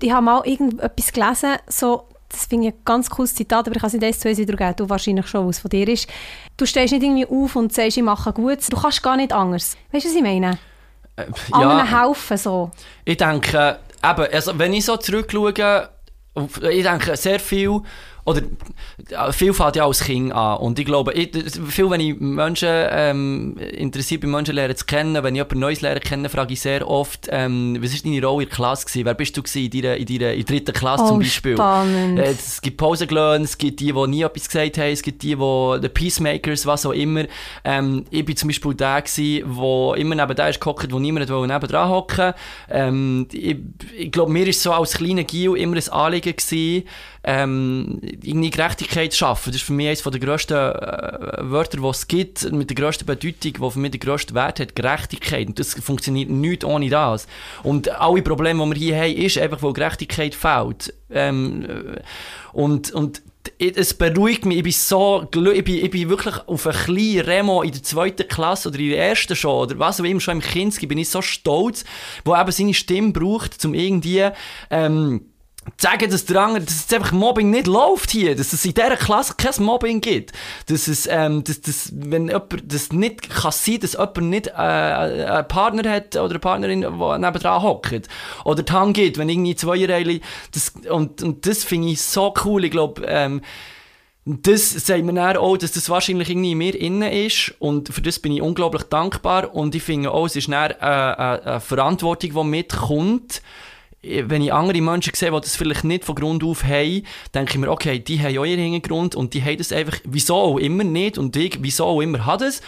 Ich 0.00 0.10
habe 0.10 0.24
mal 0.24 0.46
irgendetwas 0.46 1.12
gelesen, 1.12 1.56
so, 1.66 2.08
das 2.36 2.46
finde 2.46 2.68
ich 2.68 2.74
ein 2.74 2.80
ganz 2.84 3.10
cooles 3.10 3.34
Zitat, 3.34 3.66
aber 3.66 3.76
ich 3.76 3.80
kann 3.80 3.88
es 3.88 3.94
nicht 3.94 4.04
eins 4.04 4.20
zu 4.20 4.28
eins 4.28 4.38
wiedergeben, 4.38 4.76
du 4.76 4.88
wahrscheinlich 4.88 5.26
schon, 5.26 5.48
was 5.48 5.58
von 5.58 5.70
dir 5.70 5.88
ist. 5.88 6.08
Du 6.56 6.66
stehst 6.66 6.92
nicht 6.92 7.02
irgendwie 7.02 7.26
auf 7.26 7.56
und 7.56 7.72
sagst, 7.72 7.96
ich 7.96 8.02
mache 8.02 8.32
gut, 8.32 8.58
du 8.70 8.76
kannst 8.76 9.02
gar 9.02 9.16
nicht 9.16 9.32
anders. 9.32 9.76
Weißt 9.92 10.04
du, 10.04 10.08
was 10.10 10.16
ich 10.16 10.22
meine? 10.22 10.58
Äh, 11.16 11.24
Anderen 11.52 11.86
helfen 11.86 12.36
so. 12.36 12.70
Ich 13.04 13.16
denke, 13.16 13.78
eben, 14.04 14.26
also 14.32 14.58
wenn 14.58 14.74
ich 14.74 14.84
so 14.84 14.96
zurückschaue, 14.96 15.88
ich 16.70 16.82
denke 16.82 17.16
sehr 17.16 17.40
viel, 17.40 17.80
oder 18.26 18.42
äh, 19.08 19.32
viel 19.32 19.54
fängt 19.54 19.76
ja 19.76 19.86
als 19.86 20.00
Kind 20.02 20.32
an. 20.32 20.58
Und 20.58 20.78
ich 20.80 20.84
glaube, 20.84 21.12
ich, 21.12 21.30
viel, 21.68 21.88
wenn 21.90 22.00
ich 22.00 22.18
Menschen 22.18 22.68
ähm, 22.70 23.56
interessiert 23.56 24.20
bin, 24.20 24.32
Menschen 24.32 24.56
lernen 24.56 24.76
zu 24.76 24.84
kennen, 24.84 25.22
wenn 25.22 25.34
ich 25.34 25.38
jemand 25.38 25.54
Neues 25.54 25.80
lernen 25.80 26.00
kennen, 26.00 26.28
frage 26.28 26.52
ich 26.52 26.60
sehr 26.60 26.88
oft, 26.88 27.28
ähm, 27.30 27.78
was 27.80 27.92
war 27.92 28.00
deine 28.04 28.26
Rolle 28.26 28.42
in 28.42 28.48
der 28.48 28.56
Klasse? 28.56 28.84
Gewesen? 28.86 29.04
Wer 29.04 29.14
bist 29.14 29.36
du 29.36 29.42
gewesen 29.44 29.70
in 29.70 29.70
deiner, 29.82 29.96
in 29.96 30.06
deiner 30.06 30.32
in 30.32 30.44
der 30.44 30.44
dritten 30.44 30.72
Klasse 30.72 31.04
Oh, 31.04 31.08
zum 31.08 31.18
Beispiel? 31.20 31.54
spannend. 31.54 32.18
Äh, 32.18 32.32
es 32.32 32.60
gibt 32.60 32.78
Pausengelöhne, 32.78 33.44
es 33.44 33.56
gibt 33.56 33.78
die, 33.78 33.92
die 33.92 34.06
nie 34.08 34.22
etwas 34.22 34.48
gesagt 34.48 34.78
haben, 34.78 34.90
es 34.90 35.02
gibt 35.02 35.22
die, 35.22 35.36
die, 35.36 35.80
die 35.80 35.88
Peacemakers, 35.88 36.66
was 36.66 36.84
auch 36.84 36.92
immer. 36.92 37.24
Ähm, 37.64 38.06
ich 38.10 38.24
bin 38.24 38.36
zum 38.36 38.48
Beispiel 38.48 38.74
der 38.74 39.02
gewesen, 39.02 39.56
der 39.56 39.96
immer 39.98 40.14
neben 40.16 40.34
der 40.34 40.48
ist 40.48 40.60
gehockt, 40.60 40.92
wo 40.92 40.98
niemand 40.98 41.28
wollte 41.30 41.52
neben 41.52 41.68
dran 41.68 41.88
hocken. 41.88 42.32
Ähm, 42.70 43.28
ich, 43.32 43.56
ich 43.96 44.10
glaube, 44.10 44.32
mir 44.32 44.48
ist 44.48 44.62
so 44.62 44.72
als 44.72 44.94
kleiner 44.94 45.22
Gil 45.22 45.54
immer 45.56 45.76
ein 45.76 45.88
Anliegen 45.90 46.34
gewesen, 46.34 46.84
ähm, 47.28 48.00
irgendwie 48.22 48.50
Gerechtigkeit 48.50 49.14
schaffen. 49.14 49.50
Das 49.50 49.60
ist 49.60 49.66
für 49.66 49.72
mich 49.72 49.88
eines 49.88 50.02
der 50.02 50.20
grössten 50.20 50.54
äh, 50.54 51.50
Wörter, 51.50 51.78
die 51.78 51.86
es 51.86 52.08
gibt, 52.08 52.52
mit 52.52 52.70
der 52.70 52.76
grössten 52.76 53.06
Bedeutung, 53.06 53.52
die 53.52 53.70
für 53.70 53.78
mich 53.78 53.90
den 53.92 54.00
grössten 54.00 54.34
Wert 54.34 54.60
hat, 54.60 54.74
Gerechtigkeit. 54.74 55.48
Und 55.48 55.58
das 55.58 55.74
funktioniert 55.74 56.30
nicht 56.30 56.64
ohne 56.64 56.88
das. 56.88 57.26
Und 57.62 57.88
alle 57.88 58.22
Probleme, 58.22 58.64
die 58.64 58.70
wir 58.70 58.76
hier 58.76 58.96
haben, 58.96 59.16
ist 59.16 59.38
einfach, 59.38 59.62
weil 59.62 59.72
Gerechtigkeit 59.72 60.34
fehlt. 60.34 60.94
Ähm, 61.10 61.64
äh, 61.64 62.00
und, 62.52 62.90
und 62.92 63.22
es 63.58 63.94
beruhigt 63.94 64.44
mich, 64.44 64.58
ich 64.58 64.62
bin 64.64 64.72
so 64.72 65.28
glü- 65.30 65.52
ich 65.52 65.62
bin, 65.62 65.76
ich 65.76 65.90
bin 65.90 66.08
wirklich 66.08 66.34
auf 66.48 66.66
einen 66.66 66.76
kleinen 66.76 67.20
Remo 67.20 67.62
in 67.62 67.70
der 67.70 67.82
zweiten 67.82 68.26
Klasse 68.26 68.70
oder 68.70 68.78
in 68.80 68.90
der 68.90 69.08
ersten 69.08 69.36
schon, 69.36 69.62
oder 69.62 69.78
was 69.78 70.00
auch 70.00 70.04
immer, 70.04 70.20
schon 70.20 70.38
im 70.38 70.40
Kinski, 70.40 70.86
bin 70.86 70.98
ich 70.98 71.08
so 71.08 71.22
stolz, 71.22 71.84
wo 72.24 72.34
eben 72.34 72.50
seine 72.50 72.74
Stimme 72.74 73.12
braucht, 73.12 73.64
um 73.64 73.72
irgendwie, 73.72 74.28
ähm, 74.70 75.26
sagen, 75.78 76.10
dass 76.10 76.24
der 76.24 76.40
andere, 76.40 76.64
dass 76.64 76.86
es 76.86 76.92
einfach 76.92 77.12
Mobbing 77.12 77.50
nicht 77.50 77.66
läuft 77.66 78.10
hier, 78.10 78.36
dass 78.36 78.52
es 78.52 78.64
in 78.64 78.74
dieser 78.74 78.96
Klasse 78.96 79.34
kein 79.36 79.64
Mobbing 79.64 80.00
gibt, 80.00 80.32
dass 80.66 80.88
es, 80.88 81.06
ähm, 81.10 81.44
dass, 81.44 81.60
dass, 81.60 81.92
wenn 81.94 82.28
jemand, 82.28 82.72
das 82.72 82.92
nicht 82.92 83.28
kann 83.30 83.52
sein, 83.52 83.80
dass 83.80 83.92
jemand 83.92 84.22
nicht, 84.22 84.46
äh, 84.48 84.52
einen 84.52 85.48
Partner 85.48 85.90
hat 85.90 86.16
oder 86.16 86.30
eine 86.30 86.38
Partnerin, 86.38 86.80
die 86.80 87.18
nebendran 87.18 87.62
hockt, 87.62 88.08
oder 88.44 88.62
die 88.62 88.72
Hand 88.72 88.94
gibt, 88.94 89.18
wenn 89.18 89.28
irgendwie 89.28 89.56
zwei 89.56 89.84
Reihen, 89.86 90.20
das, 90.52 90.72
und, 90.90 91.22
und 91.22 91.46
das 91.46 91.64
finde 91.64 91.88
ich 91.88 92.02
so 92.02 92.32
cool, 92.44 92.64
ich 92.64 92.70
glaube, 92.70 93.02
ähm, 93.06 93.42
das 94.28 94.72
sagt 94.72 95.04
mir 95.04 95.12
dann 95.12 95.36
auch, 95.36 95.56
dass 95.56 95.70
das 95.70 95.88
wahrscheinlich 95.88 96.28
irgendwie 96.28 96.50
in 96.50 96.58
mir 96.58 96.74
innen 96.74 97.12
ist 97.12 97.54
und 97.60 97.94
für 97.94 98.02
das 98.02 98.18
bin 98.18 98.32
ich 98.32 98.42
unglaublich 98.42 98.82
dankbar 98.82 99.54
und 99.54 99.72
ich 99.76 99.84
finde 99.84 100.10
auch, 100.10 100.26
es 100.26 100.34
ist 100.34 100.48
dann 100.48 100.72
äh, 100.72 100.74
äh, 100.74 101.40
eine 101.42 101.60
Verantwortung, 101.60 102.32
die 102.34 102.44
mitkommt, 102.44 103.40
wenn 104.26 104.42
ich 104.42 104.52
andere 104.52 104.80
Menschen 104.80 105.14
sehe, 105.14 105.30
die 105.30 105.40
das 105.40 105.56
vielleicht 105.56 105.84
nicht 105.84 106.04
von 106.04 106.14
Grund 106.14 106.44
auf 106.44 106.64
haben, 106.64 107.02
denke 107.34 107.52
ich 107.52 107.58
mir, 107.58 107.70
okay, 107.70 107.98
die 107.98 108.20
haben 108.20 108.38
auch 108.38 108.44
ihren 108.44 108.60
Hintergrund 108.60 109.14
und 109.14 109.34
die 109.34 109.42
haben 109.42 109.58
das 109.58 109.72
einfach, 109.72 109.98
wieso 110.04 110.34
auch 110.36 110.58
immer 110.58 110.84
nicht 110.84 111.18
und 111.18 111.36
ich, 111.36 111.58
wieso 111.60 111.84
auch 111.84 112.00
immer 112.00 112.24
hat 112.26 112.42
es. 112.42 112.60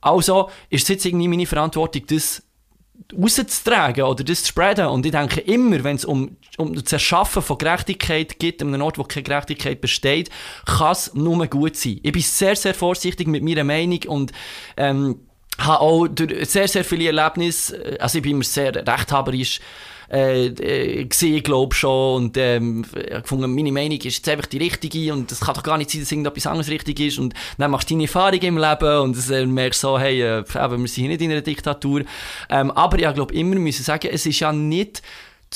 Also 0.00 0.50
ist 0.70 0.84
es 0.84 0.88
jetzt 0.88 1.04
irgendwie 1.04 1.28
meine 1.28 1.46
Verantwortung, 1.46 2.02
das 2.06 2.42
rauszutragen 3.16 4.04
oder 4.04 4.24
das 4.24 4.42
zu 4.42 4.48
spreaden. 4.48 4.86
Und 4.86 5.06
ich 5.06 5.12
denke 5.12 5.40
immer, 5.40 5.84
wenn 5.84 5.96
es 5.96 6.04
um, 6.04 6.36
um 6.56 6.74
das 6.74 6.92
Erschaffen 6.92 7.42
von 7.42 7.58
Gerechtigkeit 7.58 8.38
geht, 8.38 8.62
an 8.62 8.74
einem 8.74 8.82
Ort, 8.82 8.98
wo 8.98 9.04
keine 9.04 9.24
Gerechtigkeit 9.24 9.80
besteht, 9.80 10.30
kann 10.64 10.92
es 10.92 11.14
nur 11.14 11.46
gut 11.46 11.76
sein. 11.76 12.00
Ich 12.02 12.12
bin 12.12 12.22
sehr, 12.22 12.56
sehr 12.56 12.74
vorsichtig 12.74 13.28
mit 13.28 13.42
meiner 13.42 13.64
Meinung 13.64 14.00
und 14.08 14.32
ähm, 14.76 15.20
habe 15.58 15.80
auch 15.80 16.08
sehr, 16.42 16.68
sehr 16.68 16.84
viele 16.84 17.06
Erlebnisse, 17.06 17.96
also 18.00 18.18
ich 18.18 18.22
bin 18.22 18.32
immer 18.32 18.44
sehr 18.44 18.74
rechthaberisch, 18.74 19.60
äh, 20.10 20.46
äh, 20.46 21.04
gesehen, 21.04 21.42
glaube 21.42 21.74
schon, 21.74 22.16
und 22.16 22.36
ähm, 22.36 22.84
ich 22.94 23.22
gefunden, 23.22 23.54
meine 23.54 23.72
Meinung 23.72 23.98
ist 23.98 24.04
jetzt 24.16 24.28
einfach 24.28 24.46
die 24.46 24.58
richtige. 24.58 25.12
Und 25.12 25.30
es 25.32 25.40
kann 25.40 25.54
doch 25.54 25.62
gar 25.62 25.78
nicht 25.78 25.90
sein, 25.90 26.00
dass 26.00 26.12
irgendetwas 26.12 26.46
anderes 26.46 26.70
richtig 26.70 27.00
ist. 27.00 27.18
Und 27.18 27.34
dann 27.58 27.70
machst 27.70 27.90
du 27.90 27.94
deine 27.94 28.04
Erfahrung 28.04 28.40
im 28.40 28.58
Leben. 28.58 28.98
Und 29.00 29.30
äh, 29.30 29.46
merkst 29.46 29.80
so, 29.80 29.98
hey, 29.98 30.22
äh, 30.22 30.38
eben, 30.38 30.82
wir 30.82 30.88
sind 30.88 30.88
hier 30.88 31.08
nicht 31.08 31.22
in 31.22 31.30
einer 31.30 31.40
Diktatur. 31.40 32.02
Ähm, 32.48 32.70
aber 32.70 32.98
ich 32.98 33.14
glaube 33.14 33.34
immer 33.34 33.56
müssen 33.56 33.82
sagen, 33.82 34.08
es 34.12 34.26
ist 34.26 34.40
ja 34.40 34.52
nicht 34.52 35.02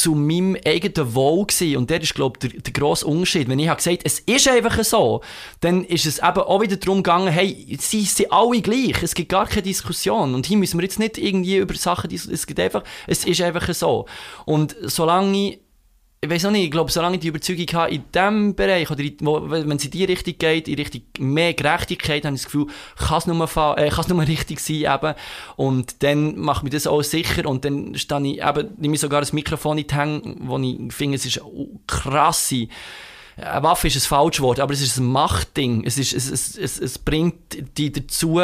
zu 0.00 0.14
meinem 0.14 0.56
eigenen 0.64 1.14
Wohl 1.14 1.46
gewesen. 1.46 1.76
Und 1.76 1.90
der 1.90 2.00
ist, 2.00 2.14
glaube 2.14 2.38
ich, 2.42 2.52
der, 2.52 2.60
der 2.62 2.72
grosse 2.72 3.06
Unterschied. 3.06 3.48
Wenn 3.48 3.58
ich 3.58 3.68
habe 3.68 3.76
gesagt 3.76 4.00
es 4.04 4.20
ist 4.20 4.48
einfach 4.48 4.82
so, 4.82 5.20
dann 5.60 5.84
ist 5.84 6.06
es 6.06 6.18
eben 6.18 6.38
auch 6.38 6.60
wieder 6.62 6.76
darum 6.76 7.02
gegangen, 7.02 7.28
hey, 7.28 7.76
sie 7.78 8.04
sind 8.04 8.32
alle 8.32 8.62
gleich. 8.62 9.02
Es 9.02 9.14
gibt 9.14 9.28
gar 9.28 9.46
keine 9.46 9.62
Diskussion. 9.62 10.34
Und 10.34 10.46
hier 10.46 10.56
müssen 10.56 10.78
wir 10.78 10.84
jetzt 10.84 10.98
nicht 10.98 11.18
irgendwie 11.18 11.58
über 11.58 11.74
Sachen. 11.74 12.10
Es 12.12 12.46
gibt 12.46 12.58
einfach, 12.60 12.82
es 13.06 13.24
ist 13.26 13.42
einfach 13.42 13.72
so. 13.74 14.06
Und 14.46 14.74
solange 14.80 15.36
ich 15.36 15.58
ich 16.22 16.28
weiß 16.28 16.44
auch 16.44 16.50
nicht, 16.50 16.64
ich 16.64 16.70
glaube, 16.70 16.90
solange 16.90 17.14
ich 17.14 17.22
die 17.22 17.28
Überzeugung 17.28 17.66
habe, 17.72 17.94
in 17.94 18.04
diesem 18.14 18.54
Bereich, 18.54 18.90
oder 18.90 19.00
in, 19.00 19.16
wo, 19.20 19.40
wenn 19.48 19.72
es 19.72 19.86
in 19.86 19.90
die 19.90 20.04
Richtung 20.04 20.34
geht, 20.36 20.68
in 20.68 20.74
Richtung 20.74 21.00
mehr 21.18 21.54
Gerechtigkeit, 21.54 22.26
habe 22.26 22.36
ich 22.36 22.42
das 22.42 22.52
Gefühl, 22.52 22.66
kann 22.98 23.16
es 23.16 23.26
nur, 23.26 23.42
äh, 23.78 23.88
kann 23.88 24.00
es 24.00 24.08
nur 24.08 24.20
richtig 24.20 24.60
sein 24.60 24.94
eben. 24.94 25.14
Und 25.56 26.02
dann 26.02 26.38
macht 26.38 26.62
mich 26.62 26.74
das 26.74 26.86
auch 26.86 27.00
sicher 27.00 27.48
und 27.48 27.64
dann 27.64 27.94
stehe 27.94 28.20
ich 28.26 28.42
eben, 28.42 28.68
nehme 28.76 28.96
ich 28.96 29.00
sogar 29.00 29.20
das 29.20 29.32
Mikrofon 29.32 29.78
in 29.78 29.86
die 29.86 29.94
Hände, 29.94 30.36
wo 30.40 30.58
ich 30.58 30.92
finde, 30.92 31.16
es 31.16 31.24
ist 31.24 31.40
eine 31.40 31.68
krasse, 31.86 32.68
eine 33.38 33.62
Waffe 33.62 33.86
ist 33.86 33.96
ein 33.96 34.06
falsches 34.06 34.42
Wort, 34.42 34.60
aber 34.60 34.74
es 34.74 34.82
ist 34.82 34.98
ein 34.98 35.06
Machtding. 35.06 35.84
Es, 35.86 35.96
ist, 35.96 36.12
es, 36.12 36.30
es, 36.30 36.58
es, 36.58 36.78
es 36.78 36.98
bringt 36.98 37.78
die 37.78 37.92
dazu, 37.92 38.38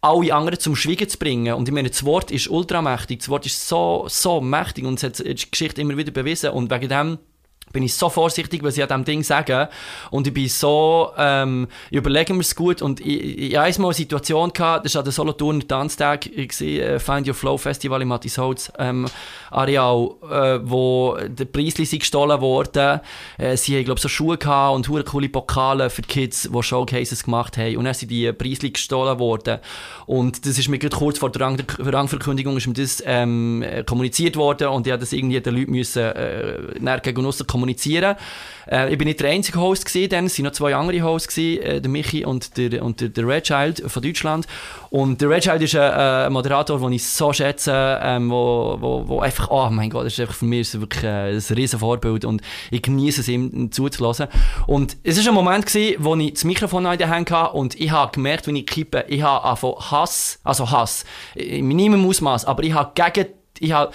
alle 0.00 0.34
anderen 0.34 0.58
zum 0.58 0.76
Schweigen 0.76 1.08
zu 1.08 1.18
bringen. 1.18 1.54
Und 1.54 1.68
ich 1.68 1.74
meine, 1.74 1.90
das 1.90 2.04
Wort 2.04 2.30
ist 2.30 2.48
ultramächtig. 2.48 3.18
Das 3.18 3.28
Wort 3.28 3.46
ist 3.46 3.68
so, 3.68 4.06
so 4.08 4.40
mächtig 4.40 4.84
und 4.84 4.94
es 4.94 5.02
hat 5.02 5.18
die 5.18 5.50
Geschichte 5.50 5.80
immer 5.80 5.96
wieder 5.96 6.10
bewiesen. 6.10 6.50
Und 6.50 6.70
wegen 6.70 6.88
dem 6.88 7.18
bin 7.72 7.82
ich 7.82 7.94
so 7.94 8.08
vorsichtig, 8.08 8.62
was 8.62 8.76
ich 8.76 8.82
an 8.82 8.88
diesem 8.88 9.04
Ding 9.04 9.22
sage. 9.22 9.68
Und 10.10 10.26
ich 10.26 10.34
bin 10.34 10.48
so, 10.48 11.10
ähm, 11.16 11.68
ich 11.90 11.98
überlege 11.98 12.34
mir 12.34 12.40
es 12.40 12.54
gut. 12.54 12.82
Und 12.82 13.00
ich, 13.00 13.52
ich, 13.52 13.56
hatte 13.56 13.76
einmal 13.76 13.90
eine 13.90 13.94
Situation, 13.94 14.52
gehabt, 14.52 14.84
das 14.84 14.94
war 14.94 15.00
an 15.00 15.04
der 15.04 15.12
Solothurner 15.12 15.66
Tanztag, 15.66 16.26
ich 16.26 16.52
sehe, 16.52 16.82
äh, 16.82 16.98
Find 16.98 17.28
Your 17.28 17.34
Flow 17.34 17.56
Festival 17.56 18.02
im 18.02 18.08
Mattisholz 18.08 18.72
ähm, 18.78 19.06
Areal, 19.50 20.10
äh, 20.30 20.60
wo 20.62 21.16
der 21.26 21.44
Preisli 21.44 21.98
gestohlen 21.98 22.40
worden. 22.40 23.00
Äh, 23.38 23.56
sie 23.56 23.76
haben, 23.76 23.84
glaube 23.84 24.00
so 24.00 24.08
Schuhe 24.08 24.36
gehabt 24.36 24.74
und 24.74 24.88
hure 24.88 25.04
coole 25.04 25.28
Pokale 25.28 25.90
für 25.90 26.02
die 26.02 26.08
Kids, 26.08 26.48
die 26.52 26.62
Showcases 26.62 27.24
gemacht 27.24 27.56
haben. 27.56 27.76
Und 27.76 27.84
dann 27.84 27.94
sind 27.94 28.10
die 28.10 28.32
Preisli 28.32 28.70
gestohlen 28.70 29.18
worden. 29.18 29.58
Und 30.06 30.44
das 30.44 30.58
ist 30.58 30.68
mir 30.68 30.78
kurz 30.78 31.18
vor 31.18 31.30
der 31.30 31.42
Rang 31.42 31.62
Rangverkündigung 31.78 32.56
ist 32.56 32.66
mir 32.66 32.74
das 32.74 33.02
ähm, 33.06 33.62
äh, 33.62 33.84
kommuniziert 33.84 34.36
worden 34.36 34.68
und 34.68 34.86
ich 34.86 34.92
habe 34.92 35.00
das 35.00 35.12
irgendwie 35.12 35.40
den 35.40 35.54
Leuten 35.54 35.72
müssen, 35.72 36.02
äh, 36.02 37.00
gegen 37.02 37.26
aussen 37.26 37.46
kommunizieren. 37.46 37.59
Äh, 38.70 38.92
ich 38.92 38.98
bin 38.98 39.08
nicht 39.08 39.20
der 39.20 39.30
einzige 39.30 39.60
Host 39.60 39.84
gewesen, 39.84 40.10
dann 40.10 40.26
es 40.26 40.38
waren 40.38 40.44
noch 40.44 40.52
zwei 40.52 40.74
andere 40.74 41.02
Hosts 41.02 41.28
gewesen, 41.34 41.62
äh, 41.62 41.80
der 41.80 41.90
Michi 41.90 42.24
und 42.24 42.56
der, 42.56 42.84
und 42.84 43.00
der, 43.00 43.08
der 43.08 43.26
Red 43.26 43.44
Child 43.44 43.82
von 43.86 44.02
Deutschland. 44.02 44.46
Und 44.90 45.20
der 45.20 45.28
Red 45.28 45.42
Child 45.42 45.62
ist 45.62 45.74
ein, 45.74 45.82
äh, 45.82 46.26
ein 46.26 46.32
Moderator, 46.32 46.78
den 46.78 46.92
ich 46.92 47.06
so 47.06 47.32
schätze, 47.32 48.00
ähm, 48.02 48.30
wo, 48.30 48.76
wo, 48.80 49.08
wo 49.08 49.20
einfach, 49.20 49.50
oh 49.50 49.68
mein 49.70 49.90
Gott, 49.90 50.06
das 50.06 50.14
ist 50.14 50.20
einfach 50.20 50.34
für 50.34 50.44
mich 50.44 50.72
wirklich 50.78 51.04
äh, 51.04 51.30
ein 51.32 51.54
riesen 51.56 51.78
Vorbild 51.78 52.24
und 52.24 52.42
ich 52.70 52.82
genieße 52.82 53.20
es 53.20 53.28
ihm 53.28 53.72
zuzulassen. 53.72 54.28
Und 54.66 54.96
es 55.02 55.18
ist 55.18 55.28
ein 55.28 55.34
Moment 55.34 55.66
gewesen, 55.66 55.96
wo 55.98 56.14
ich 56.16 56.34
das 56.34 56.44
Mikrofon 56.44 56.86
in 56.86 56.98
den 56.98 57.12
Händen 57.12 57.34
hatte 57.34 57.56
und 57.56 57.80
ich 57.80 57.90
habe 57.90 58.12
gemerkt, 58.12 58.46
wenn 58.46 58.56
ich 58.56 58.66
kippe, 58.66 59.04
ich 59.08 59.22
habe 59.22 59.44
angefangen 59.44 59.90
Hass, 59.90 60.40
also 60.44 60.70
Hass, 60.70 61.04
in 61.34 61.66
minimum 61.66 62.06
Ausmaß, 62.08 62.44
aber 62.44 62.62
ich 62.62 62.72
habe 62.72 62.92
gegen, 62.94 63.28
ich 63.58 63.72
habe 63.72 63.92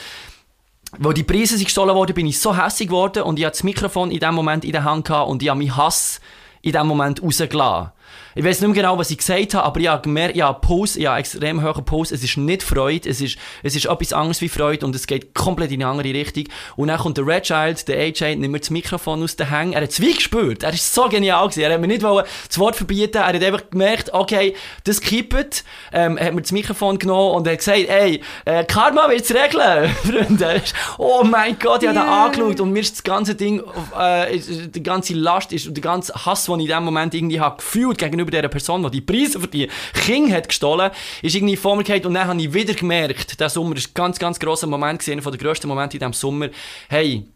weil 1.00 1.14
die 1.14 1.24
Preise 1.24 1.58
sind 1.58 1.66
gestohlen 1.66 1.96
worden, 1.96 2.14
bin 2.14 2.28
ich 2.28 2.40
so 2.40 2.56
hässlich 2.56 2.90
geworden 2.90 3.24
und 3.24 3.40
ich 3.40 3.46
hatte 3.46 3.58
das 3.58 3.64
Mikrofon 3.64 4.12
in 4.12 4.20
dem 4.20 4.36
Moment 4.36 4.66
in 4.66 4.72
der 4.72 4.84
Hand 4.84 5.10
und 5.10 5.42
ich 5.42 5.50
habe 5.50 5.60
meinen 5.60 5.76
Hass 5.76 6.20
in 6.62 6.72
dem 6.72 6.88
Moment 6.88 7.22
rausgelassen. 7.22 7.92
Ich 8.38 8.44
weiß 8.44 8.60
nicht 8.60 8.68
mehr 8.68 8.76
genau, 8.76 8.98
was 8.98 9.12
ich 9.12 9.18
gesagt 9.18 9.54
habe, 9.54 9.66
aber 9.66 9.80
ich 9.80 9.88
habe 9.88 10.02
gemerkt, 10.02 10.36
ich 10.36 10.42
habe 10.42 10.60
Puls, 10.60 10.98
ich 10.98 11.06
habe 11.06 11.20
extrem 11.20 11.64
hohen 11.64 11.86
Puls. 11.86 12.12
Es 12.12 12.22
ist 12.22 12.36
nicht 12.36 12.64
Freude, 12.64 13.10
es 13.10 13.22
ist, 13.22 13.38
es 13.64 13.78
ist 13.78 13.86
etwas 13.86 14.12
anderes 14.12 14.42
wie 14.42 14.50
Freude 14.50 14.86
und 14.86 14.94
es 14.94 15.08
geht 15.08 15.34
komplett 15.34 15.72
in 15.72 15.82
eine 15.82 15.90
andere 15.90 16.14
Richtung. 16.14 16.44
Und 16.76 16.90
dann 16.90 17.00
kommt 17.00 17.18
der 17.18 17.26
Red 17.26 17.44
Child, 17.44 17.88
der 17.88 17.98
AJ, 17.98 18.36
nimmt 18.36 18.52
mir 18.52 18.60
das 18.60 18.72
Mikrofon 18.72 19.24
aus 19.24 19.38
den 19.38 19.50
Hängen. 19.50 19.72
Er 19.72 19.84
hat 19.84 19.90
es 19.90 20.02
wie 20.02 20.14
gespürt. 20.14 20.64
Er 20.64 20.74
ist 20.74 20.94
so 20.94 21.08
genial 21.08 21.48
gewesen. 21.48 21.62
Er 21.62 21.74
hat 21.74 21.80
mir 21.80 21.88
nicht 21.88 22.04
wollen 22.04 22.26
das 22.46 22.60
Wort 22.60 22.76
verbieten. 22.76 23.20
Er 23.20 23.28
hat 23.28 23.42
einfach 23.42 23.70
gemerkt, 23.70 24.14
okay, 24.14 24.54
das 24.84 25.00
kippt. 25.00 25.64
Ähm, 25.94 26.18
er 26.18 26.26
hat 26.26 26.34
mir 26.34 26.42
das 26.42 26.52
Mikrofon 26.52 27.00
genommen 27.00 27.36
und 27.36 27.48
er 27.48 27.54
hat 27.54 27.60
gesagt, 27.60 27.88
ey, 27.88 28.22
äh, 28.44 28.66
Karma 28.66 29.10
wird's 29.10 29.34
regeln, 29.34 29.90
Freunde. 30.04 30.62
Oh 30.98 31.24
mein 31.24 31.58
Gott, 31.58 31.84
ich 31.84 31.88
habe 31.88 32.00
yeah. 32.00 32.06
Yeah. 32.06 32.26
angeschaut 32.26 32.60
und 32.60 32.74
mir 32.74 32.82
ist 32.82 32.96
das 32.96 33.04
ganze 33.04 33.36
Ding, 33.36 33.64
äh, 33.98 34.38
die 34.38 34.84
ganze 34.84 35.14
Last 35.14 35.54
ist, 35.54 35.68
und 35.68 35.78
der 35.78 35.84
ganze 35.84 36.14
Hass, 36.26 36.48
den 36.48 36.60
ich 36.60 36.70
in 36.70 36.76
dem 36.76 36.84
Moment 36.84 37.14
irgendwie 37.14 37.40
habe 37.40 37.56
gefühlt 37.56 37.98
gegenüber 37.98 38.25
der 38.32 38.48
Person, 38.48 38.84
die 38.84 38.92
die 38.92 39.02
Preise 39.02 39.40
für 39.40 39.48
die 39.48 39.70
Kinder 39.94 40.36
hat 40.38 40.48
gestohlen, 40.48 40.92
ist 41.22 41.36
irgendwie 41.36 41.56
vor 41.56 41.76
mir 41.76 41.84
gefallen 41.84 42.06
und 42.06 42.14
dann 42.14 42.28
habe 42.28 42.42
ich 42.42 42.54
wieder 42.54 42.74
gemerkt, 42.74 43.40
der 43.40 43.50
Sommer 43.50 43.76
ist 43.76 43.90
ein 43.90 43.94
ganz, 43.94 44.20
ganz 44.20 44.40
grosser 44.40 44.68
Moment 44.68 45.00
gewesen, 45.00 45.20
einer 45.20 45.32
der 45.32 45.40
grössten 45.40 45.68
Momente 45.68 45.98
in 45.98 46.00
diesem 46.00 46.14
Sommer, 46.14 46.50
hey, 46.90 47.28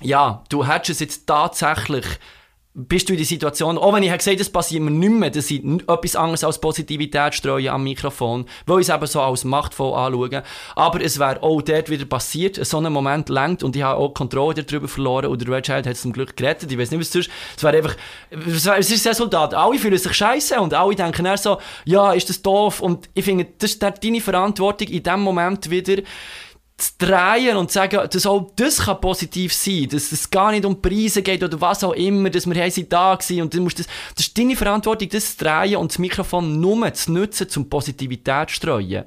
ja, 0.00 0.42
du 0.48 0.66
hättest 0.66 0.90
es 0.90 1.00
jetzt 1.00 1.26
tatsächlich 1.26 2.04
bist 2.76 3.08
du 3.08 3.12
in 3.12 3.18
die 3.18 3.24
Situation, 3.24 3.78
auch 3.78 3.94
wenn 3.94 4.02
ich 4.02 4.10
gesagt 4.10 4.26
habe, 4.26 4.36
das 4.36 4.50
passiert 4.50 4.82
mir 4.82 4.90
nicht 4.90 5.12
mehr, 5.12 5.30
dass 5.30 5.48
ich 5.48 5.64
etwas 5.64 6.16
anderes 6.16 6.42
als 6.42 6.60
Positivität 6.60 7.32
streue 7.32 7.70
am 7.70 7.84
Mikrofon, 7.84 8.46
weil 8.66 8.80
ich 8.80 8.88
es 8.88 8.94
eben 8.94 9.06
so 9.06 9.20
als 9.20 9.44
machtvoll 9.44 9.94
anschaue. 9.94 10.42
Aber 10.74 11.00
es 11.00 11.20
wäre 11.20 11.40
auch 11.44 11.62
dort 11.62 11.88
wieder 11.88 12.04
passiert, 12.04 12.56
so 12.66 12.78
ein 12.78 12.92
Moment 12.92 13.28
lenkt 13.28 13.62
und 13.62 13.76
ich 13.76 13.82
habe 13.82 14.00
auch 14.00 14.12
Kontrolle 14.12 14.64
darüber 14.64 14.88
verloren 14.88 15.26
und 15.26 15.40
der 15.40 15.54
Red 15.54 15.66
Child 15.66 15.86
hat 15.86 15.94
es 15.94 16.02
zum 16.02 16.12
Glück 16.12 16.36
gerettet. 16.36 16.72
Ich 16.72 16.76
weiß 16.76 16.90
nicht, 16.90 16.98
was 16.98 17.10
es 17.10 17.14
ist. 17.14 17.30
Es 17.56 17.62
wäre 17.62 17.76
einfach, 17.76 17.96
es, 18.30 18.66
wär, 18.66 18.78
es 18.78 18.90
ist 18.90 19.06
das 19.06 19.12
Resultat. 19.12 19.54
Alle 19.54 19.78
fühlen 19.78 19.96
sich 19.96 20.12
scheiße 20.12 20.60
und 20.60 20.74
alle 20.74 20.96
denken 20.96 21.26
eher 21.26 21.36
so, 21.36 21.58
ja, 21.84 22.12
ist 22.12 22.28
das 22.28 22.42
doof 22.42 22.80
und 22.80 23.08
ich 23.14 23.24
finde, 23.24 23.46
das 23.56 23.70
ist 23.70 23.82
deine 23.82 24.20
Verantwortung 24.20 24.88
in 24.88 25.02
dem 25.02 25.20
Moment 25.20 25.70
wieder, 25.70 26.02
zu 26.84 26.92
drehen 26.98 27.56
und 27.56 27.70
zu 27.70 27.74
sagen, 27.74 28.08
dass 28.10 28.26
auch 28.26 28.52
das 28.56 28.82
kann 28.82 29.00
positiv 29.00 29.52
sein 29.52 29.88
dass 29.90 30.12
es 30.12 30.30
gar 30.30 30.50
nicht 30.50 30.64
um 30.64 30.80
Preise 30.80 31.22
geht 31.22 31.42
oder 31.42 31.60
was 31.60 31.84
auch 31.84 31.92
immer, 31.92 32.30
dass 32.30 32.46
wir 32.46 32.70
sind 32.70 32.92
da 32.92 33.14
gewesen 33.14 33.42
und 33.42 33.54
du 33.54 33.60
musst 33.60 33.78
das, 33.78 33.86
das 34.14 34.26
ist 34.26 34.38
deine 34.38 34.56
Verantwortung, 34.56 35.08
das 35.08 35.36
zu 35.36 35.44
drehen 35.44 35.76
und 35.76 35.90
das 35.90 35.98
Mikrofon 35.98 36.60
nur 36.60 36.92
zu 36.94 37.12
nutzen, 37.12 37.48
um 37.56 37.68
Positivität 37.68 38.50
zu 38.50 38.56
streuen. 38.56 39.04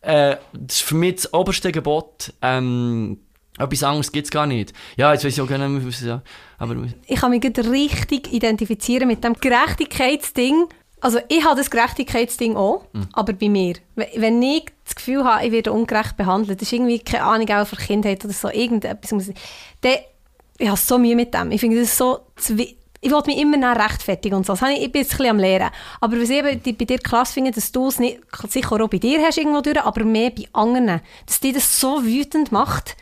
Äh, 0.00 0.36
das 0.52 0.76
ist 0.76 0.82
für 0.82 0.94
mich 0.94 1.16
das 1.16 1.32
oberste 1.32 1.72
Gebot. 1.72 2.32
Ähm, 2.42 3.18
etwas 3.58 3.82
anderes 3.84 4.10
gibt 4.10 4.26
es 4.26 4.30
gar 4.30 4.46
nicht. 4.46 4.72
Ja, 4.96 5.12
jetzt 5.12 5.24
weiß 5.24 5.32
ich 5.32 5.40
auch 5.40 5.48
gar 5.48 5.58
nicht 5.58 5.68
mehr, 5.68 5.86
was 5.86 6.00
ja, 6.00 6.22
aber... 6.58 6.76
Ich 7.06 7.20
kann 7.20 7.30
mich 7.30 7.44
richtig 7.44 8.32
identifizieren 8.32 9.06
mit 9.06 9.22
dem 9.22 9.34
Gerechtigkeitsding, 9.34 10.66
also 11.04 11.18
ich 11.28 11.44
habe 11.44 11.56
das 11.56 11.70
Gerechtigkeitsding 11.70 12.56
auch, 12.56 12.86
mhm. 12.94 13.08
aber 13.12 13.34
bei 13.34 13.50
mir. 13.50 13.74
Wenn 13.94 14.40
ich 14.40 14.64
das 14.86 14.94
Gefühl 14.94 15.22
habe, 15.22 15.44
ich 15.44 15.52
werde 15.52 15.70
ungerecht 15.70 16.16
behandelt, 16.16 16.62
das 16.62 16.68
ist 16.68 16.72
irgendwie, 16.72 16.98
keine 16.98 17.24
Ahnung, 17.24 17.50
auch 17.50 17.66
für 17.66 17.76
Kindheit 17.76 18.24
oder 18.24 18.32
so, 18.32 18.48
irgendetwas, 18.48 19.12
muss 19.12 19.28
ich, 19.28 19.36
dann, 19.82 19.98
ich 20.56 20.66
habe 20.66 20.78
so 20.78 20.96
Mühe 20.96 21.14
mit 21.14 21.34
dem. 21.34 21.50
Ich 21.50 21.60
finde 21.60 21.78
das 21.78 21.98
so, 21.98 22.20
ich 22.48 23.10
wollte 23.10 23.28
mich 23.28 23.38
immer 23.38 23.58
nach 23.58 23.76
rechtfertigen 23.76 24.34
und 24.34 24.46
so. 24.46 24.54
Das 24.54 24.62
ich, 24.62 24.82
ich 24.82 24.92
bin 24.92 25.02
jetzt 25.02 25.12
ein 25.12 25.18
bisschen 25.18 25.30
am 25.32 25.38
Lehren. 25.38 25.70
Aber 26.00 26.16
was 26.16 26.30
ich 26.30 26.42
eben 26.42 26.78
bei 26.78 26.84
dir 26.86 26.98
klasse 26.98 27.34
finde, 27.34 27.50
dass 27.50 27.70
du 27.70 27.88
es 27.88 27.98
nicht, 27.98 28.20
sicher 28.48 28.72
auch 28.72 28.88
bei 28.88 28.96
dir 28.96 29.20
hast 29.20 29.36
irgendwo 29.36 29.60
durch, 29.60 29.78
aber 29.78 30.04
mehr 30.04 30.30
bei 30.30 30.48
anderen. 30.54 31.02
Dass 31.26 31.38
dir 31.38 31.52
das 31.52 31.78
so 31.78 32.02
wütend 32.02 32.50
macht. 32.50 32.96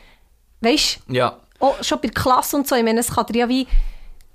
Weißt 0.60 1.02
du? 1.06 1.14
Ja. 1.14 1.38
Auch 1.60 1.80
schon 1.84 2.00
bei 2.00 2.08
der 2.08 2.20
Klasse 2.20 2.56
und 2.56 2.66
so. 2.66 2.74
Ich 2.74 2.82
meine, 2.82 2.98
es 2.98 3.14
kann 3.14 3.26
dir 3.26 3.38
ja 3.38 3.48
wie 3.48 3.68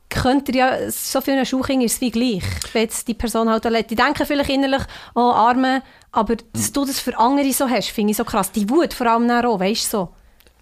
könnte 0.09 0.51
ja, 0.57 0.89
so 0.89 1.21
für 1.21 1.33
einen 1.33 1.45
Schulkind 1.45 1.83
ist 1.83 1.95
es 1.95 2.01
wie 2.01 2.11
gleich, 2.11 2.43
wenn 2.73 2.83
jetzt 2.83 3.07
die 3.07 3.13
Person 3.13 3.49
halt 3.49 3.65
erlebt. 3.65 3.91
Die 3.91 3.95
denken 3.95 4.25
vielleicht 4.25 4.49
innerlich, 4.49 4.83
oh, 5.15 5.19
Arme, 5.19 5.83
aber 6.11 6.35
dass 6.53 6.71
du 6.71 6.85
das 6.85 6.99
für 6.99 7.17
andere 7.17 7.51
so 7.51 7.69
hast, 7.69 7.89
finde 7.89 8.11
ich 8.11 8.17
so 8.17 8.23
krass. 8.23 8.51
Die 8.51 8.69
Wut 8.69 8.93
vor 8.93 9.07
allem 9.07 9.29
auch, 9.29 9.59
weißt 9.59 9.93
du 9.93 9.97
so. 9.97 10.09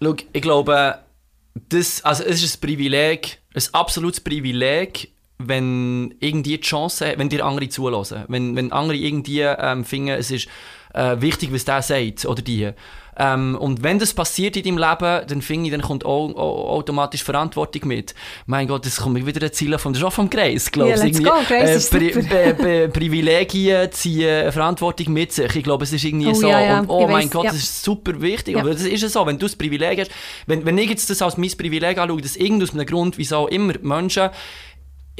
Schau, 0.02 0.16
ich 0.32 0.42
glaube, 0.42 0.98
das, 1.68 2.04
also 2.04 2.24
es 2.24 2.42
ist 2.42 2.56
ein 2.56 2.60
Privileg, 2.60 3.38
ein 3.54 3.62
absolutes 3.72 4.20
Privileg, 4.20 5.12
wenn 5.38 6.14
irgendwie 6.20 6.56
die 6.56 6.60
Chance, 6.60 7.14
wenn 7.16 7.28
dir 7.28 7.44
andere 7.44 7.68
zulassen. 7.68 8.24
Wenn, 8.28 8.56
wenn 8.56 8.72
andere 8.72 8.96
irgendwie 8.96 9.40
ähm, 9.40 9.84
finden, 9.84 10.10
es 10.10 10.30
ist 10.30 10.48
äh, 10.94 11.20
wichtig, 11.20 11.52
was 11.52 11.64
der 11.64 11.82
sagt 11.82 12.24
oder 12.24 12.42
die. 12.42 12.70
Ähm, 13.18 13.56
und 13.58 13.82
wenn 13.82 13.98
das 13.98 14.12
passiert 14.12 14.56
in 14.56 14.64
deinem 14.64 14.78
Leben, 14.78 15.26
dann 15.26 15.42
finde 15.42 15.66
ich, 15.66 15.72
dann 15.72 15.82
kommt 15.82 16.04
auch, 16.04 16.28
auch, 16.34 16.70
automatisch 16.76 17.24
Verantwortung 17.24 17.88
mit. 17.88 18.14
Mein 18.46 18.68
Gott, 18.68 18.84
das 18.84 18.96
kommt 18.98 19.24
wieder 19.26 19.44
ein 19.44 19.52
Ziel 19.52 19.78
von, 19.78 19.92
das 19.92 20.02
ist 20.02 20.06
auch 20.06 20.12
vom 20.12 20.28
Grace, 20.28 20.70
glaube 20.70 20.90
ich. 20.90 20.96
Yeah, 20.96 21.04
let's 21.04 21.22
go, 21.22 21.32
Grace 21.48 21.92
äh, 21.92 22.10
Pri 22.10 22.54
Pri 22.54 22.88
Privilegien 22.88 23.90
ziehen 23.92 24.52
Verantwortung 24.52 25.12
mit 25.12 25.32
sich. 25.32 25.56
Ich 25.56 25.64
glaube, 25.64 25.84
es 25.84 25.92
ist 25.92 26.04
irgendwie 26.04 26.28
oh, 26.28 26.34
so. 26.34 26.48
Ja, 26.48 26.60
ja. 26.60 26.80
Und, 26.80 26.90
oh 26.90 27.02
ich 27.02 27.06
mein 27.08 27.24
weiss, 27.24 27.30
Gott, 27.30 27.44
ja. 27.44 27.50
das 27.50 27.60
ist 27.60 27.82
super 27.82 28.20
wichtig. 28.20 28.56
Aber 28.56 28.70
das 28.70 28.82
ist 28.82 29.02
ja 29.02 29.08
so, 29.08 29.26
wenn 29.26 29.38
du 29.38 29.46
das 29.46 29.56
Privileg 29.56 30.00
hast, 30.00 30.10
wenn, 30.46 30.64
wenn 30.66 30.76
ich 30.76 30.90
jetzt 30.90 31.08
das 31.08 31.22
als 31.22 31.36
mein 31.36 31.50
Privileg 31.56 31.98
anschaue, 31.98 32.20
dass 32.20 32.36
irgend 32.36 32.62
aus 32.62 32.74
einem 32.74 32.86
Grund, 32.86 33.18
wieso 33.18 33.48
immer 33.48 33.74
Menschen 33.80 34.30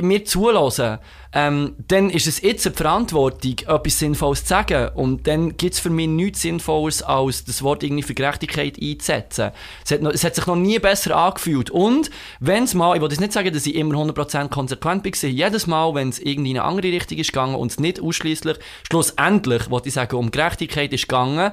mir 0.00 0.24
zulassen, 0.24 0.98
ähm, 1.32 1.74
dann 1.88 2.10
ist 2.10 2.26
es 2.26 2.40
jetzt 2.42 2.66
eine 2.66 2.74
Verantwortung, 2.74 3.58
etwas 3.66 3.98
Sinnvolles 3.98 4.42
zu 4.42 4.48
sagen. 4.48 4.90
Und 4.94 5.26
dann 5.26 5.56
gibt 5.56 5.74
es 5.74 5.80
für 5.80 5.90
mich 5.90 6.08
nichts 6.08 6.42
Sinnvolles, 6.42 7.02
als 7.02 7.44
das 7.44 7.62
Wort 7.62 7.82
irgendwie 7.82 8.02
für 8.02 8.14
Gerechtigkeit 8.14 8.78
einzusetzen. 8.80 9.52
Es 9.84 9.90
hat, 9.90 10.02
noch, 10.02 10.12
es 10.12 10.24
hat 10.24 10.34
sich 10.34 10.46
noch 10.46 10.56
nie 10.56 10.78
besser 10.78 11.16
angefühlt. 11.16 11.70
Und 11.70 12.10
wenn 12.40 12.64
es 12.64 12.74
mal, 12.74 12.94
ich 12.94 13.02
will 13.02 13.10
jetzt 13.10 13.20
nicht 13.20 13.32
sagen, 13.32 13.52
dass 13.52 13.66
ich 13.66 13.74
immer 13.74 13.94
100% 13.94 14.48
konsequent 14.48 15.04
war, 15.04 15.30
jedes 15.30 15.66
Mal, 15.66 15.94
wenn 15.94 16.08
es 16.10 16.18
irgendwie 16.18 16.50
in 16.50 16.58
eine 16.58 16.66
andere 16.66 16.92
Richtung 16.92 17.18
ist 17.18 17.32
gegangen 17.32 17.54
und 17.54 17.70
es 17.70 17.80
nicht 17.80 18.00
ausschließlich, 18.00 18.58
schlussendlich, 18.88 19.70
wollte 19.70 19.88
ich 19.88 19.94
sagen, 19.94 20.16
um 20.16 20.30
Gerechtigkeit 20.30 20.92
ist 20.92 21.08
gegangen, 21.08 21.52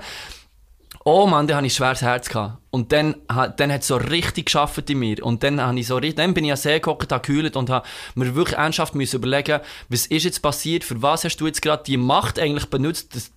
Oh 1.05 1.27
Mann, 1.27 1.47
da 1.47 1.57
hatte 1.57 1.67
ich 1.67 1.73
ein 1.73 1.75
schweres 1.75 2.01
Herz. 2.01 2.29
Gehabt. 2.29 2.62
Und 2.73 2.91
dann, 2.91 3.13
dann 3.27 3.71
hat 3.71 3.81
es 3.81 3.87
so 3.87 3.97
richtig 3.97 4.47
geschafft 4.47 4.89
in 4.89 4.97
mir. 4.97 5.23
Und 5.23 5.43
dann, 5.43 5.61
habe 5.61 5.79
ich 5.79 5.85
so, 5.85 5.99
dann 5.99 6.33
bin 6.33 6.43
ich 6.43 6.49
ja 6.49 6.55
sehr 6.55 6.79
gehockt, 6.79 7.11
habe 7.11 7.21
gekühlt 7.21 7.55
und 7.55 7.69
habe 7.69 7.87
mir 8.15 8.33
wirklich 8.33 8.57
ernsthaft 8.57 8.95
überlegen, 8.95 9.59
was 9.89 10.07
ist 10.07 10.23
jetzt 10.23 10.41
passiert, 10.41 10.83
für 10.83 10.99
was 11.03 11.23
hast 11.23 11.37
du 11.37 11.45
jetzt 11.45 11.61
gerade 11.61 11.83
die 11.83 11.97
Macht 11.97 12.39
eigentlich 12.39 12.65
benutzt 12.71 13.15
das, 13.15 13.31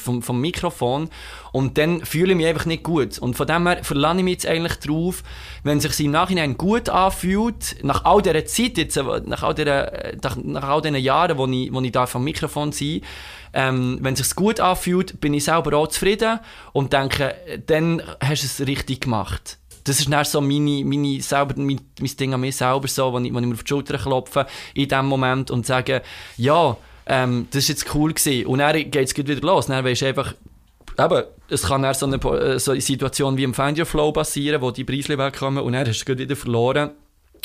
vom, 0.00 0.22
vom 0.22 0.40
Mikrofon. 0.40 1.10
Und 1.50 1.78
dann 1.78 2.04
fühle 2.04 2.30
ich 2.30 2.36
mich 2.36 2.46
einfach 2.46 2.66
nicht 2.66 2.84
gut. 2.84 3.18
Und 3.18 3.34
von 3.34 3.48
dem 3.48 3.66
her 3.66 3.82
verlange 3.82 4.20
ich 4.20 4.24
mich 4.24 4.32
jetzt 4.34 4.46
eigentlich 4.46 4.76
drauf, 4.76 5.24
wenn 5.64 5.78
es 5.78 5.82
sich 5.82 6.06
im 6.06 6.12
Nachhinein 6.12 6.56
gut 6.56 6.88
anfühlt, 6.88 7.82
nach 7.82 8.04
all 8.04 8.22
dieser 8.22 8.44
Zeit 8.44 8.78
jetzt, 8.78 8.94
nach 8.96 9.42
all, 9.42 9.54
dieser, 9.54 10.14
nach, 10.22 10.36
nach 10.36 10.68
all 10.68 10.80
diesen 10.80 10.98
Jahren, 10.98 11.36
wo 11.38 11.48
ich, 11.48 11.72
wo 11.72 11.80
ich 11.80 11.90
da 11.90 12.06
vom 12.06 12.22
Mikrofon 12.22 12.70
sein 12.70 13.00
ähm, 13.56 13.98
wenn 14.02 14.12
es 14.12 14.20
sich 14.20 14.36
gut 14.36 14.60
anfühlt, 14.60 15.18
bin 15.18 15.32
ich 15.32 15.44
selber 15.44 15.78
auch 15.78 15.88
zufrieden 15.88 16.40
und 16.74 16.92
denke, 16.92 17.34
dann 17.66 18.02
hast 18.20 18.42
du 18.42 18.46
es 18.46 18.68
richtig 18.68 18.75
gemacht. 18.84 19.58
Das 19.84 20.00
ist 20.00 20.12
dann 20.12 20.24
so 20.24 20.40
meine, 20.40 20.84
meine 20.84 21.20
selber, 21.20 21.54
mein, 21.56 21.80
mein 22.00 22.16
Ding 22.16 22.34
an 22.34 22.40
mir 22.40 22.52
selber, 22.52 22.88
so, 22.88 23.12
wo 23.12 23.18
ich, 23.18 23.32
wo 23.32 23.38
ich 23.38 23.46
mir 23.46 23.54
auf 23.54 23.62
die 23.62 23.68
Schulter 23.68 23.98
klopfe 23.98 24.46
in 24.74 24.88
dem 24.88 25.06
Moment 25.06 25.50
und 25.50 25.64
sage, 25.64 26.02
ja, 26.36 26.76
ähm, 27.06 27.46
das 27.52 27.68
war 27.68 27.74
jetzt 27.74 27.94
cool 27.94 28.12
gewesen. 28.12 28.46
Und 28.46 28.58
dann 28.58 28.74
geht 28.74 28.96
es 28.96 29.16
wieder 29.16 29.40
los. 29.40 29.66
Dann 29.66 29.84
weisst 29.84 30.02
du 30.02 30.06
einfach, 30.06 30.34
eben, 30.98 31.22
es 31.48 31.62
kann 31.62 31.82
dann 31.82 31.94
so 31.94 32.06
eine, 32.06 32.58
so 32.58 32.72
eine 32.72 32.80
Situation 32.80 33.36
wie 33.36 33.44
im 33.44 33.54
Find 33.54 33.78
Your 33.78 33.86
Flow 33.86 34.10
passieren, 34.12 34.60
wo 34.60 34.72
die 34.72 34.84
Preise 34.84 35.16
wegkommen 35.16 35.62
und 35.62 35.72
dann 35.72 35.86
hast 35.86 36.04
du 36.04 36.18
wieder 36.18 36.36
verloren. 36.36 36.90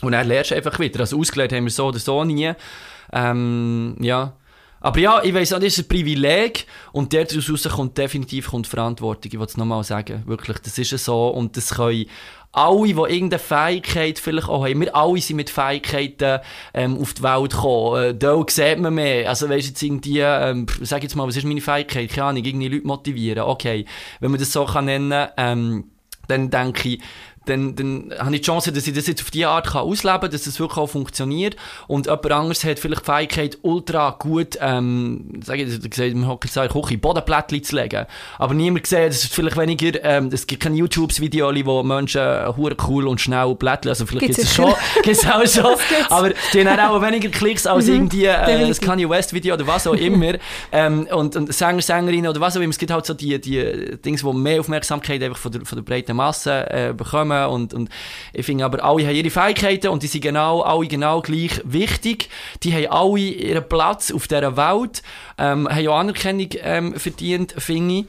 Und 0.01 0.13
dann 0.13 0.27
lernst 0.27 0.51
du 0.51 0.55
einfach 0.55 0.79
wieder. 0.79 1.01
Also 1.01 1.19
ausgelernt 1.19 1.53
haben 1.53 1.65
wir 1.65 1.71
so 1.71 1.87
oder 1.87 1.99
so 1.99 2.23
nie. 2.23 2.53
Ähm, 3.13 3.95
ja. 3.99 4.33
Aber 4.81 4.99
ja, 4.99 5.23
ich 5.23 5.33
weiss 5.33 5.53
auch, 5.53 5.59
das 5.59 5.77
ist 5.77 5.79
ein 5.79 5.87
Privileg 5.87 6.65
und 6.91 7.13
daraus 7.13 7.69
kommt 7.69 7.97
definitiv 7.97 8.49
kommt 8.49 8.67
Verantwortung. 8.67 9.31
Ich 9.31 9.39
will 9.39 9.45
es 9.45 9.55
nochmal 9.55 9.83
sagen. 9.83 10.23
Wirklich, 10.25 10.57
das 10.59 10.77
ist 10.77 10.89
so 11.05 11.27
und 11.29 11.55
das 11.55 11.75
können 11.75 12.07
alle, 12.53 12.87
die 12.87 12.91
irgendeine 12.91 13.39
Fähigkeit 13.39 14.19
vielleicht 14.19 14.49
auch 14.49 14.65
haben, 14.65 14.81
wir 14.81 14.95
alle 14.95 15.21
sind 15.21 15.37
mit 15.37 15.49
Fähigkeiten 15.49 16.39
ähm, 16.73 16.97
auf 16.99 17.13
die 17.13 17.23
Welt 17.23 17.51
gekommen. 17.51 18.03
Äh, 18.03 18.15
da 18.15 18.43
sieht 18.47 18.79
man 18.79 18.93
mehr. 18.93 19.29
Also 19.29 19.49
weißt 19.49 19.69
jetzt 19.69 19.81
irgendwie, 19.81 20.19
ähm, 20.19 20.65
sag 20.81 21.03
jetzt 21.03 21.15
mal, 21.15 21.27
was 21.27 21.37
ist 21.37 21.45
meine 21.45 21.61
Fähigkeit? 21.61 22.09
Keine 22.09 22.27
Ahnung, 22.27 22.43
irgendwie 22.43 22.67
Leute 22.67 22.87
motivieren. 22.87 23.43
Okay, 23.43 23.85
wenn 24.19 24.31
man 24.31 24.39
das 24.39 24.51
so 24.51 24.65
kann 24.65 24.85
nennen, 24.85 25.29
ähm, 25.37 25.91
dann 26.27 26.49
denke 26.49 26.89
ich, 26.89 27.01
dann, 27.45 27.75
dann 27.75 28.13
habe 28.19 28.35
ich 28.35 28.41
die 28.41 28.45
Chance, 28.45 28.71
dass 28.71 28.85
ich 28.85 28.93
das 28.93 29.07
jetzt 29.07 29.21
auf 29.21 29.31
diese 29.31 29.47
Art 29.47 29.67
kann 29.67 29.81
ausleben 29.81 30.21
kann, 30.21 30.31
dass 30.31 30.43
das 30.43 30.59
wirklich 30.59 30.77
auch 30.77 30.87
funktioniert. 30.87 31.55
Und 31.87 32.05
jemand 32.05 32.31
anderes 32.31 32.63
hat 32.63 32.77
vielleicht 32.77 33.01
die 33.01 33.11
Fähigkeit, 33.11 33.57
ultra 33.63 34.11
gut, 34.11 34.57
ähm, 34.61 35.41
sage 35.43 35.63
ich, 35.63 35.89
gesagt, 35.89 36.13
man 36.13 36.27
hat 36.27 36.41
gesagt, 36.41 36.73
Küche, 36.73 36.97
Bodenplättchen 36.99 37.63
zu 37.63 37.75
legen. 37.75 38.05
Aber 38.37 38.53
niemand 38.53 38.85
sieht, 38.85 38.99
es 38.99 39.23
ist 39.23 39.33
vielleicht 39.33 39.57
weniger, 39.57 40.03
ähm, 40.03 40.29
es 40.31 40.45
gibt 40.45 40.61
kein 40.61 40.75
YouTube-Video, 40.75 41.51
wo 41.65 41.81
Menschen 41.81 42.21
äh, 42.21 42.53
cool 42.57 43.07
und 43.07 43.19
schnell 43.19 43.55
plätteln, 43.55 43.89
also 43.89 44.05
vielleicht 44.05 44.27
gibt 44.27 44.39
es 44.39 44.53
schon, 44.53 44.73
gibt 45.03 45.17
es 45.17 45.25
auch 45.25 45.45
schon, 45.45 45.75
aber 46.09 46.31
die 46.53 46.67
haben 46.67 46.79
auch 46.79 47.01
weniger 47.01 47.29
Klicks 47.29 47.65
als 47.65 47.87
mhm, 47.87 47.93
irgendwie 47.93 48.25
äh, 48.25 48.67
das 48.67 48.79
Kanye 48.79 49.09
West-Video 49.09 49.55
oder 49.55 49.65
was 49.65 49.87
auch 49.87 49.93
immer. 49.95 50.35
ähm, 50.71 51.07
und, 51.11 51.35
und 51.35 51.53
Sänger, 51.53 51.81
Sängerinnen 51.81 52.29
oder 52.29 52.39
was 52.39 52.55
auch 52.55 52.61
immer, 52.61 52.69
es 52.69 52.77
gibt 52.77 52.91
halt 52.91 53.05
so 53.05 53.13
die, 53.13 53.39
die 53.41 53.97
Dings, 53.97 54.21
die 54.21 54.33
mehr 54.33 54.59
Aufmerksamkeit 54.59 55.23
einfach 55.23 55.37
von 55.37 55.51
der, 55.51 55.65
von 55.65 55.77
der 55.77 55.83
breiten 55.83 56.15
Masse 56.15 56.69
äh, 56.69 56.93
bekommen 56.93 57.30
und, 57.31 57.73
und 57.73 57.89
ich 58.33 58.45
finde 58.45 58.65
aber, 58.65 58.83
alle 58.83 59.05
haben 59.05 59.15
ihre 59.15 59.29
Fähigkeiten 59.29 59.87
und 59.89 60.03
die 60.03 60.07
sind 60.07 60.21
genau, 60.21 60.61
alle 60.61 60.87
genau 60.87 61.21
gleich 61.21 61.61
wichtig. 61.63 62.29
Die 62.63 62.73
haben 62.73 62.91
alle 62.91 63.19
ihren 63.19 63.67
Platz 63.67 64.11
auf 64.11 64.27
dieser 64.27 64.57
Welt, 64.57 65.01
ähm, 65.37 65.67
haben 65.69 65.87
auch 65.87 65.99
Anerkennung 65.99 66.49
ähm, 66.61 66.93
verdient, 66.95 67.53
finde 67.57 67.99
ich. 67.99 68.05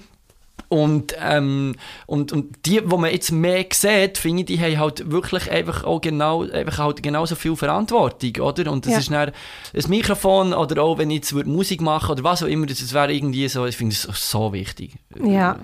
Und, 0.68 1.14
ähm, 1.20 1.74
und, 2.06 2.32
und 2.32 2.56
die, 2.64 2.80
die 2.80 2.96
man 2.96 3.10
jetzt 3.10 3.30
mehr 3.30 3.66
sieht, 3.70 4.16
finde 4.16 4.40
ich, 4.40 4.46
die 4.46 4.58
haben 4.58 4.78
halt 4.78 5.10
wirklich 5.10 5.50
einfach 5.50 5.84
auch 5.84 6.00
genau, 6.00 6.44
einfach 6.44 6.78
halt 6.78 7.02
genauso 7.02 7.34
viel 7.34 7.56
Verantwortung, 7.56 8.36
oder? 8.40 8.72
Und 8.72 8.86
das 8.86 8.92
ja. 8.92 8.98
ist 9.00 9.10
dann 9.10 9.32
ein 9.74 9.90
Mikrofon 9.90 10.54
oder 10.54 10.82
auch, 10.82 10.96
wenn 10.96 11.10
ich 11.10 11.16
jetzt 11.16 11.46
Musik 11.46 11.82
machen 11.82 12.12
oder 12.12 12.24
was 12.24 12.42
auch 12.42 12.46
immer, 12.46 12.64
das 12.64 12.94
wäre 12.94 13.12
irgendwie 13.12 13.46
so, 13.48 13.66
ich 13.66 13.76
finde 13.76 13.94
das 13.94 14.30
so 14.30 14.54
wichtig. 14.54 14.94
Ja 15.22 15.58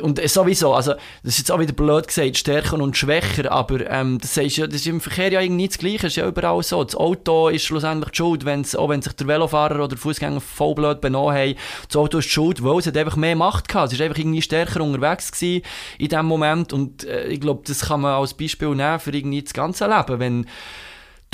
und 0.00 0.26
sowieso, 0.28 0.72
also, 0.72 0.92
das 1.22 1.34
ist 1.34 1.38
jetzt 1.38 1.52
auch 1.52 1.60
wieder 1.60 1.74
blöd 1.74 2.06
gesagt, 2.06 2.38
stärker 2.38 2.80
und 2.80 2.96
schwächer, 2.96 3.52
aber 3.52 3.88
ähm, 3.90 4.18
das, 4.18 4.36
heißt 4.36 4.56
ja, 4.56 4.66
das 4.66 4.76
ist 4.76 4.86
im 4.86 5.00
Verkehr 5.00 5.30
ja 5.30 5.40
irgendwie 5.40 5.68
das 5.68 5.76
Gleiche, 5.76 5.98
das 5.98 6.12
ist 6.12 6.16
ja 6.16 6.26
überall 6.26 6.62
so. 6.62 6.82
Das 6.82 6.96
Auto 6.96 7.48
ist 7.48 7.64
schlussendlich 7.64 8.10
die 8.10 8.16
Schuld, 8.16 8.44
wenn's, 8.46 8.74
auch 8.74 8.88
wenn 8.88 9.02
sich 9.02 9.12
der 9.12 9.26
Velofahrer 9.26 9.76
oder 9.76 9.88
der 9.88 9.98
Fußgänger 9.98 10.40
voll 10.40 10.74
blöd 10.74 11.00
benommen 11.02 11.34
haben, 11.34 11.54
das 11.86 11.96
Auto 11.96 12.18
ist 12.18 12.26
die 12.26 12.32
schuld, 12.32 12.64
weil 12.64 12.78
es 12.78 12.86
hat 12.86 12.96
einfach 12.96 13.16
mehr 13.16 13.36
Macht 13.36 13.68
gehabt. 13.68 13.92
Es 13.92 13.98
war 13.98 14.06
einfach 14.06 14.18
irgendwie 14.18 14.42
stärker 14.42 14.80
unterwegs 14.80 15.30
gewesen 15.32 15.64
in 15.98 16.08
dem 16.08 16.26
Moment 16.26 16.72
und 16.72 17.04
äh, 17.04 17.26
ich 17.26 17.40
glaube, 17.40 17.62
das 17.66 17.80
kann 17.80 18.00
man 18.00 18.14
als 18.14 18.34
Beispiel 18.34 18.74
nehmen 18.74 19.00
für 19.00 19.14
irgendwie 19.14 19.42
das 19.42 19.52
ganze 19.52 19.86
Leben, 19.86 20.18
wenn 20.18 20.46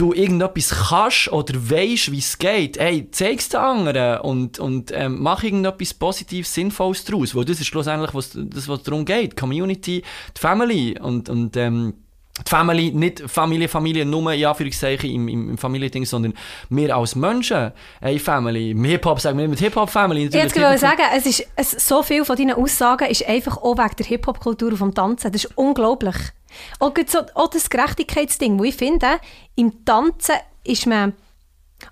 du 0.00 0.12
irgendetwas 0.14 0.70
kannst 0.88 1.30
oder 1.30 1.54
weißt, 1.54 2.10
wie 2.10 2.18
es 2.18 2.38
geht, 2.38 2.78
ey, 2.78 3.10
zeig 3.10 3.38
es 3.38 3.50
den 3.50 3.60
anderen 3.60 4.20
und, 4.20 4.58
und 4.58 4.92
ähm, 4.94 5.18
mach 5.20 5.42
irgendetwas 5.42 5.92
Positives, 5.92 6.54
Sinnvolles 6.54 7.04
daraus, 7.04 7.34
weil 7.34 7.44
das 7.44 7.60
ist 7.60 7.66
schlussendlich 7.66 8.14
was, 8.14 8.30
das, 8.34 8.68
was 8.68 8.82
darum 8.82 9.04
geht, 9.04 9.36
Community, 9.36 10.02
die 10.36 10.40
Family 10.40 10.98
und, 10.98 11.28
und 11.28 11.56
ähm, 11.56 11.94
die 12.38 12.48
Family, 12.48 12.92
nicht 12.92 13.22
Familie, 13.26 13.68
Familie, 13.68 14.06
nur 14.06 14.32
in 14.32 14.44
Anführungszeichen 14.46 15.10
im, 15.10 15.28
im, 15.28 15.50
im 15.50 15.58
Familiending, 15.58 16.06
sondern 16.06 16.32
wir 16.70 16.96
als 16.96 17.14
Menschen, 17.14 17.72
eine 18.00 18.18
Family. 18.18 18.70
Im 18.70 18.84
Hip-Hop 18.84 19.20
sagen 19.20 19.36
wir 19.36 19.48
mit 19.48 19.58
Hip-Hop-Family. 19.58 20.26
Ich 20.26 20.34
wollte 20.34 20.78
sagen, 20.78 21.02
es 21.14 21.26
ist, 21.26 21.46
es, 21.56 21.72
so 21.72 22.02
viel 22.02 22.24
von 22.24 22.36
deinen 22.36 22.54
Aussagen 22.54 23.08
ist 23.10 23.28
einfach 23.28 23.58
auch 23.58 23.76
wegen 23.76 23.96
der 23.98 24.06
Hip-Hop-Kultur 24.06 24.74
vom 24.76 24.94
Tanzen. 24.94 25.30
Das 25.30 25.44
ist 25.44 25.58
unglaublich. 25.58 26.16
Auch, 26.78 26.92
so, 27.06 27.20
auch 27.34 27.48
das 27.48 27.70
Gerechtigkeitsding, 27.70 28.58
wo 28.58 28.64
ich 28.64 28.76
finde, 28.76 29.20
im 29.56 29.84
Tanzen 29.84 30.36
ist 30.64 30.86
man, 30.86 31.14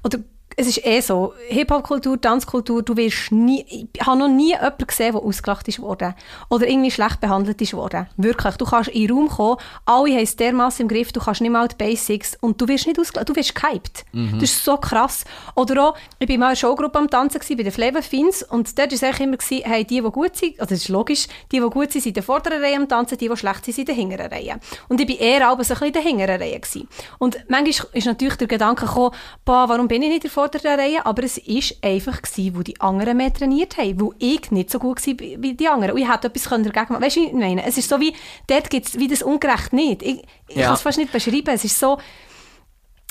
oder 0.04 0.18
es 0.60 0.66
ist 0.66 0.84
eh 0.84 1.00
so, 1.00 1.34
Hip-Hop-Kultur, 1.48 2.20
Tanzkultur, 2.20 2.82
du 2.82 2.96
wirst 2.96 3.30
nie, 3.30 3.88
ich 3.92 4.04
habe 4.04 4.18
noch 4.18 4.28
nie 4.28 4.50
jemanden 4.54 4.86
gesehen, 4.86 5.12
der 5.12 5.22
ausgelacht 5.22 5.68
ist 5.68 5.80
worden 5.80 6.14
oder 6.50 6.66
irgendwie 6.66 6.90
schlecht 6.90 7.20
behandelt 7.20 7.62
ist 7.62 7.74
worden. 7.74 8.08
Wirklich, 8.16 8.56
du 8.56 8.64
kannst 8.64 8.90
in 8.90 9.06
den 9.06 9.16
Raum 9.16 9.28
kommen, 9.28 9.56
alle 9.86 10.12
haben 10.12 10.22
es 10.22 10.34
dermassen 10.34 10.82
im 10.82 10.88
Griff, 10.88 11.12
du 11.12 11.20
kannst 11.20 11.40
nicht 11.40 11.50
mal 11.50 11.68
die 11.68 11.76
Basics 11.76 12.36
und 12.40 12.60
du 12.60 12.66
wirst 12.66 12.88
nicht 12.88 12.98
ausgelacht, 12.98 13.28
du 13.28 13.36
wirst 13.36 13.54
gehypt. 13.54 14.04
Mhm. 14.12 14.40
Das 14.40 14.50
ist 14.50 14.64
so 14.64 14.76
krass. 14.76 15.24
Oder 15.54 15.90
auch, 15.90 15.96
ich 16.18 16.28
war 16.28 16.36
mal 16.38 16.46
in 16.46 16.48
einer 16.48 16.56
Showgruppe 16.56 16.98
am 16.98 17.08
Tanzen 17.08 17.38
gewesen, 17.38 17.56
bei 17.56 17.62
den 17.62 17.72
Flavor 17.72 18.02
Fins 18.02 18.42
und 18.42 18.76
dort 18.76 18.90
war 19.00 19.10
es 19.10 19.20
immer, 19.20 19.36
gewesen, 19.36 19.62
hey, 19.64 19.84
die, 19.84 20.02
die 20.02 20.10
gut 20.10 20.36
sind, 20.36 20.58
also 20.58 20.74
das 20.74 20.80
ist 20.80 20.88
logisch, 20.88 21.28
die, 21.52 21.60
die 21.60 21.70
gut 21.70 21.92
sind, 21.92 22.02
sind 22.02 22.06
in 22.10 22.14
der 22.14 22.22
vorderen 22.24 22.60
Reihe 22.60 22.76
am 22.76 22.88
Tanzen, 22.88 23.16
die, 23.16 23.28
die 23.28 23.36
schlecht 23.36 23.64
sind, 23.64 23.74
sind 23.74 23.88
in 23.88 23.94
der 23.94 23.94
hinteren 23.94 24.32
Reihe. 24.32 24.60
Und 24.88 25.00
ich 25.00 25.08
war 25.08 25.20
eher 25.20 25.48
aber 25.48 25.62
so 25.62 25.74
ein 25.74 25.80
bisschen 25.80 25.86
in 25.86 25.92
der 25.92 26.02
hinteren 26.02 26.42
Reihe. 26.42 26.58
Gewesen. 26.58 26.88
Und 27.18 27.38
manchmal 27.48 27.88
ist 27.92 28.06
natürlich 28.06 28.36
der 28.36 28.48
Gedanke 28.48 28.86
gekommen, 28.86 29.14
warum 29.44 29.86
bin 29.86 30.02
ich 30.02 30.08
nicht 30.08 30.16
in 30.16 30.22
der 30.22 30.30
vorderen 30.30 30.47
Reihe, 30.54 31.04
aber 31.04 31.22
es 31.24 31.36
war 31.36 31.90
einfach, 31.90 32.22
gewesen, 32.22 32.56
wo 32.56 32.62
die 32.62 32.80
anderen 32.80 33.16
mehr 33.16 33.32
trainiert 33.32 33.76
haben, 33.76 34.00
wo 34.00 34.14
ich 34.18 34.50
nicht 34.50 34.70
so 34.70 34.78
gut 34.78 35.06
war 35.06 35.14
wie 35.18 35.54
die 35.54 35.68
anderen. 35.68 35.92
Und 35.92 36.00
ich 36.00 36.10
hätte 36.10 36.28
etwas 36.28 36.44
dagegen 36.44 36.72
machen 36.72 37.02
Weißt 37.02 37.16
du, 37.16 37.26
ich 37.26 37.32
meine? 37.32 37.64
Es 37.64 37.78
ist 37.78 37.88
so 37.88 38.00
wie, 38.00 38.14
dort 38.46 38.70
gibt 38.70 38.86
es 38.88 38.98
wie 38.98 39.08
das 39.08 39.22
ungerecht 39.22 39.72
nicht. 39.72 40.02
Ich, 40.02 40.22
ich 40.48 40.56
ja. 40.56 40.66
kann 40.66 40.74
es 40.74 40.82
fast 40.82 40.98
nicht 40.98 41.12
beschreiben. 41.12 41.48
Es 41.48 41.64
ist 41.64 41.78
so, 41.78 41.98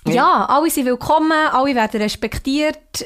ja, 0.05 0.45
alle 0.45 0.69
sind 0.69 0.85
willkommen, 0.85 1.31
alle 1.31 1.75
werden 1.75 2.01
respektiert. 2.01 3.05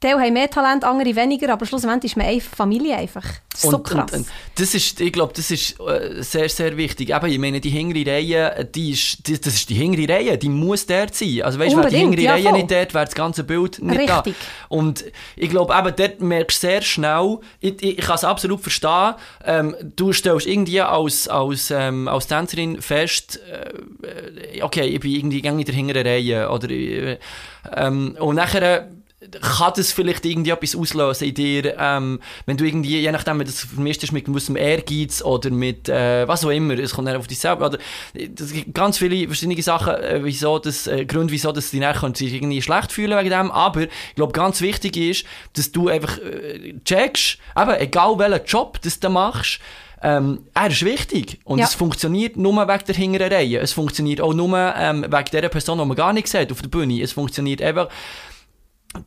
Teil 0.00 0.18
haben 0.18 0.32
mehr 0.32 0.48
Talent, 0.48 0.82
andere 0.82 1.14
weniger, 1.14 1.52
aber 1.52 1.66
schlussendlich 1.66 2.12
ist 2.12 2.16
man 2.16 2.26
eine 2.26 2.40
Familie 2.40 2.96
einfach. 2.96 3.24
Das 3.50 3.64
ist 3.64 3.70
so 3.70 3.78
krass. 3.80 4.10
Und, 4.12 4.20
und, 4.20 4.26
das 4.54 4.74
ist, 4.74 4.98
ich 4.98 5.12
glaube, 5.12 5.34
das 5.36 5.50
ist 5.50 5.78
äh, 5.78 6.22
sehr, 6.22 6.48
sehr 6.48 6.74
wichtig. 6.78 7.10
Eben, 7.10 7.26
ich 7.26 7.38
meine, 7.38 7.60
die 7.60 7.68
hintere 7.68 8.10
Reihe, 8.10 8.64
die 8.74 8.92
ist, 8.92 9.26
die, 9.26 9.38
das 9.38 9.52
ist 9.52 9.68
die 9.68 9.74
hintere 9.74 10.08
Reihe, 10.08 10.38
die 10.38 10.48
muss 10.48 10.86
dort 10.86 11.14
sein. 11.14 11.42
Also 11.42 11.58
weißt, 11.58 11.76
wäre 11.76 11.90
die 11.90 11.96
hintere 11.98 12.22
ja, 12.22 12.32
Reihe 12.32 12.44
voll. 12.44 12.52
nicht 12.54 12.70
dort, 12.70 12.94
wäre 12.94 13.04
das 13.04 13.14
ganze 13.14 13.44
Bild 13.44 13.82
nicht 13.82 13.98
Richtig. 13.98 14.36
da. 14.38 14.74
Und 14.74 15.04
ich 15.36 15.50
glaube, 15.50 15.74
eben, 15.78 15.94
dort 15.94 16.20
merkst 16.22 16.62
du 16.62 16.66
sehr 16.66 16.80
schnell, 16.80 17.38
ich, 17.60 17.82
ich, 17.82 17.98
ich 17.98 18.04
kann 18.04 18.14
es 18.14 18.24
absolut 18.24 18.62
verstehen, 18.62 19.14
ähm, 19.44 19.76
du 19.96 20.14
stellst 20.14 20.46
irgendwie 20.46 20.80
als, 20.80 21.28
als, 21.28 21.70
ähm, 21.70 22.08
als 22.08 22.26
Tänzerin 22.26 22.80
fest, 22.80 23.38
äh, 23.52 24.62
okay, 24.62 24.86
ich 24.86 25.00
bin 25.00 25.10
irgendwie 25.10 25.40
in 25.40 25.64
der 25.64 25.74
hinteren 25.74 26.06
Reihe, 26.06 26.48
oder, 26.48 26.70
äh, 26.70 27.18
ähm, 27.76 28.16
und 28.18 28.36
nachher 28.36 28.88
kann 29.42 29.72
das 29.76 29.92
vielleicht 29.92 30.24
irgendwie 30.24 30.50
etwas 30.50 30.74
auslösen 30.74 31.28
in 31.28 31.34
dir, 31.34 31.76
ähm, 31.78 32.20
wenn 32.46 32.56
du 32.56 32.64
irgendwie, 32.64 33.00
je 33.00 33.12
nachdem, 33.12 33.38
wenn 33.38 33.46
das 33.46 33.60
vermischt 33.60 34.10
mit 34.12 34.24
gewissem 34.24 34.56
Ehrgeiz 34.56 35.20
oder 35.22 35.50
mit 35.50 35.90
äh, 35.90 36.26
was 36.26 36.44
auch 36.44 36.50
immer, 36.50 36.78
es 36.78 36.94
kommt 36.94 37.08
dann 37.08 37.16
auf 37.16 37.26
dich 37.26 37.38
selber, 37.38 37.66
oder 37.66 37.78
es 38.14 38.52
gibt 38.52 38.74
ganz 38.74 38.96
viele 38.96 39.26
verschiedene 39.26 39.60
Sachen, 39.60 39.94
äh, 39.94 40.20
wieso 40.24 40.58
das, 40.58 40.86
äh, 40.86 41.04
Gründe, 41.04 41.32
wieso 41.32 41.52
das 41.52 41.70
die 41.70 41.80
nachher 41.80 42.14
sich 42.14 42.32
irgendwie 42.32 42.62
schlecht 42.62 42.92
fühlen 42.92 43.18
wegen 43.18 43.30
dem, 43.30 43.50
aber 43.50 43.82
ich 43.82 44.14
glaube, 44.14 44.32
ganz 44.32 44.62
wichtig 44.62 44.96
ist, 44.96 45.26
dass 45.52 45.70
du 45.70 45.88
einfach 45.88 46.16
äh, 46.18 46.74
checkst, 46.84 47.38
eben, 47.56 47.74
egal 47.74 48.18
welchen 48.18 48.46
Job 48.46 48.80
das 48.80 49.00
du 49.00 49.10
machst, 49.10 49.60
ähm, 50.02 50.46
er 50.54 50.68
ist 50.68 50.82
wichtig. 50.82 51.40
Und 51.44 51.58
ja. 51.58 51.66
es 51.66 51.74
funktioniert 51.74 52.38
nur 52.38 52.54
wegen 52.66 52.84
der 52.86 52.94
hinteren 52.94 53.32
Reihe. 53.32 53.58
Es 53.58 53.74
funktioniert 53.74 54.22
auch 54.22 54.32
nur 54.32 54.56
ähm, 54.56 55.02
wegen 55.02 55.30
der 55.30 55.48
Person, 55.50 55.78
die 55.78 55.84
man 55.84 55.94
gar 55.94 56.14
nicht 56.14 56.26
sieht 56.26 56.50
auf 56.50 56.62
der 56.62 56.70
Bühne. 56.70 57.02
Es 57.02 57.12
funktioniert 57.12 57.60
einfach 57.60 57.88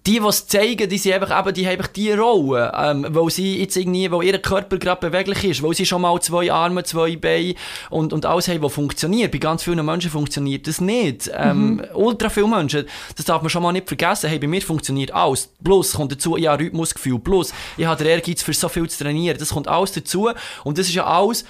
die, 0.06 0.20
die 0.20 0.26
es 0.26 0.48
zeigen, 0.48 0.90
die, 0.90 0.98
sind 0.98 1.14
einfach, 1.14 1.40
eben, 1.40 1.54
die 1.54 1.66
haben 1.66 1.74
einfach 1.74 1.88
die 1.88 2.12
Rolle, 2.12 2.72
ähm, 2.76 3.06
weil 3.10 3.30
sie 3.30 3.60
jetzt 3.60 3.76
irgendwie, 3.76 4.10
weil 4.10 4.24
ihr 4.24 4.38
Körper 4.40 4.78
gerade 4.78 5.10
beweglich 5.10 5.44
ist, 5.44 5.64
weil 5.64 5.74
sie 5.74 5.86
schon 5.86 6.02
mal 6.02 6.20
zwei 6.22 6.52
Arme, 6.52 6.84
zwei 6.84 7.18
Beine 7.18 7.56
und, 7.90 8.14
und 8.14 8.26
alles 8.26 8.48
haben, 8.48 8.62
was 8.64 8.74
funktioniert. 8.74 9.32
Bei 9.32 9.40
ganz 9.40 9.64
vielen 9.64 9.86
Menschen 9.86 10.10
funktioniert 10.10 10.68
das 10.68 10.80
nicht. 10.80 11.30
Ähm, 11.34 11.76
mhm. 11.76 11.86
Ultra 11.96 12.30
viele 12.30 12.48
Menschen, 12.48 12.86
das 13.16 13.26
darf 13.26 13.42
man 13.42 13.50
schon 13.50 13.64
mal 13.64 13.74
nicht 13.74 13.88
vergessen, 13.88 14.30
hey, 14.30 14.40
bei 14.40 14.48
mir 14.48 14.62
funktioniert 14.62 15.12
alles. 15.12 15.50
Plus 15.62 15.94
kommt 15.94 16.14
dazu, 16.14 16.38
ich 16.38 16.48
habe 16.48 16.64
Rhythmusgefühl, 16.64 17.20
plus 17.20 17.54
ich 17.76 17.86
habe 17.86 18.02
den 18.02 18.08
Ehrgeiz 18.08 18.42
für 18.42 18.54
so 18.54 18.70
viel 18.70 18.90
zu 18.90 19.04
trainieren, 19.04 19.38
das 19.38 19.50
kommt 19.50 19.68
alles 19.68 19.92
dazu 19.92 20.30
und 20.64 20.78
das 20.78 20.88
ist 20.88 20.96
ja 20.96 21.06
alles 21.06 21.44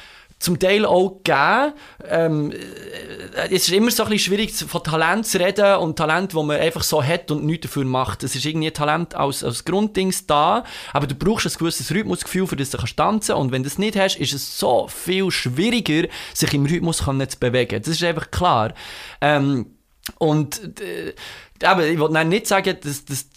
zum 0.44 0.60
Teil 0.60 0.86
auch 0.86 1.22
gegeben. 1.24 1.74
Ähm, 2.10 2.52
äh, 2.52 3.46
es 3.46 3.68
ist 3.68 3.72
immer 3.72 3.92
so 3.92 4.04
ein 4.04 4.10
bisschen 4.10 4.34
schwierig, 4.34 4.54
von 4.54 4.84
Talent 4.84 5.26
zu 5.26 5.40
reden 5.40 5.78
und 5.78 5.96
Talent, 5.96 6.36
wo 6.36 6.44
man 6.44 6.60
einfach 6.60 6.84
so 6.84 7.02
hat 7.02 7.32
und 7.32 7.46
nichts 7.46 7.68
dafür 7.68 7.86
macht. 7.86 8.24
Es 8.24 8.36
ist 8.36 8.46
irgendwie 8.46 8.70
Talent 8.72 9.16
als, 9.16 9.44
als 9.44 9.64
Grunddings 9.64 10.28
da, 10.28 10.66
aber 10.92 11.08
du 11.08 11.16
brauchst 11.16 11.46
ein 11.46 11.54
gewisses 11.58 11.92
Rhythmusgefühl, 11.92 12.46
für 12.46 12.58
das 12.58 12.72
du 12.72 12.78
kannst 12.78 12.98
tanzen 12.98 13.36
und 13.36 13.52
wenn 13.54 13.64
du 13.64 13.70
das 13.70 13.78
nicht 13.78 13.98
hast, 13.98 14.18
ist 14.18 14.34
es 14.34 14.60
so 14.60 14.88
viel 14.90 15.32
schwieriger, 15.32 16.10
sich 16.34 16.54
im 16.54 16.66
Rhythmus 16.66 16.98
zu 16.98 17.40
bewegen. 17.40 17.82
Das 17.82 17.94
ist 17.94 18.04
einfach 18.04 18.30
klar. 18.30 18.74
Ähm, 19.22 19.78
und 20.18 20.82
äh, 20.82 21.14
aber 21.64 21.86
ich 21.86 22.00
wollte 22.00 22.26
nicht 22.26 22.48
sagen, 22.48 22.78
dass 22.82 23.06
das 23.06 23.28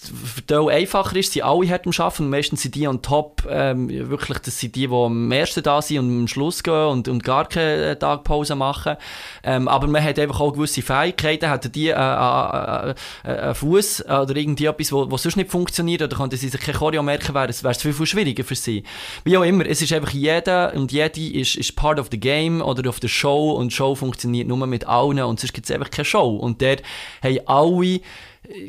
die 0.49 0.55
einfacher 0.55 1.17
ist, 1.17 1.33
sie 1.33 1.43
alle 1.43 1.69
hart 1.69 1.87
am 1.87 1.93
Arbeiten. 1.97 2.31
Meistens 2.31 2.62
sind 2.62 2.75
die 2.75 2.89
on 2.89 3.03
top, 3.03 3.47
ähm, 3.49 3.89
wirklich, 3.89 4.39
das 4.39 4.59
sind 4.59 4.75
die, 4.75 4.89
die 4.89 4.95
am 4.95 5.31
ersten 5.31 5.62
da 5.62 5.83
sind 5.83 5.99
und 5.99 6.21
am 6.21 6.29
Schluss 6.29 6.62
gehen 6.62 6.87
und, 6.87 7.09
und 7.09 7.23
gar 7.23 7.49
keine 7.49 7.99
Tagpause 7.99 8.55
machen. 8.55 8.97
Ähm, 9.43 9.69
aber 9.69 9.87
man 9.87 10.03
hat 10.03 10.19
einfach 10.19 10.41
auch 10.41 10.53
gewisse 10.53 10.83
Fähigkeiten, 10.83 11.49
hat 11.49 11.75
die 11.75 11.89
äh, 11.89 11.93
äh, 11.93 11.95
äh, 11.95 12.95
einen 13.25 13.55
Fuß 13.55 14.07
oder 14.07 14.37
irgendwie 14.37 14.67
etwas, 14.67 14.93
wo, 14.93 15.17
sonst 15.17 15.37
nicht 15.37 15.51
funktioniert, 15.51 16.03
oder 16.03 16.17
könnten 16.17 16.37
sie 16.37 16.49
sich 16.49 16.61
kein 16.61 16.75
Choreo 16.75 17.03
merken, 17.03 17.35
wäre 17.35 17.49
es 17.49 17.83
viel, 17.83 17.93
viel 17.93 18.07
schwieriger 18.07 18.45
für 18.45 18.57
sie. 18.57 18.83
Wie 19.25 19.37
auch 19.37 19.45
immer, 19.45 19.67
es 19.67 19.83
ist 19.83 19.93
einfach 19.93 20.11
jeder 20.11 20.73
und 20.75 20.91
jede 20.93 21.21
ist, 21.21 21.57
ist 21.57 21.77
part 21.77 21.99
of 21.99 22.09
the 22.11 22.19
game 22.19 22.61
oder 22.61 22.89
of 22.89 22.99
the 23.01 23.09
show 23.09 23.53
und 23.53 23.71
die 23.71 23.77
Show 23.77 23.95
funktioniert 23.95 24.49
nur 24.49 24.67
mit 24.67 24.87
allen 24.87 25.21
und 25.21 25.41
sonst 25.41 25.53
gibt 25.53 25.67
es 25.67 25.71
einfach 25.71 25.91
keine 25.91 26.05
Show. 26.05 26.37
Und 26.37 26.62
dort 26.62 26.83
haben 27.23 27.39
alle 27.47 28.01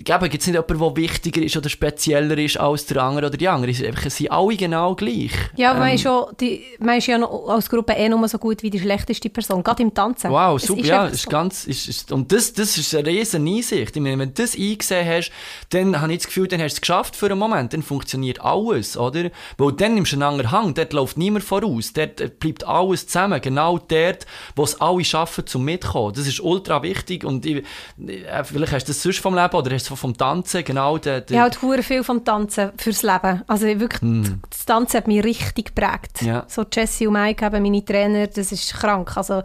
glaube, 0.03 0.30
gibt 0.30 0.41
es 0.41 0.47
nicht 0.47 0.55
jemanden, 0.55 0.95
der 0.95 1.03
wichtiger 1.03 1.41
ist 1.41 1.55
oder 1.57 1.69
spezieller 1.69 2.38
ist 2.38 2.57
als 2.57 2.86
der 2.86 3.03
andere 3.03 3.28
oder 3.28 3.38
die 3.38 3.47
andere. 3.47 3.71
Es 3.71 4.17
sind 4.17 4.32
alle 4.32 4.55
genau 4.55 4.95
gleich. 4.95 5.32
Ja, 5.55 5.73
ähm, 5.73 5.80
man, 5.80 5.93
ist 5.93 6.03
ja, 6.03 6.28
die, 6.39 6.63
man 6.80 6.97
ist 6.97 7.07
ja 7.07 7.17
noch 7.17 7.47
als 7.49 7.69
Gruppe 7.69 7.93
eh 7.93 8.09
nur 8.09 8.28
so 8.28 8.38
gut 8.38 8.63
wie 8.63 8.69
die 8.69 8.80
schlechteste 8.80 9.30
Person, 9.30 9.63
gerade 9.63 9.84
im 9.84 9.93
Tanzen. 9.93 10.32
Wow, 10.32 10.59
super, 10.59 10.82
ist 10.82 10.88
ja, 10.88 11.05
ist 11.05 11.23
so. 11.23 11.30
ganz, 11.30 11.65
ist, 11.65 11.88
ist, 11.88 12.11
und 12.11 12.32
das, 12.32 12.53
das 12.53 12.78
ist 12.78 12.95
eine 12.95 13.07
riesen 13.07 13.47
Einsicht. 13.47 13.95
Ich 13.95 14.01
meine, 14.01 14.17
wenn 14.19 14.34
du 14.34 14.41
das 14.41 14.55
eingesehen 14.55 15.07
hast, 15.07 15.32
dann 15.69 16.01
habe 16.01 16.11
ich 16.11 16.19
das 16.19 16.28
Gefühl, 16.28 16.47
dann 16.47 16.61
hast 16.61 16.73
du 16.73 16.78
es 16.78 16.82
geschafft 16.82 17.15
für 17.15 17.28
einen 17.28 17.39
Moment, 17.39 17.73
dann 17.73 17.84
funktioniert 17.84 18.41
alles, 18.41 18.97
oder? 18.97 19.30
Weil 19.57 19.73
dann 19.73 19.95
nimmst 19.95 20.11
du 20.11 20.15
einen 20.15 20.23
anderen 20.23 20.51
Hang, 20.51 20.73
dort 20.73 20.93
läuft 20.93 21.17
niemand 21.17 21.43
voraus, 21.43 21.93
dort 21.93 22.39
bleibt 22.39 22.65
alles 22.65 23.07
zusammen, 23.07 23.41
genau 23.41 23.78
dort, 23.78 24.25
wo 24.55 24.63
es 24.63 24.80
alle 24.82 25.03
schaffen, 25.03 25.45
zum 25.45 25.63
mitkommen. 25.63 26.13
Das 26.13 26.28
ist 26.28 26.39
ultra 26.39 26.82
wichtig 26.82 27.23
und 27.23 27.45
ich, 27.45 27.63
äh, 28.05 28.43
vielleicht 28.43 28.73
hast 28.73 28.86
du 28.86 28.91
das 28.91 29.03
sonst 29.03 29.19
vom 29.19 29.36
Leben 29.36 29.53
oder 29.53 29.66
hast 29.72 29.89
du 29.89 29.95
vom 29.95 30.15
Tanzen, 30.15 30.63
genau. 30.63 30.97
Der, 30.97 31.22
der 31.22 31.36
ich 31.36 31.41
halt 31.41 31.61
hure 31.61 31.84
viel 31.84 32.03
vom 32.03 32.24
Tanzen 32.24 32.72
fürs 32.78 33.03
Leben. 33.03 33.43
Also 33.47 33.65
wirklich, 33.65 34.01
mm. 34.01 34.41
das 34.49 34.65
Tanzen 34.65 34.97
hat 34.97 35.07
mich 35.07 35.24
richtig 35.24 35.76
geprägt. 35.76 36.22
Ja. 36.22 36.45
So 36.47 36.65
Jessie 36.72 37.07
und 37.07 37.13
Mike, 37.13 37.45
eben 37.45 37.63
meine 37.63 37.84
Trainer, 37.84 38.28
das 38.28 38.51
ist 38.51 38.74
krank. 38.74 39.15
Also 39.18 39.41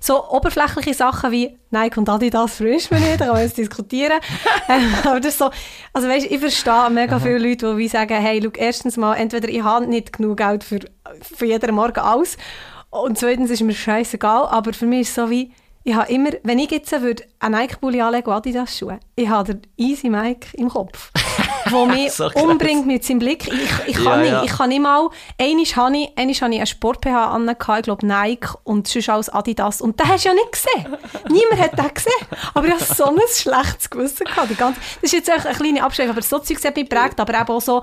so 0.00 0.28
oberflächliche 0.30 0.94
Sachen 0.94 1.30
wie 1.32 1.58
Nike 1.70 1.98
und 1.98 2.08
Adidas 2.08 2.56
frisch 2.56 2.90
mir 2.90 3.00
nicht, 3.00 3.20
da 3.20 3.26
kann 3.26 3.34
man 3.34 3.42
jetzt 3.42 3.58
diskutieren. 3.58 4.20
Ähm, 4.68 4.94
aber 5.04 5.18
das 5.18 5.32
ist 5.32 5.38
so, 5.38 5.50
also 5.92 6.08
weißt, 6.08 6.30
ich 6.30 6.38
verstehe 6.38 6.90
mega 6.90 7.16
Aha. 7.16 7.20
viele 7.20 7.38
Leute, 7.38 7.76
die 7.76 7.88
sagen, 7.88 8.20
hey, 8.20 8.40
schau, 8.42 8.50
erstens 8.56 8.96
mal, 8.96 9.14
entweder 9.14 9.48
ich 9.48 9.62
habe 9.62 9.86
nicht 9.86 10.12
genug 10.12 10.36
Geld 10.36 10.62
für, 10.62 10.78
für 11.20 11.46
jeden 11.46 11.74
Morgen 11.74 11.98
alles 11.98 12.36
und 12.90 13.18
zweitens 13.18 13.50
ist 13.50 13.62
mir 13.62 13.74
scheißegal, 13.74 14.46
aber 14.46 14.72
für 14.72 14.86
mich 14.86 15.02
ist 15.02 15.08
es 15.10 15.14
so 15.16 15.30
wie, 15.30 15.52
ich 15.82 15.94
habe 15.94 16.12
immer, 16.12 16.30
wenn 16.42 16.58
ich 16.58 16.70
jetzt 16.70 16.92
würde 17.00 17.24
einen 17.38 17.54
Nike-Pulli 17.54 18.00
anlegen 18.00 18.26
und 18.28 18.34
Adidas-Schuhe, 18.34 19.00
ich 19.16 19.28
habe 19.28 19.54
den 19.54 19.62
Easy 19.76 20.10
Mike 20.10 20.48
im 20.54 20.68
Kopf. 20.68 21.10
der 21.70 21.86
mich 21.86 22.12
So 22.12 22.30
umbringt 22.34 22.86
mit 22.86 23.04
seinem 23.04 23.20
Blick. 23.20 23.46
Ich, 23.48 23.70
ich 23.88 23.94
kann 23.96 24.04
Ja, 24.04 24.16
nicht. 24.18 24.30
ja. 24.30 24.42
Ich 24.44 24.52
kann 24.52 24.68
nicht 24.68 24.80
mal... 24.82 25.08
Einmal 25.38 25.64
habe 25.64 25.96
ich, 25.96 26.18
einmal 26.18 26.34
habe 26.34 26.34
ich 26.34 26.42
einen 26.42 26.66
Sport-PH 26.66 27.24
an, 27.32 27.48
ich 27.48 27.82
glaube 27.82 28.06
Nike 28.06 28.48
und 28.64 28.88
sonst 28.88 29.08
alles 29.08 29.28
Adidas. 29.30 29.80
Und 29.80 29.98
den 29.98 30.08
hast 30.08 30.24
du 30.24 30.28
ja 30.30 30.34
nicht 30.34 30.52
gesehen. 30.52 30.96
Niemand 31.30 31.60
hat 31.60 31.78
den 31.78 31.94
gesehen. 31.94 32.26
Aber 32.54 32.66
ich 32.66 32.72
hatte 32.74 32.94
so 32.94 33.04
ein 33.04 33.18
schlechtes 33.32 33.88
Gewissen. 33.88 34.24
Gehabt. 34.24 34.50
Die 34.50 34.56
ganze, 34.56 34.80
das 34.80 35.02
ist 35.04 35.12
jetzt 35.12 35.28
echt 35.28 35.46
eine 35.46 35.56
kleine 35.56 35.82
Abschreibung, 35.82 36.12
aber 36.12 36.22
so 36.22 36.38
Zeugs 36.40 36.64
hat 36.64 36.76
mich 36.76 36.88
geprägt. 36.88 37.18
Aber 37.20 37.32
eben 37.38 37.48
auch 37.48 37.60
so 37.60 37.82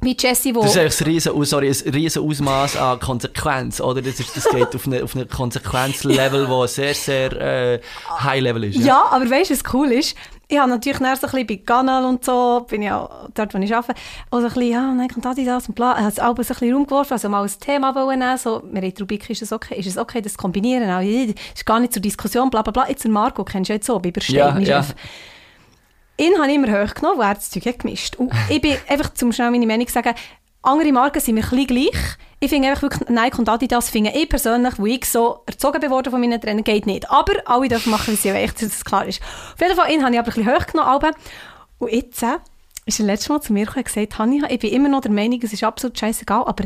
wie 0.00 0.14
Jessie, 0.18 0.54
wo... 0.54 0.60
Das 0.60 0.76
ist 0.76 0.78
eigentlich 0.78 1.00
ein 1.00 1.06
riesen, 1.06 1.44
sorry, 1.44 1.68
ein 1.68 1.94
riesen 1.94 2.22
Ausmaß 2.22 2.76
an 2.76 3.00
Konsequenz, 3.00 3.80
oder? 3.80 4.02
Das, 4.02 4.20
ist, 4.20 4.36
das 4.36 4.48
geht 4.48 4.74
auf 4.74 4.86
eine, 4.86 5.02
auf 5.02 5.14
eine 5.16 5.24
Konsequenzlevel, 5.26 6.46
das 6.50 6.74
sehr, 6.74 6.94
sehr 6.94 7.32
äh, 7.32 7.80
high-level 8.10 8.64
ist. 8.64 8.76
Ja, 8.76 9.06
aber 9.10 9.28
weißt 9.28 9.50
du, 9.50 9.54
was 9.54 9.74
cool 9.74 9.92
ist? 9.92 10.14
Ich 10.48 10.58
habe 10.58 10.70
natürlich 10.70 11.00
nachher 11.00 11.16
so 11.16 11.26
ein 11.26 11.32
bisschen 11.32 11.46
bei 11.46 11.56
Canal 11.56 12.04
und 12.04 12.24
so, 12.24 12.64
bin 12.68 12.88
auch 12.88 13.28
dort, 13.34 13.52
wo 13.54 13.58
ich 13.58 13.74
arbeite, 13.74 13.98
auch 14.30 14.38
so 14.38 14.46
ein 14.46 14.52
bisschen, 14.52 14.70
ja, 14.70 14.94
nein, 14.94 15.08
kommt 15.08 15.26
Adidas 15.26 15.66
und 15.68 15.74
bla, 15.74 15.94
ich 15.94 16.00
habe 16.00 16.08
es 16.08 16.20
auch 16.20 16.28
ein 16.28 16.34
bisschen 16.34 16.72
rumgeworfen, 16.74 17.14
also 17.14 17.28
mal 17.28 17.42
ein 17.42 17.50
Thema 17.58 17.92
nehmen, 17.92 18.38
so, 18.38 18.62
wir 18.70 18.82
haben 18.82 18.94
die 18.94 19.02
Rubrik, 19.02 19.28
ist 19.30 19.42
es 19.42 19.50
okay, 19.50 19.76
ist 19.76 19.86
es 19.86 19.98
okay, 19.98 20.20
das 20.20 20.36
kombinieren, 20.36 20.88
auch, 20.90 21.00
das 21.00 21.34
ist 21.54 21.66
gar 21.66 21.80
nicht 21.80 21.94
zur 21.94 22.02
Diskussion, 22.02 22.48
bla 22.50 22.62
bla 22.62 22.70
bla, 22.70 22.88
jetzt 22.88 23.08
Marco, 23.08 23.42
kennst 23.44 23.70
du 23.70 23.72
jetzt 23.74 23.86
so, 23.86 23.98
Biber 23.98 24.20
Stein, 24.20 24.36
Ja, 24.36 24.58
ja. 24.58 24.82
Chef. 24.84 24.94
Ihn 26.18 26.38
habe 26.38 26.48
ich 26.48 26.54
immer 26.56 26.82
hochgenommen, 26.82 27.18
wo 27.18 27.22
er 27.22 27.34
das 27.34 27.50
Zeug 27.50 27.66
hat 27.66 27.78
gemischt. 27.80 28.16
Und 28.16 28.32
ich 28.48 28.60
bin 28.60 28.76
einfach, 28.88 29.12
zum 29.14 29.32
schnell 29.32 29.50
meine 29.50 29.66
Meinung 29.66 29.86
zu 29.86 29.92
sagen, 29.92 30.14
andere 30.62 30.90
Marken 30.92 31.20
sind 31.20 31.34
mir 31.36 31.44
ein 31.44 31.50
bisschen 31.50 31.66
gleich. 31.66 32.02
Ich 32.40 32.50
finde 32.50 32.68
einfach 32.68 32.82
wirklich, 32.82 33.08
Nike 33.08 33.38
und 33.38 33.48
Adidas 33.48 33.88
finde 33.90 34.10
ich 34.10 34.28
persönlich, 34.28 34.74
wo 34.78 34.86
ich 34.86 35.04
so 35.04 35.40
erzogen 35.46 35.80
bin 35.80 35.90
worden 35.90 36.10
von 36.10 36.20
meinen 36.20 36.40
Trainern, 36.40 36.64
geht 36.64 36.86
nicht. 36.86 37.10
Aber 37.10 37.32
alle 37.44 37.68
dürfen 37.68 37.90
machen, 37.90 38.12
wie 38.12 38.16
sie 38.16 38.32
wollen, 38.32 38.46
dass 38.50 38.60
das 38.60 38.84
klar 38.84 39.06
ist. 39.06 39.20
Auf 39.54 39.60
jeden 39.60 39.76
Fall, 39.76 39.90
ihn 39.92 40.02
habe 40.04 40.12
ich 40.14 40.18
aber 40.18 40.28
ein 40.28 40.34
bisschen 40.34 40.54
hochgenommen. 40.54 40.90
aber- 40.90 41.10
Und 41.78 41.92
jetzt 41.92 42.22
äh, 42.22 42.36
ist 42.84 42.98
er 43.00 43.06
letztes 43.06 43.28
Mal 43.28 43.40
zu 43.40 43.52
mir 43.52 43.64
gekommen 43.66 43.84
und 43.86 43.94
gesagt, 43.94 44.18
Hanja, 44.18 44.48
ich 44.50 44.58
bin 44.58 44.70
immer 44.72 44.88
noch 44.88 45.00
der 45.02 45.12
Meinung, 45.12 45.40
es 45.42 45.52
ist 45.52 45.62
absolut 45.64 45.98
scheißegal, 45.98 46.44
aber 46.46 46.64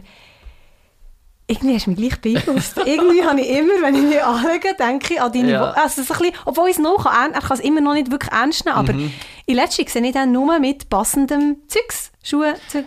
irgendwie 1.50 1.74
hast 1.74 1.86
du 1.86 1.90
mich 1.90 1.98
gleich 1.98 2.20
beeinflusst. 2.20 2.76
irgendwie 2.84 3.24
habe 3.28 3.40
ich 3.40 3.48
immer, 3.50 3.72
wenn 3.82 3.94
ich 3.94 4.02
mich 4.02 4.22
anlege, 4.22 4.68
denke 4.78 5.14
ich 5.14 5.20
an 5.20 5.32
deine 5.32 5.50
Ja. 5.50 5.70
Also 5.72 6.02
so 6.02 6.14
ein 6.14 6.20
bisschen, 6.20 6.34
Obwohl 6.44 6.68
ich 6.68 6.76
es 6.76 6.82
noch 6.82 7.04
kann, 7.04 7.32
er 7.32 7.40
kann 7.40 7.56
es 7.58 7.60
immer 7.64 7.80
noch 7.80 7.94
nicht 7.94 8.10
wirklich 8.10 8.32
ernst 8.32 8.64
nehmen, 8.64 8.76
aber 8.76 8.92
Mhm. 8.92 9.12
in 9.46 9.54
letzter 9.56 9.82
Zeit 9.84 9.90
sehe 9.90 10.06
ich 10.06 10.12
dann 10.12 10.32
nur 10.32 10.58
mit 10.58 10.88
passendem 10.88 11.56
Zeugs, 11.68 12.12
Schuhe, 12.22 12.54
Zeug. 12.68 12.84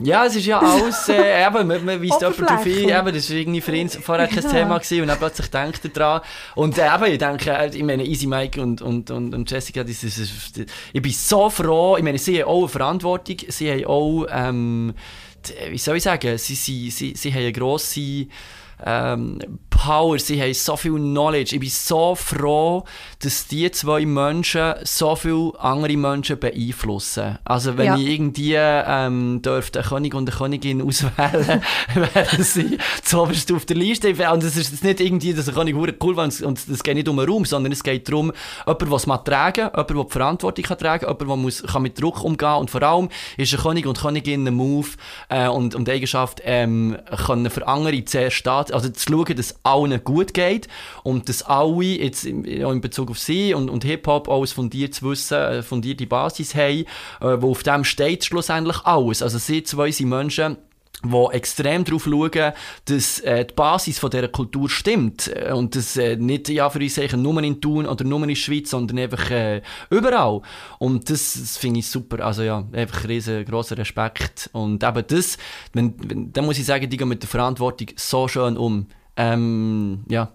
Ja, 0.00 0.24
es 0.24 0.34
ist 0.34 0.46
ja 0.46 0.60
alles, 0.60 1.10
äh, 1.10 1.46
eben, 1.46 1.66
man, 1.66 1.84
man 1.84 2.02
weist 2.02 2.20
jemand 2.22 2.22
darauf 2.22 2.38
Oberflächlich. 2.38 2.88
eben, 2.88 3.14
das 3.14 3.28
war 3.30 3.36
irgendwie 3.36 3.60
für 3.60 3.76
ihn 3.76 3.88
vorher 3.90 4.26
kein 4.26 4.42
Ja. 4.42 4.48
Thema 4.50 4.78
gewesen, 4.78 5.02
und 5.02 5.08
dann 5.08 5.18
plötzlich 5.18 5.50
denkt 5.50 5.80
er 5.84 5.90
dran. 5.90 6.20
Und 6.54 6.78
äh, 6.78 6.86
eben, 6.94 7.04
ich 7.12 7.18
denke, 7.18 7.70
ich 7.74 7.82
meine, 7.82 8.02
Easy 8.04 8.26
Mike 8.26 8.62
und, 8.62 8.80
und, 8.80 9.10
und, 9.10 9.34
und 9.34 9.50
Jessica, 9.50 9.84
das 9.84 10.02
ist, 10.04 10.58
ich 10.92 11.02
bin 11.02 11.12
so 11.12 11.50
froh, 11.50 11.98
ich 11.98 12.02
meine, 12.02 12.16
sie 12.16 12.40
haben 12.42 12.48
auch 12.48 12.60
eine 12.60 12.68
Verantwortung, 12.68 13.36
sie 13.48 13.70
haben 13.70 13.84
auch, 13.84 14.26
ähm, 14.30 14.94
wie 15.70 15.78
soll 15.78 15.96
ich 15.96 16.02
sagen, 16.02 16.38
sie, 16.38 16.54
sie, 16.54 16.90
sie, 16.90 17.14
sie 17.14 17.32
haben 17.32 17.40
eine 17.40 17.52
grosse, 17.52 18.26
ähm, 18.84 19.38
Power, 19.84 20.18
sie 20.18 20.42
haben 20.42 20.54
so 20.54 20.76
viel 20.76 20.94
Knowledge. 20.96 21.54
Ich 21.54 21.60
bin 21.60 21.68
so 21.70 22.16
froh, 22.16 22.84
dass 23.20 23.46
die 23.46 23.70
zwei 23.70 24.04
Menschen 24.04 24.74
so 24.82 25.14
viele 25.14 25.52
andere 25.60 25.96
Menschen 25.96 26.38
beeinflussen. 26.38 27.38
Also 27.44 27.78
wenn 27.78 27.86
Ja. 27.86 27.96
ich 27.96 28.06
irgendwie 28.08 28.54
ähm, 28.56 29.40
dürfte 29.40 29.78
einen 29.78 29.88
König 29.88 30.14
und 30.14 30.28
eine 30.28 30.36
Königin 30.36 30.82
auswählen, 30.86 31.62
wären 31.94 32.42
sie 32.42 32.76
zuoberst 33.04 33.52
auf 33.52 33.66
der 33.66 33.76
Liste. 33.76 34.08
Und 34.32 34.42
es 34.42 34.56
ist 34.56 34.82
nicht 34.82 35.00
irgendwie, 35.00 35.32
dass 35.32 35.48
ein 35.48 35.54
König 35.54 35.76
cool 36.02 36.16
war 36.16 36.24
und 36.24 36.68
es 36.68 36.82
geht 36.82 36.94
nicht 36.96 37.08
um 37.08 37.18
einen 37.20 37.30
Raum, 37.30 37.44
sondern 37.44 37.72
es 37.72 37.84
geht 37.84 38.08
darum, 38.08 38.32
jemand, 38.66 38.82
der 38.82 38.92
es 38.92 39.24
tragen, 39.24 39.60
jemand, 39.60 39.90
der 39.90 40.04
die 40.04 40.12
Verantwortung 40.12 40.64
kann 40.64 40.78
tragen 40.78 41.04
jemand, 41.06 41.20
der 41.20 41.36
muss, 41.36 41.62
kann 41.62 41.82
mit 41.82 42.00
Druck 42.00 42.24
umgehen 42.24 42.56
und 42.56 42.68
vor 42.70 42.82
allem 42.82 43.08
ist 43.36 43.54
ein 43.54 43.60
König 43.60 43.86
und 43.86 44.00
Königin 44.00 44.46
ein 44.46 44.54
Move 44.54 44.88
äh, 45.28 45.46
und, 45.46 45.76
und 45.76 45.86
die 45.86 45.92
Eigenschaft, 45.92 46.40
ähm, 46.44 46.96
können 47.26 47.48
für 47.48 47.66
andere 47.68 48.04
zuerst 48.04 48.36
stehen, 48.36 48.64
also 48.72 48.88
zu 48.88 49.12
schauen, 49.12 49.36
dass 49.36 49.54
allen 49.68 50.02
gut 50.02 50.34
geht 50.34 50.68
und 51.02 51.28
dass 51.28 51.42
alle 51.42 51.84
jetzt 51.84 52.24
in, 52.24 52.44
in 52.44 52.80
Bezug 52.80 53.10
auf 53.10 53.18
sie 53.18 53.54
und, 53.54 53.68
und 53.68 53.84
Hip-Hop 53.84 54.28
alles 54.28 54.52
fundiertes 54.52 55.02
Wissen, 55.02 55.38
äh, 55.38 55.62
fundierte 55.62 56.06
Basis 56.06 56.54
haben, 56.54 56.84
äh, 57.20 57.36
wo 57.40 57.50
auf 57.50 57.62
dem 57.62 57.84
steht 57.84 58.24
schlussendlich 58.24 58.80
alles. 58.84 59.22
Also 59.22 59.38
sie 59.38 59.62
zwei 59.62 59.90
sind 59.90 60.08
Menschen, 60.08 60.56
die 61.04 61.26
extrem 61.32 61.84
darauf 61.84 62.04
schauen, 62.04 62.52
dass 62.86 63.20
äh, 63.20 63.44
die 63.44 63.54
Basis 63.54 63.98
von 64.00 64.10
dieser 64.10 64.28
Kultur 64.28 64.68
stimmt. 64.68 65.28
Äh, 65.28 65.52
Und 65.52 65.76
das 65.76 65.96
äh, 65.96 66.16
nicht, 66.16 66.48
ja, 66.48 66.68
für 66.70 66.80
uns 66.80 66.98
nur 67.12 67.42
in 67.42 67.60
Thun 67.60 67.86
oder 67.86 68.04
nur 68.04 68.20
in 68.22 68.28
der 68.28 68.34
Schweiz, 68.34 68.70
sondern 68.70 68.98
einfach 68.98 69.30
äh, 69.30 69.62
überall. 69.90 70.40
Und 70.78 71.08
das, 71.08 71.34
das 71.34 71.56
finde 71.56 71.80
ich 71.80 71.86
super. 71.86 72.24
Also 72.24 72.42
ja, 72.42 72.64
einfach 72.72 73.06
riesengroßer 73.06 73.78
Respekt. 73.78 74.50
Und 74.52 74.82
eben 74.82 75.04
das, 75.06 75.38
wenn, 75.72 75.94
wenn, 75.98 76.32
dann 76.32 76.46
muss 76.46 76.58
ich 76.58 76.66
sagen, 76.66 76.90
die 76.90 76.96
gehen 76.96 77.08
mit 77.08 77.22
der 77.22 77.28
Verantwortung 77.28 77.88
so 77.96 78.26
schön 78.26 78.56
um. 78.56 78.86
Ähm, 79.18 80.04
ja. 80.08 80.32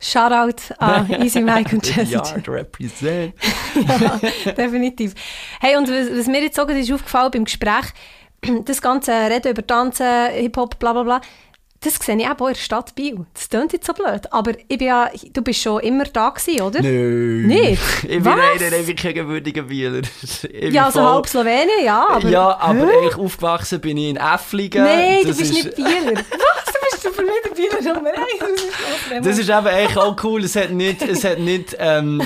Shoutout 0.00 0.74
an 0.78 1.10
Easy 1.22 1.40
Mike 1.40 1.74
und 1.74 1.86
Jessie. 1.86 2.12
Yard 2.14 2.48
represent. 2.48 3.34
ja, 3.74 4.20
definitiv. 4.52 5.14
Hey, 5.60 5.76
und 5.76 5.88
was, 5.88 6.18
was 6.18 6.26
mir 6.26 6.42
jetzt 6.42 6.56
sogar 6.56 6.76
ist 6.76 6.92
aufgefallen 6.92 7.30
beim 7.30 7.44
Gespräch, 7.44 7.86
das 8.64 8.80
ganze 8.82 9.12
Reden 9.12 9.52
über 9.52 9.66
Tanzen, 9.66 10.30
Hip-Hop, 10.32 10.78
bla 10.78 10.92
bla 10.92 11.02
bla, 11.02 11.20
das 11.80 11.94
sehe 11.96 12.16
ich 12.16 12.26
auch 12.26 12.40
in 12.40 12.54
der 12.54 12.54
Stadt 12.54 12.94
Biel. 12.94 13.26
Das 13.34 13.48
klingt 13.48 13.72
jetzt 13.72 13.86
so 13.86 13.92
blöd, 13.92 14.22
aber 14.32 14.52
ich 14.66 14.78
bin 14.78 14.88
ja, 14.88 15.10
du 15.32 15.42
bist 15.42 15.60
schon 15.62 15.80
immer 15.80 16.04
da 16.04 16.30
gewesen, 16.30 16.60
oder? 16.62 16.80
Nein. 16.82 17.46
Nicht? 17.46 17.82
Ich 18.02 18.22
bin 18.22 18.26
einer 18.26 18.76
einfach 18.76 18.96
kein 18.96 19.66
Bieler. 19.68 20.00
Ich 20.50 20.72
Ja, 20.72 20.86
also 20.86 21.00
voll- 21.00 21.12
halb 21.12 21.26
Slowenien, 21.28 21.84
ja, 21.84 22.06
aber... 22.08 22.28
ja, 22.28 22.56
aber 22.58 22.82
eigentlich 22.82 23.16
aufgewachsen 23.16 23.80
bin 23.80 23.96
ich 23.98 24.10
in 24.10 24.16
Äfflingen. 24.16 24.84
Nein, 24.84 25.18
du 25.22 25.28
bist 25.28 25.40
ist- 25.42 25.52
nicht 25.52 25.74
Bieler. 25.76 26.14
Was? 26.14 26.74
Du 27.06 27.48
der 27.48 27.54
Bieler 27.54 27.94
Nummer 27.94 28.10
eins. 28.10 28.40
Was 28.40 28.50
ist 28.50 28.66
los, 28.66 29.10
Remo? 29.10 29.24
Das 29.24 29.38
ist 29.38 29.48
eben 29.48 29.66
eigentlich 29.66 29.96
auch 29.96 30.24
cool. 30.24 30.44
Es 30.44 30.56
hat 30.56 30.70
nicht, 30.70 31.02
es 31.02 31.24
hat 31.24 31.38
nicht, 31.38 31.76
ähm, 31.78 32.22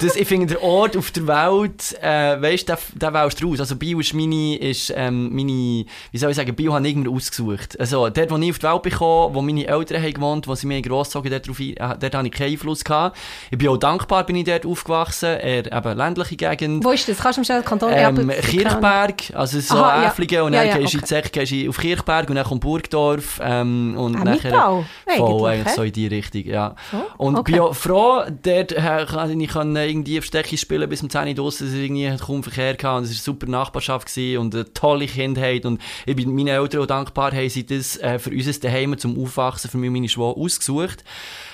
das, 0.00 0.16
ich 0.16 0.26
finde, 0.26 0.46
der 0.46 0.62
Ort 0.62 0.96
auf 0.96 1.10
der 1.10 1.26
Welt, 1.26 1.96
äh, 2.02 2.40
weißt 2.40 2.68
du, 2.68 2.72
der, 2.72 2.78
der 2.94 3.14
wählst 3.14 3.42
du 3.42 3.50
raus. 3.50 3.60
Also 3.60 3.76
Bio 3.76 4.00
ist 4.00 4.14
meine, 4.14 4.56
ist, 4.56 4.92
ähm, 4.96 5.34
meine, 5.34 5.84
wie 6.10 6.18
soll 6.18 6.30
ich 6.30 6.36
sagen, 6.36 6.54
Bio 6.54 6.74
habe 6.74 6.86
ich 6.86 6.94
irgendwie 6.94 7.10
ausgesucht. 7.10 7.78
Also, 7.78 8.08
dort, 8.08 8.30
wo 8.30 8.36
ich 8.36 8.50
auf 8.50 8.58
die 8.58 8.66
Welt 8.66 8.82
bekomme, 8.82 9.34
wo 9.34 9.42
meine 9.42 9.66
Eltern 9.66 10.02
haben 10.02 10.14
gewohnt, 10.14 10.48
wo 10.48 10.54
sie 10.54 10.66
mich 10.66 10.82
grossgezogen 10.84 11.30
dort, 11.30 11.48
drauf, 11.48 11.60
äh, 11.60 11.74
dort 11.76 12.14
habe 12.14 12.26
ich 12.26 12.32
keinen 12.32 12.52
Einfluss 12.52 12.84
gehabt. 12.84 13.16
Ich 13.50 13.58
bin 13.58 13.68
auch 13.68 13.76
dankbar, 13.76 14.24
bin 14.24 14.36
ich 14.36 14.44
dort 14.44 14.66
aufgewachsen, 14.66 15.36
eher 15.38 15.72
eben 15.72 15.96
ländliche 15.96 16.36
Gegend. 16.36 16.84
Wo 16.84 16.90
ist 16.90 17.08
das? 17.08 17.18
Kannst 17.18 17.36
du 17.36 17.40
mir 17.40 17.44
schnell 17.44 17.60
den 17.62 17.66
Kanton... 17.66 17.92
Ähm, 17.92 18.30
Ja, 18.30 18.34
Kirchberg, 18.40 19.14
also 19.34 19.60
so 19.60 19.76
Aha, 19.76 20.12
ja. 20.30 20.42
Und 20.42 20.52
Ja, 20.52 20.60
dann 20.60 20.68
ja, 20.68 20.76
gehst 20.78 20.94
du 20.94 20.98
okay. 20.98 20.98
in 20.98 21.04
Zech, 21.04 21.32
gehst 21.32 21.52
du 21.52 21.68
auf 21.68 21.78
Kirchberg 21.78 22.28
und 22.28 22.36
dann 22.36 22.44
kommt 22.44 22.60
Burgdorf 22.60 23.40
ähm, 23.42 23.94
und 23.96 24.07
Ah, 24.16 24.24
nachher 24.24 24.84
voll 25.16 25.50
eigentlich, 25.50 25.74
so 25.74 25.82
in 25.82 25.92
die 25.92 26.06
Richtung, 26.06 26.44
ja. 26.44 26.74
Oh, 26.92 27.26
und 27.26 27.36
okay. 27.36 27.52
bin 27.52 27.60
auch 27.60 27.74
froh, 27.74 28.22
dort 28.42 28.72
äh, 28.72 29.06
kann 29.06 29.40
ich 29.40 29.48
kann 29.50 29.74
irgendwie 29.76 30.18
auf 30.18 30.24
Steckis 30.24 30.60
spielen 30.60 30.88
bis 30.88 31.02
um 31.02 31.10
10 31.10 31.28
Uhr 31.28 31.34
draussen, 31.34 31.68
es 31.68 31.74
irgendwie 31.74 32.14
kaum 32.16 32.42
Verkehr 32.42 32.74
gehabt 32.74 32.98
und 32.98 33.04
es 33.04 33.10
war 33.10 33.14
eine 33.14 33.22
super 33.22 33.46
Nachbarschaft 33.46 34.08
gewesen 34.08 34.38
und 34.38 34.54
eine 34.54 34.72
tolle 34.72 35.06
Kindheit 35.06 35.64
und 35.64 35.80
ich 36.06 36.16
bin 36.16 36.34
meinen 36.34 36.48
Eltern 36.48 36.82
auch 36.82 36.86
dankbar, 36.86 37.32
haben 37.32 37.48
sie 37.48 37.66
das 37.66 37.96
äh, 37.98 38.18
für 38.18 38.30
unser 38.30 38.52
Daheim 38.52 38.96
zum 38.98 39.20
Aufwachsen 39.20 39.70
für 39.70 39.78
mich 39.78 39.88
und 39.88 39.94
meine 39.94 40.08
Schwester 40.08 40.36
ausgesucht. 40.36 41.04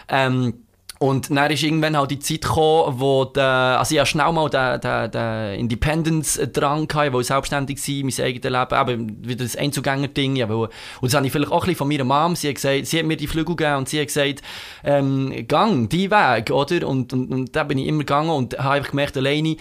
Ähm, 0.08 0.63
und 1.04 1.28
dann 1.28 1.50
ist 1.50 1.62
irgendwann 1.62 1.98
halt 1.98 2.10
die 2.10 2.18
Zeit 2.18 2.40
gekommen, 2.40 2.98
wo 2.98 3.26
der, 3.26 3.76
also 3.78 3.94
ich 3.94 4.00
hatte 4.00 4.10
schnell 4.10 4.32
mal 4.32 4.48
den, 4.48 4.80
den, 4.80 5.10
den 5.10 5.60
Independence-Drang 5.60 6.88
gehabt, 6.88 7.14
ich 7.20 7.26
selbstständig 7.26 7.82
sein, 7.82 8.04
mein 8.04 8.26
eigenes 8.26 8.50
Leben, 8.50 8.90
eben 8.90 9.28
wieder 9.28 9.44
das 9.44 9.54
Einzugänger-Ding, 9.54 10.36
ja, 10.36 10.48
weil- 10.48 10.54
und 10.56 10.70
das 11.02 11.12
habe 11.12 11.26
ich 11.26 11.32
vielleicht 11.32 11.52
auch 11.52 11.64
ein 11.64 11.66
bisschen 11.66 11.76
von 11.76 11.88
meiner 11.88 12.04
Mom, 12.04 12.34
sie 12.36 12.48
hat 12.48 12.54
gesagt, 12.54 12.86
sie 12.86 12.98
hat 12.98 13.04
mir 13.04 13.18
die 13.18 13.26
Flügel 13.26 13.54
gegeben 13.54 13.76
und 13.76 13.88
sie 13.90 14.00
hat 14.00 14.06
gesagt, 14.06 14.40
ähm, 14.82 15.46
gang, 15.46 15.90
die 15.90 16.10
Weg, 16.10 16.50
oder? 16.50 16.88
Und, 16.88 17.12
und, 17.12 17.30
und 17.30 17.54
da 17.54 17.64
bin 17.64 17.76
ich 17.76 17.86
immer 17.86 17.98
gegangen 17.98 18.30
und 18.30 18.58
habe 18.58 18.76
einfach 18.76 18.90
gemerkt, 18.90 19.18
alleine, 19.18 19.56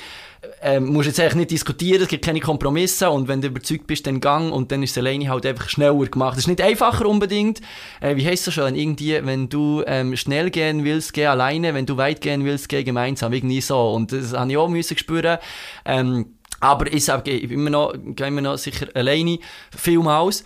ähm, 0.62 0.88
musst 0.88 1.08
jetzt 1.08 1.20
eigentlich 1.20 1.36
nicht 1.36 1.52
diskutieren, 1.52 2.02
es 2.02 2.08
gibt 2.08 2.26
keine 2.26 2.40
Kompromisse 2.40 3.10
und 3.10 3.28
wenn 3.28 3.42
du 3.42 3.48
überzeugt 3.48 3.88
bist, 3.88 4.08
dann 4.08 4.20
gang 4.20 4.52
und 4.52 4.72
dann 4.72 4.84
ist 4.84 4.92
es 4.92 4.98
alleine 4.98 5.30
halt 5.30 5.46
einfach 5.46 5.70
schneller 5.70 6.06
gemacht. 6.06 6.34
Das 6.34 6.44
ist 6.44 6.48
nicht 6.48 6.62
einfacher 6.62 7.06
unbedingt. 7.06 7.62
Äh, 8.02 8.16
wie 8.16 8.26
heisst 8.26 8.48
das 8.48 8.54
schon? 8.54 8.76
Irgendwie, 8.76 9.20
wenn 9.26 9.50
du 9.50 9.84
ähm, 9.86 10.16
schnell 10.16 10.50
gehen 10.50 10.84
willst, 10.84 11.14
geh 11.14 11.26
alleine, 11.26 11.74
wenn 11.74 11.86
du 11.86 11.98
weit 11.98 12.22
gehen 12.22 12.46
willst, 12.46 12.70
geh 12.70 12.84
gemeinsam. 12.84 13.34
Irgendwie 13.34 13.62
so. 13.62 13.92
Und 13.92 14.12
das 14.12 14.34
habe 14.34 14.52
ich 14.52 14.58
auch 14.58 14.70
müssen 14.70 14.98
spüren. 14.98 15.38
Ähm, 15.86 16.38
aber 16.60 16.92
ich 16.92 17.06
sage, 17.06 17.32
ich 17.32 17.50
bin 17.50 17.60
immer 17.60 17.70
noch, 17.70 17.94
gehe 17.94 18.28
immer 18.28 18.42
noch 18.42 18.58
sicher 18.58 18.88
alleine, 18.94 19.40
vielmals. 19.76 20.44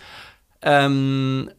Ähm, 0.62 1.50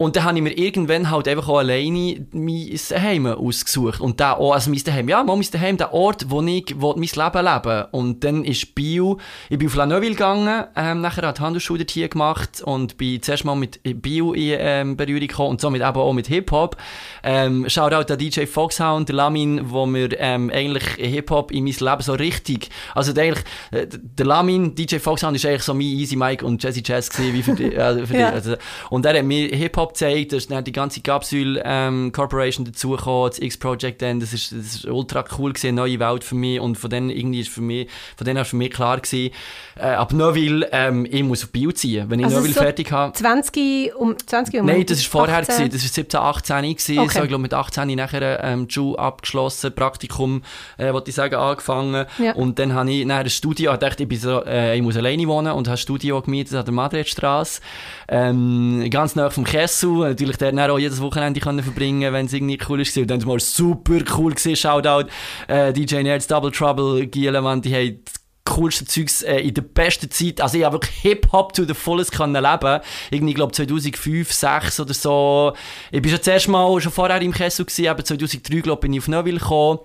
Und 0.00 0.16
dann 0.16 0.24
habe 0.24 0.38
ich 0.38 0.42
mir 0.42 0.56
irgendwann 0.56 1.10
halt 1.10 1.28
einfach 1.28 1.46
auch 1.50 1.58
alleine 1.58 2.26
mein 2.32 2.70
Heim 2.90 3.26
ausgesucht. 3.26 4.00
Und 4.00 4.18
da 4.18 4.32
auch, 4.32 4.54
also 4.54 4.70
mein 4.70 4.80
Heim, 4.80 5.10
ja, 5.10 5.22
mal 5.22 5.36
mein 5.36 5.60
Heim, 5.60 5.76
der 5.76 5.92
Ort, 5.92 6.30
wo 6.30 6.40
ich 6.40 6.74
wo 6.78 6.94
mein 6.94 7.02
Leben 7.02 7.44
lebe. 7.44 7.88
Und 7.90 8.24
dann 8.24 8.42
ist 8.46 8.74
Bio, 8.74 9.18
ich 9.50 9.58
bin 9.58 9.68
auf 9.68 9.74
La 9.74 9.84
Neuville 9.84 10.12
gegangen, 10.12 10.64
ähm, 10.74 11.02
nachher 11.02 11.28
hat 11.28 11.38
Handelsschule 11.38 11.84
hier 11.86 12.08
gemacht 12.08 12.62
und 12.62 12.96
bin 12.96 13.20
zuerst 13.20 13.44
mal 13.44 13.56
mit 13.56 13.78
Bio 14.00 14.32
in 14.32 14.56
ähm, 14.58 14.96
Berührung 14.96 15.28
gekommen 15.28 15.50
und 15.50 15.60
somit 15.60 15.82
eben 15.82 15.94
auch 15.94 16.14
mit 16.14 16.28
Hip-Hop. 16.28 16.78
Ähm, 17.22 17.68
Shoutout 17.68 18.10
an 18.10 18.18
DJ 18.18 18.46
Foxhound, 18.46 19.10
der 19.10 19.16
Lamin, 19.16 19.70
wo 19.70 19.84
mir 19.84 20.18
ähm, 20.18 20.50
eigentlich 20.50 20.84
Hip-Hop 20.96 21.52
in 21.52 21.64
mein 21.64 21.74
Leben 21.78 22.00
so 22.00 22.14
richtig, 22.14 22.70
also 22.94 23.12
der, 23.12 23.24
eigentlich, 23.24 23.44
äh, 23.70 23.86
der 23.86 24.24
Lamin, 24.24 24.74
DJ 24.74 24.96
Foxhound 24.96 25.36
ist 25.36 25.44
eigentlich 25.44 25.62
so 25.62 25.74
mein 25.74 25.82
Easy 25.82 26.16
Mike 26.16 26.42
und 26.42 26.62
Jazzy 26.62 26.82
Jazz 26.82 27.10
gewesen, 27.10 27.34
wie 27.34 27.42
für 27.42 27.54
die, 27.54 27.74
äh, 27.74 28.06
für 28.06 28.14
Ja. 28.20 28.30
die 28.30 28.34
also, 28.36 28.54
und 28.88 29.04
er 29.04 29.18
hat 29.18 29.24
mir 29.26 29.48
Hip-Hop 29.48 29.89
gezeigt, 29.90 30.32
da 30.32 30.36
ist 30.36 30.50
dann 30.50 30.64
die 30.64 30.72
ganze 30.72 31.00
Capsule 31.00 31.62
ähm, 31.64 32.12
Corporation 32.12 32.64
dazugekommen, 32.64 33.30
das 33.30 33.38
X-Project 33.38 34.02
dann, 34.02 34.20
das 34.20 34.32
ist, 34.32 34.52
das 34.52 34.74
ist 34.76 34.84
ultra 34.86 35.24
cool 35.38 35.52
gewesen, 35.52 35.68
eine 35.68 35.76
neue 35.76 36.00
Welt 36.00 36.24
für 36.24 36.34
mich 36.34 36.60
und 36.60 36.76
von 36.76 36.90
denen 36.90 37.10
irgendwie 37.10 37.40
ist 37.40 37.50
für 37.50 37.60
mich, 37.60 37.88
von 38.16 38.24
denen 38.24 38.40
ist 38.40 38.48
für 38.48 38.56
mich 38.56 38.70
klar 38.70 38.98
gewesen, 38.98 39.32
äh, 39.76 39.82
ab 39.82 40.12
Neuville, 40.12 40.68
ähm, 40.72 41.06
ich 41.08 41.22
muss 41.22 41.44
auf 41.44 41.50
Bio 41.50 41.72
ziehen, 41.72 42.08
wenn 42.08 42.20
ich 42.20 42.26
Also 42.26 42.38
Neuville 42.38 42.54
so 42.54 42.60
fertig 42.60 42.92
habe. 42.92 43.12
20 43.12 43.94
um 43.96 44.16
20 44.18 44.60
um 44.60 44.66
Nein, 44.66 44.84
das 44.86 45.02
war 45.04 45.26
vorher, 45.26 45.38
18. 45.38 45.54
gewesen, 45.54 45.72
das 45.72 45.82
war 45.82 45.90
17, 45.90 46.20
18 46.20 46.62
gewesen. 46.62 46.98
Okay. 46.98 47.08
So, 47.12 47.22
ich 47.22 47.28
glaube 47.28 47.42
mit 47.42 47.54
18 47.54 47.80
habe 47.82 47.90
ich 47.90 47.96
nachher 47.96 48.44
ähm, 48.44 48.68
Schule 48.68 48.98
abgeschlossen, 48.98 49.74
Praktikum, 49.74 50.42
äh, 50.78 50.92
wollte 50.92 51.10
ich 51.10 51.16
sagen, 51.16 51.34
angefangen. 51.34 52.06
Ja. 52.18 52.32
Und 52.34 52.58
dann 52.58 52.74
habe 52.74 52.90
ich 52.90 53.04
nachher 53.04 53.24
ein 53.24 53.30
Studio, 53.30 53.72
ich 53.72 53.78
dachte, 53.78 54.02
ich, 54.02 54.08
bin 54.08 54.18
so, 54.18 54.44
äh, 54.44 54.76
ich 54.76 54.82
muss 54.82 54.96
alleine 54.96 55.26
wohnen 55.26 55.52
und 55.52 55.68
habe 55.68 55.76
ein 55.76 55.78
Studio 55.78 56.20
gemietet 56.20 56.54
an 56.54 56.64
der 56.64 56.74
Madridstraße. 56.74 57.60
Ähm, 58.08 58.88
ganz 58.90 59.16
nah 59.16 59.30
vom 59.30 59.44
Kessel, 59.80 60.08
natürlich 60.08 60.36
dort 60.36 60.56
dann 60.56 60.70
auch 60.70 60.78
jedes 60.78 61.00
Wochenende 61.00 61.40
können 61.40 61.62
verbringen, 61.62 62.12
wenn 62.12 62.26
es 62.26 62.32
irgendwie 62.32 62.58
cool 62.68 62.80
war. 62.80 63.02
Und 63.02 63.10
dann 63.10 63.26
war 63.26 63.36
es 63.36 63.56
super 63.56 63.98
cool 64.16 64.34
gewesen, 64.34 64.56
Shoutout, 64.56 65.08
äh, 65.48 65.72
DJ 65.72 66.02
Nerds, 66.02 66.26
Double 66.26 66.50
Trouble, 66.50 67.06
Gielemann, 67.06 67.62
die 67.62 67.74
haben 67.74 68.04
coolste 68.44 68.84
Zeugs 68.84 69.22
äh, 69.22 69.38
in 69.38 69.54
der 69.54 69.62
besten 69.62 70.10
Zeit. 70.10 70.40
Also 70.40 70.58
ich 70.58 70.64
habe 70.64 70.74
wirklich 70.74 70.96
Hip-Hop 70.96 71.52
to 71.52 71.64
the 71.64 71.74
fullest 71.74 72.12
können 72.12 72.42
leben. 72.42 72.80
Irgendwie, 73.10 73.34
glaube 73.34 73.52
2005, 73.52 74.30
2006 74.30 74.80
oder 74.80 74.94
so. 74.94 75.52
Ich 75.92 76.02
bin 76.02 76.10
schon 76.10 76.22
zuerst 76.22 76.48
mal, 76.48 76.80
schon 76.80 76.92
vorher 76.92 77.20
im 77.20 77.32
Kessel 77.32 77.66
aber 77.88 78.04
2003, 78.04 78.60
glaube 78.60 78.80
bin 78.80 78.92
ich 78.92 79.00
auf 79.00 79.08
Neuville 79.08 79.38
gekommen. 79.38 79.78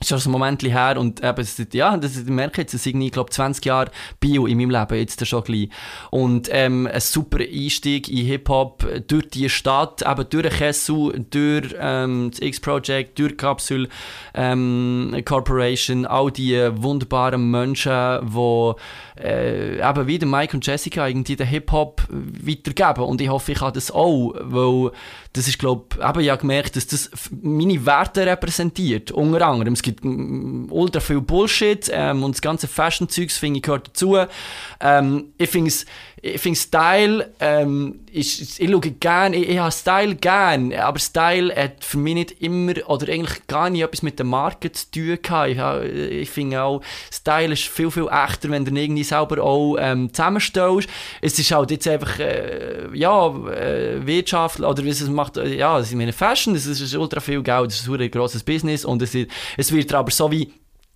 Ist 0.00 0.08
schon 0.08 0.18
ein 0.18 0.30
Moment 0.30 0.62
her 0.62 0.96
und 0.98 1.24
eben, 1.24 1.46
ja, 1.72 1.96
das, 1.96 2.16
ich 2.18 2.26
merke 2.26 2.60
jetzt, 2.60 2.74
es 2.74 2.82
sind 2.82 2.96
irgendwie, 2.96 3.10
glaube 3.10 3.30
20 3.30 3.64
Jahre 3.64 3.90
Bio 4.20 4.46
in 4.46 4.58
meinem 4.58 4.70
Leben, 4.70 4.98
jetzt 4.98 5.26
schon 5.26 5.42
gleich. 5.44 5.68
Und 6.10 6.48
ähm, 6.52 6.86
ein 6.86 7.00
super 7.00 7.38
Einstieg 7.38 8.08
in 8.08 8.26
Hip-Hop 8.26 8.86
durch 9.08 9.28
die 9.30 9.48
Stadt, 9.48 10.02
eben 10.02 10.28
durch 10.28 10.50
Kessel, 10.50 11.24
durch 11.30 11.74
ähm, 11.78 12.30
das 12.30 12.40
X-Project, 12.40 13.18
durch 13.18 13.36
Capsule 13.36 13.88
ähm, 14.34 15.22
Corporation, 15.24 16.06
all 16.06 16.30
die 16.30 16.56
wunderbaren 16.74 17.50
Menschen, 17.50 18.20
die 18.22 18.72
äh, 19.18 19.76
eben 19.78 20.06
wie 20.06 20.18
der 20.18 20.28
Mike 20.28 20.56
und 20.56 20.66
Jessica 20.66 21.06
irgendwie 21.06 21.36
den 21.36 21.46
Hip-Hop 21.46 22.02
weitergeben. 22.08 23.04
Und 23.04 23.20
ich 23.20 23.28
hoffe, 23.28 23.52
ich 23.52 23.58
kann 23.58 23.72
das 23.72 23.90
auch, 23.90 24.34
weil 24.40 24.92
das 25.32 25.48
ist, 25.48 25.58
glaube 25.58 25.84
ich, 25.90 25.96
eben, 25.96 26.06
habe 26.06 26.38
gemerkt, 26.38 26.76
dass 26.76 26.86
das 26.86 27.10
meine 27.42 27.84
Werte 27.84 28.26
repräsentiert. 28.26 29.10
Unter 29.10 29.46
anderem, 29.46 29.74
es 29.74 29.82
gibt 29.82 30.04
ultra 30.04 31.00
viel 31.00 31.20
Bullshit 31.20 31.90
ähm, 31.92 32.22
und 32.22 32.34
das 32.34 32.42
ganze 32.42 32.68
Fashion-Zeugs, 32.68 33.36
finde 33.36 33.58
ich, 33.58 33.62
gehört 33.62 33.88
dazu. 33.88 34.16
Ähm, 34.80 35.32
ich 35.38 35.50
finde 35.50 35.68
es 35.68 35.86
ich 36.22 36.40
finde 36.40 36.58
Style, 36.58 37.30
ähm, 37.40 38.00
ist, 38.10 38.58
ich 38.58 38.70
schaue 38.70 38.80
gerne, 38.80 39.36
ich, 39.36 39.50
ich 39.50 39.58
habe 39.58 39.70
Style 39.70 40.14
gerne, 40.14 40.82
aber 40.82 40.98
Style 40.98 41.54
hat 41.54 41.84
für 41.84 41.98
mich 41.98 42.14
nicht 42.14 42.42
immer 42.42 42.72
oder 42.88 43.12
eigentlich 43.12 43.46
gar 43.46 43.68
nicht 43.68 43.82
etwas 43.82 44.02
mit 44.02 44.18
der 44.18 44.24
Marke 44.24 44.72
zu 44.72 44.90
tun 44.90 45.18
gehabt. 45.22 45.50
Ich, 45.50 45.94
ich 46.22 46.30
finde 46.30 46.62
auch, 46.62 46.80
Style 47.12 47.52
ist 47.52 47.64
viel, 47.64 47.90
viel 47.90 48.08
echter, 48.10 48.48
wenn 48.48 48.64
du 48.64 48.70
ihn 48.70 48.76
irgendwie 48.76 49.04
selber 49.04 49.42
auch 49.42 49.76
ähm, 49.78 50.12
zusammenstellst. 50.12 50.88
Es 51.20 51.38
ist 51.38 51.52
halt 51.52 51.70
jetzt 51.70 51.86
einfach, 51.86 52.18
äh, 52.18 52.88
ja, 52.94 53.28
äh, 53.50 54.06
Wirtschaft 54.06 54.60
oder 54.60 54.82
wie 54.84 54.88
es 54.88 55.06
macht, 55.08 55.36
äh, 55.36 55.54
ja, 55.54 55.78
es 55.78 55.88
ist 55.88 55.94
meine 55.96 56.14
Fashion, 56.14 56.54
es 56.54 56.66
ist, 56.66 56.94
ultra 56.94 57.20
viel 57.20 57.42
Geld, 57.42 57.70
es 57.70 57.80
ist 57.80 57.88
ein 57.88 58.10
grosses 58.10 58.42
Business 58.42 58.86
und 58.86 59.02
es, 59.02 59.14
es 59.56 59.72
wird 59.72 59.92
aber 59.92 60.10
so 60.10 60.30
wie 60.30 60.50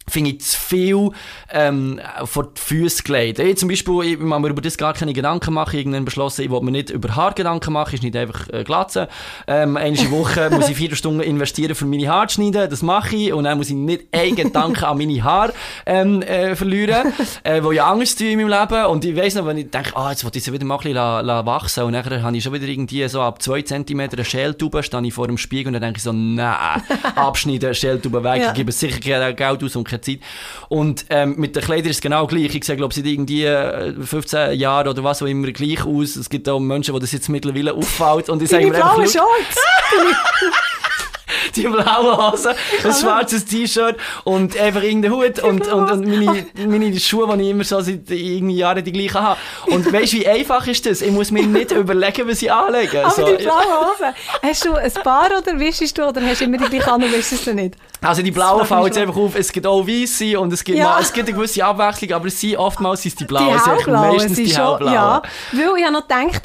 finde 0.09 0.31
ich 0.31 0.41
zu 0.41 0.59
viel 0.59 1.11
ähm, 1.53 2.01
vor 2.25 2.45
die 2.55 2.61
Füße 2.61 3.03
gelegt. 3.05 3.39
Ich 3.39 3.57
zum 3.59 3.69
Beispiel, 3.69 4.03
ich 4.03 4.19
mag 4.19 4.41
mir 4.41 4.49
über 4.49 4.61
das 4.63 4.77
gar 4.77 4.93
keine 4.93 5.13
Gedanken 5.13 5.55
machen. 5.55 5.79
Irgendwann 5.79 6.05
beschlossen, 6.05 6.43
ich 6.43 6.51
will 6.51 6.61
mir 6.63 6.73
nicht 6.73 6.91
über 6.91 7.15
Haar 7.15 7.33
Gedanken 7.33 7.73
machen, 7.73 7.95
ist 7.95 8.03
nicht 8.03 8.17
einfach 8.17 8.49
äh, 8.49 8.65
glatzen. 8.65 9.07
Ähm, 9.47 9.75
der 9.75 10.11
Woche 10.11 10.51
muss 10.53 10.69
ich 10.69 10.77
vier 10.77 10.95
Stunden 10.97 11.21
investieren 11.21 11.75
für 11.75 11.87
meine 11.87 12.09
Haare 12.09 12.27
zu 12.27 12.35
schneiden, 12.35 12.69
das 12.69 12.83
mache 12.83 13.15
ich. 13.15 13.33
Und 13.33 13.45
dann 13.45 13.57
muss 13.59 13.69
ich 13.69 13.77
nicht 13.77 14.07
einen 14.13 14.35
Gedanken 14.37 14.85
an 14.85 14.99
meine 14.99 15.23
Haare 15.23 15.53
ähm, 15.87 16.23
äh, 16.23 16.57
verlieren, 16.57 17.13
äh, 17.45 17.63
wo 17.63 17.71
ja 17.73 17.91
Angst 17.91 18.19
tun 18.19 18.27
in 18.29 18.39
meinem 18.41 18.49
Leben. 18.61 18.87
Und 18.87 19.05
ich 19.05 19.17
weiss 19.17 19.35
noch, 19.35 19.47
wenn 19.47 19.59
ich 19.59 19.71
denke, 19.71 19.97
ah, 19.97 20.11
jetzt 20.11 20.25
will 20.25 20.31
ich 20.35 20.43
sie 20.43 20.53
wieder 20.53 20.65
mal 20.65 20.75
ein 20.75 20.79
bisschen 20.79 20.95
la, 20.95 21.21
la 21.21 21.47
wachsen 21.47 21.85
und 21.85 21.93
nachher 21.93 22.23
habe 22.23 22.37
ich 22.37 22.43
schon 22.43 22.53
wieder 22.53 22.67
irgendwie 22.67 23.07
so 23.09 23.21
ab 23.23 23.41
2 23.43 23.63
cm 23.63 24.01
eine 24.01 24.25
Schältube, 24.25 24.83
stehe 24.83 25.03
ich 25.07 25.15
vor 25.15 25.27
dem 25.29 25.39
Spiegel 25.39 25.69
und 25.69 25.75
dann 25.75 25.83
denke 25.83 25.99
ich 25.99 26.03
so, 26.03 26.13
nein, 26.13 26.83
abschneiden, 27.15 27.75
Schältube 27.75 28.25
weg, 28.25 28.41
Ja. 28.43 28.49
ich 28.49 28.55
gebe 28.55 28.73
sicher 28.73 28.99
kein 28.99 29.37
Geld 29.37 29.63
aus 29.63 29.77
und 29.77 29.85
keine 29.91 30.01
Zeit. 30.01 30.21
Und 30.69 31.07
ähm, 31.11 31.35
mit 31.37 31.57
den 31.57 31.63
Kleidern 31.63 31.91
ist 31.91 31.97
es 31.97 32.03
genau 32.03 32.27
gleich. 32.27 32.55
Ich 32.55 32.65
sehe, 32.65 32.77
glaube 32.77 32.95
seit 32.95 33.07
irgendwie 33.07 33.45
äh, 33.45 33.93
15 33.93 34.59
Jahren 34.59 34.89
oder 34.89 35.05
was 35.05 35.23
auch 35.23 35.27
immer 35.27 35.51
gleich 35.53 35.85
aus. 35.85 36.17
Es 36.17 36.31
gibt 36.31 36.49
auch 36.49 36.61
Menschen, 36.61 36.95
die 36.95 37.01
das 37.01 37.13
jetzt 37.13 37.29
mittlerweile 37.29 37.75
auffällt. 37.75 38.29
Und 38.29 38.43
ich 38.43 38.49
sage 38.49 38.67
mir 38.67 38.75
einfach, 38.75 38.97
schau, 38.97 39.07
Shorts! 39.07 39.57
die 41.57 41.63
blaue 41.63 42.31
Hose, 42.33 42.55
ein 42.85 42.93
schwarzes 42.93 43.45
T-Shirt 43.45 43.97
und 44.25 44.59
einfach 44.59 44.83
irgendein 44.83 45.13
Hut 45.13 45.39
und, 45.41 45.67
und, 45.69 45.91
und 45.91 46.07
meine, 46.07 46.47
meine 46.67 46.99
Schuhe, 47.01 47.37
die 47.37 47.43
ich 47.45 47.51
immer 47.51 47.65
so 47.65 47.81
seit 47.81 48.11
irgendwie 48.11 48.57
Jahren 48.57 48.85
die 48.85 48.93
gleichen 48.93 49.21
habe. 49.21 49.39
Und 49.67 49.93
weißt 49.93 50.13
du, 50.13 50.17
wie 50.19 50.29
einfach 50.29 50.67
ist 50.67 50.87
das? 50.87 51.03
Ich 51.03 51.11
muss 51.13 51.31
mir 51.31 51.47
nicht 51.47 51.73
überlegen, 51.73 52.29
was 52.29 52.43
ich 52.43 52.53
anlege. 52.53 53.05
Aber 53.05 53.11
So, 53.15 53.25
die 53.25 53.43
blauen 53.43 53.59
Hosen, 53.65 54.15
hast 54.43 54.65
du 54.65 54.75
ein 54.75 54.93
paar 55.05 55.29
oder 55.37 55.59
wischst 55.59 55.97
du 55.99 56.07
oder 56.07 56.21
hast 56.23 56.41
du 56.41 56.45
immer 56.45 56.59
die 56.59 56.65
gleiche 56.69 56.93
an 56.93 57.03
und 57.03 57.13
wischst 57.13 57.47
du 57.47 57.55
nicht? 57.55 57.75
Also 58.03 58.23
die 58.23 58.31
blauen 58.31 58.65
fallen 58.67 58.81
macht 58.83 58.95
jetzt 58.95 59.03
einfach 59.03 59.17
auf, 59.21 59.35
es 59.35 59.53
gibt 59.53 59.67
auch 59.67 59.87
weisse 59.87 60.41
und 60.41 60.51
es 60.53 60.65
gibt, 60.65 60.79
Ja. 60.79 60.85
mal, 60.91 61.03
es 61.03 61.13
gibt 61.13 61.29
eine 61.29 61.37
gewisse 61.37 61.63
Abwechslung, 61.65 62.13
aber 62.13 62.27
es 62.29 62.41
sind 62.41 62.57
oftmals 62.57 63.03
sind 63.03 63.13
es 63.13 63.17
die 63.17 63.25
blauen, 63.25 63.49
die 63.49 63.55
es 63.57 63.67
hellblauen 63.67 64.09
meistens 64.17 64.37
die 64.37 64.47
hellblauen. 64.47 64.93
ja. 64.95 65.23
Weil 65.53 65.79
ich 65.79 65.85
habe 65.85 65.93
noch 65.93 66.09
gedacht, 66.09 66.43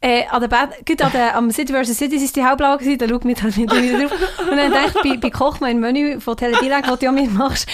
äh, 0.00 0.24
an 0.30 0.40
der 0.40 0.48
Bad, 0.48 0.86
gut, 0.86 1.00
an 1.02 1.12
der, 1.12 1.36
am 1.36 1.50
City 1.50 1.72
vs. 1.72 1.96
City 1.96 2.16
ist 2.16 2.36
die 2.36 2.44
hellblauen 2.44 2.78
gewesen, 2.78 2.98
da 2.98 3.08
schaut 3.08 3.24
mich 3.24 3.38
dann 3.38 3.54
wieder 3.56 3.68
drauf. 3.98 4.12
Und 4.50 4.56
dann 4.56 4.72
dachte 4.72 5.00
ich, 5.04 5.14
bei, 5.14 5.16
bei 5.16 5.30
Koch, 5.30 5.60
mein 5.60 5.80
Menü 5.80 6.20
von 6.20 6.36
Teledirect, 6.36 6.88
das 6.88 6.98
du 6.98 7.06
ja 7.06 7.12
mitmachst, 7.12 7.68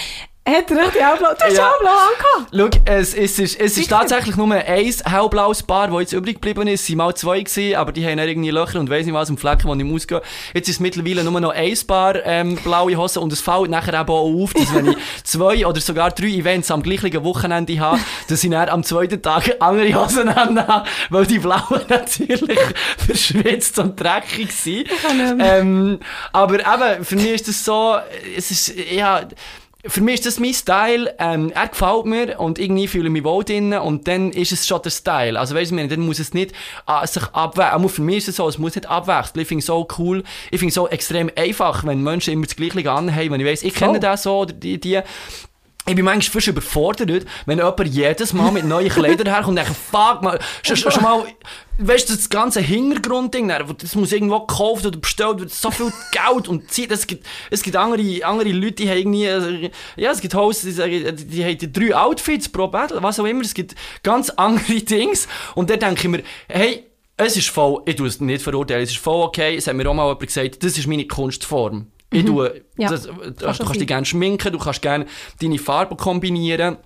hat 0.45 0.69
er 0.71 0.77
echt 0.83 0.95
die 0.95 0.99
hellblauen, 0.99 1.35
du 1.39 1.45
hast 1.45 1.57
Ja. 1.57 1.69
hellblau 1.71 1.91
angehabt. 1.91 2.75
Schau, 2.85 2.93
es, 2.93 3.13
es, 3.13 3.39
ist, 3.39 3.59
es 3.59 3.77
ist 3.77 3.89
tatsächlich 3.89 4.35
nur 4.35 4.53
ein 4.53 4.61
hellblaues 4.65 5.63
Paar, 5.63 5.87
das 5.87 5.99
jetzt 6.01 6.13
übrig 6.13 6.35
geblieben 6.41 6.67
ist. 6.67 6.83
Es 6.83 6.89
waren 6.89 6.97
mal 6.97 7.15
zwei, 7.15 7.41
gewesen, 7.41 7.75
aber 7.77 7.93
die 7.93 8.05
haben 8.05 8.19
irgendwie 8.19 8.49
Löcher 8.49 8.79
und 8.79 8.89
weiss 8.89 9.05
nicht 9.05 9.15
was, 9.15 9.29
und 9.29 9.39
Flecken, 9.39 9.69
die 9.77 9.83
nicht 9.83 9.93
ausgehen. 9.95 10.21
Jetzt 10.53 10.67
ist 10.67 10.75
es 10.75 10.79
mittlerweile 10.81 11.23
nur 11.23 11.39
noch 11.39 11.51
ein 11.51 11.73
Paar 11.87 12.15
ähm, 12.25 12.57
blaue 12.57 12.95
Hosen 12.97 13.23
und 13.23 13.31
es 13.31 13.39
fällt 13.39 13.69
nachher 13.69 13.93
eben 13.93 14.09
auch 14.09 14.43
auf, 14.43 14.53
dass 14.53 14.73
wenn 14.75 14.91
ich 14.91 14.97
zwei 15.23 15.65
oder 15.65 15.79
sogar 15.79 16.11
drei 16.11 16.27
Events 16.27 16.69
am 16.71 16.83
gleichen 16.83 17.23
Wochenende 17.23 17.79
habe, 17.79 17.99
dass 18.27 18.43
ich 18.43 18.49
dann 18.49 18.67
am 18.67 18.83
zweiten 18.83 19.21
Tag 19.21 19.55
andere 19.59 19.93
Hosen 19.95 20.33
habe, 20.35 20.83
weil 21.09 21.25
die 21.25 21.39
blauen 21.39 21.81
natürlich 21.87 22.59
verschwitzt 22.97 23.79
und 23.79 23.97
dreckig 23.99 24.51
sind. 24.51 24.89
Ähm, 25.39 25.99
aber 26.33 26.55
eben, 26.59 27.05
für 27.05 27.15
mich 27.15 27.29
ist 27.31 27.47
das 27.47 27.63
so, 27.63 27.95
es 28.35 28.51
ist, 28.51 28.73
ja, 28.91 29.21
für 29.85 30.01
mich 30.01 30.15
ist 30.15 30.25
das 30.25 30.39
mein 30.39 30.53
Style, 30.53 31.13
ähm, 31.19 31.51
er 31.53 31.67
gefällt 31.67 32.05
mir 32.05 32.39
und 32.39 32.57
irgendwie 32.57 32.87
fühle 32.87 33.07
ich 33.07 33.11
mich 33.11 33.23
wohl 33.23 33.43
drin 33.43 33.73
und 33.73 34.07
dann 34.07 34.31
ist 34.31 34.53
es 34.53 34.65
schon 34.65 34.81
der 34.81 34.91
Style. 34.91 35.37
Also 35.37 35.55
weißt 35.55 35.71
du, 35.71 35.87
dann 35.87 35.99
muss 35.99 36.19
es 36.19 36.33
nicht 36.33 36.53
äh, 36.87 37.05
sich 37.05 37.23
abwechseln, 37.33 37.83
auch 37.83 37.89
für 37.89 38.01
mich 38.01 38.17
ist 38.19 38.29
es 38.29 38.35
so, 38.37 38.47
es 38.47 38.57
muss 38.57 38.75
nicht 38.75 38.87
abwechseln. 38.87 39.41
Ich 39.41 39.47
finde 39.47 39.59
es 39.59 39.65
so 39.65 39.85
cool, 39.97 40.23
ich 40.51 40.59
finde 40.59 40.69
es 40.69 40.75
so 40.75 40.87
extrem 40.87 41.29
einfach, 41.35 41.85
wenn 41.85 42.01
Menschen 42.01 42.33
immer 42.33 42.45
das 42.45 42.55
Gleiche 42.55 42.91
anhaben, 42.91 43.31
wenn 43.31 43.41
ich 43.41 43.47
weiss, 43.47 43.63
ich 43.63 43.73
kenne 43.73 43.93
Voll. 43.93 43.99
das 43.99 44.23
so 44.23 44.39
oder 44.39 44.53
die, 44.53 44.79
die 44.79 45.01
ich 45.85 45.95
bin 45.95 46.05
manchmal 46.05 46.33
fast 46.33 46.47
überfordert, 46.47 47.25
wenn 47.45 47.57
jemand 47.57 47.87
jedes 47.87 48.31
Mal 48.31 48.51
mit 48.51 48.63
neuen 48.65 48.87
Kleidern 48.87 49.27
herkommt 49.27 49.49
und 49.49 49.55
denkt, 49.57 49.71
fuck 49.75 50.21
mal, 50.21 50.39
schon, 50.61 50.77
schon 50.77 51.03
mal, 51.03 51.25
weißt 51.77 52.09
du, 52.09 52.15
das 52.15 52.29
ganze 52.29 52.61
Hintergrundding, 52.61 53.49
das 53.49 53.95
muss 53.95 54.13
irgendwo 54.13 54.39
gekauft 54.39 54.85
oder 54.85 54.97
bestellt 54.97 55.39
werden, 55.39 55.49
so 55.49 55.71
viel 55.71 55.91
Geld 56.11 56.47
und 56.47 56.71
Zeit, 56.71 56.89
es 56.91 57.05
gibt, 57.05 57.25
es 57.49 57.61
gibt 57.61 57.75
andere, 57.75 58.25
andere 58.25 58.49
Leute, 58.51 58.75
die 58.75 58.89
haben 58.89 58.97
irgendwie, 58.97 59.71
ja, 59.97 60.11
es 60.11 60.21
gibt 60.21 60.33
Hosts, 60.33 60.63
die 60.63 60.71
sagen, 60.71 61.17
die 61.17 61.43
haben 61.43 61.73
drei 61.73 61.93
Outfits 61.93 62.47
pro 62.47 62.67
Battle, 62.69 63.03
was 63.03 63.19
auch 63.19 63.25
immer, 63.25 63.41
es 63.41 63.53
gibt 63.53 63.75
ganz 64.03 64.29
andere 64.29 64.75
Dings 64.81 65.27
und 65.53 65.69
dann 65.69 65.79
denke 65.79 66.01
ich 66.01 66.07
mir, 66.07 66.23
hey, 66.47 66.85
es 67.17 67.35
ist 67.35 67.49
voll, 67.49 67.81
ich 67.85 67.97
tue 67.97 68.07
es 68.07 68.21
nicht 68.21 68.41
verurteilen, 68.41 68.83
es 68.83 68.91
ist 68.91 68.99
voll 68.99 69.21
okay, 69.23 69.57
es 69.57 69.67
hat 69.67 69.75
mir 69.75 69.89
auch 69.89 69.93
mal 69.93 70.05
jemand 70.05 70.21
gesagt, 70.21 70.63
das 70.63 70.77
ist 70.77 70.87
meine 70.87 71.07
Kunstform. 71.07 71.87
Ich 72.13 72.25
tue, 72.25 72.61
Ja, 72.77 72.89
das, 72.89 73.07
kann 73.07 73.33
du 73.33 73.45
kannst 73.45 73.57
sein. 73.67 73.79
dich 73.79 73.87
gerne 73.87 74.05
schminken, 74.05 74.51
du 74.51 74.59
kannst 74.59 74.81
gerne 74.81 75.05
deine 75.41 75.57
Farben 75.59 75.97
kombinieren. 75.97 76.77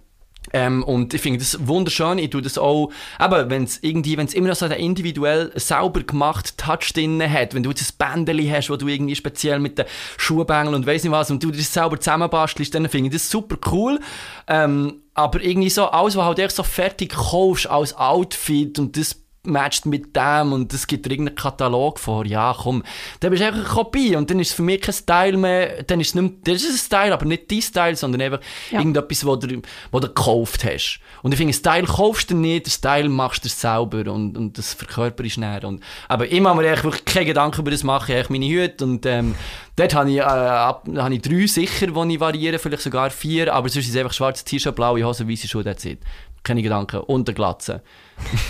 Ähm, 0.53 0.81
und 0.83 1.13
ich 1.13 1.19
finde 1.19 1.39
das 1.39 1.67
wunderschön. 1.67 2.19
Ich 2.19 2.29
tue 2.29 2.41
das 2.41 2.57
auch, 2.57 2.89
eben, 3.21 3.49
wenn 3.49 3.63
es 3.65 3.83
irgendwie, 3.83 4.15
wenn 4.17 4.27
es 4.27 4.33
immer 4.33 4.47
noch 4.47 4.55
so 4.55 4.65
einen 4.65 4.79
individuell 4.79 5.51
sauber 5.55 6.01
gemachten 6.03 6.55
Touch 6.55 6.93
drin 6.93 7.21
hat, 7.21 7.53
wenn 7.53 7.63
du 7.63 7.69
jetzt 7.69 7.95
ein 8.01 8.13
Bändeli 8.13 8.47
hast, 8.47 8.69
wo 8.69 8.77
du 8.77 8.87
irgendwie 8.87 9.15
speziell 9.15 9.59
mit 9.59 9.77
den 9.77 9.85
Schuhbängeln 10.17 10.73
und 10.73 10.87
weiss 10.87 11.03
nicht 11.03 11.11
was, 11.11 11.31
und 11.31 11.43
du 11.43 11.51
das 11.51 11.73
sauber 11.73 11.99
zusammenbastelst, 11.99 12.73
dann 12.73 12.87
finde 12.87 13.07
ich 13.07 13.13
das 13.13 13.29
super 13.29 13.57
cool. 13.71 13.99
Ähm, 14.47 15.01
aber 15.13 15.43
irgendwie 15.43 15.69
so, 15.69 15.85
alles, 15.87 16.15
was 16.15 16.25
halt 16.25 16.39
echt 16.39 16.55
so 16.55 16.63
fertig 16.63 17.09
kaufst 17.09 17.69
als 17.69 17.93
Outfit 17.97 18.79
und 18.79 18.95
das 18.95 19.21
matcht 19.43 19.85
mit 19.85 20.15
dem 20.15 20.53
und 20.53 20.73
es 20.73 20.87
gibt 20.87 21.07
irgendeinen 21.07 21.35
Katalog 21.35 21.99
vor, 21.99 22.25
ja 22.25 22.55
komm, 22.57 22.83
dann 23.19 23.31
bist 23.31 23.41
du 23.41 23.47
einfach 23.47 23.61
eine 23.61 23.69
Kopie 23.69 24.15
und 24.15 24.29
dann 24.29 24.39
ist 24.39 24.49
es 24.49 24.55
für 24.55 24.61
mich 24.61 24.81
kein 24.81 24.93
Style 24.93 25.37
mehr, 25.37 25.83
dann 25.83 25.99
ist 25.99 26.09
es 26.09 26.15
nicht, 26.15 26.35
das 26.43 26.63
ist 26.63 26.71
ein 26.71 26.77
Style, 26.77 27.13
aber 27.13 27.25
nicht 27.25 27.49
dein 27.49 27.61
Style, 27.61 27.95
sondern 27.95 28.21
einfach 28.21 28.39
ja. 28.71 28.79
irgendetwas, 28.79 29.25
wo 29.25 29.35
du, 29.35 29.61
wo 29.91 29.99
du 29.99 30.07
gekauft 30.07 30.65
hast. 30.65 30.99
Und 31.23 31.31
ich 31.31 31.37
finde, 31.37 31.53
Style 31.53 31.85
kaufst 31.85 32.29
du 32.29 32.35
nicht, 32.35 32.67
Style 32.67 33.09
machst 33.09 33.45
du 33.45 33.49
selber 33.49 34.11
und, 34.11 34.37
und 34.37 34.57
das 34.57 34.73
verkörperst 34.73 35.37
näher. 35.37 35.63
Und, 35.63 35.81
aber 36.07 36.27
immer 36.27 36.53
mache 36.53 36.65
mir 36.65 36.83
wirklich 36.83 37.05
keine 37.05 37.25
Gedanken 37.25 37.61
über 37.61 37.71
das 37.71 37.83
machen, 37.83 38.15
ich 38.15 38.29
meine 38.29 38.47
Hüte 38.47 38.83
und 38.83 39.05
ähm, 39.05 39.35
dort 39.75 39.95
habe 39.95 40.11
ich, 40.11 40.17
äh, 40.17 40.21
ab, 40.21 40.87
habe 40.97 41.13
ich 41.15 41.21
drei 41.21 41.47
sicher, 41.47 41.87
die 41.87 42.13
ich 42.13 42.19
variiere, 42.19 42.59
vielleicht 42.59 42.83
sogar 42.83 43.09
vier, 43.09 43.53
aber 43.53 43.69
sonst 43.69 43.85
ist 43.85 43.95
es 43.95 43.97
einfach 43.97 44.13
schwarzes 44.13 44.43
T-Shirt, 44.43 44.75
blaue 44.75 45.03
Hose, 45.03 45.27
weiße 45.27 45.47
Schuhe, 45.47 45.63
that's 45.63 45.85
it. 45.85 45.99
Keine 46.47 46.61
Gedanken. 46.61 47.01
Und 47.01 47.27
der 47.27 47.35
Glatze. 47.35 47.81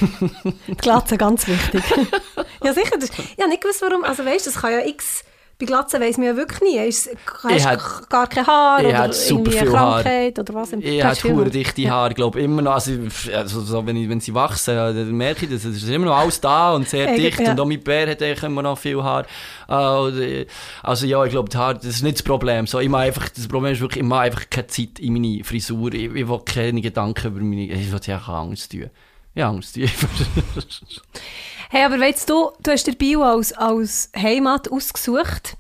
Glatze, 0.77 1.17
ganz 1.17 1.47
wichtig. 1.47 1.83
ja, 2.63 2.71
sicher. 2.71 2.95
Das, 2.99 3.09
ich 3.09 3.39
habe 3.39 3.49
nicht 3.49 3.63
gewusst, 3.63 3.81
warum. 3.81 4.03
Also, 4.03 4.23
weißt 4.23 4.45
du, 4.45 4.51
das 4.51 4.61
kann 4.61 4.71
ja 4.71 4.85
x. 4.85 5.23
Bei 5.59 5.65
Glatzen 5.65 5.99
weiss 5.99 6.17
man 6.17 6.27
ja 6.27 6.35
wirklich 6.35 6.61
nie. 6.61 6.77
Ist, 6.87 7.09
hast 7.43 7.65
du 7.65 8.07
gar 8.09 8.27
kein 8.27 8.45
Haar 8.45 8.85
oder 8.85 9.11
super 9.11 9.49
viel 9.49 9.71
Krankheit 9.71 10.37
Haar. 10.37 10.43
oder 10.43 10.53
was? 10.53 10.73
Ich 10.73 11.03
habe 11.03 11.33
hure 11.33 11.49
dichte. 11.49 11.89
Haare, 11.89 12.13
glaube 12.13 12.39
immer 12.39 12.61
noch. 12.61 12.73
Also, 12.73 12.91
also 13.33 13.61
so, 13.61 13.83
wenn, 13.87 13.95
ich, 13.95 14.07
wenn 14.07 14.19
sie 14.19 14.35
wachsen, 14.35 14.75
dann 14.75 15.11
merke 15.13 15.45
ich 15.45 15.51
das. 15.51 15.65
Es 15.65 15.77
ist 15.77 15.89
immer 15.89 16.05
noch 16.05 16.17
alles 16.17 16.39
da 16.39 16.73
und 16.75 16.87
sehr 16.87 17.15
dicht. 17.15 17.39
Ja. 17.39 17.51
Und 17.51 17.59
auch 17.59 17.65
mein 17.65 17.81
Bär 17.81 18.07
hat 18.07 18.21
immer 18.43 18.61
noch 18.61 18.77
viel 18.77 19.01
Haar. 19.01 19.25
Also 19.67 21.05
ja, 21.07 21.25
ich 21.25 21.31
glaube, 21.31 21.49
das 21.49 21.83
ist 21.83 22.03
nicht 22.03 22.17
das 22.17 22.23
Problem. 22.23 22.67
So, 22.67 22.79
ich 22.79 22.93
einfach, 22.93 23.27
das 23.29 23.47
Problem 23.47 23.73
ist 23.73 23.81
wirklich, 23.81 24.03
ich 24.03 24.07
mache 24.07 24.21
einfach 24.21 24.49
keine 24.51 24.67
Zeit 24.67 24.99
in 24.99 25.13
meine 25.13 25.43
Frisur. 25.43 25.91
Ich, 25.91 26.13
ich 26.13 26.27
will 26.27 26.41
keine 26.45 26.81
Gedanken 26.81 27.27
über 27.27 27.39
meine... 27.39 27.63
Ich 27.63 27.91
will 27.91 27.99
ja 28.05 28.17
Angst 28.19 28.73
tun. 28.73 28.91
Ja, 29.33 29.49
Angst 29.49 29.73
tun. 29.73 29.89
Hey, 31.69 31.83
aber 31.83 31.99
weißt 31.99 32.29
du, 32.29 32.51
du 32.61 32.71
hast 32.71 32.87
dir 32.87 32.95
Bio 32.95 33.23
als, 33.23 33.53
als 33.53 34.11
Heimat 34.15 34.71
ausgesucht. 34.71 35.57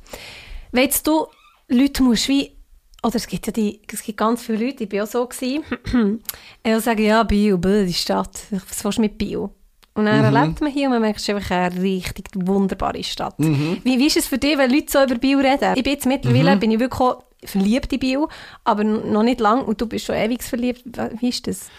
Weißt 0.71 1.05
du, 1.05 1.27
Leute 1.67 2.03
musst 2.03 2.29
wie, 2.29 2.51
oder 3.03 3.15
es 3.15 3.27
gibt 3.27 3.45
ja 3.47 3.51
die, 3.51 3.81
es 3.91 4.03
gibt 4.03 4.17
ganz 4.17 4.41
viele 4.41 4.65
Leute, 4.65 4.85
ich 4.85 4.91
war 4.91 5.03
auch 5.03 5.07
so, 5.07 5.27
gewesen, 5.27 5.63
die 6.65 6.79
sagen, 6.79 7.03
ja, 7.03 7.23
Bio, 7.23 7.57
die 7.57 7.93
Stadt, 7.93 8.39
was 8.51 8.83
willst 8.83 8.97
du 8.97 9.01
mit 9.01 9.17
Bio? 9.17 9.51
Und 9.95 10.05
dann 10.05 10.19
mhm. 10.19 10.35
erlebt 10.35 10.61
man 10.61 10.71
hier 10.71 10.85
und 10.85 10.93
man 10.93 11.01
merkt, 11.01 11.17
es 11.17 11.27
ist 11.27 11.33
einfach 11.33 11.51
eine 11.51 11.81
richtig 11.81 12.29
wunderbare 12.35 13.03
Stadt. 13.03 13.39
Mhm. 13.39 13.81
Wie, 13.83 13.97
wie 13.97 14.05
ist 14.05 14.17
es 14.17 14.27
für 14.27 14.37
dich, 14.37 14.57
wenn 14.57 14.71
Leute 14.71 14.91
so 14.91 15.03
über 15.03 15.15
Bio 15.15 15.39
reden? 15.39 15.73
Ich 15.75 15.83
bin 15.83 15.93
jetzt 15.93 16.05
mittlerweile, 16.05 16.55
mhm. 16.55 16.59
bin 16.59 16.71
ich 16.71 16.79
wirklich 16.79 17.15
verliebt 17.43 17.91
in 17.91 17.99
Bio, 17.99 18.29
aber 18.63 18.83
noch 18.83 19.23
nicht 19.23 19.39
lang 19.39 19.65
und 19.65 19.81
du 19.81 19.87
bist 19.87 20.05
schon 20.05 20.15
ewig 20.15 20.43
verliebt. 20.43 20.83
Wie 21.19 21.29
ist 21.29 21.47
das? 21.47 21.69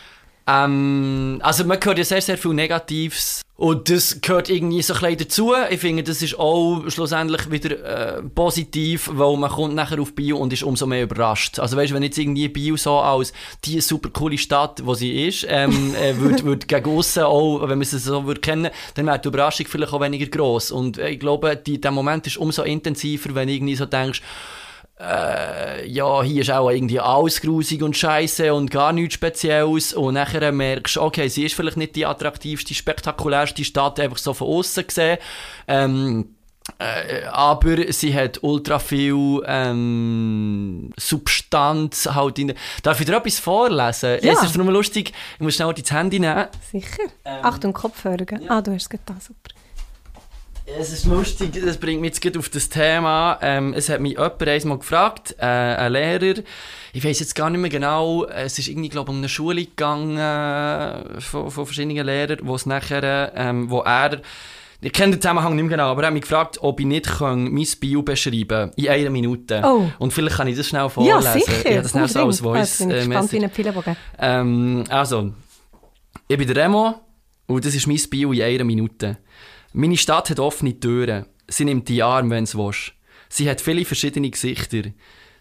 Ähm, 0.49 1.41
also 1.43 1.65
man 1.65 1.79
hört 1.83 1.99
ja 1.99 2.05
sehr, 2.05 2.23
sehr 2.23 2.39
viel 2.39 2.55
Negatives 2.55 3.43
und 3.57 3.91
das 3.91 4.21
gehört 4.23 4.49
irgendwie 4.49 4.81
so 4.81 4.95
ein 4.95 5.19
dazu. 5.19 5.53
Ich 5.69 5.81
finde, 5.81 6.03
das 6.03 6.23
ist 6.23 6.39
auch 6.39 6.83
schlussendlich 6.89 7.51
wieder 7.51 8.19
äh, 8.19 8.23
positiv, 8.23 9.11
weil 9.13 9.37
man 9.37 9.51
kommt 9.51 9.75
nachher 9.75 10.01
auf 10.01 10.15
Bio 10.15 10.39
und 10.39 10.53
ist 10.53 10.63
umso 10.63 10.87
mehr 10.87 11.03
überrascht. 11.03 11.59
Also 11.59 11.77
weißt 11.77 11.93
wenn 11.93 12.03
jetzt 12.03 12.17
irgendwie 12.17 12.49
Bio 12.49 12.77
so 12.77 12.99
als 12.99 13.35
die 13.67 13.81
super 13.83 14.09
coole 14.09 14.39
Stadt, 14.39 14.87
wo 14.87 14.95
sie 14.95 15.27
ist, 15.27 15.45
ähm, 15.49 15.95
äh, 15.97 16.17
würde 16.17 16.45
würd 16.45 16.67
gegen 16.67 16.97
aussen 16.97 17.25
auch, 17.25 17.69
wenn 17.69 17.77
man 17.77 17.85
sie 17.85 17.99
so 17.99 18.25
würde 18.25 18.41
kennen, 18.41 18.71
dann 18.95 19.07
wäre 19.07 19.19
die 19.19 19.29
Überraschung 19.29 19.67
vielleicht 19.67 19.93
auch 19.93 20.01
weniger 20.01 20.27
groß. 20.27 20.71
Und 20.71 20.97
äh, 20.97 21.11
ich 21.11 21.21
glaube, 21.21 21.57
die, 21.57 21.79
der 21.79 21.91
Moment 21.91 22.27
ist 22.27 22.39
umso 22.39 22.63
intensiver, 22.63 23.35
wenn 23.35 23.49
du 23.49 23.55
irgendwie 23.55 23.77
so 23.77 23.85
denkst, 23.85 24.23
äh, 25.01 25.87
ja, 25.89 26.23
hier 26.23 26.43
ist 26.43 26.51
auch 26.51 26.71
irgendwie 26.71 26.99
alles 26.99 27.41
grusig 27.41 27.83
und 27.83 27.97
scheiße 27.97 28.53
und 28.53 28.71
gar 28.71 28.93
nichts 28.93 29.15
Spezielles. 29.15 29.95
Und 29.95 30.15
nachher 30.15 30.51
merkst 30.51 30.97
du, 30.97 31.03
okay, 31.03 31.29
sie 31.29 31.45
ist 31.45 31.55
vielleicht 31.55 31.77
nicht 31.77 31.97
die 31.97 32.07
attraktivste, 32.07 32.75
spektakulärste 32.75 33.65
Stadt, 33.65 34.01
einfach 34.01 34.19
so 34.19 34.35
von 34.35 34.49
außen 34.49 34.87
gesehen. 34.87 35.19
Ähm, 35.69 36.35
äh, 36.79 37.25
aber 37.27 37.93
sie 37.93 38.15
hat 38.15 38.43
ultra 38.43 38.79
viel 38.79 39.43
ähm, 39.47 40.93
Substanz 40.99 42.07
halt 42.13 42.39
in 42.39 42.55
Darf 42.83 43.01
ich 43.01 43.07
dir 43.07 43.17
etwas 43.17 43.39
vorlesen? 43.39 44.19
Ja. 44.23 44.33
Es 44.33 44.43
ist 44.43 44.57
nur 44.57 44.71
lustig, 44.71 45.13
ich 45.37 45.41
muss 45.41 45.55
schnell 45.55 45.73
das 45.73 45.91
Handy 45.91 46.21
nehmen. 46.21 46.47
Sicher. 46.71 47.05
Ähm, 47.25 47.39
Achtung, 47.43 47.73
Kopfhörer. 47.73 48.41
Ja. 48.41 48.51
Ah, 48.59 48.61
du 48.61 48.73
hast 48.73 48.83
es 48.83 48.91
getan, 48.91 49.19
super. 49.21 49.58
Es 50.77 50.93
ist 50.93 51.07
lustig, 51.07 51.59
das 51.65 51.79
bringt 51.79 52.01
mich 52.01 52.23
jetzt 52.23 52.37
auf 52.37 52.49
das 52.49 52.69
Thema. 52.69 53.39
Ähm, 53.41 53.73
es 53.75 53.89
hat 53.89 54.01
mich 54.01 54.13
jemand 54.13 54.43
einmal 54.43 54.79
gefragt, 54.79 55.35
äh, 55.39 55.45
ein 55.45 55.93
Lehrer, 55.93 56.43
ich 56.93 57.05
weiß 57.05 57.21
jetzt 57.21 57.35
gar 57.35 57.49
nicht 57.49 57.61
mehr 57.61 57.71
genau, 57.71 58.27
es 58.27 58.59
ist 58.59 58.69
irgendwie, 58.69 58.89
glaube 58.89 59.11
ich, 59.11 59.15
um 59.15 59.19
eine 59.19 59.29
Schule 59.29 59.65
gegangen 59.65 60.19
äh, 60.19 61.21
von, 61.21 61.51
von 61.51 61.65
verschiedenen 61.65 62.05
Lehrern, 62.05 62.41
wo 62.43 62.55
es 62.55 62.67
nachher, 62.67 63.33
ähm, 63.35 63.71
wo 63.71 63.81
er, 63.81 64.21
ich 64.81 64.93
kenne 64.93 65.17
den 65.17 65.23
Zusammenhang 65.23 65.57
nicht 65.57 65.65
mehr 65.65 65.77
genau, 65.77 65.91
aber 65.91 66.03
er 66.03 66.07
hat 66.09 66.15
mich 66.15 66.23
gefragt, 66.23 66.59
ob 66.61 66.81
ich 66.81 66.87
nicht 66.87 67.07
kann, 67.07 67.51
mein 67.53 67.67
Bio 67.81 68.03
beschreiben 68.03 68.49
kann, 68.49 68.73
in 68.77 68.89
einer 68.89 69.11
Minute. 69.11 69.63
Oh. 69.65 69.89
Und 69.99 70.13
vielleicht 70.13 70.37
kann 70.37 70.49
ich 70.49 70.57
das 70.57 70.69
schnell 70.69 70.89
vorlesen. 70.89 71.23
Ja, 71.23 71.33
sicher. 71.33 71.53
Ich 71.61 71.67
habe 71.67 71.83
das 71.83 71.91
schnell 71.93 72.09
so 72.09 72.27
als 72.27 72.41
Voice. 72.41 72.81
Äh, 72.81 73.07
gespannt 73.07 73.33
wie 73.33 73.95
ähm, 74.19 74.85
Also, 74.91 75.33
ich 76.29 76.37
bin 76.37 76.47
der 76.47 76.65
Remo 76.65 76.95
und 77.47 77.65
das 77.65 77.75
ist 77.75 77.87
mein 77.87 78.01
Bio 78.11 78.33
in 78.33 78.43
einer 78.43 78.65
Minute. 78.65 79.19
Meine 79.81 79.97
Stadt 79.97 80.29
hat 80.29 80.41
offene 80.41 80.81
Türen. 80.81 81.27
Sie 81.47 81.65
nimmt 81.65 81.89
die 81.89 82.03
Arme, 82.03 82.31
wenn 82.31 82.47
sie 82.47 82.59
will. 82.59 82.75
Sie 83.29 83.49
hat 83.49 83.61
viele 83.61 83.85
verschiedene 83.85 84.29
Gesichter. 84.29 84.91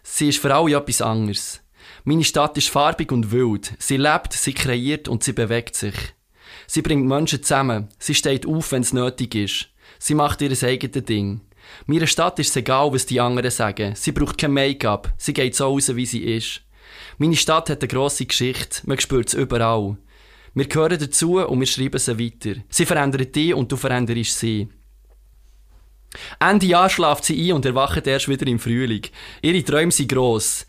Sie 0.04 0.28
ist 0.28 0.38
für 0.38 0.54
alle 0.54 0.76
etwas 0.76 1.02
anderes. 1.02 1.60
Meine 2.04 2.22
Stadt 2.22 2.56
ist 2.56 2.68
farbig 2.68 3.10
und 3.10 3.32
wild. 3.32 3.72
Sie 3.80 3.96
lebt, 3.96 4.32
sie 4.32 4.52
kreiert 4.52 5.08
und 5.08 5.24
sie 5.24 5.32
bewegt 5.32 5.74
sich. 5.74 5.96
Sie 6.68 6.82
bringt 6.82 7.08
Menschen 7.08 7.42
zusammen. 7.42 7.88
Sie 7.98 8.14
steht 8.14 8.46
auf, 8.46 8.70
wenn 8.70 8.82
es 8.82 8.92
nötig 8.92 9.34
ist. 9.34 9.70
Sie 9.98 10.14
macht 10.14 10.40
ihr 10.40 10.52
eigenes 10.62 11.04
Ding. 11.04 11.40
Meiner 11.86 12.06
Stadt 12.06 12.38
ist 12.38 12.50
es 12.50 12.56
egal, 12.56 12.92
was 12.92 13.06
die 13.06 13.18
anderen 13.18 13.50
sagen. 13.50 13.96
Sie 13.96 14.12
braucht 14.12 14.38
kein 14.38 14.52
Make-up. 14.52 15.12
Sie 15.18 15.32
geht 15.32 15.56
so 15.56 15.64
raus, 15.64 15.96
wie 15.96 16.06
sie 16.06 16.22
ist. 16.22 16.60
Meine 17.16 17.34
Stadt 17.34 17.70
hat 17.70 17.82
eine 17.82 17.88
grosse 17.88 18.26
Geschichte. 18.26 18.82
Man 18.84 19.00
spürt 19.00 19.26
es 19.26 19.34
überall. 19.34 19.96
Wir 20.58 20.66
gehören 20.66 20.98
dazu 20.98 21.38
und 21.38 21.60
wir 21.60 21.68
schreiben 21.68 22.00
sie 22.00 22.18
weiter. 22.18 22.60
Sie 22.68 22.84
verändern 22.84 23.30
dich 23.30 23.54
und 23.54 23.70
du 23.70 23.76
veränderst 23.76 24.40
sie. 24.40 24.68
Ende 26.40 26.66
Jahr 26.66 26.90
schlaft 26.90 27.24
sie 27.24 27.48
ein 27.48 27.54
und 27.54 27.64
erwacht 27.64 28.04
erst 28.08 28.28
wieder 28.28 28.44
im 28.48 28.58
Frühling. 28.58 29.02
Ihre 29.40 29.62
Träume 29.62 29.92
sind 29.92 30.10
gross. 30.10 30.66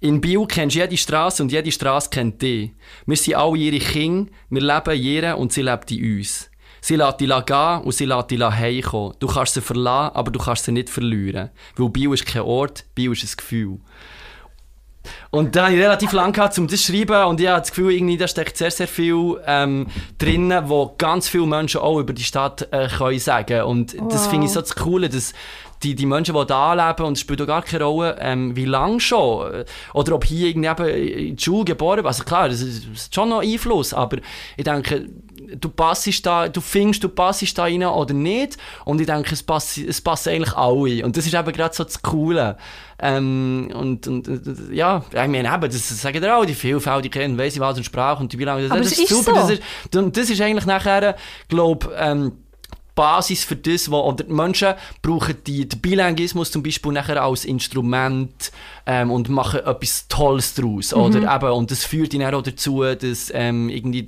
In 0.00 0.22
Biel 0.22 0.46
kennst 0.46 0.76
du 0.76 0.80
jede 0.80 0.96
Straße 0.96 1.42
und 1.42 1.52
jede 1.52 1.70
Straße 1.70 2.08
kennt 2.08 2.40
dich. 2.40 2.70
Wir 3.04 3.16
sind 3.18 3.34
alle 3.34 3.58
ihre 3.58 3.80
Kinder, 3.80 4.32
wir 4.48 4.62
leben 4.62 4.98
ihr 4.98 5.36
und 5.36 5.52
sie 5.52 5.60
lebt 5.60 5.90
in 5.90 6.20
uns. 6.20 6.50
Sie 6.80 6.96
lässt 6.96 7.20
dich 7.20 7.28
gehen 7.28 7.82
und 7.82 7.92
sie 7.92 8.06
lässt 8.06 8.30
dich 8.30 8.40
heimkommen. 8.40 9.12
Du 9.18 9.26
kannst 9.26 9.52
sie 9.52 9.60
verlassen, 9.60 10.16
aber 10.16 10.30
du 10.30 10.38
kannst 10.38 10.64
sie 10.64 10.72
nicht 10.72 10.88
verlieren. 10.88 11.50
Weil 11.76 11.90
Biel 11.90 12.14
ist 12.14 12.24
kein 12.24 12.42
Ort, 12.42 12.86
Biel 12.94 13.12
ist 13.12 13.24
ein 13.24 13.36
Gefühl. 13.36 13.78
Und 15.30 15.56
da 15.56 15.66
habe 15.66 15.74
ich 15.74 15.80
relativ 15.80 16.12
lange 16.12 16.32
gehabt, 16.32 16.58
um 16.58 16.68
das 16.68 16.82
zu 16.82 16.92
schreiben 16.92 17.24
und 17.26 17.40
ich 17.40 17.48
habe 17.48 17.60
das 17.60 17.70
Gefühl, 17.70 17.92
irgendwie, 17.92 18.16
da 18.16 18.28
steckt 18.28 18.56
sehr, 18.56 18.70
sehr 18.70 18.88
viel 18.88 19.40
ähm, 19.46 19.86
drin, 20.18 20.54
wo 20.64 20.94
ganz 20.96 21.28
viele 21.28 21.46
Menschen 21.46 21.80
auch 21.80 21.98
über 21.98 22.12
die 22.12 22.24
Stadt 22.24 22.68
äh, 22.72 22.88
können 22.88 23.18
sagen 23.18 23.62
Und 23.62 23.96
wow. 23.98 24.08
das 24.10 24.26
finde 24.26 24.46
ich 24.46 24.52
so 24.52 24.60
das 24.60 24.74
Coole, 24.74 25.08
dass 25.08 25.32
die, 25.82 25.94
die 25.94 26.06
Menschen, 26.06 26.34
die 26.34 26.46
da 26.46 26.74
leben, 26.74 27.06
und 27.06 27.12
es 27.14 27.20
spielt 27.20 27.40
auch 27.42 27.46
gar 27.46 27.62
keine 27.62 27.84
Rolle, 27.84 28.16
ähm, 28.20 28.56
wie 28.56 28.64
lange 28.64 29.00
schon, 29.00 29.64
oder 29.94 30.14
ob 30.14 30.24
hier 30.24 30.48
irgendwie 30.48 31.28
in 31.28 31.36
die 31.36 31.42
Schule 31.42 31.64
geboren 31.64 32.04
Also 32.04 32.24
klar, 32.24 32.48
das 32.48 32.60
ist, 32.60 32.84
das 32.90 33.02
ist 33.02 33.14
schon 33.14 33.28
noch 33.28 33.42
Einfluss, 33.42 33.94
aber 33.94 34.18
ich 34.56 34.64
denke, 34.64 35.08
du 35.56 35.68
passest 35.68 36.24
da, 36.26 36.48
du 36.48 36.60
findest, 36.60 37.02
du 37.02 37.08
passest 37.08 37.56
da 37.56 37.64
rein 37.64 37.84
oder 37.84 38.14
nicht. 38.14 38.56
Und 38.84 39.00
ich 39.00 39.06
denke, 39.06 39.34
es 39.34 39.42
passen, 39.42 39.88
es 39.88 40.00
passen 40.00 40.30
eigentlich 40.30 40.54
alle. 40.56 41.04
Und 41.04 41.16
das 41.16 41.26
ist 41.26 41.34
eben 41.34 41.52
gerade 41.52 41.74
so 41.74 41.84
das 41.84 42.02
Coole. 42.02 42.56
Ähm, 43.00 43.70
und, 43.74 44.06
und, 44.08 44.28
ja, 44.72 45.04
ich 45.10 45.14
meine, 45.14 45.54
eben, 45.54 45.70
das 45.70 46.00
sagen 46.00 46.22
ja 46.22 46.36
auch, 46.36 46.44
die 46.44 47.10
kennen, 47.10 47.38
weiss 47.38 47.54
ich 47.54 47.60
was 47.60 47.76
und 47.76 47.84
Sprache 47.84 48.20
und 48.20 48.32
die 48.32 48.36
Bilanz. 48.36 48.68
Das, 48.68 48.78
das, 48.78 48.98
ist 48.98 49.08
super. 49.08 49.34
So. 49.34 49.40
Das, 49.40 49.50
ist, 49.50 49.96
und 49.96 50.16
das 50.16 50.30
ist 50.30 50.40
eigentlich 50.40 50.66
nachher, 50.66 51.16
glaube 51.48 51.94
ähm, 51.96 52.32
Basis 52.98 53.44
für 53.44 53.54
das, 53.54 53.92
wo, 53.92 54.00
oder 54.00 54.24
die 54.24 54.32
Menschen 54.32 54.74
brauchen 55.02 55.36
die, 55.46 55.68
den 55.68 55.80
Bilinguismus 55.80 56.50
zum 56.50 56.64
Beispiel 56.64 56.90
nachher 56.90 57.22
als 57.22 57.44
Instrument 57.44 58.50
ähm, 58.86 59.12
und 59.12 59.28
machen 59.28 59.60
etwas 59.60 60.08
Tolles 60.08 60.54
daraus, 60.54 60.92
mhm. 60.92 61.02
oder 61.02 61.36
eben, 61.36 61.52
und 61.52 61.70
das 61.70 61.84
führt 61.84 62.12
ihn 62.12 62.24
auch 62.24 62.42
dazu, 62.42 62.82
dass 62.82 63.30
ähm, 63.32 63.68
irgendwie, 63.68 64.04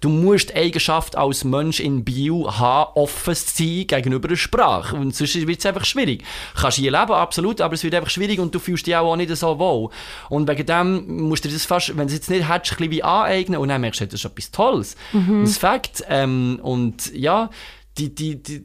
du 0.00 0.08
musst 0.08 0.48
die 0.48 0.54
Eigenschaft 0.54 1.18
als 1.18 1.44
Mensch 1.44 1.80
in 1.80 2.02
Bio 2.02 2.50
haben, 2.50 2.92
offen 2.94 3.34
zu 3.34 3.62
sein 3.62 3.86
gegenüber 3.86 4.28
der 4.28 4.36
Sprache, 4.36 4.96
und 4.96 5.14
sonst 5.14 5.46
wird 5.46 5.58
es 5.58 5.66
einfach 5.66 5.84
schwierig. 5.84 6.24
Du 6.54 6.62
kannst 6.62 6.78
hier 6.78 6.92
leben, 6.92 7.12
absolut, 7.12 7.60
aber 7.60 7.74
es 7.74 7.84
wird 7.84 7.94
einfach 7.94 8.08
schwierig 8.08 8.40
und 8.40 8.54
du 8.54 8.58
fühlst 8.58 8.86
dich 8.86 8.96
auch 8.96 9.16
nicht 9.16 9.36
so 9.36 9.58
wohl. 9.58 9.90
Und 10.30 10.48
wegen 10.48 10.64
dem 10.64 11.28
musst 11.28 11.44
du 11.44 11.50
das 11.50 11.66
fast, 11.66 11.90
wenn 11.90 12.06
du 12.06 12.06
es 12.06 12.14
jetzt 12.14 12.30
nicht 12.30 12.48
hättest, 12.48 12.72
ein 12.72 12.76
bisschen 12.78 12.90
wie 12.92 13.02
aneignen 13.02 13.60
und 13.60 13.68
dann 13.68 13.82
merkst 13.82 14.00
du, 14.00 14.06
das 14.06 14.14
ist 14.14 14.24
etwas 14.24 14.50
Tolles. 14.50 14.96
Mhm. 15.12 15.42
Das 15.44 15.58
Fakt. 15.58 16.04
Ähm, 16.08 16.58
und 16.62 17.12
ja, 17.14 17.50
die, 17.98 18.14
die, 18.14 18.42
die, 18.42 18.64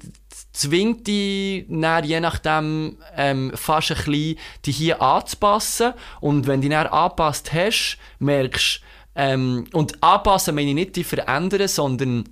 zwingt 0.54 1.08
dich 1.08 1.66
dann, 1.68 2.04
je 2.04 2.20
nachdem 2.20 2.98
ähm, 3.16 3.52
fast 3.56 3.92
ein 3.92 3.98
bisschen 3.98 4.38
die 4.66 4.72
hier 4.72 5.02
anzupassen 5.02 5.94
und 6.22 6.48
wenn 6.48 6.62
du 6.62 6.70
dann 6.70 6.88
angepasst 6.88 7.52
hast, 7.54 7.98
merkst 8.20 8.82
ähm, 9.16 9.66
und 9.74 10.04
anpassen 10.04 10.56
meine 10.56 10.70
ich 10.70 10.76
nicht 10.76 10.96
die 10.96 11.04
verändern, 11.04 11.68
sondern 11.68 12.26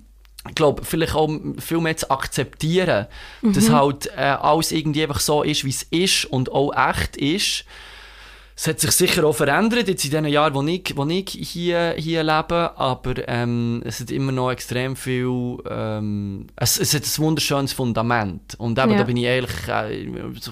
ich 0.48 0.54
glaube, 0.54 0.84
vielleicht 0.84 1.14
auch 1.14 1.30
viel 1.58 1.80
mehr 1.80 1.96
zu 1.96 2.10
akzeptieren, 2.10 3.06
mhm. 3.40 3.54
dass 3.54 3.70
halt 3.70 4.06
äh, 4.16 4.20
alles 4.20 4.72
irgendwie 4.72 5.02
einfach 5.02 5.20
so 5.20 5.42
ist, 5.42 5.64
wie 5.64 5.70
es 5.70 5.84
ist 5.84 6.26
und 6.26 6.52
auch 6.52 6.72
echt 6.90 7.16
ist 7.16 7.64
es 8.56 8.68
hat 8.68 8.78
sich 8.78 8.92
sicher 8.92 9.24
auch 9.24 9.34
verändert 9.34 9.88
jetzt 9.88 10.04
in 10.04 10.12
den 10.12 10.26
Jahren, 10.26 10.54
wo 10.54 10.62
ich, 10.62 10.96
wo 10.96 11.04
ich 11.06 11.28
hier, 11.28 11.94
hier 11.98 12.22
lebe, 12.22 12.78
aber 12.78 13.14
ähm, 13.26 13.82
es 13.84 13.98
hat 13.98 14.12
immer 14.12 14.30
noch 14.30 14.52
extrem 14.52 14.94
viel, 14.94 15.56
ähm, 15.68 16.46
es, 16.54 16.78
es 16.78 16.94
hat 16.94 17.02
ein 17.02 17.24
wunderschönes 17.24 17.72
Fundament. 17.72 18.54
Und 18.58 18.78
eben, 18.78 18.92
ja. 18.92 18.98
da 18.98 19.04
bin 19.04 19.16
ich 19.16 19.24
ehrlich, 19.24 19.50
äh, 19.66 20.06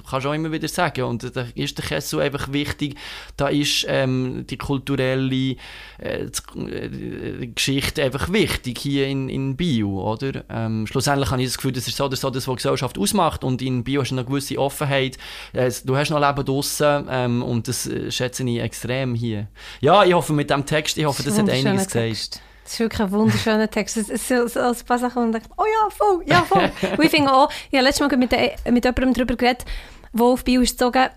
kannst 0.08 0.24
du 0.26 0.28
auch 0.28 0.34
immer 0.34 0.50
wieder 0.50 0.66
sagen. 0.66 1.04
Und 1.04 1.36
da 1.36 1.46
ist 1.54 1.78
der 1.78 1.84
Kessel 1.84 2.20
einfach 2.20 2.52
wichtig, 2.52 2.96
da 3.36 3.46
ist 3.46 3.86
ähm, 3.88 4.46
die 4.50 4.58
kulturelle 4.58 5.56
äh, 5.98 6.26
die 6.56 7.54
Geschichte 7.54 8.02
einfach 8.02 8.32
wichtig 8.32 8.78
hier 8.78 9.06
in, 9.06 9.28
in 9.28 9.56
Bio, 9.56 10.12
oder? 10.12 10.44
Ähm, 10.50 10.88
schlussendlich 10.88 11.30
habe 11.30 11.40
ich 11.40 11.48
das 11.48 11.56
Gefühl, 11.56 11.72
das 11.72 11.86
ist 11.86 11.96
so 11.96 12.06
oder 12.06 12.16
so 12.16 12.30
das, 12.30 12.48
was 12.48 12.56
Gesellschaft 12.56 12.98
ausmacht. 12.98 13.44
Und 13.44 13.62
in 13.62 13.84
Bio 13.84 14.00
hast 14.00 14.10
du 14.10 14.16
eine 14.16 14.24
gewisse 14.24 14.58
Offenheit, 14.58 15.18
äh, 15.52 15.70
du 15.84 15.96
hast 15.96 16.10
noch 16.10 16.20
Leben 16.20 16.44
draussen 16.44 17.06
ähm, 17.08 17.42
und 17.44 17.68
das 17.68 17.91
schätze 18.10 18.44
ich 18.44 18.60
extrem 18.60 19.14
hier. 19.14 19.48
Ja, 19.81 20.05
ich 20.05 20.12
hoffe 20.12 20.32
mit 20.32 20.51
dem 20.51 20.66
Text, 20.66 20.98
ich 20.98 21.05
hoffe, 21.05 21.23
das, 21.23 21.35
das 21.35 21.43
hat 21.43 21.51
einiges 21.51 21.86
gesagt. 21.86 22.40
Das 22.64 22.74
ist 22.74 22.81
wirklich 22.81 23.01
ein 23.01 23.10
wunderschöner 23.10 23.69
Text. 23.69 23.97
Es 23.97 24.09
ist 24.09 24.28
so, 24.28 24.47
so 24.47 24.60
ein 24.60 24.77
paar 24.86 24.98
Sachen, 24.98 25.24
und 25.24 25.35
ich 25.35 25.43
denke, 25.43 25.55
oh 25.56 25.64
ja, 25.64 25.90
voll, 25.90 26.23
ja, 26.27 26.43
voll. 26.43 26.70
und 26.97 27.05
ich 27.05 27.10
finde 27.10 27.32
auch, 27.32 27.51
ich 27.70 27.78
habe 27.78 27.86
letztes 27.86 28.09
Mal 28.09 28.16
mit, 28.16 28.31
mit 28.31 28.85
jemandem 28.85 29.14
darüber 29.14 29.36
geredet, 29.36 29.64
der 30.12 30.24
auf 30.24 30.44
Bio 30.44 30.60
ist 30.60 30.78
gezogen, 30.78 31.09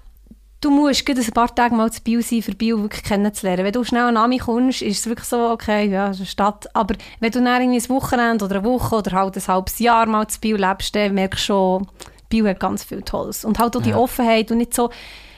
du 0.61 0.71
musst 0.71 1.07
ein 1.07 1.31
paar 1.33 1.53
Tage 1.53 1.75
mal 1.75 1.91
zu 1.91 2.01
Bio 2.01 2.21
sein, 2.21 2.41
für 2.41 2.55
Bio 2.55 2.81
wirklich 2.81 3.03
kennenzulernen. 3.03 3.63
Wenn 3.63 3.73
du 3.73 3.83
schnell 3.83 4.03
an 4.03 4.17
Ami 4.17 4.39
kommst, 4.39 4.81
ist 4.81 4.99
es 4.99 5.05
wirklich 5.07 5.27
so, 5.27 5.49
okay, 5.49 5.87
ja, 5.87 6.07
es 6.07 6.15
ist 6.15 6.21
eine 6.21 6.27
Stadt. 6.27 6.75
Aber 6.75 6.95
wenn 7.19 7.31
du 7.31 7.43
dann 7.43 7.61
irgendwie 7.61 7.85
ein 7.85 7.89
Wochenende 7.89 8.45
oder 8.45 8.55
eine 8.55 8.65
Woche 8.65 8.95
oder 8.95 9.11
halt 9.11 9.37
ein 9.37 9.47
halbes 9.47 9.79
Jahr 9.79 10.07
mal 10.07 10.27
zu 10.27 10.39
Bio 10.39 10.57
lebst, 10.57 10.95
dann 10.95 11.13
merkst 11.13 11.41
du 11.41 11.45
schon, 11.45 11.87
Bio 12.29 12.47
hat 12.47 12.59
ganz 12.59 12.83
viel 12.83 13.03
Tolles. 13.03 13.45
Und 13.45 13.59
halt 13.59 13.77
auch 13.77 13.81
die 13.81 13.91
ja. 13.91 13.97
Offenheit 13.97 14.49
und 14.51 14.57
nicht 14.57 14.73
so 14.73 14.89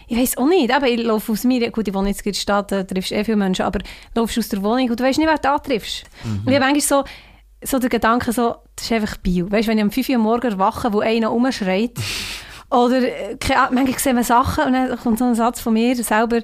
ich 0.07 0.17
weiß 0.17 0.37
auch 0.37 0.47
nicht, 0.47 0.73
aber 0.73 0.87
ich 0.87 1.03
laufe 1.03 1.33
aus 1.33 1.43
mir, 1.43 1.69
gut, 1.69 1.87
ich 1.87 1.93
wohne 1.93 2.09
jetzt 2.09 2.25
in 2.25 2.31
der 2.31 2.39
Stadt, 2.39 2.71
da 2.71 2.83
triffst 2.83 3.11
eh 3.11 3.23
viele 3.25 3.37
Menschen, 3.37 3.65
aber 3.65 3.79
du 3.79 3.85
laufst 4.15 4.39
aus 4.39 4.47
der 4.47 4.63
Wohnung 4.63 4.89
und 4.89 4.99
du 4.99 5.03
weißt 5.03 5.19
nicht, 5.19 5.27
wer 5.27 5.35
du 5.35 5.41
da 5.41 5.59
triffst. 5.59 6.05
Mhm. 6.23 6.43
Und 6.45 6.47
ich 6.47 6.55
habe 6.55 6.65
manchmal 6.65 6.81
so, 6.81 7.03
so 7.61 7.79
der 7.79 7.89
Gedanke, 7.89 8.31
so, 8.31 8.55
das 8.75 8.85
ist 8.85 8.91
einfach 8.93 9.17
Bio. 9.17 9.51
Weißt 9.51 9.67
du, 9.67 9.71
wenn 9.71 9.79
ich 9.79 9.83
um 9.83 9.91
5 9.91 10.09
Uhr 10.09 10.15
am 10.15 10.21
Morgen 10.21 10.51
erwache, 10.51 10.93
wo 10.93 11.01
einer 11.01 11.27
rumschreit, 11.27 11.91
oder 12.71 13.01
äh, 13.01 13.37
manchmal 13.71 13.99
sehen 13.99 14.15
wir 14.15 14.23
Sachen 14.23 14.65
und 14.65 14.73
dann 14.73 14.97
kommt 14.97 15.19
so 15.19 15.25
ein 15.25 15.35
Satz 15.35 15.59
von 15.59 15.73
mir 15.73 15.95
selber, 15.97 16.41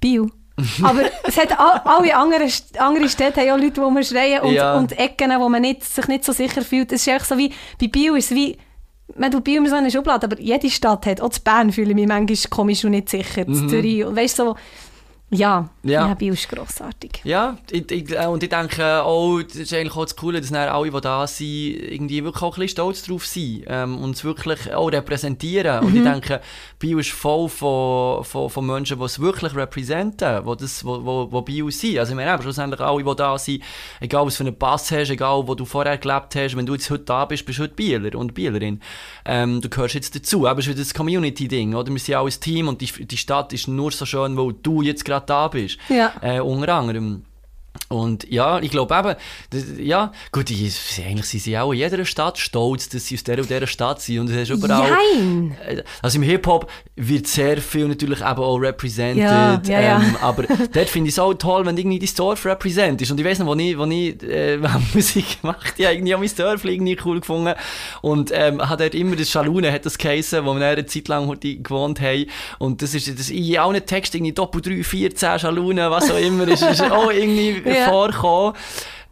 Bio. 0.00 0.28
aber 0.82 1.04
es 1.24 1.38
hat 1.38 1.58
alle 1.58 2.14
anderen, 2.14 2.50
andere 2.78 3.08
Städte 3.08 3.40
haben 3.40 3.50
auch 3.50 3.56
Leute, 3.56 3.70
die 3.70 3.80
rumschreien 3.80 4.42
und, 4.42 4.52
ja. 4.52 4.74
und 4.74 4.98
Ecken, 4.98 5.32
wo 5.38 5.48
man 5.48 5.62
nicht, 5.62 5.84
sich 5.84 6.08
nicht 6.08 6.24
so 6.24 6.32
sicher 6.32 6.62
fühlt. 6.62 6.92
Es 6.92 7.06
ist 7.06 7.08
einfach 7.08 7.26
so 7.26 7.38
wie, 7.38 7.52
bei 7.80 7.86
Bio 7.86 8.14
ist 8.16 8.30
es 8.30 8.36
wie, 8.36 8.58
man 9.16 9.30
tut 9.30 9.44
bei 9.44 9.58
uns 9.58 9.70
so 9.70 9.76
eine 9.76 9.90
Schublade, 9.90 10.26
aber 10.26 10.40
jede 10.40 10.70
Stadt 10.70 11.06
hat, 11.06 11.20
auch 11.20 11.30
zu 11.30 11.40
Bern 11.42 11.72
fühle 11.72 11.90
ich 11.90 11.94
mich 11.94 12.06
manchmal 12.06 12.50
komisch 12.50 12.84
und 12.84 12.92
nicht 12.92 13.08
sicher, 13.08 13.44
mhm. 13.46 13.68
Zürich, 13.68 14.04
weißt 14.04 14.36
so, 14.36 14.56
ja, 15.34 15.70
ja. 15.82 16.08
ja 16.08 16.14
Bio 16.14 16.34
ist 16.34 16.46
grossartig. 16.46 17.22
Ja, 17.24 17.56
ich, 17.70 17.90
ich, 17.90 18.10
äh, 18.10 18.26
und 18.26 18.42
ich 18.42 18.50
denke 18.50 19.02
auch, 19.02 19.40
das 19.42 19.56
ist 19.56 19.72
eigentlich 19.72 19.96
auch 19.96 20.04
das 20.04 20.14
Coole, 20.14 20.42
dass 20.42 20.52
alle, 20.52 20.90
die 20.90 21.00
da 21.00 21.26
sind, 21.26 21.48
irgendwie 21.48 22.22
wirklich 22.22 22.42
auch 22.42 22.56
ein 22.56 22.60
bisschen 22.60 22.68
stolz 22.68 23.02
drauf 23.04 23.26
sind 23.26 23.64
ähm, 23.66 23.96
und 23.96 24.14
es 24.14 24.24
wirklich 24.24 24.74
auch 24.74 24.92
repräsentieren. 24.92 25.80
Mhm. 25.80 25.86
Und 25.86 25.96
ich 25.96 26.02
mhm. 26.02 26.12
denke, 26.12 26.40
Bio 26.78 26.98
ist 26.98 27.12
voll 27.12 27.48
von, 27.48 28.22
von, 28.24 28.50
von 28.50 28.66
Menschen, 28.66 28.98
die 28.98 29.04
es 29.04 29.20
wirklich 29.20 29.56
repräsentieren, 29.56 30.44
die, 30.44 30.56
das, 30.58 30.84
wo, 30.84 31.02
wo, 31.02 31.32
wo 31.32 31.40
Bio 31.40 31.70
sind. 31.70 31.98
Also 31.98 32.12
ich 32.12 32.16
meine, 32.16 32.40
schlussendlich 32.42 32.80
alle, 32.80 33.02
die 33.02 33.16
da 33.16 33.38
sind, 33.38 33.62
egal 34.00 34.26
was 34.26 34.36
für 34.36 34.44
einen 34.44 34.58
Pass 34.58 34.90
hast, 34.90 35.08
egal 35.08 35.48
wo 35.48 35.54
du 35.54 35.64
vorher 35.64 35.96
gelebt 35.96 36.36
hast, 36.36 36.56
wenn 36.58 36.66
du 36.66 36.74
jetzt 36.74 36.90
heute 36.90 37.04
da 37.04 37.24
bist, 37.24 37.46
bist 37.46 37.58
du 37.58 37.62
heute 37.62 37.74
Bieler 37.74 38.18
und 38.18 38.34
Bielerin. 38.34 38.80
Ähm, 39.24 39.62
du 39.62 39.70
gehörst 39.70 39.94
jetzt 39.94 40.14
dazu. 40.14 40.46
Aber 40.46 40.60
es 40.60 40.66
ist 40.66 40.74
wieder 40.74 40.82
das 40.82 40.92
Community-Ding, 40.92 41.74
oder? 41.74 41.90
Wir 41.90 41.98
sind 41.98 42.16
auch 42.16 42.26
ein 42.26 42.40
Team 42.40 42.68
und 42.68 42.82
die, 42.82 43.06
die 43.06 43.16
Stadt 43.16 43.54
ist 43.54 43.66
nur 43.66 43.92
so 43.92 44.04
schön, 44.04 44.36
weil 44.36 44.52
du 44.62 44.82
jetzt 44.82 45.06
gerade 45.06 45.21
da 45.26 45.48
bist. 45.48 45.78
Ja. 45.88 46.12
Äh, 46.20 46.40
unter 46.40 46.74
anderem. 46.74 47.24
Und 47.88 48.28
ja, 48.30 48.58
ich 48.60 48.70
glaube 48.70 48.94
eben, 48.94 49.14
das, 49.50 49.64
ja, 49.78 50.12
gut, 50.30 50.48
die, 50.48 50.70
eigentlich 51.06 51.26
sind 51.26 51.40
sie 51.40 51.58
auch 51.58 51.72
in 51.72 51.78
jeder 51.78 52.04
Stadt 52.04 52.38
stolz, 52.38 52.88
dass 52.88 53.06
sie 53.06 53.16
aus 53.16 53.24
der 53.24 53.38
und 53.38 53.50
dieser 53.50 53.66
Stadt 53.66 54.00
sind. 54.00 54.20
Und 54.20 54.30
das 54.30 54.36
ist 54.36 54.50
überall. 54.50 54.90
Nein. 54.90 55.56
Äh, 55.66 55.82
also 56.00 56.16
im 56.16 56.22
Hip-Hop 56.22 56.70
wird 56.96 57.26
sehr 57.26 57.58
viel 57.58 57.88
natürlich 57.88 58.20
eben 58.20 58.38
auch 58.38 58.56
represented. 58.56 59.22
Ja, 59.22 59.60
ja, 59.66 59.80
ja. 59.80 60.02
Ähm, 60.02 60.16
aber 60.22 60.44
dort 60.44 60.88
finde 60.88 61.08
ich 61.08 61.14
es 61.14 61.18
auch 61.18 61.34
toll, 61.34 61.66
wenn 61.66 61.76
irgendwie 61.76 61.98
dein 61.98 62.14
Dorf 62.16 62.46
representest. 62.46 63.10
Und 63.10 63.20
ich 63.20 63.26
weiß 63.26 63.40
noch, 63.40 63.46
wo 63.46 63.54
ich, 63.54 63.76
wo 63.76 63.84
ich 63.84 64.22
äh, 64.22 64.58
Musik 64.94 65.42
gemacht 65.42 65.74
habe, 65.78 65.94
irgendwie 65.94 66.14
auch 66.14 66.20
mein 66.20 66.30
Dorf 66.34 66.64
irgendwie 66.64 66.98
cool 67.04 67.20
gefunden. 67.20 67.54
Und 68.00 68.30
ähm, 68.34 68.66
hat 68.66 68.80
dort 68.80 68.94
immer 68.94 69.16
das 69.16 69.28
Schalune, 69.28 69.70
hat 69.70 69.84
das 69.84 69.98
geheißen, 69.98 70.44
wo 70.46 70.54
wir 70.54 70.66
eine 70.66 70.86
Zeit 70.86 71.08
lang 71.08 71.38
gewohnt 71.40 72.00
haben. 72.00 72.26
Und 72.58 72.80
das 72.80 72.94
ist 72.94 73.18
das 73.18 73.28
in 73.28 73.58
allen 73.58 73.84
Texten 73.84 74.18
irgendwie 74.18 74.32
Doppel 74.32 74.62
3, 74.62 74.82
14 74.82 75.38
Schalune, 75.38 75.90
was 75.90 76.10
auch 76.10 76.18
immer, 76.18 76.48
ist, 76.48 76.62
ist 76.62 76.82
auch 76.82 77.10
irgendwie 77.10 77.61
ja. 77.64 77.88
vorkommen. 77.88 78.54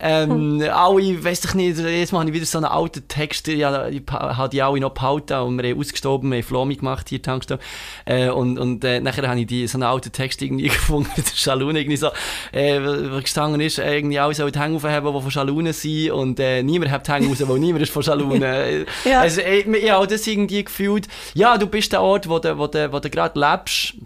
Ähm, 0.02 0.62
alle, 0.72 1.22
weiss 1.22 1.44
ich 1.44 1.54
nicht, 1.54 1.78
jetzt 1.78 2.12
mache 2.12 2.26
ich 2.26 2.32
wieder 2.32 2.46
so 2.46 2.56
einen 2.56 2.64
alten 2.64 3.06
Text, 3.06 3.48
ich 3.48 3.62
habe 3.62 4.48
die 4.50 4.62
alle 4.62 4.80
noch 4.80 4.92
behalten 4.92 5.34
und 5.40 5.62
wir 5.62 5.70
haben 5.70 5.78
ausgestorben, 5.78 6.30
wir 6.30 6.38
haben 6.38 6.42
Flomi 6.42 6.76
gemacht 6.76 7.10
hier, 7.10 7.20
Tankstelle. 7.20 7.60
Äh, 8.06 8.30
und 8.30 8.58
und 8.58 8.82
äh, 8.82 9.00
nachher 9.00 9.28
habe 9.28 9.40
ich 9.40 9.46
die, 9.46 9.66
so 9.66 9.76
einen 9.76 9.82
alten 9.82 10.10
Text 10.10 10.40
irgendwie 10.40 10.68
gefunden, 10.68 11.10
mit 11.16 11.30
der 11.30 11.36
Schalune, 11.36 11.80
irgendwie 11.80 11.98
so, 11.98 12.08
äh, 12.52 12.80
was 12.80 13.24
gestanden 13.24 13.60
ist, 13.60 13.78
irgendwie 13.78 14.18
alle 14.18 14.32
sollen 14.32 14.52
die 14.52 14.58
Hänge 14.58 14.76
aufheben, 14.76 15.14
die 15.14 15.20
von 15.20 15.30
Schalune 15.30 15.72
sind 15.74 16.12
und 16.12 16.40
äh, 16.40 16.62
niemand 16.62 16.90
hat 16.90 17.06
die 17.06 17.12
Hänge 17.12 17.28
raus, 17.28 17.46
weil 17.46 17.58
niemand 17.58 17.82
ist 17.82 17.92
von 17.92 18.02
Schalune. 18.02 18.86
ja. 19.04 19.20
Also, 19.20 19.42
äh, 19.42 19.60
ich 19.60 19.90
habe 19.90 20.06
das 20.06 20.26
irgendwie 20.26 20.64
gefühlt, 20.64 21.08
ja, 21.34 21.58
du 21.58 21.66
bist 21.66 21.92
der 21.92 22.00
Ort, 22.00 22.26
wo 22.26 22.38
du, 22.38 22.56
wo 22.56 22.66
du, 22.68 22.90
wo 22.90 23.00
du 23.00 23.10
gerade 23.10 23.38
lebst, 23.38 23.96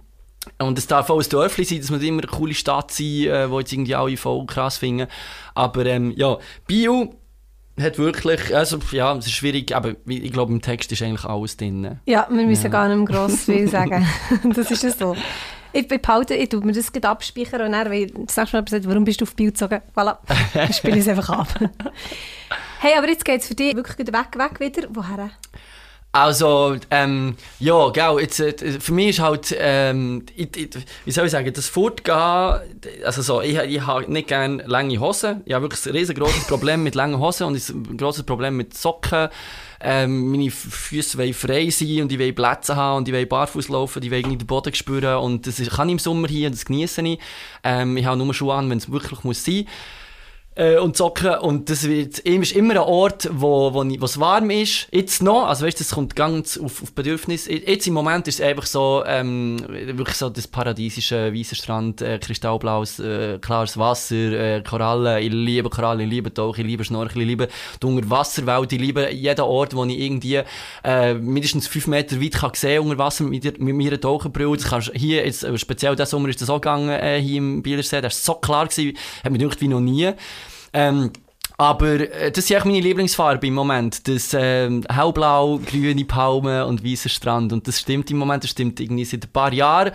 und 0.59 0.79
es 0.79 0.87
darf 0.87 1.11
auch 1.11 1.21
ein 1.21 1.29
Dörfli 1.29 1.65
sein, 1.65 1.81
dass 1.81 1.91
man 1.91 2.01
immer 2.01 2.23
eine 2.23 2.31
coole 2.31 2.55
Stadt 2.55 2.91
sein, 2.91 3.25
äh, 3.25 3.51
wo 3.51 3.59
jetzt 3.61 3.73
irgendwie 3.73 3.95
alle 3.95 4.17
voll 4.17 4.47
krass 4.47 4.79
finden. 4.79 5.09
Aber 5.55 5.85
ähm, 5.87 6.13
ja, 6.17 6.39
Bio 6.67 7.15
hat 7.81 7.99
wirklich, 7.99 8.55
also 8.55 8.79
ja, 8.93 9.15
es 9.17 9.27
ist 9.27 9.33
schwierig, 9.33 9.75
aber 9.75 9.95
ich 10.07 10.33
glaube, 10.33 10.53
im 10.53 10.63
Text 10.63 10.93
ist 10.93 11.03
eigentlich 11.03 11.25
alles 11.25 11.57
drin. 11.57 11.99
Ja, 12.07 12.27
wir 12.31 12.47
müssen 12.47 12.65
ja. 12.65 12.71
gar 12.71 12.95
nicht 12.95 13.09
gross 13.09 13.45
viel 13.45 13.69
sagen. 13.69 14.07
das 14.55 14.71
ist 14.71 14.83
ja 14.83 14.91
so. 14.91 15.17
Ich, 15.73 15.89
behalte, 15.89 16.35
ich 16.35 16.49
tue 16.49 16.65
mir 16.65 16.73
das 16.73 16.93
gerade 16.93 17.09
abspeichern 17.09 17.63
und 17.63 17.73
dann, 17.73 17.91
weil 17.91 18.07
das 18.07 18.37
nächste 18.37 18.57
Mal 18.57 18.65
gesagt, 18.65 18.89
warum 18.89 19.05
bist 19.05 19.21
du 19.21 19.25
auf 19.25 19.35
Bio 19.35 19.47
gezogen? 19.47 19.81
Voilà, 19.97 20.19
dann 20.55 20.73
spiele 20.73 20.95
ich 20.95 21.01
es 21.01 21.09
einfach 21.09 21.31
ab. 21.31 21.49
hey, 22.79 22.93
aber 22.97 23.09
jetzt 23.09 23.25
geht 23.25 23.41
es 23.41 23.49
für 23.49 23.57
dich 23.57 23.75
wirklich 23.75 24.07
weg, 24.07 24.39
weg 24.39 24.61
wieder. 24.61 24.89
Woher? 24.91 25.31
Also, 26.15 26.77
ähm, 26.93 27.35
ja, 27.59 27.89
genau, 27.89 28.20
jetzt, 28.20 28.39
äh, 28.39 28.78
für 28.78 28.93
mich 28.93 29.09
ist 29.09 29.19
halt, 29.19 29.53
ähm, 29.59 30.24
ich, 30.36 30.57
ich, 30.57 30.69
wie 31.05 31.11
soll 31.11 31.24
ich 31.24 31.32
sagen, 31.32 31.53
das 31.53 31.69
Fortgehen, 31.69 32.61
also 33.05 33.20
so, 33.20 33.41
ich, 33.41 33.59
ich 33.59 33.85
habe 33.85 34.09
nicht 34.12 34.28
gerne 34.28 34.62
lange 34.65 35.01
Hosen. 35.01 35.43
Ich 35.45 35.53
habe 35.53 35.65
wirklich 35.65 35.85
ein 35.86 35.91
riesengroßes 35.91 36.47
Problem 36.47 36.85
mit 36.85 36.95
langen 36.95 37.19
Hosen 37.19 37.49
und 37.49 37.57
ein 37.57 37.97
grosses 37.97 38.23
Problem 38.23 38.57
mit 38.57 38.78
Socken. 38.78 39.28
Ähm, 39.81 40.31
meine 40.31 40.53
Füße 40.53 41.19
wollen 41.19 41.35
frei 41.35 41.69
sein 41.70 42.03
und 42.03 42.12
ich 42.12 42.19
will 42.20 42.32
Plätze 42.32 42.77
haben 42.77 42.99
und 42.99 43.09
ich 43.09 43.12
will 43.12 43.27
barfuß 43.27 43.69
laufen, 43.69 44.01
ich 44.05 44.11
will 44.12 44.20
irgendwie 44.20 44.36
den 44.36 44.47
Boden 44.47 44.73
spüren 44.73 45.16
und 45.16 45.49
das 45.49 45.57
kann 45.69 45.89
ich 45.89 45.95
im 45.95 45.99
Sommer 45.99 46.28
hier 46.28 46.47
und 46.47 46.55
das 46.55 46.65
genieße 46.65 47.03
ich. 47.03 47.19
Ähm, 47.65 47.97
ich 47.97 48.07
habe 48.07 48.16
nur 48.16 48.32
Schuhe 48.32 48.55
an, 48.55 48.70
wenn 48.70 48.78
es 48.78 48.89
wirklich 48.89 49.24
muss 49.24 49.45
sein 49.45 49.65
muss. 49.65 49.73
Äh, 50.55 50.79
und 50.79 50.97
zocken 50.97 51.35
und 51.39 51.69
das 51.71 51.89
wird, 51.89 52.19
ist 52.21 52.53
immer 52.53 52.75
ein 52.75 52.79
Ort, 52.79 53.29
wo, 53.33 53.75
wo, 53.75 53.85
wo 53.85 54.05
es 54.05 54.21
warm 54.21 54.51
ist. 54.51 54.87
Jetzt 54.93 55.23
noch, 55.23 55.47
also 55.47 55.67
weißt 55.67 55.79
du, 55.79 55.85
das 55.85 55.93
kommt 55.93 56.15
ganz 56.15 56.57
auf, 56.57 56.83
auf 56.83 56.93
Bedürfnis. 56.93 57.47
Jetzt 57.47 57.87
im 57.87 57.95
Moment 57.95 58.29
ist 58.29 58.41
es 58.41 58.47
einfach 58.47 58.67
so, 58.67 59.03
ähm, 59.07 59.65
wirklich 59.69 60.17
so 60.17 60.31
das 60.31 60.47
paradiesische 60.47 61.35
weiße 61.35 61.55
Strand, 61.57 62.03
äh, 62.03 62.19
kristallblaues, 62.19 63.01
äh, 63.01 63.39
klares 63.41 63.77
Wasser, 63.79 64.15
äh, 64.17 64.63
Korallen. 64.63 65.23
Ich 65.23 65.33
liebe 65.33 65.71
Korallen, 65.71 66.01
ich 66.01 66.11
liebe 66.11 66.33
Tauchen, 66.33 66.61
ich 66.61 66.67
liebe 66.67 66.85
Schnorcheln, 66.85 67.23
ich 67.23 67.27
liebe 67.27 67.49
die 67.83 67.87
Unterwasserwelt, 67.87 68.73
ich 68.73 68.81
liebe 68.81 69.13
jeden 69.13 69.41
Ort, 69.41 69.75
wo 69.75 69.85
ich 69.85 69.99
irgendwie 69.99 70.43
äh, 70.85 71.15
mindestens 71.15 71.67
fünf 71.67 71.87
Meter 71.89 72.21
weit 72.21 72.35
kann 72.35 72.55
sehen 72.55 72.83
unter 72.83 72.99
Wasser 72.99 73.25
mit, 73.25 73.45
mit 73.61 73.75
meiner 73.75 74.01
Taucherbrille. 74.01 74.57
Das 74.57 74.67
kannst 74.67 74.93
hier 74.95 75.25
jetzt, 75.25 75.43
äh, 75.43 75.59
speziell 75.59 75.97
diesen 75.97 76.11
Sommer 76.11 76.29
ist 76.29 76.41
das 76.41 76.51
auch 76.51 76.61
gegangen, 76.61 76.91
äh, 76.91 77.21
hier 77.21 77.39
im 77.39 77.63
Bielersee, 77.63 78.01
das 78.01 78.29
war 78.29 78.35
so 78.35 78.41
klar 78.41 78.69
gewesen, 78.69 78.97
hat 79.25 79.33
mich 79.33 79.41
gedacht 79.41 79.61
wie 79.61 79.69
noch 79.69 79.81
nie. 79.81 80.13
Ähm, 80.75 81.13
aber 81.57 82.01
äh, 82.01 82.33
das 82.33 82.45
ist 82.45 82.53
eigentlich 82.53 82.65
meine 82.65 82.81
Lieblingsfarbe 82.81 83.47
im 83.47 83.55
Moment. 83.55 84.09
Das 84.09 84.35
ähm, 84.37 84.85
hellblau, 84.91 85.61
grüne 85.65 86.05
Palmen 86.05 86.65
und 86.65 86.85
weißer 86.85 87.09
Strand. 87.09 87.53
Und 87.53 87.69
das 87.69 87.81
stimmt 87.81 88.11
im 88.11 88.19
Moment, 88.19 88.43
das 88.43 88.51
stimmt 88.51 88.81
irgendwie 88.81 89.05
seit 89.05 89.25
ein 89.25 89.33
paar 89.33 89.53
Jahren. 89.53 89.93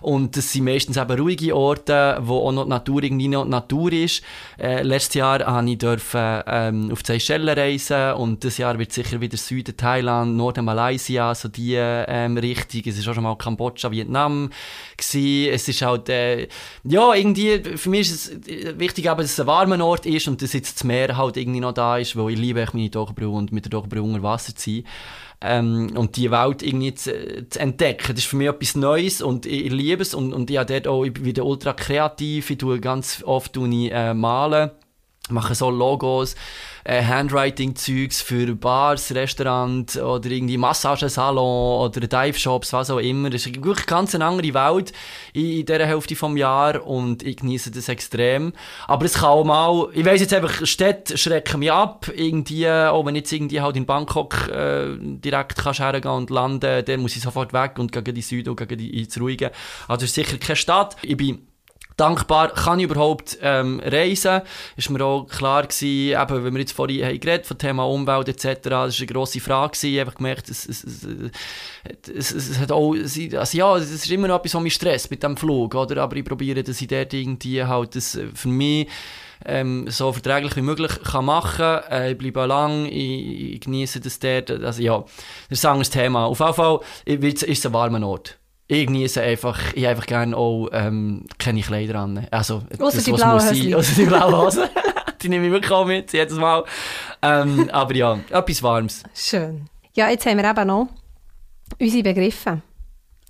Und 0.00 0.36
das 0.36 0.50
sind 0.52 0.64
meistens 0.64 0.96
eben 0.96 1.20
ruhige 1.20 1.54
Orte, 1.54 2.18
wo 2.22 2.38
auch 2.38 2.52
noch 2.52 2.64
die 2.64 2.70
Natur 2.70 3.02
irgendwie 3.02 3.28
noch 3.28 3.44
die 3.44 3.50
Natur 3.50 3.92
ist. 3.92 4.22
Äh, 4.58 4.82
letztes 4.82 5.14
Jahr 5.14 5.40
durfte 5.62 6.44
ich 6.46 6.52
ähm, 6.52 6.90
auf 6.90 7.02
die 7.02 7.12
Seychellen 7.12 7.48
reisen 7.48 8.14
und 8.14 8.42
dieses 8.42 8.58
Jahr 8.58 8.78
wird 8.78 8.92
sicher 8.92 9.20
wieder 9.20 9.36
Süden 9.36 9.76
Thailand, 9.76 10.36
Norden 10.36 10.64
Malaysia, 10.64 11.34
so 11.34 11.48
die 11.48 11.74
ähm, 11.76 12.38
Richtung. 12.38 12.82
Es 12.86 12.98
ist 12.98 13.06
auch 13.06 13.14
schon 13.14 13.24
mal 13.24 13.36
Kambodscha, 13.36 13.90
Vietnam 13.90 14.50
gewesen. 14.96 15.52
Es 15.52 15.68
ist 15.68 15.82
halt, 15.82 16.08
äh, 16.08 16.48
ja, 16.84 17.12
irgendwie, 17.12 17.62
für 17.76 17.90
mich 17.90 18.10
ist 18.10 18.30
es 18.30 18.78
wichtig, 18.78 19.04
dass 19.04 19.26
es 19.26 19.40
ein 19.40 19.46
warmer 19.46 19.84
Ort 19.84 20.06
ist 20.06 20.26
und 20.26 20.40
dass 20.40 20.54
jetzt 20.54 20.76
das 20.76 20.84
Meer 21.06 21.16
halt 21.16 21.36
irgendwie 21.36 21.60
noch 21.60 21.72
da 21.72 21.98
ist, 21.98 22.16
weil 22.16 22.32
ich 22.32 22.38
liebe 22.38 22.66
meine 22.72 22.90
Taucherbrille 22.90 23.30
und 23.30 23.52
mit 23.52 23.64
der 23.64 23.72
Taucherbrille 23.72 24.02
unter 24.02 24.22
Wasser 24.22 24.54
zu 24.54 24.70
sein. 24.70 24.84
Ähm, 25.44 25.90
und 25.96 26.16
die 26.16 26.30
Welt 26.30 26.62
irgendwie 26.62 26.94
zu, 26.94 27.48
zu, 27.48 27.58
entdecken. 27.58 28.14
Das 28.14 28.18
ist 28.18 28.26
für 28.26 28.36
mich 28.36 28.48
etwas 28.48 28.76
Neues 28.76 29.20
und 29.20 29.44
ich, 29.44 29.66
ich 29.66 29.72
liebe 29.72 30.02
es 30.02 30.14
und, 30.14 30.32
und 30.32 30.48
ich, 30.50 30.60
dort 30.60 30.86
auch, 30.86 31.04
ich 31.04 31.12
bin 31.12 31.24
wieder 31.24 31.44
ultra 31.44 31.72
kreativ, 31.72 32.50
ich 32.50 32.58
tue 32.58 32.78
ganz 32.78 33.24
oft 33.26 33.52
tue 33.52 33.68
ich, 33.68 33.92
äh, 33.92 34.14
malen, 34.14 34.70
mache 35.30 35.54
so 35.54 35.70
Logos, 35.70 36.34
äh, 36.84 37.04
Handwriting-Zeugs 37.04 38.20
für 38.20 38.54
Bars, 38.56 39.14
Restaurants 39.14 39.96
oder 39.96 40.28
irgendwie 40.28 40.56
Massagesalon 40.56 41.80
oder 41.80 42.00
Dive-Shops, 42.00 42.72
was 42.72 42.90
auch 42.90 42.98
immer. 42.98 43.30
Das 43.30 43.46
ist 43.46 43.64
wirklich 43.64 43.86
ganz 43.86 44.14
eine 44.14 44.24
andere 44.24 44.52
Welt 44.52 44.92
in, 45.32 45.60
in 45.60 45.66
dieser 45.66 45.86
Hälfte 45.86 46.14
des 46.14 46.38
Jahres 46.38 46.82
und 46.84 47.22
ich 47.22 47.36
genieße 47.36 47.70
das 47.70 47.88
extrem. 47.88 48.52
Aber 48.88 49.04
es 49.04 49.14
kann 49.14 49.28
auch 49.28 49.44
mal, 49.44 49.88
ich 49.92 50.04
weiss 50.04 50.20
jetzt 50.20 50.34
einfach, 50.34 50.66
Städte 50.66 51.16
schrecken 51.16 51.60
mich 51.60 51.72
ab, 51.72 52.10
irgendwie, 52.14 52.68
auch 52.68 53.06
wenn 53.06 53.14
jetzt 53.14 53.32
irgendwie 53.32 53.60
halt 53.60 53.76
in 53.76 53.86
Bangkok 53.86 54.48
äh, 54.48 54.96
direkt 54.98 55.56
kannst 55.56 55.80
hergehen 55.80 56.12
und 56.12 56.30
landen, 56.30 56.84
dann 56.84 57.00
muss 57.00 57.14
ich 57.16 57.22
sofort 57.22 57.52
weg 57.52 57.78
und 57.78 57.92
gegen 57.92 58.14
die 58.14 58.22
Süden 58.22 58.50
und 58.50 58.56
gegen 58.56 58.78
die 58.78 59.00
ins 59.00 59.20
Ruhige. 59.20 59.52
Also 59.86 60.04
es 60.04 60.10
ist 60.10 60.14
sicher 60.14 60.38
keine 60.38 60.56
Stadt. 60.56 60.96
Ich 61.02 61.16
bin 61.16 61.46
dankbar, 62.02 62.52
kann 62.52 62.78
ich 62.80 62.84
überhaupt 62.84 63.38
ähm, 63.40 63.80
reisen? 63.84 64.42
Ist 64.76 64.90
mir 64.90 65.04
auch 65.04 65.26
klar 65.26 65.62
gewesen, 65.62 66.20
eben, 66.20 66.44
wenn 66.44 66.52
wir 66.52 66.60
jetzt 66.60 66.72
vorhin 66.72 67.04
haben 67.04 67.20
geredet 67.20 67.46
vom 67.46 67.58
Thema 67.58 67.84
Umwelt 67.84 68.28
etc., 68.28 68.60
das 68.62 68.72
war 68.72 68.84
eine 68.84 69.06
grosse 69.06 69.40
Frage 69.40 69.72
gewesen, 69.72 70.00
habe 70.00 70.16
gemerkt, 70.16 70.48
es, 70.48 70.66
es, 70.66 70.84
es, 72.14 72.32
es, 72.32 72.58
hat 72.58 72.72
auch, 72.72 72.94
also 72.94 73.56
ja, 73.56 73.76
es 73.76 73.90
ist 73.90 74.10
immer 74.10 74.28
noch 74.28 74.38
etwas, 74.38 74.54
was 74.54 74.62
mich 74.62 74.74
stresst 74.74 75.10
mit 75.10 75.22
dem 75.22 75.36
Flug, 75.36 75.74
oder? 75.74 76.02
aber 76.02 76.16
ich 76.16 76.24
probiere, 76.24 76.62
dass 76.62 76.80
ich 76.80 76.88
dort 76.88 77.14
irgendwie 77.14 77.64
halt 77.64 77.94
das 77.94 78.18
für 78.34 78.48
mich 78.48 78.88
ähm, 79.44 79.86
so 79.88 80.12
verträglich 80.12 80.56
wie 80.56 80.62
möglich 80.62 80.92
kann 81.02 81.24
machen 81.24 81.80
äh, 81.90 82.12
Ich 82.12 82.18
bleibe 82.18 82.46
lang, 82.46 82.86
ich, 82.86 83.54
ich 83.54 83.60
genieße 83.60 84.00
das 84.00 84.18
dort. 84.18 84.50
Also 84.50 84.82
ja, 84.82 84.98
das 85.48 85.58
ist 85.58 85.66
ein 85.66 85.72
anderes 85.72 85.90
Thema. 85.90 86.26
Auf 86.26 86.40
jeden 86.40 86.54
Fall 86.54 86.80
ist 87.04 87.42
es 87.42 87.66
ein 87.66 87.72
warmer 87.72 88.06
Ort 88.06 88.38
ich 88.66 88.86
genieße 88.86 89.20
einfach, 89.20 89.72
ich 89.74 89.86
einfach 89.86 90.06
gerne 90.06 90.36
auch 90.36 90.68
ähm, 90.72 91.26
keine 91.38 91.60
Kleider 91.60 92.00
an. 92.00 92.26
Also, 92.30 92.62
Außer 92.78 93.02
die 93.02 93.12
blaue 93.12 93.34
Hose. 93.34 93.76
Außer 93.76 93.94
die 93.94 94.06
blaue 94.06 94.36
Hose. 94.44 94.70
die 95.22 95.28
nehme 95.28 95.46
ich 95.46 95.52
wirklich 95.52 95.72
auch 95.72 95.86
mit, 95.86 96.12
jedes 96.12 96.36
Mal. 96.36 96.64
Ähm, 97.20 97.68
aber 97.72 97.94
ja, 97.94 98.18
etwas 98.30 98.62
Warmes. 98.62 99.02
Schön. 99.14 99.68
Ja, 99.94 100.08
jetzt 100.08 100.26
haben 100.26 100.38
wir 100.38 100.48
eben 100.48 100.66
noch 100.66 100.88
unsere 101.78 102.02
Begriffe. 102.02 102.62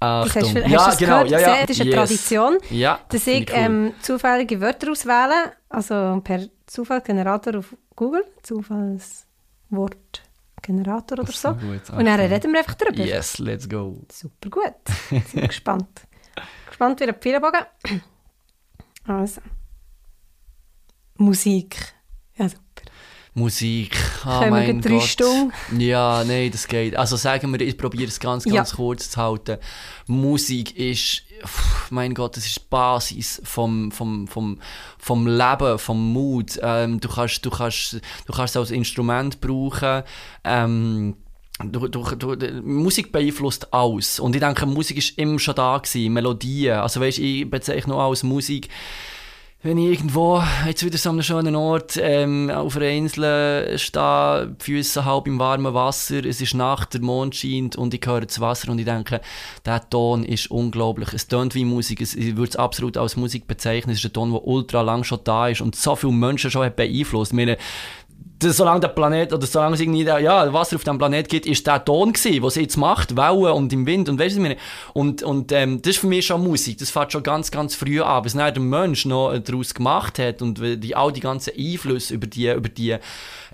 Achtung. 0.03 0.43
Das 0.43 0.55
hast, 0.55 0.65
hast 0.65 0.71
ja, 0.71 0.87
das 0.87 0.99
genau. 0.99 1.25
Gehört? 1.25 1.31
Ja, 1.31 1.41
ja. 1.41 1.61
Das 1.63 1.71
ist 1.71 1.81
eine 1.81 1.91
yes. 1.91 1.99
Tradition, 1.99 2.59
ja, 2.71 2.99
dass 3.09 3.27
ich 3.27 3.51
cool. 3.51 3.57
ähm, 3.57 3.95
zufällige 4.01 4.61
Wörter 4.61 4.91
auswähle, 4.91 5.53
also 5.69 6.21
per 6.25 6.49
Zufallsgenerator 6.67 7.59
auf 7.59 7.77
Google, 7.95 8.25
Zufallswort. 8.43 10.23
Generator 10.63 11.19
oder 11.19 11.33
so. 11.33 11.55
Gut, 11.55 11.91
und 11.91 12.05
dann 12.05 12.21
reden 12.21 12.53
wir 12.53 12.61
einfach 12.61 12.75
drüber. 12.75 13.05
Yes, 13.05 13.39
let's 13.39 13.69
go. 13.69 14.01
Super 14.11 14.51
gut. 14.51 14.75
Bin 15.11 15.23
ich 15.43 15.49
gespannt. 15.49 16.07
gespannt 16.67 17.01
wie 17.01 17.05
ein 17.05 17.15
Pfeilbogen. 17.15 17.65
Also. 19.05 19.41
Musik. 21.17 21.77
Super. 22.39 22.57
Musik. 23.35 23.97
Oh 24.27 24.41
Können 24.41 24.51
mein 24.51 24.67
wir 24.67 24.81
drei 24.83 24.91
Gott. 24.99 25.03
Stunden? 25.05 25.81
Ja, 25.81 26.23
nein, 26.25 26.51
das 26.51 26.69
geht. 26.69 26.97
Also 26.97 27.17
sagen 27.17 27.51
wir, 27.53 27.61
ich 27.63 27.79
probiere 27.79 28.09
es 28.09 28.21
ganz, 28.21 28.45
ganz 28.45 28.71
Ja. 28.71 28.77
kurz 28.77 29.11
zu 29.11 29.21
halten. 29.21 29.57
Musik 30.07 30.77
ist, 30.77 31.23
pff, 31.43 31.91
mein 31.91 32.13
Gott, 32.13 32.37
das 32.37 32.45
ist 32.45 32.57
die 32.57 32.65
Basis 32.69 33.41
vom, 33.45 33.91
vom, 33.91 34.29
vom, 34.29 34.59
vom 34.99 35.27
Leben, 35.27 35.79
vom 35.79 36.13
Mut. 36.13 36.59
Ähm, 36.63 37.01
du, 37.01 37.09
kannst, 37.09 37.45
du, 37.47 37.51
kannst, 37.51 37.95
du 38.27 38.33
kannst 38.35 38.55
es 38.55 38.61
als 38.61 38.71
Instrument 38.71 39.41
brauchen. 39.41 40.03
Ähm, 40.45 41.17
Du, 41.65 41.87
du, 41.87 42.03
du, 42.17 42.63
Musik 42.65 43.13
beeinflusst 43.13 43.73
alles. 43.73 44.19
Und 44.19 44.35
ich 44.35 44.41
denke, 44.41 44.67
Musik 44.67 44.97
ist 44.97 45.17
immer 45.17 45.39
schon 45.39 45.55
da 45.55 45.79
gewesen, 45.79 46.13
Melodien. 46.13 46.79
Also 46.79 47.01
weißt, 47.01 47.19
ich 47.19 47.49
bezeichne 47.49 47.95
auch 47.95 48.09
als 48.09 48.25
Musik, 48.25 48.69
wenn 49.65 49.79
ich 49.79 49.93
irgendwo, 49.93 50.43
jetzt 50.67 50.85
wieder 50.85 50.99
so 50.99 51.11
an 51.11 51.17
einem 51.17 51.23
schönen 51.23 51.55
Ort, 51.55 51.97
ähm, 51.97 52.51
auf 52.51 52.77
einer 52.77 52.89
Insel 52.89 53.79
stehe, 53.79 54.57
die 54.61 54.65
Füße 54.65 55.05
halb 55.05 55.29
im 55.29 55.39
warmen 55.39 55.73
Wasser, 55.73 56.25
es 56.25 56.41
ist 56.41 56.55
Nacht, 56.55 56.95
der 56.95 57.01
Mond 57.01 57.37
scheint 57.37 57.77
und 57.77 57.95
ich 57.95 58.05
höre 58.05 58.23
das 58.23 58.41
Wasser 58.41 58.73
und 58.73 58.81
ich 58.81 58.87
denke, 58.87 59.21
der 59.65 59.89
Ton 59.89 60.25
ist 60.25 60.51
unglaublich. 60.51 61.13
Es 61.13 61.29
tönt 61.29 61.55
wie 61.55 61.65
Musik, 61.65 62.01
es, 62.01 62.17
ich 62.17 62.37
würde 62.37 62.51
es 62.51 62.57
absolut 62.57 62.97
als 62.97 63.17
Musik 63.17 63.47
bezeichnen. 63.47 63.93
Es 63.93 64.01
ist 64.01 64.07
ein 64.07 64.13
Ton, 64.13 64.33
der 64.33 64.45
ultra 64.45 64.83
lang 64.83 65.05
schon 65.05 65.21
da 65.23 65.47
ist 65.47 65.61
und 65.61 65.77
so 65.77 65.95
viele 65.95 66.13
Menschen 66.13 66.51
schon 66.51 66.65
hat 66.65 66.75
beeinflusst. 66.75 67.31
Ich 67.31 67.37
meine, 67.37 67.57
solange 68.43 68.81
der 68.81 68.89
Planet, 68.89 69.33
oder 69.33 69.47
solange 69.47 69.75
es 69.75 69.81
irgendwie 69.81 70.03
ja, 70.03 70.53
Wasser 70.53 70.77
auf 70.77 70.85
dem 70.85 70.99
Planet 70.99 71.29
gibt, 71.29 71.47
ist 71.47 71.67
der 71.67 71.85
Ton 71.85 72.13
gewesen, 72.13 72.43
was 72.43 72.57
jetzt 72.57 72.77
macht, 72.77 73.17
Wellen 73.17 73.53
und 73.53 73.73
im 73.73 73.87
Wind 73.87 74.09
und 74.09 74.19
weißt 74.19 74.37
du, 74.37 74.43
was 74.43 74.51
ich? 74.51 74.59
Und, 74.93 75.23
und 75.23 75.53
ähm, 75.53 75.81
das 75.83 75.93
ist 75.93 75.99
für 75.99 76.07
mich 76.07 76.27
schon 76.27 76.43
Musik, 76.43 76.79
das 76.79 76.91
fängt 76.91 77.13
schon 77.13 77.23
ganz, 77.23 77.51
ganz 77.51 77.75
früh 77.75 78.01
an, 78.01 78.25
was 78.25 78.33
dann 78.35 78.53
der 78.53 78.63
Mensch 78.63 79.05
noch 79.05 79.37
daraus 79.39 79.75
gemacht 79.75 80.19
hat 80.19 80.43
und 80.43 80.61
die, 80.61 80.97
all 80.97 81.13
die 81.13 81.21
ganzen 81.21 81.53
Einflüsse 81.57 82.15
über 82.15 82.27
die, 82.27 82.51
über 82.51 82.69
die, 82.69 82.97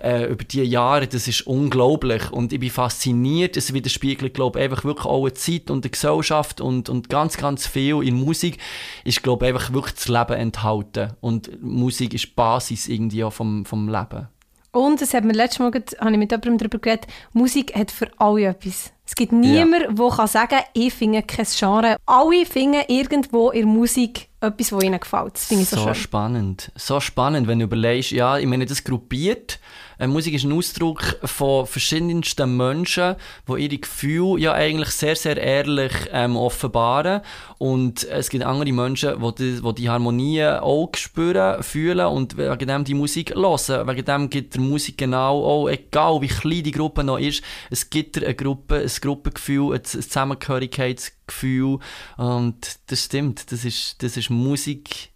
äh, 0.01 0.25
über 0.25 0.43
die 0.43 0.63
Jahre, 0.63 1.07
das 1.07 1.27
ist 1.27 1.45
unglaublich 1.45 2.31
und 2.31 2.53
ich 2.53 2.59
bin 2.59 2.69
fasziniert, 2.69 3.57
es 3.57 3.73
widerspiegelt, 3.73 4.33
glaube 4.33 4.59
ich, 4.59 4.65
einfach 4.65 4.83
wirklich 4.83 5.05
eine 5.05 5.33
Zeit 5.33 5.69
und 5.69 5.85
eine 5.85 5.91
Gesellschaft 5.91 6.61
und, 6.61 6.89
und 6.89 7.09
ganz, 7.09 7.37
ganz 7.37 7.67
viel 7.67 8.01
in 8.03 8.15
Musik 8.15 8.57
ist, 9.03 9.23
glaube 9.23 9.45
ich, 9.45 9.53
einfach 9.53 9.73
wirklich 9.73 9.95
das 9.95 10.07
Leben 10.07 10.33
enthalten 10.33 11.13
und 11.21 11.61
Musik 11.61 12.13
ist 12.13 12.25
die 12.25 12.33
Basis 12.35 12.87
irgendwie 12.87 13.23
auch 13.23 13.33
vom, 13.33 13.65
vom 13.65 13.87
Leben. 13.87 14.27
Und 14.71 15.01
es 15.01 15.13
hat 15.13 15.23
mir 15.23 15.33
letztes 15.33 15.59
Mal, 15.59 15.71
habe 15.71 16.11
ich 16.11 16.17
mit 16.17 16.31
jemandem 16.31 16.57
darüber 16.57 16.79
geredet, 16.79 17.07
Musik 17.33 17.75
hat 17.75 17.91
für 17.91 18.09
alle 18.17 18.45
etwas. 18.45 18.91
Es 19.05 19.15
gibt 19.15 19.31
niemanden, 19.31 19.95
der 19.95 20.09
kann 20.09 20.27
sagen 20.27 20.59
ich 20.73 20.93
finde 20.93 21.23
kein 21.23 21.47
Genre. 21.47 21.97
Alle 22.05 22.45
finden 22.45 22.83
irgendwo 22.87 23.49
in 23.49 23.61
der 23.61 23.67
Musik 23.67 24.27
etwas, 24.39 24.69
das 24.69 24.83
ihnen 24.83 24.99
gefällt. 24.99 25.33
Das 25.33 25.45
finde 25.45 25.63
ich 25.63 25.69
so, 25.69 25.77
so 25.77 25.85
schön. 25.85 25.95
spannend. 25.95 26.71
So 26.75 26.99
spannend, 26.99 27.47
wenn 27.47 27.57
du 27.57 27.65
überlegst, 27.65 28.11
ja, 28.11 28.37
ich 28.37 28.45
meine, 28.45 28.67
das 28.67 28.83
gruppiert. 28.83 29.59
Äh, 29.99 30.07
Musik 30.07 30.33
ist 30.33 30.45
ein 30.45 30.53
Ausdruck 30.53 31.19
von 31.23 31.67
verschiedensten 31.67 32.55
Menschen, 32.55 33.15
die 33.47 33.63
ihre 33.63 33.77
Gefühle 33.77 34.39
ja 34.39 34.53
eigentlich 34.53 34.89
sehr, 34.89 35.15
sehr 35.15 35.37
ehrlich 35.37 35.91
ähm, 36.11 36.37
offenbaren. 36.37 37.21
Und 37.57 38.05
es 38.05 38.29
gibt 38.29 38.45
andere 38.45 38.71
Menschen, 38.71 39.21
die 39.21 39.35
die, 39.35 39.61
die, 39.61 39.73
die 39.75 39.89
Harmonie 39.89 40.45
auch 40.45 40.89
spüren, 40.95 41.61
fühlen 41.61 42.07
und 42.07 42.37
wegen 42.37 42.67
dem 42.67 42.83
die 42.85 42.93
Musik 42.93 43.35
hören. 43.35 43.87
Wegen 43.87 44.05
dem 44.05 44.29
gibt 44.29 44.55
der 44.55 44.61
Musik 44.61 44.97
genau 44.97 45.43
auch, 45.43 45.67
egal 45.67 46.21
wie 46.21 46.27
klein 46.27 46.63
die 46.63 46.71
Gruppe 46.71 47.03
noch 47.03 47.19
ist, 47.19 47.43
es 47.69 47.89
gibt 47.89 48.17
eine 48.17 48.33
Gruppe, 48.33 48.77
ein 48.77 48.91
Gruppengefühl, 49.01 49.75
ein 49.75 49.83
Zusammengehörigkeitsgefühl. 49.83 51.79
Und 52.17 52.79
das 52.87 53.03
stimmt, 53.03 53.51
das 53.51 53.65
ist, 53.65 54.01
das 54.01 54.15
ist 54.15 54.29
Musik. 54.29 55.11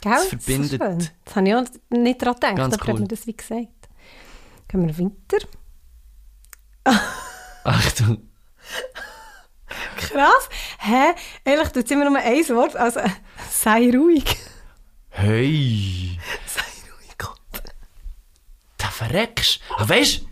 Gell? 0.00 0.18
So 0.18 0.28
verbindet. 0.38 0.82
schön. 0.82 1.08
Das 1.24 1.36
habe 1.36 1.48
ich 1.48 1.54
auch 1.54 1.64
nicht 1.90 2.22
daran 2.22 2.34
gedacht, 2.34 2.56
Ganz 2.56 2.74
aber 2.74 2.86
hat 2.86 2.94
cool. 2.94 3.00
mir 3.00 3.08
das 3.08 3.26
wie 3.26 3.36
gesagt. 3.36 3.68
Gehen 4.68 4.86
wir 4.86 4.98
weiter. 4.98 5.46
Achtung. 7.64 8.28
Krass. 9.96 10.48
Hä? 10.78 11.14
Tut 11.72 11.84
es 11.84 11.90
immer 11.90 12.08
nur 12.08 12.18
ein 12.18 12.48
Wort. 12.48 12.76
Also, 12.76 13.00
sei 13.50 13.90
ruhig. 13.90 14.36
Hey! 15.10 16.18
sei 16.46 16.62
ruhig. 16.62 16.96
verreckst. 18.96 19.60
Ah, 19.76 19.88
weißt 19.88 20.20
du, 20.20 20.26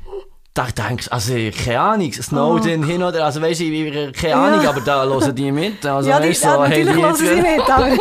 da 0.55 0.67
denkst 0.67 1.09
also 1.11 1.35
keine 1.65 1.81
Ahnung, 1.81 2.13
Snowden 2.13 2.85
oh. 2.85 2.87
hin 2.87 3.03
oder, 3.03 3.25
also 3.25 3.43
weißt 3.43 3.61
du, 3.61 4.13
keine 4.13 4.37
Ahnung, 4.37 4.63
ja. 4.63 4.71
aber 4.71 4.81
da 4.81 5.05
hören 5.05 5.35
die 5.35 5.53
mit. 5.53 5.85
Also, 5.85 6.11
ja, 6.11 6.21
die, 6.21 6.31
weißt, 6.31 6.41
so, 6.41 6.49
ja, 6.49 6.57
natürlich 6.59 6.89
hey, 6.89 7.03
hören 7.03 7.17
sie 7.17 7.35
mit, 7.37 7.71
aber 7.71 7.97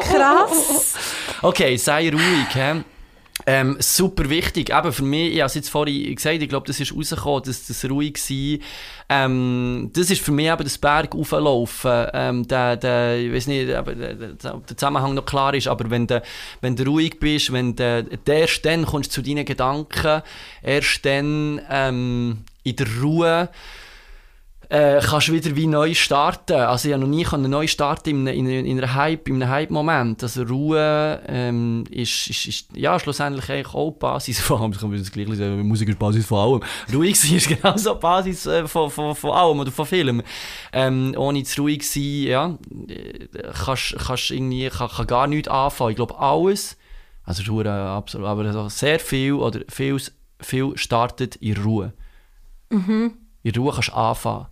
krass. 0.00 0.94
Okay, 1.42 1.76
sei 1.76 2.10
ruhig, 2.10 2.54
hä? 2.54 2.84
Ähm, 3.50 3.78
super 3.78 4.28
wichtig, 4.28 4.68
eben 4.68 4.92
für 4.92 5.04
mich, 5.04 5.32
ich 5.32 5.38
habe 5.40 5.46
es 5.46 5.54
jetzt 5.54 5.70
vorhin 5.70 6.14
gesagt, 6.14 6.42
ich 6.42 6.50
glaube, 6.50 6.66
das 6.66 6.80
ist 6.80 6.94
rausgekommen, 6.94 7.44
dass 7.44 7.66
das 7.66 7.82
ruhig 7.86 8.18
war. 8.18 8.58
Ähm, 9.08 9.90
das 9.94 10.10
ist 10.10 10.20
für 10.20 10.32
mich 10.32 10.48
eben 10.48 10.64
das 10.64 10.76
Berg 10.76 11.14
auflaufen, 11.14 12.08
ähm, 12.12 12.46
der, 12.46 12.76
der, 12.76 13.18
ich 13.18 13.32
weiß 13.32 13.46
nicht, 13.46 13.74
ob 13.74 13.86
der, 13.86 14.76
Zusammenhang 14.76 15.14
noch 15.14 15.24
klar 15.24 15.54
ist, 15.54 15.66
aber 15.66 15.88
wenn 15.88 16.06
du, 16.06 16.22
wenn 16.60 16.78
ruhig 16.78 17.18
bist, 17.20 17.50
wenn 17.50 17.74
du, 17.74 18.06
erst 18.26 18.66
dann 18.66 18.84
kommst 18.84 19.16
du 19.16 19.22
zu 19.22 19.26
deinen 19.26 19.46
Gedanken, 19.46 20.20
erst 20.62 21.06
dann 21.06 21.62
ähm, 21.70 22.44
in 22.64 22.76
der 22.76 22.86
Ruhe, 23.00 23.48
äh, 24.70 25.00
kannst 25.00 25.28
du 25.28 25.32
wieder 25.32 25.56
wie 25.56 25.66
neu 25.66 25.94
starten. 25.94 26.56
Also 26.56 26.88
ich 26.88 26.94
habe 26.94 27.06
noch 27.06 27.08
nie 27.08 27.48
neu 27.48 27.66
starten 27.66 28.26
in, 28.26 28.26
in, 28.26 28.66
in, 28.66 28.78
einer 28.78 28.94
Hype, 28.94 29.28
in 29.28 29.42
einem 29.42 29.48
Hype-Moment. 29.48 30.22
Also 30.22 30.42
Ruhe 30.42 31.22
ähm, 31.26 31.84
ist, 31.90 32.28
ist, 32.28 32.46
ist, 32.46 32.76
ja, 32.76 32.98
schlussendlich 33.00 33.48
eigentlich 33.48 33.74
auch 33.74 33.92
die 33.92 33.98
Basis 33.98 34.40
von 34.40 34.60
allem. 34.60 34.72
Ich 34.72 34.78
kann 34.78 34.92
das 34.92 35.10
gleich 35.10 35.28
sagen, 35.36 35.66
Musik 35.66 35.88
ist 35.88 35.94
die 35.94 35.98
Basis 35.98 36.26
von 36.26 36.38
allem. 36.38 36.62
Ruhig 36.94 37.18
sein 37.18 37.36
ist 37.36 37.48
genauso 37.48 37.94
die 37.94 38.00
Basis 38.00 38.44
äh, 38.44 38.68
von, 38.68 38.90
von, 38.90 39.14
von 39.14 39.30
allem 39.30 39.58
oder 39.58 39.72
von 39.72 39.86
Filmen. 39.86 40.22
Ähm, 40.72 41.14
ohne 41.16 41.42
zu 41.44 41.62
ruhig 41.62 41.88
sein, 41.88 42.02
ja, 42.02 42.58
äh, 42.88 43.28
kannst, 43.64 43.96
kannst 43.98 44.30
irgendwie, 44.30 44.68
kann, 44.68 44.90
kann 44.90 45.06
gar 45.06 45.26
nichts 45.26 45.48
anfangen. 45.48 45.90
Ich 45.90 45.96
glaube, 45.96 46.18
alles, 46.18 46.76
also 47.24 47.42
Ruhe 47.50 47.70
absolut, 47.70 48.26
aber 48.26 48.44
also 48.44 48.68
sehr 48.68 49.00
viel 49.00 49.32
oder 49.32 49.60
viel, 49.70 49.98
viel 50.40 50.76
startet 50.76 51.36
in 51.36 51.56
Ruhe. 51.56 51.94
Mhm. 52.68 53.14
In 53.42 53.54
Ruhe 53.54 53.72
kannst 53.72 53.88
du 53.88 53.94
anfangen. 53.94 54.46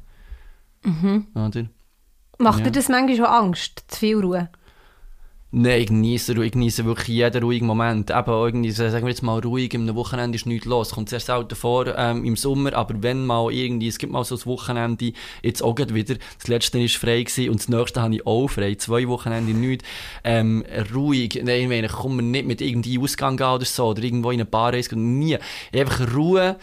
Mhm. 0.86 1.26
Oder? 1.34 1.66
Macht 2.38 2.60
ja. 2.60 2.64
dir 2.66 2.72
das 2.72 2.88
manchmal 2.88 3.16
schon 3.16 3.26
Angst, 3.26 3.84
zu 3.88 3.98
viel 3.98 4.20
Ruhe? 4.20 4.48
Nein, 5.52 5.80
ich 5.80 5.86
genieße, 5.86 6.44
ich 6.44 6.52
genieße 6.52 6.84
wirklich 6.84 7.16
jeden 7.16 7.42
ruhigen 7.42 7.66
Moment. 7.66 8.10
Eben 8.10 8.30
irgendwie, 8.30 8.72
sagen 8.72 9.06
wir 9.06 9.08
jetzt 9.08 9.22
mal 9.22 9.38
ruhig, 9.40 9.74
am 9.74 9.94
Wochenende 9.94 10.36
ist 10.36 10.44
nichts 10.44 10.66
los. 10.66 10.90
Kommt 10.90 11.08
sehr 11.08 11.20
selten 11.20 11.54
vor 11.54 11.86
ähm, 11.96 12.24
im 12.24 12.36
Sommer, 12.36 12.74
aber 12.74 13.02
wenn 13.02 13.24
mal 13.24 13.50
irgendwie, 13.50 13.88
es 13.88 13.96
gibt 13.96 14.12
mal 14.12 14.24
so 14.24 14.34
ein 14.34 14.44
Wochenende, 14.44 15.12
jetzt 15.42 15.62
auch 15.62 15.78
wieder, 15.78 16.16
das 16.38 16.48
letzte 16.48 16.78
war 16.80 16.88
frei 16.88 17.22
gewesen 17.22 17.50
und 17.50 17.60
das 17.60 17.68
nächste 17.68 18.02
habe 18.02 18.16
ich 18.16 18.26
auch 18.26 18.48
frei, 18.48 18.74
zwei 18.74 19.08
Wochenende 19.08 19.54
nichts. 19.54 19.84
Ähm, 20.24 20.64
ruhig, 20.92 21.40
nein, 21.42 21.62
ich 21.62 21.68
meine, 21.68 21.86
ich 21.86 21.92
komme 21.92 22.22
nicht 22.22 22.46
mit 22.46 22.60
irgendwie 22.60 22.98
Ausgang 22.98 23.40
oder 23.40 23.64
so, 23.64 23.86
oder 23.86 24.02
irgendwo 24.02 24.32
in 24.32 24.40
eine 24.40 24.44
Bar 24.46 24.74
reisen, 24.74 25.18
nie. 25.18 25.38
Einfach 25.72 26.12
Ruhe, 26.12 26.56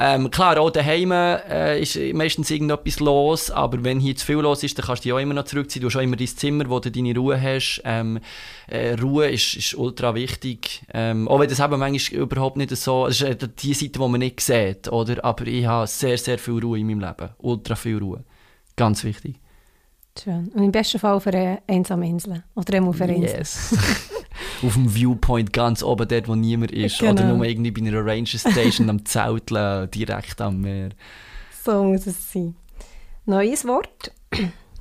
ähm, 0.00 0.30
klar, 0.30 0.60
auch 0.60 0.70
daheim 0.70 1.10
äh, 1.10 1.80
ist 1.80 1.98
meistens 2.14 2.50
irgendetwas 2.52 3.00
los, 3.00 3.50
aber 3.50 3.82
wenn 3.82 3.98
hier 3.98 4.14
zu 4.14 4.24
viel 4.24 4.36
los 4.36 4.62
ist, 4.62 4.78
dann 4.78 4.86
kannst 4.86 5.04
du 5.04 5.08
dich 5.08 5.12
auch 5.12 5.18
immer 5.18 5.34
noch 5.34 5.44
zurückziehen. 5.44 5.80
Du 5.82 5.88
hast 5.88 5.96
auch 5.96 6.00
immer 6.00 6.14
dein 6.14 6.28
Zimmer, 6.28 6.70
wo 6.70 6.78
du 6.78 6.92
deine 6.92 7.16
Ruhe 7.16 7.40
hast. 7.40 7.82
Ähm, 7.84 8.20
äh, 8.68 8.94
Ruhe 8.94 9.28
ist, 9.28 9.56
ist 9.56 9.74
ultra 9.74 10.14
wichtig. 10.14 10.82
Ähm, 10.94 11.26
auch 11.26 11.40
wenn 11.40 11.48
das 11.48 11.58
eben 11.58 11.80
manchmal 11.80 12.20
überhaupt 12.22 12.56
nicht 12.56 12.76
so, 12.76 13.08
es 13.08 13.20
ist 13.20 13.42
äh, 13.42 13.48
die 13.60 13.74
Seite, 13.74 13.92
die 13.92 13.98
man 13.98 14.20
nicht 14.20 14.40
sieht, 14.40 14.86
oder? 14.86 15.24
Aber 15.24 15.46
ich 15.48 15.66
habe 15.66 15.88
sehr, 15.88 16.16
sehr 16.16 16.38
viel 16.38 16.60
Ruhe 16.60 16.78
in 16.78 16.86
meinem 16.86 17.00
Leben. 17.00 17.30
Ultra 17.38 17.74
viel 17.74 17.98
Ruhe. 17.98 18.22
Ganz 18.76 19.02
wichtig. 19.02 19.34
Schön. 20.22 20.48
Und 20.54 20.62
im 20.62 20.72
besten 20.72 21.00
Fall 21.00 21.14
auf 21.14 21.26
einer 21.26 21.60
einsamen 21.66 22.08
Insel. 22.08 22.44
Oder 22.54 22.82
auf 22.84 23.00
einer 23.00 23.14
Insel. 23.14 23.38
Yes. 23.38 23.76
auf 24.62 24.74
dem 24.74 24.94
Viewpoint 24.94 25.52
ganz 25.52 25.82
oben, 25.82 26.08
dort 26.08 26.28
wo 26.28 26.34
niemand 26.34 26.72
ist. 26.72 26.98
Genau. 26.98 27.12
Oder 27.12 27.24
nur 27.24 27.44
irgendwie 27.44 27.70
bei 27.70 27.80
einer 27.80 28.04
Ranger 28.04 28.38
Station 28.38 28.90
am 28.90 29.04
Zelteln, 29.04 29.90
direkt 29.94 30.40
am 30.40 30.60
Meer. 30.60 30.90
So 31.64 31.84
muss 31.84 32.06
es 32.06 32.32
sein. 32.32 32.54
Neues 33.26 33.66
Wort. 33.66 34.12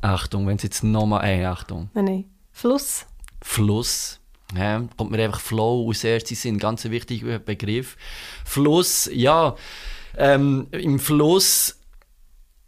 Achtung, 0.02 0.48
wenn 0.48 0.58
es 0.58 0.64
jetzt 0.64 0.84
nochmal... 0.84 1.26
Ey, 1.26 1.46
Achtung. 1.46 1.90
Nein, 1.94 2.06
nein. 2.06 2.26
Fluss. 2.52 3.06
Fluss. 3.42 4.20
Ja, 4.56 4.88
kommt 4.96 5.12
mir 5.12 5.22
einfach 5.24 5.42
Flow 5.42 5.90
aus 5.90 6.04
erster 6.04 6.36
Sinn, 6.36 6.58
ganz 6.58 6.86
ein 6.86 6.92
wichtiger 6.92 7.40
Begriff. 7.40 7.98
Fluss, 8.46 9.10
ja, 9.12 9.56
ähm, 10.18 10.68
im 10.72 11.00
Fluss 11.00 11.80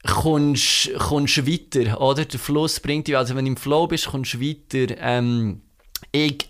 kommst 0.05 0.87
du 0.87 1.47
weiter, 1.47 2.01
oder? 2.01 2.25
Der 2.25 2.39
Fluss 2.39 2.79
bringt 2.79 3.07
dich, 3.07 3.17
also 3.17 3.35
wenn 3.35 3.45
du 3.45 3.51
im 3.51 3.57
Flow 3.57 3.87
bist, 3.87 4.07
kommst 4.07 4.33
du 4.33 4.41
weiter. 4.41 4.95
Ähm, 4.99 5.61
ich 6.11 6.49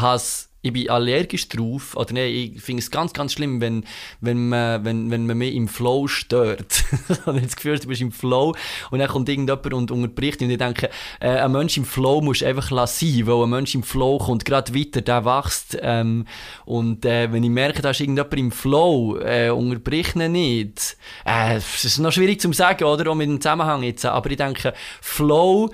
has 0.00 0.48
ich 0.64 0.72
bin 0.72 0.88
allergisch 0.88 1.48
drauf. 1.50 1.94
Oder 1.94 2.24
ich 2.24 2.60
finde 2.60 2.80
es 2.80 2.90
ganz, 2.90 3.12
ganz 3.12 3.34
schlimm, 3.34 3.60
wenn, 3.60 3.84
wenn, 4.22 4.48
man, 4.48 4.82
wenn, 4.82 5.10
wenn 5.10 5.26
man 5.26 5.36
mich 5.36 5.54
im 5.54 5.68
Flow 5.68 6.08
stört. 6.08 6.84
habe 7.26 7.42
das 7.42 7.54
Gefühl, 7.54 7.78
du 7.78 7.88
bist 7.88 8.00
im 8.00 8.10
Flow 8.10 8.54
und 8.90 8.98
dann 8.98 9.08
kommt 9.08 9.28
irgendjemand 9.28 9.74
und 9.74 9.90
unterbricht. 9.90 10.40
Und 10.40 10.48
ich 10.48 10.56
denke, 10.56 10.88
äh, 11.20 11.28
ein 11.28 11.52
Mensch 11.52 11.76
im 11.76 11.84
Flow 11.84 12.22
muss 12.22 12.42
einfach 12.42 12.70
sein, 12.86 13.26
weil 13.26 13.42
ein 13.42 13.50
Mensch 13.50 13.74
im 13.74 13.82
Flow 13.82 14.16
kommt 14.16 14.46
gerade 14.46 14.74
weiter, 14.74 15.02
der 15.02 15.26
wächst. 15.26 15.76
Ähm, 15.82 16.24
und 16.64 17.04
äh, 17.04 17.30
wenn 17.30 17.44
ich 17.44 17.50
merke, 17.50 17.82
da 17.82 17.90
ist 17.90 18.00
irgendjemand 18.00 18.38
im 18.38 18.50
Flow, 18.50 19.18
äh, 19.18 19.50
unterbricht 19.50 20.16
ihn 20.16 20.32
nicht. 20.32 20.96
Äh, 21.26 21.56
es 21.56 21.84
ist 21.84 21.98
noch 21.98 22.10
schwierig 22.10 22.40
zu 22.40 22.50
sagen, 22.54 22.84
oder? 22.84 23.10
Auch 23.10 23.14
mit 23.14 23.28
dem 23.28 23.38
Zusammenhang 23.38 23.82
jetzt. 23.82 24.06
Aber 24.06 24.30
ich 24.30 24.38
denke, 24.38 24.72
Flow 25.02 25.70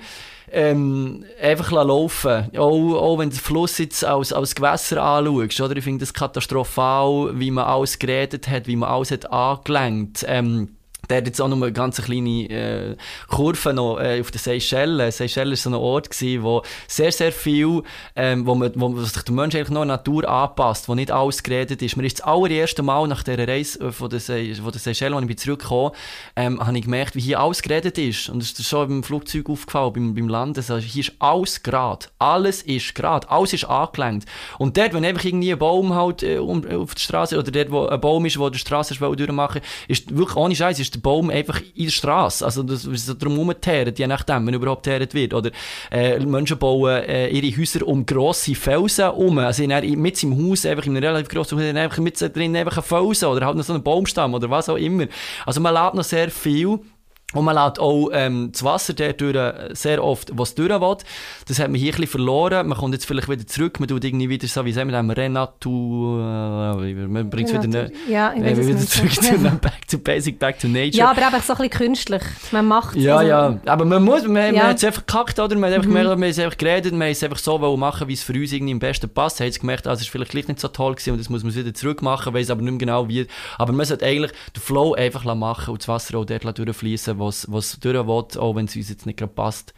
ähm, 0.51 1.25
einfach 1.41 1.71
laufen 1.71 2.49
auch, 2.57 2.93
auch 2.95 3.17
wenn 3.19 3.29
du 3.29 3.35
den 3.35 3.41
Fluss 3.41 3.77
jetzt 3.77 4.03
als, 4.03 4.33
als 4.33 4.55
Gewässer 4.55 5.01
anschaust, 5.01 5.61
oder? 5.61 5.77
ich 5.77 5.83
finde 5.83 6.01
das 6.01 6.13
katastrophal, 6.13 7.39
wie 7.39 7.51
man 7.51 7.65
alles 7.65 7.99
geredet 7.99 8.47
hat, 8.47 8.67
wie 8.67 8.75
man 8.75 8.89
alles 8.89 9.11
hat 9.11 9.31
angelenkt. 9.31 10.25
Ähm, 10.27 10.75
der 11.11 11.17
hat 11.17 11.27
jetzt 11.27 11.41
auch 11.41 11.49
noch 11.49 11.57
eine 11.57 11.73
ganz 11.73 12.01
kleine 12.01 12.49
äh, 12.49 12.95
Kurve 13.27 13.73
noch, 13.73 13.99
äh, 13.99 14.21
auf 14.21 14.31
den 14.31 14.39
Seychellen. 14.39 15.11
Seychellen 15.11 15.49
war 15.49 15.57
so 15.57 15.69
ein 15.69 15.75
Ort, 15.75 16.09
gewesen, 16.09 16.43
wo 16.43 16.63
sehr, 16.87 17.11
sehr 17.11 17.33
viel, 17.33 17.83
ähm, 18.15 18.45
wo, 18.47 18.55
man, 18.55 18.71
wo 18.75 18.97
sich 19.01 19.21
der 19.21 19.35
Mensch 19.35 19.53
eigentlich 19.55 19.69
noch 19.69 19.81
an 19.81 19.89
Natur 19.89 20.27
anpasst, 20.27 20.87
wo 20.87 20.95
nicht 20.95 21.11
alles 21.11 21.43
geredet 21.43 21.81
ist. 21.81 21.97
Mir 21.97 22.05
ist 22.05 22.19
das 22.19 22.25
allererste 22.25 22.81
Mal 22.81 23.07
nach 23.07 23.23
dieser 23.23 23.45
Reise 23.45 23.87
äh, 23.87 23.91
von 23.91 24.09
den, 24.09 24.19
Se 24.19 24.55
von 24.55 24.71
den 24.71 24.79
Seychellen, 24.79 25.13
als 25.13 25.29
ich 25.29 25.37
zurückgekommen 25.37 25.91
ähm, 26.37 26.65
habe 26.65 26.77
ich 26.77 26.85
gemerkt, 26.85 27.15
wie 27.15 27.21
hier 27.21 27.41
alles 27.41 27.61
geredet 27.61 27.97
ist. 27.97 28.29
Und 28.29 28.41
es 28.41 28.53
ist 28.53 28.67
schon 28.67 28.87
beim 28.87 29.03
Flugzeug 29.03 29.49
aufgefallen, 29.49 29.93
beim, 29.93 30.15
beim 30.15 30.29
Landen. 30.29 30.59
Also 30.59 30.77
hier 30.77 31.01
ist 31.01 31.13
alles 31.19 31.61
gerade. 31.61 32.07
Alles 32.19 32.61
ist 32.61 32.95
gerade. 32.95 33.29
Alles 33.29 33.51
ist 33.51 33.65
angelenkt. 33.65 34.29
Und 34.57 34.77
dort, 34.77 34.93
wenn 34.93 35.03
einfach 35.03 35.25
irgendwie 35.25 35.51
ein 35.51 35.59
Baum 35.59 35.93
halt 35.93 36.23
äh, 36.23 36.37
auf 36.37 36.95
der 36.95 37.01
Straße 37.01 37.37
oder 37.37 37.51
dort, 37.51 37.69
wo 37.69 37.85
ein 37.87 37.99
Baum 37.99 38.25
ist, 38.25 38.39
wo 38.39 38.49
die 38.49 38.59
Straße 38.59 38.95
durchmachen 38.95 39.61
ist 39.89 40.15
wirklich 40.15 40.37
ohne 40.37 40.55
Scheiß, 40.55 40.79
ist 40.79 40.93
der 40.93 41.00
Baum 41.01 41.29
einfach 41.29 41.61
in 41.75 41.85
der 41.85 41.91
Straße. 41.91 42.45
Also, 42.45 42.63
das 42.63 42.85
ist 42.85 43.05
so 43.05 43.13
drum 43.13 43.33
herumteert, 43.33 43.97
je 43.99 44.07
nachdem, 44.07 44.47
wenn 44.47 44.53
überhaupt 44.53 44.83
teert 44.83 45.13
wird. 45.13 45.33
Oder 45.33 45.51
äh, 45.91 46.19
Menschen 46.19 46.57
bauen 46.57 47.03
äh, 47.03 47.29
ihre 47.29 47.57
Häuser 47.57 47.87
um 47.87 48.05
grosse 48.05 48.55
Felsen 48.55 49.05
herum. 49.05 49.37
Also, 49.39 49.63
mit 49.63 50.23
im 50.23 50.49
Haus, 50.49 50.65
einfach 50.65 50.85
in 50.85 50.97
einem 50.97 51.03
relativ 51.03 51.29
grossen 51.29 51.57
Haus, 51.57 51.75
einfach 51.75 51.99
mit 51.99 52.19
drin 52.35 52.55
einfach 52.55 52.77
einen 52.77 52.83
Felsen 52.83 53.27
oder 53.29 53.45
halt 53.45 53.57
noch 53.57 53.63
so 53.63 53.73
einen 53.73 53.83
Baumstamm 53.83 54.33
oder 54.33 54.49
was 54.49 54.69
auch 54.69 54.77
immer. 54.77 55.07
Also, 55.45 55.61
man 55.61 55.73
lädt 55.73 55.93
noch 55.93 56.03
sehr 56.03 56.29
viel. 56.29 56.79
Und 57.33 57.45
man 57.45 57.55
lässt 57.55 57.79
auch 57.79 58.09
ähm, 58.11 58.49
das 58.51 58.63
Wasser 58.63 58.93
dort 58.93 59.21
durch, 59.21 59.37
sehr 59.71 60.03
oft, 60.03 60.31
was 60.33 60.53
durch 60.55 60.69
will. 60.69 60.97
Das 61.47 61.59
hat 61.59 61.69
man 61.69 61.75
hier 61.75 61.93
ein 61.93 61.95
bisschen 61.95 62.07
verloren. 62.07 62.67
Man 62.67 62.77
kommt 62.77 62.93
jetzt 62.93 63.05
vielleicht 63.05 63.29
wieder 63.29 63.47
zurück. 63.47 63.79
Man 63.79 63.87
tut 63.87 64.03
irgendwie 64.03 64.29
wieder 64.29 64.47
so, 64.47 64.65
wie 64.65 64.73
sagen 64.73 64.89
wir 64.91 65.01
das, 65.01 65.17
Renatu... 65.17 66.19
Äh, 66.19 66.93
man 67.07 67.29
bringt 67.29 67.49
es 67.49 67.53
wieder, 67.53 67.67
ne, 67.67 67.91
ja, 68.09 68.33
ich 68.33 68.43
äh, 68.43 68.67
wieder 68.67 68.79
zurück 68.79 69.13
zu 69.13 69.37
Back 69.61 69.87
to 69.87 69.97
Basic, 69.97 70.39
Back 70.39 70.59
to 70.59 70.67
Nature. 70.67 70.97
Ja, 70.97 71.11
aber 71.11 71.25
einfach 71.25 71.43
so 71.43 71.53
ein 71.53 71.69
bisschen 71.69 71.87
künstlich. 71.87 72.21
Man 72.51 72.65
macht 72.65 72.95
Ja, 72.95 73.17
also, 73.17 73.29
ja. 73.29 73.59
Aber 73.65 73.85
man 73.85 74.03
muss, 74.03 74.27
man, 74.27 74.53
ja. 74.53 74.63
man 74.63 74.69
hat 74.71 74.77
es 74.77 74.83
einfach 74.83 75.05
gekackt, 75.05 75.39
oder? 75.39 75.55
Man 75.55 75.69
hat 75.69 75.77
einfach, 75.77 75.89
mhm. 75.89 75.95
gemerkt, 75.95 76.19
man 76.19 76.29
hat 76.29 76.39
einfach 76.39 76.57
geredet, 76.57 76.93
man 76.93 77.07
hat 77.07 77.11
es 77.11 77.23
einfach 77.23 77.37
so 77.37 77.77
machen, 77.77 78.07
wie 78.07 78.13
es 78.13 78.23
für 78.23 78.33
uns 78.33 78.51
irgendwie 78.51 78.73
am 78.73 78.79
besten 78.79 79.09
passt. 79.09 79.39
Man 79.39 79.49
hat 79.49 79.59
gemerkt, 79.59 79.87
also 79.87 80.01
es 80.01 80.07
ist 80.07 80.11
vielleicht 80.11 80.33
nicht 80.33 80.59
so 80.59 80.67
toll 80.67 80.95
gewesen 80.95 81.11
und 81.11 81.19
das 81.19 81.29
muss 81.29 81.43
man 81.43 81.53
wieder 81.53 81.73
zurück 81.73 82.01
machen, 82.01 82.33
weiß 82.33 82.49
aber 82.49 82.61
nicht 82.61 82.71
mehr 82.71 82.79
genau 82.79 83.07
wie. 83.07 83.27
Aber 83.57 83.73
man 83.73 83.85
sollte 83.85 84.05
eigentlich 84.05 84.31
den 84.55 84.61
Flow 84.61 84.93
einfach 84.93 85.23
machen 85.35 85.71
und 85.71 85.81
das 85.81 85.87
Wasser 85.87 86.17
auch 86.17 86.25
dort 86.25 86.57
durchfließen, 86.57 87.17
was 87.21 87.45
was 87.49 87.79
durch 87.79 87.95
will, 87.95 88.39
auch 88.39 88.55
wenn 88.55 88.65
es 88.65 88.75
uns 88.75 88.89
jetzt 88.89 89.05
nicht 89.05 89.17
gerade 89.17 89.33
passt. 89.33 89.73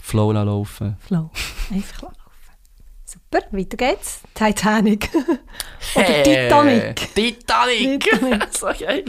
Flow 0.00 0.30
laufen. 0.32 0.96
Flow. 1.00 1.30
Einfach 1.70 2.02
laufen. 2.02 2.16
Super, 3.04 3.46
weiter 3.52 3.76
geht's. 3.76 4.20
Titanic. 4.34 5.08
Oder 5.94 6.04
hey, 6.04 6.22
Titanic. 6.22 7.14
Titanic. 7.14 8.00
Titanic. 8.00 8.48
so 8.52 8.66
geil. 8.66 9.04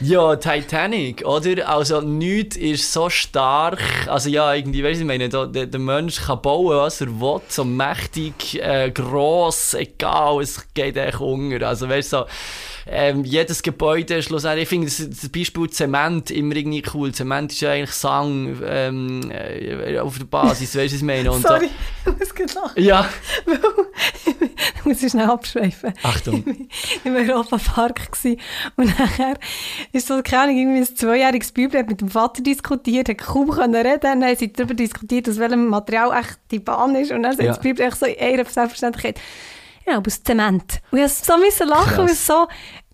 Ja, 0.00 0.36
Titanic, 0.36 1.26
oder? 1.26 1.68
Also 1.68 2.00
nichts 2.00 2.56
ist 2.56 2.92
so 2.92 3.10
stark. 3.10 3.80
Also 4.06 4.28
ja, 4.28 4.54
irgendwie, 4.54 4.84
weißt 4.84 5.00
du, 5.00 5.02
ich 5.02 5.06
meine, 5.06 5.28
der, 5.28 5.46
der 5.46 5.80
Mensch 5.80 6.24
kann 6.24 6.40
bauen, 6.40 6.76
was 6.76 7.00
er 7.00 7.20
will, 7.20 7.40
so 7.48 7.64
mächtig, 7.64 8.62
äh, 8.62 8.92
gross, 8.92 9.74
egal, 9.74 10.40
es 10.40 10.72
geht 10.72 10.96
echt 10.96 11.20
unter. 11.20 11.66
Also 11.66 11.88
weißt 11.88 12.12
du, 12.12 12.18
so, 12.18 12.26
ähm, 12.90 13.24
jedes 13.24 13.62
Gebäude 13.62 14.22
schlussendlich, 14.22 14.62
ich 14.64 14.68
finde 14.68 14.86
das, 14.86 14.96
das, 15.08 15.28
Beispiel 15.28 15.68
Zement 15.70 16.30
immer 16.30 16.56
irgendwie 16.56 16.82
cool. 16.94 17.12
Zement 17.12 17.52
ist 17.52 17.60
ja 17.60 17.72
eigentlich 17.72 17.92
Sang 17.92 18.60
ähm, 18.64 19.30
äh, 19.30 19.98
auf 19.98 20.18
der 20.18 20.24
Basis, 20.24 20.74
weißt 20.74 20.76
du, 20.76 20.82
was 20.84 20.92
ich 20.92 21.02
meine? 21.02 21.30
Und 21.30 21.42
Sorry, 21.42 21.68
so, 22.04 22.10
ich 22.12 22.18
muss 22.18 22.34
gelacht. 22.34 22.78
Ja. 22.78 23.08
ich 24.76 24.84
muss 24.84 25.02
ich 25.02 25.10
schnell 25.10 25.28
abschweifen. 25.28 25.92
Achtung. 26.02 26.44
Im 27.04 27.16
Europapark 27.16 28.10
gsi 28.12 28.38
und 28.76 28.98
nachher 28.98 29.38
ist 29.92 30.06
so, 30.06 30.22
keine 30.22 30.44
Ahnung, 30.44 30.58
irgendwie 30.58 30.78
ein 30.80 30.96
zweijähriges 30.96 31.52
Bübel 31.52 31.80
hat 31.80 31.88
mit 31.88 32.00
dem 32.00 32.08
Vater 32.08 32.42
diskutiert, 32.42 33.08
hat 33.08 33.18
kaum 33.18 33.50
können 33.50 33.74
reden, 33.74 34.00
dann 34.00 34.24
haben 34.24 34.36
sie 34.36 34.52
darüber 34.52 34.74
diskutiert, 34.74 35.28
aus 35.28 35.38
welchem 35.38 35.66
Material 35.66 36.18
echt 36.18 36.38
die 36.50 36.58
Bahn 36.58 36.94
ist 36.94 37.12
und 37.12 37.22
dann 37.22 37.32
sagt 37.32 37.42
Ja. 37.42 37.48
das 37.48 37.60
Bübel 37.60 37.84
echt 37.86 37.98
so 37.98 38.06
in 38.06 38.18
einer 38.18 38.44
Selbstverständlichkeit, 38.44 39.20
ja, 39.90 39.98
aus 39.98 40.22
Zement. 40.22 40.80
Und 40.90 40.98
ich 40.98 41.04
musste 41.04 41.26
so 41.26 41.64
lachen, 41.64 41.98
weil 41.98 42.10
es 42.10 42.26
so, 42.26 42.46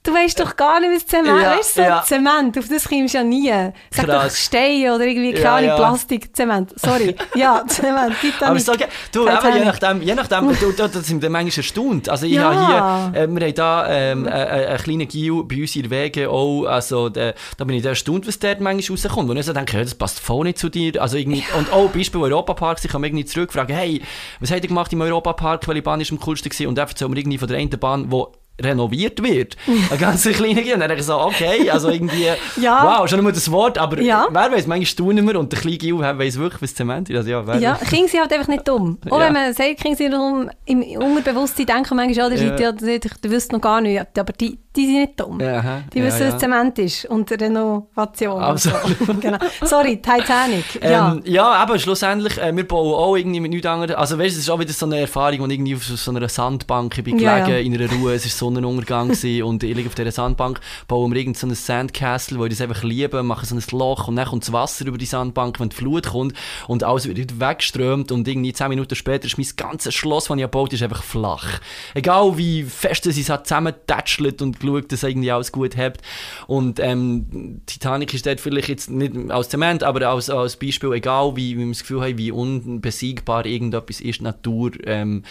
du 0.04 0.12
weißt 0.14 0.38
doch 0.38 0.54
gar 0.56 0.80
nicht, 0.80 0.94
was 0.94 1.06
Zement 1.06 1.42
Ja, 1.42 1.52
ist. 1.54 1.74
So 1.74 1.82
ja. 1.82 2.02
Zement, 2.06 2.56
auf 2.58 2.68
das 2.68 2.88
kommst 2.88 3.14
du 3.14 3.18
ja 3.18 3.24
nie. 3.24 3.50
Sag 3.90 4.06
doch 4.06 4.20
Krass. 4.20 4.38
Stein 4.38 4.90
oder 4.90 5.04
irgendwie, 5.06 5.32
keine 5.32 5.68
Ja. 5.68 5.76
Plastik, 5.76 6.34
Zement. 6.36 6.72
Sorry. 6.78 7.16
Ja, 7.34 7.64
Zement, 7.66 8.14
Titanic. 8.20 8.42
Aber 8.42 8.60
so, 8.60 8.72
du, 9.12 9.26
eben, 9.28 9.56
je 9.58 9.64
nachdem, 9.64 10.02
je 10.02 10.14
nachdem 10.14 10.48
du, 10.48 10.72
du, 10.72 10.88
da 10.88 10.88
sind 11.00 11.20
wir 11.20 11.30
manchmal 11.30 11.56
erstaunt. 11.64 12.08
Also 12.08 12.26
ich 12.26 12.38
habe 12.38 13.12
hier, 13.12 13.22
äh, 13.22 13.26
wir 13.28 13.46
haben 13.46 13.54
da 13.54 13.86
ähm, 13.88 14.26
äh, 14.26 14.30
äh, 14.30 14.66
einen 14.68 14.78
kleinen 14.78 15.08
Gil 15.08 15.42
bei 15.44 15.60
uns 15.62 15.74
in 15.74 15.90
Wege 15.90 16.30
auch, 16.30 16.64
also 16.66 17.08
da, 17.08 17.32
da 17.56 17.64
bin 17.64 17.76
ich 17.76 17.82
da 17.82 17.90
erstaunt, 17.90 18.26
was 18.26 18.38
dort 18.38 18.60
manchmal 18.60 18.96
rauskommt. 18.96 19.30
Und 19.30 19.36
ich 19.36 19.46
so 19.46 19.52
denke, 19.52 19.82
das 19.82 19.94
passt 19.94 20.20
voll 20.20 20.44
nicht 20.44 20.58
zu 20.58 20.68
dir. 20.68 21.00
Also 21.00 21.16
irgendwie, 21.16 21.44
Und 21.58 21.72
auch 21.72 21.88
Beispiel 21.88 22.20
Europapark, 22.20 22.78
ich 22.84 22.90
kann 22.90 23.00
mich 23.00 23.08
irgendwie 23.10 23.24
zurückfragen, 23.24 23.74
hey, 23.74 24.02
was 24.40 24.50
habt 24.50 24.62
ihr 24.62 24.68
gemacht 24.68 24.92
im 24.92 25.00
Europapark, 25.00 25.66
welche 25.66 25.82
Bahn 25.82 26.00
ist 26.00 26.12
am 26.12 26.20
coolsten 26.20 26.50
gewesen? 26.50 26.68
Und 26.68 26.76
dann 26.76 26.88
erzählen 26.88 27.10
wir 27.10 27.18
irgendwie 27.18 27.38
von 27.38 27.48
der 27.48 27.58
einen 27.58 27.70
Bahn, 27.70 28.10
die 28.10 28.43
renoviert 28.62 29.22
wird. 29.22 29.56
Eine 29.90 29.98
ganz 29.98 30.22
kleine. 30.30 30.60
Und 30.60 30.68
dann 30.80 30.80
denke 30.80 30.96
ich 31.00 31.02
so, 31.04 31.18
okay, 31.18 31.68
also 31.70 31.88
irgendwie, 31.88 32.26
Ja. 32.60 32.98
wow, 33.00 33.08
schon 33.08 33.22
nur 33.22 33.32
das 33.32 33.50
Wort, 33.50 33.78
aber 33.78 34.00
Ja. 34.00 34.26
wer 34.30 34.52
weiß, 34.52 34.66
manchmal 34.66 34.86
staunen 34.86 35.26
wir 35.26 35.38
und 35.38 35.52
der 35.52 35.58
kleine 35.60 35.76
Gil 35.78 35.98
weiss 35.98 36.38
wirklich, 36.38 36.62
was 36.62 36.74
Zement 36.74 37.10
ist. 37.10 37.16
Also, 37.16 37.30
ja, 37.30 37.46
wer 37.46 37.58
Ja. 37.58 37.74
Kinder 37.74 38.08
sind 38.08 38.20
halt 38.20 38.32
einfach 38.32 38.48
nicht 38.48 38.66
dumm. 38.68 38.98
Auch 39.10 39.18
Ja. 39.18 39.26
wenn 39.26 39.32
man 39.32 39.52
sagt, 39.54 39.80
Kinder 39.80 39.96
sind 39.96 40.12
dumm, 40.12 40.50
im 40.66 40.82
Unterbewusstsein 40.82 41.66
denken 41.66 41.96
manchmal, 41.96 42.16
ja, 42.16 42.28
der 42.28 42.38
Ja. 42.60 42.72
seid 42.78 43.04
ja, 43.04 43.10
der 43.22 43.30
wisst 43.30 43.52
noch 43.52 43.60
gar 43.60 43.80
nicht, 43.80 44.00
aber 44.18 44.32
die, 44.32 44.58
die 44.76 44.86
sind 44.86 44.94
nicht 45.00 45.20
dumm. 45.20 45.40
Ja, 45.40 45.58
aha. 45.58 45.82
Die 45.92 45.98
Ja, 45.98 46.04
wissen, 46.06 46.22
ja. 46.22 46.32
was 46.32 46.38
Zement 46.40 46.78
ist 46.78 47.04
und 47.06 47.30
Renovation. 47.30 48.42
und 48.42 48.60
so. 48.60 48.70
Absolut. 48.70 49.20
genau. 49.20 49.38
Sorry, 49.62 50.00
Titanic. 50.02 50.82
ja. 50.82 51.12
Ähm, 51.12 51.22
ja, 51.24 51.48
aber 51.52 51.78
schlussendlich, 51.78 52.38
äh, 52.38 52.54
wir 52.54 52.66
bauen 52.66 52.94
auch 52.94 53.16
irgendwie 53.16 53.40
mit 53.40 53.50
nichts 53.52 53.66
anderem. 53.66 53.96
Also 53.96 54.18
weißt 54.18 54.34
du, 54.34 54.38
es 54.38 54.44
ist 54.44 54.50
auch 54.50 54.58
wieder 54.58 54.72
so 54.72 54.86
eine 54.86 55.00
Erfahrung, 55.00 55.40
wo 55.40 55.46
ich 55.46 55.52
irgendwie 55.52 55.74
auf 55.76 55.84
so, 55.84 56.10
einer 56.10 56.28
Sandbank 56.28 57.02
bin 57.04 57.18
Ja, 57.18 57.40
gelegen, 57.40 57.52
ja. 57.52 57.58
in 57.58 57.80
einer 57.80 57.92
Ruhe, 57.92 58.14
es 58.14 58.24
war 58.24 58.30
Sonnenuntergang 58.30 59.10
und 59.44 59.62
ich 59.62 59.74
liege 59.76 59.88
auf 59.88 59.94
dieser 59.94 60.12
Sandbank, 60.12 60.60
bauen 60.88 61.12
wir 61.12 61.20
irgend 61.20 61.36
so 61.36 61.46
ein 61.46 61.54
Sandcastle, 61.54 62.38
wo 62.38 62.44
ich 62.44 62.50
das 62.50 62.60
einfach 62.60 62.82
liebe, 62.82 63.22
machen 63.22 63.46
so 63.46 63.54
ein 63.54 63.78
Loch 63.78 64.08
und 64.08 64.16
dann 64.16 64.26
kommt 64.26 64.42
das 64.44 64.52
Wasser 64.52 64.86
über 64.86 64.98
die 64.98 65.06
Sandbank, 65.06 65.60
wenn 65.60 65.68
die 65.68 65.76
Flut 65.76 66.08
kommt 66.08 66.34
und 66.68 66.82
alles 66.84 67.06
wird 67.08 67.40
weggeströmt 67.40 68.10
und 68.12 68.26
irgendwie 68.26 68.52
10 68.52 68.68
Minuten 68.68 68.94
später 68.94 69.26
ist 69.26 69.38
mein 69.38 69.46
ganzes 69.56 69.94
Schloss, 69.94 70.24
das 70.26 70.36
ich 70.36 70.42
gebaut 70.42 70.68
habe, 70.68 70.74
ist 70.74 70.82
einfach 70.82 71.02
flach. 71.02 71.46
Egal 71.94 72.36
wie 72.36 72.64
fest 72.64 73.06
es 73.06 73.30
hat 73.30 73.46
zusammengetätschelt 73.46 74.42
und 74.42 74.58
geschaut, 74.64 74.92
dass 74.92 75.02
irgendwie 75.02 75.30
alles 75.30 75.52
gut 75.52 75.76
hat. 75.76 75.98
Und 76.46 76.80
ähm, 76.80 77.60
Titanic 77.66 78.14
ist 78.14 78.26
dort 78.26 78.40
vielleicht 78.40 78.68
jetzt 78.68 78.90
nicht 78.90 79.30
aus 79.30 79.48
Zement, 79.48 79.82
aber 79.82 80.08
als, 80.08 80.30
als 80.30 80.56
Beispiel, 80.56 80.92
egal 80.92 81.36
wie, 81.36 81.56
wie 81.56 81.60
wir 81.60 81.68
das 81.68 81.80
Gefühl 81.80 82.02
haben, 82.02 82.18
wie 82.18 82.30
unbesiegbar 82.30 83.46
irgendetwas 83.46 84.00
ist, 84.00 84.22
Natur, 84.22 84.72
ähm, 84.84 85.22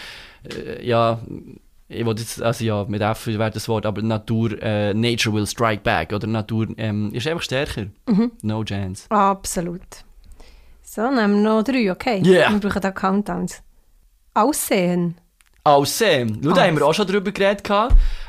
äh, 0.48 0.86
ja, 0.86 1.20
ich 1.88 2.04
wollte 2.04 2.22
jetzt, 2.22 2.42
also 2.42 2.64
ja, 2.64 2.84
mit 2.88 3.02
F 3.02 3.26
wäre 3.26 3.50
das 3.50 3.68
Wort, 3.68 3.86
aber 3.86 4.02
Natur, 4.02 4.60
äh, 4.62 4.94
Nature 4.94 5.34
will 5.34 5.46
strike 5.46 5.82
back, 5.82 6.12
oder 6.12 6.26
Natur 6.26 6.68
ähm, 6.78 7.12
ist 7.12 7.26
einfach 7.26 7.42
stärker. 7.42 7.86
No 8.42 8.64
chance. 8.64 9.04
Absolut. 9.10 9.82
So, 10.82 11.10
nehmen 11.10 11.42
wir 11.42 11.50
noch 11.50 11.62
drei, 11.62 11.90
okay? 11.90 12.22
Yeah. 12.24 12.52
Wir 12.52 12.58
brauchen 12.60 12.80
da 12.80 12.90
Countdowns. 12.90 13.62
Aussehen. 14.32 15.16
Aussehen. 15.66 16.40
Schau, 16.44 16.52
da 16.52 16.60
Ah. 16.62 16.66
haben 16.66 16.76
wir 16.76 16.86
auch 16.86 16.92
schon 16.92 17.06
drüber 17.06 17.32
geredet. 17.32 17.66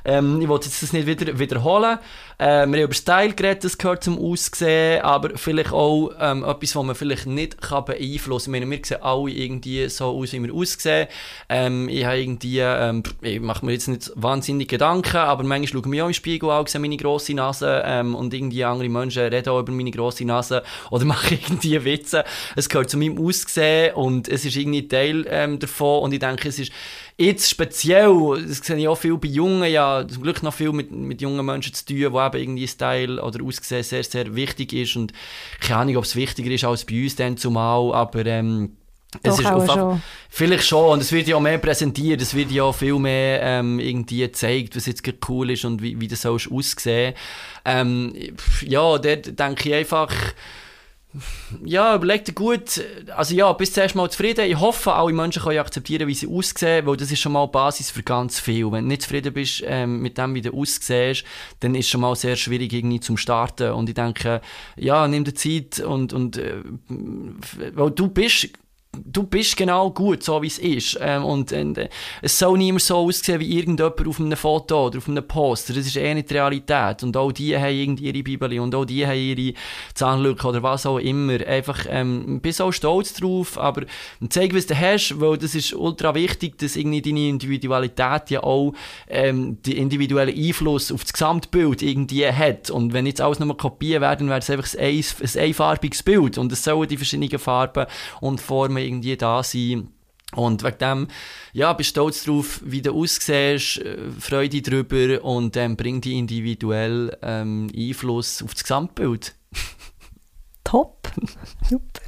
Ähm, 0.08 0.40
ich 0.40 0.48
wollte 0.48 0.68
jetzt 0.68 0.82
das 0.82 0.94
nicht 0.94 1.06
wieder 1.06 1.38
wiederholen. 1.38 1.98
Äh, 2.38 2.46
wir 2.46 2.62
haben 2.62 2.76
über 2.76 2.94
Style 2.94 3.34
geredet, 3.34 3.64
das 3.66 3.78
gehört 3.78 4.04
zum 4.04 4.18
Aussehen, 4.20 5.02
aber 5.02 5.32
vielleicht 5.38 5.72
auch 5.74 6.12
ähm, 6.20 6.44
etwas, 6.46 6.76
was 6.76 6.84
man 6.86 6.96
vielleicht 6.96 7.26
nicht 7.26 7.62
kann 7.62 7.84
beeinflussen 7.86 8.54
kann. 8.54 8.62
Ich 8.62 8.68
meine, 8.68 8.78
wir 8.80 8.86
sehen 8.86 9.02
alle 9.02 9.32
irgendwie 9.32 9.90
so 9.90 10.06
aus, 10.06 10.32
wie 10.32 10.44
wir 10.44 10.54
aussehen. 10.54 11.08
Ähm, 11.50 11.90
ich 11.90 12.06
habe 12.06 12.20
irgendwie, 12.20 12.60
ähm, 12.60 13.04
ich 13.22 13.40
mache 13.42 13.66
mir 13.66 13.72
jetzt 13.74 13.88
nicht 13.88 14.12
wahnsinnig 14.16 14.70
Gedanken, 14.70 15.18
aber 15.18 15.44
manchmal 15.44 15.68
schaue 15.68 15.80
ich 15.82 15.86
mich 15.88 16.02
auch 16.04 16.08
im 16.08 16.14
Spiegel 16.14 16.50
an, 16.52 16.68
sehe 16.68 16.80
meine 16.80 16.98
grosse 16.98 17.34
Nase 17.34 17.82
ähm, 17.86 18.16
und 18.16 18.34
irgendwie 18.34 18.64
andere 18.64 18.88
Menschen 18.90 19.24
reden 19.24 19.50
auch 19.50 19.60
über 19.60 19.72
meine 19.74 19.92
grosse 19.92 20.24
Nase 20.24 20.62
oder 20.92 21.04
machen 21.04 21.38
irgendwie 21.42 21.84
Witze. 21.84 22.24
Es 22.56 22.70
gehört 22.70 22.90
zu 22.90 22.98
meinem 22.98 23.18
Aussehen 23.18 23.94
und 23.96 24.28
es 24.30 24.46
ist 24.46 24.56
irgendwie 24.56 24.88
Teil 24.88 25.26
ähm, 25.30 25.60
davon 25.60 26.04
und 26.04 26.14
ich 26.14 26.20
denke, 26.20 26.48
es 26.48 26.60
ist 26.60 26.72
Jetzt 27.18 27.50
speziell, 27.50 28.44
das 28.46 28.58
sehe 28.58 28.76
ich 28.76 28.88
auch 28.90 28.98
viel 28.98 29.18
bei 29.18 29.30
Jungen, 29.30 29.72
ja, 29.72 30.06
zum 30.06 30.22
Glück 30.22 30.44
noch 30.44 30.54
viel 30.54 30.74
mit, 30.74 30.92
mit 30.92 31.22
jungen 31.22 31.46
Menschen 31.46 31.74
zu 31.74 31.86
tun, 31.86 32.12
wo 32.12 32.22
eben 32.22 32.38
irgendwie 32.38 32.68
Style 32.68 33.24
oder 33.24 33.42
Aussehen 33.42 33.84
sehr, 33.84 34.04
sehr 34.04 34.36
wichtig 34.36 34.74
ist 34.74 34.98
und 34.98 35.14
keine 35.62 35.80
Ahnung, 35.80 35.98
ob 35.98 36.04
es 36.04 36.18
wichtiger 36.18 36.52
ist 36.52 36.66
als 36.66 36.84
bei 36.84 37.04
uns 37.04 37.16
dann 37.16 37.38
zumal, 37.38 37.94
aber 37.94 38.26
ähm, 38.26 38.76
es 39.24 39.36
Doch 39.36 39.40
ist 39.40 39.46
auf, 39.46 39.72
schon. 39.72 40.02
Vielleicht 40.30 40.66
schon, 40.66 40.92
und 40.92 41.02
es 41.02 41.14
wird 41.14 41.28
ja 41.28 41.38
auch 41.38 41.42
mehr 41.42 41.58
präsentiert, 41.58 42.22
es 42.22 42.34
wird 42.34 42.52
ja 42.52 42.64
auch 42.64 42.76
viel 42.76 43.00
mehr 43.00 43.42
ähm, 43.42 43.80
irgendwie 43.80 44.20
gezeigt, 44.20 44.76
was 44.76 44.86
jetzt 44.86 45.04
gerade 45.04 45.20
cool 45.30 45.52
ist 45.52 45.64
und 45.64 45.82
wie, 45.82 46.00
wie 46.00 46.10
das 46.10 46.22
soll 46.22 46.38
aussehen. 46.52 47.14
Ähm, 47.64 48.14
ja, 48.62 48.98
dort 48.98 49.40
denke 49.40 49.70
ich 49.70 49.76
einfach, 49.76 50.14
ja, 51.64 51.96
überleg 51.96 52.26
dir 52.26 52.34
gut, 52.34 52.82
also 53.16 53.36
ja, 53.36 53.52
bis 53.54 53.74
zuerst 53.74 53.96
mal 53.96 54.10
zufrieden. 54.10 54.46
Ich 54.46 54.60
hoffe, 54.60 54.94
alle 54.94 55.14
Menschen 55.14 55.42
können 55.42 55.60
akzeptieren, 55.60 56.08
wie 56.08 56.14
sie 56.14 56.28
aussehen, 56.28 56.86
weil 56.86 56.98
das 56.98 57.12
ist 57.12 57.20
schon 57.20 57.32
mal 57.32 57.48
Basis 57.48 57.92
für 57.92 58.04
ganz 58.04 58.40
viel. 58.40 58.72
Wenn 58.72 58.84
du 58.84 58.90
nicht 58.90 59.04
zufrieden 59.04 59.34
bist 59.34 59.64
ähm, 59.66 60.02
mit 60.02 60.18
dem, 60.18 60.36
wie 60.36 60.42
du 60.42 60.52
aussiehst, 60.52 61.24
dann 61.62 61.76
ist 61.76 61.90
schon 61.90 62.02
mal 62.02 62.16
sehr 62.16 62.36
schwierig 62.36 62.74
irgendwie 62.74 63.00
zum 63.00 63.18
Starten. 63.18 63.72
Und 63.72 63.90
ich 63.90 63.96
denke, 63.96 64.42
ja, 64.76 65.08
nimm 65.08 65.24
dir 65.24 65.34
Zeit 65.34 65.80
und, 65.80 66.14
und 66.14 66.38
äh, 66.38 66.62
weil 66.88 67.92
du 67.92 68.08
bist 68.08 68.50
du 69.04 69.24
bist 69.24 69.58
genau 69.58 69.92
gut, 69.92 70.24
so 70.24 70.42
wie 70.42 70.48
es 70.48 70.60
ist. 70.60 70.98
Ähm, 71.02 71.24
und, 71.24 71.52
und 71.52 71.78
äh, 71.78 71.90
es 72.22 72.38
soll 72.38 72.58
niemand 72.58 72.84
so 72.84 72.98
aussehen 72.98 73.40
wie 73.40 73.58
irgendjemand 73.58 74.08
auf 74.08 74.20
einem 74.20 74.38
Foto 74.38 74.88
oder 74.88 74.98
auf 74.98 75.08
einem 75.08 75.28
Poster. 75.28 75.74
Das 75.74 75.86
ist 75.86 75.98
eh 75.98 76.14
nicht 76.14 76.30
die 76.30 76.36
Realität. 76.36 77.04
Und 77.04 77.16
auch 77.18 77.32
die 77.32 77.58
haben 77.58 77.76
irgendwie 77.76 78.06
ihre 78.06 78.24
Bibel 78.24 78.60
und 78.60 78.76
auch 78.76 78.86
die 78.86 79.06
haben 79.06 79.18
ihre 79.18 79.54
Zahnlücke 79.94 80.48
oder 80.48 80.64
was 80.64 80.86
auch 80.86 81.00
immer. 81.00 81.46
Einfach, 81.46 81.86
ähm, 81.90 82.40
bist 82.42 82.62
auch 82.62 82.72
stolz 82.72 83.14
drauf, 83.14 83.58
aber 83.58 83.84
zeig, 84.30 84.56
was 84.56 84.68
du 84.68 84.80
hast, 84.80 85.20
weil 85.20 85.38
das 85.38 85.56
ist 85.56 85.74
ultra 85.74 86.14
wichtig, 86.16 86.58
dass 86.58 86.76
irgendwie 86.76 87.02
deine 87.02 87.30
Individualität 87.30 88.30
ja 88.30 88.44
auch 88.44 88.74
ähm, 89.08 89.58
die 89.64 89.78
individuelle 89.78 90.34
Einfluss 90.34 90.92
auf 90.92 91.04
das 91.04 91.14
Gesamtbild 91.14 91.82
irgendwie 91.82 92.28
hat. 92.28 92.70
Und 92.70 92.94
wenn 92.94 93.06
jetzt 93.06 93.22
alles 93.22 93.40
nur 93.40 93.56
Kopien 93.58 94.02
werden, 94.02 94.28
wäre 94.28 94.40
es 94.40 94.50
einfach 94.50 94.74
ein, 94.78 94.86
ein, 94.86 95.04
ein 95.22 95.40
einfarbiges 95.40 96.04
Bild. 96.04 96.38
Und 96.38 96.52
es 96.52 96.64
sollen 96.64 96.88
die 96.88 96.98
verschiedenen 96.98 97.40
Farben 97.40 97.86
und 98.22 98.42
Formen 98.42 98.85
irgendwie 98.86 99.18
da 99.18 99.44
sein. 99.44 99.90
Und 100.34 100.64
wegen 100.64 100.78
dem, 100.80 101.08
ja, 101.54 101.72
bist 101.74 101.92
stolz 101.92 102.24
drauf, 102.26 102.60
wie 102.64 102.82
du 102.82 102.92
aussiehst, 102.92 103.78
äh, 103.80 103.98
freu 104.20 104.50
dich 104.50 104.64
drüber 104.64 105.24
und 105.24 105.56
ähm, 105.56 105.78
bring 105.78 106.02
die 106.02 106.18
individuell 106.18 107.16
ähm, 107.22 107.70
Einfluss 107.76 108.42
auf 108.44 108.54
das 108.54 108.64
Gesamtbild. 108.64 109.36
Top. 110.64 111.12
Super. 111.70 112.02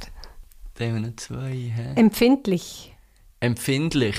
Da 0.74 0.84
haben 0.84 0.94
wir 0.94 1.08
noch 1.08 1.16
zwei, 1.16 1.72
hä? 1.74 1.92
Empfindlich. 1.94 2.94
Empfindlich. 3.40 4.16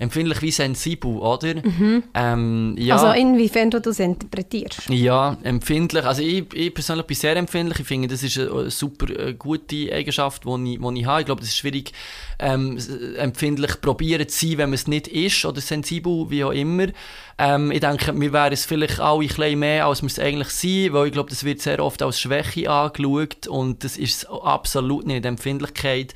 Empfindlich 0.00 0.40
wie 0.40 0.50
sensibel, 0.50 1.18
oder? 1.18 1.56
Ähm, 2.14 2.74
ja. 2.78 2.96
Also 2.96 3.20
inwiefern 3.20 3.70
du 3.70 3.82
das 3.82 4.00
interpretierst. 4.00 4.88
Ja, 4.88 5.36
empfindlich. 5.42 6.06
Also 6.06 6.22
ich, 6.22 6.46
ich 6.54 6.72
persönlich 6.72 7.06
bin 7.06 7.16
sehr 7.16 7.36
empfindlich. 7.36 7.80
Ich 7.80 7.86
finde, 7.86 8.08
das 8.08 8.22
ist 8.22 8.38
eine, 8.38 8.70
super 8.70 9.10
äh, 9.10 9.34
gute 9.34 9.92
Eigenschaft, 9.92 10.44
die 10.44 10.72
ich, 10.72 10.80
die 10.80 11.00
ich 11.00 11.06
habe. 11.06 11.20
Ich 11.20 11.26
glaube, 11.26 11.42
das 11.42 11.50
ist 11.50 11.58
schwierig, 11.58 11.92
ähm, 12.38 12.78
empfindlich 13.18 13.78
probieren 13.82 14.26
zu 14.26 14.46
sein, 14.46 14.56
wenn 14.56 14.70
man 14.70 14.74
es 14.74 14.86
nicht 14.86 15.06
ist 15.06 15.44
oder 15.44 15.60
sensibel, 15.60 16.30
wie 16.30 16.44
auch 16.44 16.52
immer. 16.52 16.86
Ähm, 17.36 17.70
ich 17.70 17.80
denke, 17.80 18.18
wir 18.18 18.32
wären 18.32 18.54
es 18.54 18.64
vielleicht 18.64 19.00
alle 19.00 19.20
ein 19.20 19.28
bisschen 19.28 19.58
mehr, 19.58 19.86
als 19.86 20.00
wir 20.00 20.06
es 20.06 20.18
eigentlich 20.18 20.48
sind, 20.48 20.94
weil 20.94 21.08
ich 21.08 21.12
glaube, 21.12 21.28
das 21.28 21.44
wird 21.44 21.60
sehr 21.60 21.84
oft 21.84 22.00
als 22.02 22.18
Schwäche 22.18 22.70
angeschaut 22.70 23.48
und 23.48 23.84
das 23.84 23.98
ist 23.98 24.16
es 24.16 24.26
absolut 24.26 25.06
nicht. 25.06 25.26
Empfindlichkeit 25.26 26.14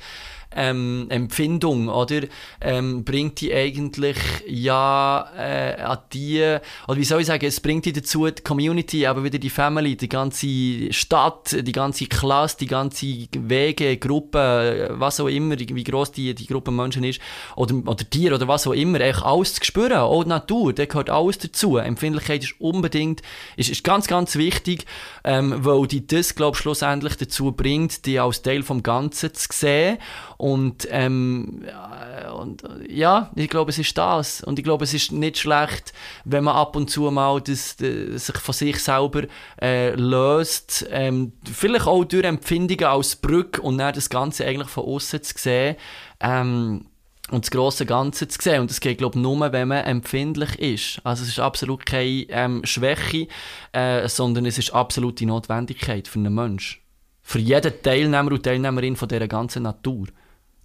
ähm, 0.55 1.07
Empfindung, 1.09 1.89
oder? 1.89 2.21
Ähm, 2.61 3.03
bringt 3.03 3.41
die 3.41 3.53
eigentlich 3.53 4.17
ja 4.47 5.29
äh, 5.37 5.81
an 5.81 5.99
die, 6.13 6.57
oder 6.87 6.97
wie 6.97 7.03
soll 7.03 7.21
ich 7.21 7.27
sagen, 7.27 7.45
es 7.45 7.59
bringt 7.59 7.85
die 7.85 7.93
dazu, 7.93 8.27
die 8.27 8.41
Community, 8.41 9.05
aber 9.05 9.23
wieder 9.23 9.37
die 9.37 9.49
Family, 9.49 9.95
die 9.95 10.09
ganze 10.09 10.93
Stadt, 10.93 11.55
die 11.59 11.71
ganze 11.71 12.05
Klasse, 12.05 12.57
die 12.59 12.67
ganze 12.67 13.05
Wege, 13.37 13.97
Gruppe, 13.97 14.89
was 14.93 15.19
auch 15.19 15.27
immer, 15.27 15.57
wie 15.59 15.83
groß 15.83 16.11
die, 16.13 16.33
die 16.33 16.47
Gruppe 16.47 16.71
Menschen 16.71 17.03
ist, 17.03 17.19
oder, 17.55 17.75
oder 17.75 18.09
Tiere 18.09 18.35
oder 18.35 18.47
was 18.47 18.67
auch 18.67 18.73
immer, 18.73 19.01
eigentlich 19.01 19.23
alles 19.23 19.55
zu 19.55 19.65
spüren, 19.65 19.93
auch 19.93 20.23
die 20.23 20.29
Natur, 20.29 20.73
da 20.73 20.85
gehört 20.85 21.09
alles 21.09 21.37
dazu. 21.37 21.77
Empfindlichkeit 21.77 22.43
ist 22.43 22.59
unbedingt, 22.59 23.21
ist, 23.57 23.69
ist 23.69 23.83
ganz, 23.83 24.07
ganz 24.07 24.35
wichtig, 24.35 24.85
ähm, 25.23 25.53
weil 25.65 25.87
die 25.87 26.07
das, 26.07 26.35
glaube 26.35 26.55
ich, 26.55 26.61
schlussendlich 26.61 27.17
dazu 27.17 27.51
bringt, 27.51 28.05
die 28.05 28.19
als 28.19 28.41
Teil 28.41 28.63
vom 28.63 28.83
Ganzen 28.83 29.33
zu 29.33 29.47
sehen 29.51 29.97
Und, 30.37 30.87
ähm, 30.91 31.63
ja, 31.65 32.31
und 32.31 32.63
äh, 32.63 32.91
ja, 32.91 33.31
ich 33.35 33.49
glaube, 33.49 33.71
es 33.71 33.79
ist 33.79 33.97
das. 33.97 34.41
Und 34.41 34.59
ich 34.59 34.65
glaube, 34.65 34.83
es 34.83 34.93
ist 34.93 35.11
nicht 35.11 35.37
schlecht, 35.37 35.93
wenn 36.25 36.43
man 36.43 36.55
ab 36.55 36.75
und 36.75 36.89
zu 36.89 37.09
mal 37.11 37.39
das, 37.41 37.77
das 37.77 38.25
sich 38.25 38.37
von 38.37 38.53
sich 38.53 38.79
selber 38.79 39.23
äh, 39.61 39.95
löst. 39.95 40.85
Ähm, 40.89 41.33
vielleicht 41.51 41.87
auch 41.87 42.03
durch 42.03 42.25
Empfindungen 42.25 42.85
als 42.85 43.15
Brücke 43.15 43.61
und 43.61 43.77
dann 43.77 43.93
das 43.93 44.09
Ganze 44.09 44.45
eigentlich 44.45 44.69
von 44.69 44.85
außen 44.85 45.23
zu 45.23 45.33
sehen. 45.37 45.75
Ähm, 46.19 46.85
und 47.31 47.43
das 47.43 47.51
grosse 47.51 47.85
Ganze 47.85 48.27
zu 48.27 48.39
sehen. 48.39 48.61
Und 48.61 48.69
das 48.69 48.79
geht, 48.79 48.99
glaube 48.99 49.17
ich, 49.17 49.23
nur, 49.23 49.51
wenn 49.51 49.67
man 49.67 49.83
empfindlich 49.85 50.59
ist. 50.59 51.01
Also 51.03 51.23
es 51.23 51.29
ist 51.29 51.39
absolut 51.39 51.85
keine 51.85 52.25
ähm, 52.29 52.61
Schwäche, 52.63 53.27
äh, 53.71 54.07
sondern 54.07 54.45
es 54.45 54.59
ist 54.59 54.73
absolute 54.73 55.25
Notwendigkeit 55.25 56.07
für 56.07 56.19
einen 56.19 56.35
Menschen. 56.35 56.81
Für 57.23 57.39
jeden 57.39 57.81
Teilnehmer 57.81 58.31
und 58.31 58.43
Teilnehmerin 58.43 58.95
von 58.95 59.07
dieser 59.07 59.27
ganzen 59.27 59.63
Natur. 59.63 60.07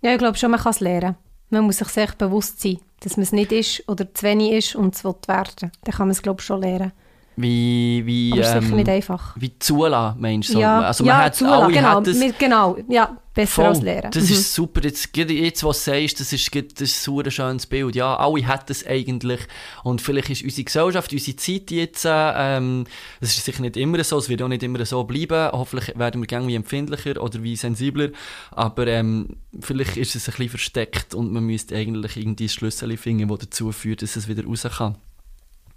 Ja, 0.02 0.12
ich 0.12 0.18
glaube 0.18 0.38
schon, 0.38 0.50
man 0.50 0.60
kann 0.60 0.70
es 0.70 0.80
lernen. 0.80 1.16
Man 1.50 1.64
muss 1.64 1.78
sich 1.78 1.88
sehr 1.88 2.08
bewusst 2.16 2.60
sein, 2.60 2.78
dass 3.00 3.16
man 3.16 3.24
es 3.24 3.32
nicht 3.32 3.52
ist 3.52 3.88
oder 3.88 4.12
zu 4.14 4.22
wenig 4.22 4.52
ist 4.52 4.74
und 4.76 4.94
es 4.94 5.04
werden. 5.04 5.72
Dann 5.84 5.94
kann 5.94 6.06
man 6.06 6.10
es, 6.10 6.22
glaube 6.22 6.40
ich, 6.40 6.46
schon 6.46 6.62
lernen. 6.62 6.92
Wie, 7.40 8.02
wie, 8.04 8.32
Aber 8.32 8.42
ähm, 8.56 8.62
sicher 8.62 8.74
nicht 8.76 8.88
einfach. 8.88 9.34
wie 9.38 9.58
zulassen, 9.58 10.20
meinst 10.20 10.52
du? 10.52 10.58
Ja, 10.58 10.80
also 10.80 11.04
man 11.04 11.08
ja, 11.18 11.24
hat, 11.24 11.34
zulassen, 11.36 11.62
alle 11.64 11.72
genau, 11.72 12.00
es- 12.02 12.20
wir- 12.20 12.32
genau, 12.32 12.76
ja, 12.88 13.16
besser 13.32 13.52
Voll. 13.52 13.64
als 13.66 13.80
lernen. 13.80 14.10
Das 14.12 14.24
Mhm. 14.24 14.32
ist 14.34 14.52
super. 14.54 14.82
Jetzt, 14.82 15.16
jetzt, 15.16 15.64
was 15.64 15.84
du 15.84 15.90
sagst, 15.92 16.20
das 16.20 16.32
ist, 16.32 16.54
das 16.54 16.62
ist 16.62 16.80
ein 16.80 16.86
super 17.14 17.30
schönes 17.30 17.66
Bild. 17.66 17.94
Ja, 17.94 18.16
alle 18.16 18.46
hätten 18.46 18.64
es 18.72 18.86
eigentlich. 18.86 19.40
Und 19.84 20.02
vielleicht 20.02 20.28
ist 20.30 20.42
unsere 20.42 20.64
Gesellschaft, 20.64 21.12
unsere 21.12 21.36
Zeit 21.36 21.70
jetzt, 21.70 22.04
äh, 22.04 22.10
ähm, 22.58 22.84
das 23.20 23.30
ist 23.36 23.44
sicher 23.44 23.62
nicht 23.62 23.76
immer 23.76 24.02
so, 24.04 24.18
es 24.18 24.28
wird 24.28 24.42
auch 24.42 24.48
nicht 24.48 24.62
immer 24.62 24.84
so 24.84 25.04
bleiben. 25.04 25.50
Hoffentlich 25.52 25.96
werden 25.98 26.20
wir 26.20 26.26
gerne 26.26 26.46
wie 26.48 26.56
empfindlicher 26.56 27.22
oder 27.22 27.42
wie 27.42 27.56
sensibler. 27.56 28.08
Aber 28.50 28.86
ähm, 28.88 29.36
vielleicht 29.60 29.96
ist 29.96 30.14
es 30.16 30.28
ein 30.28 30.32
bisschen 30.32 30.48
versteckt 30.50 31.14
und 31.14 31.32
man 31.32 31.44
müsste 31.44 31.76
eigentlich 31.76 32.16
irgendwie 32.16 32.46
ein 32.46 32.48
Schlüssel 32.50 32.96
finden, 32.96 33.28
das 33.28 33.38
dazu 33.38 33.70
führt, 33.72 34.02
dass 34.02 34.16
es 34.16 34.28
wieder 34.28 34.44
raus 34.44 34.66
kann. 34.76 34.96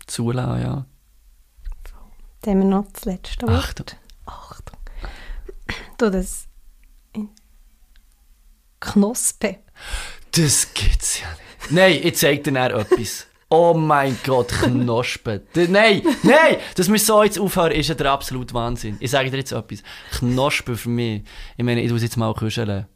Zulassen, 0.07 0.61
ja. 0.61 0.85
Dann 2.43 2.53
haben 2.55 2.69
wir 2.69 2.77
noch 2.77 2.91
das 2.91 3.05
letzte 3.05 3.47
Wort. 3.47 3.57
Achtung. 3.57 3.87
Achtung. 4.25 4.77
Du, 5.97 6.11
das... 6.11 6.47
Knospe. 8.81 9.59
Das 10.31 10.73
gibt's 10.73 11.21
ja 11.21 11.27
nicht. 11.29 11.71
Nein, 11.71 11.99
ich 12.03 12.17
zeig 12.17 12.43
dir 12.43 12.51
dann 12.51 12.71
etwas. 12.71 13.27
Oh 13.49 13.73
mein 13.73 14.17
Gott, 14.25 14.49
Knospen. 14.49 15.41
Nein, 15.53 16.01
nein, 16.23 16.57
dass 16.75 16.91
wir 16.91 16.99
so 16.99 17.23
jetzt 17.23 17.39
aufhören, 17.39 17.71
ist 17.71 17.87
ja 17.87 17.95
der 17.95 18.11
absolute 18.11 18.53
Wahnsinn. 18.53 18.97
Ich 18.99 19.11
sage 19.11 19.31
dir 19.31 19.37
jetzt 19.37 19.53
etwas. 19.53 19.83
Knospen 20.11 20.75
für 20.75 20.89
mich. 20.89 21.23
Ich 21.55 21.63
meine, 21.63 21.81
ich 21.81 21.91
muss 21.91 22.01
jetzt 22.01 22.17
mal 22.17 22.33
kuscheln. 22.33 22.87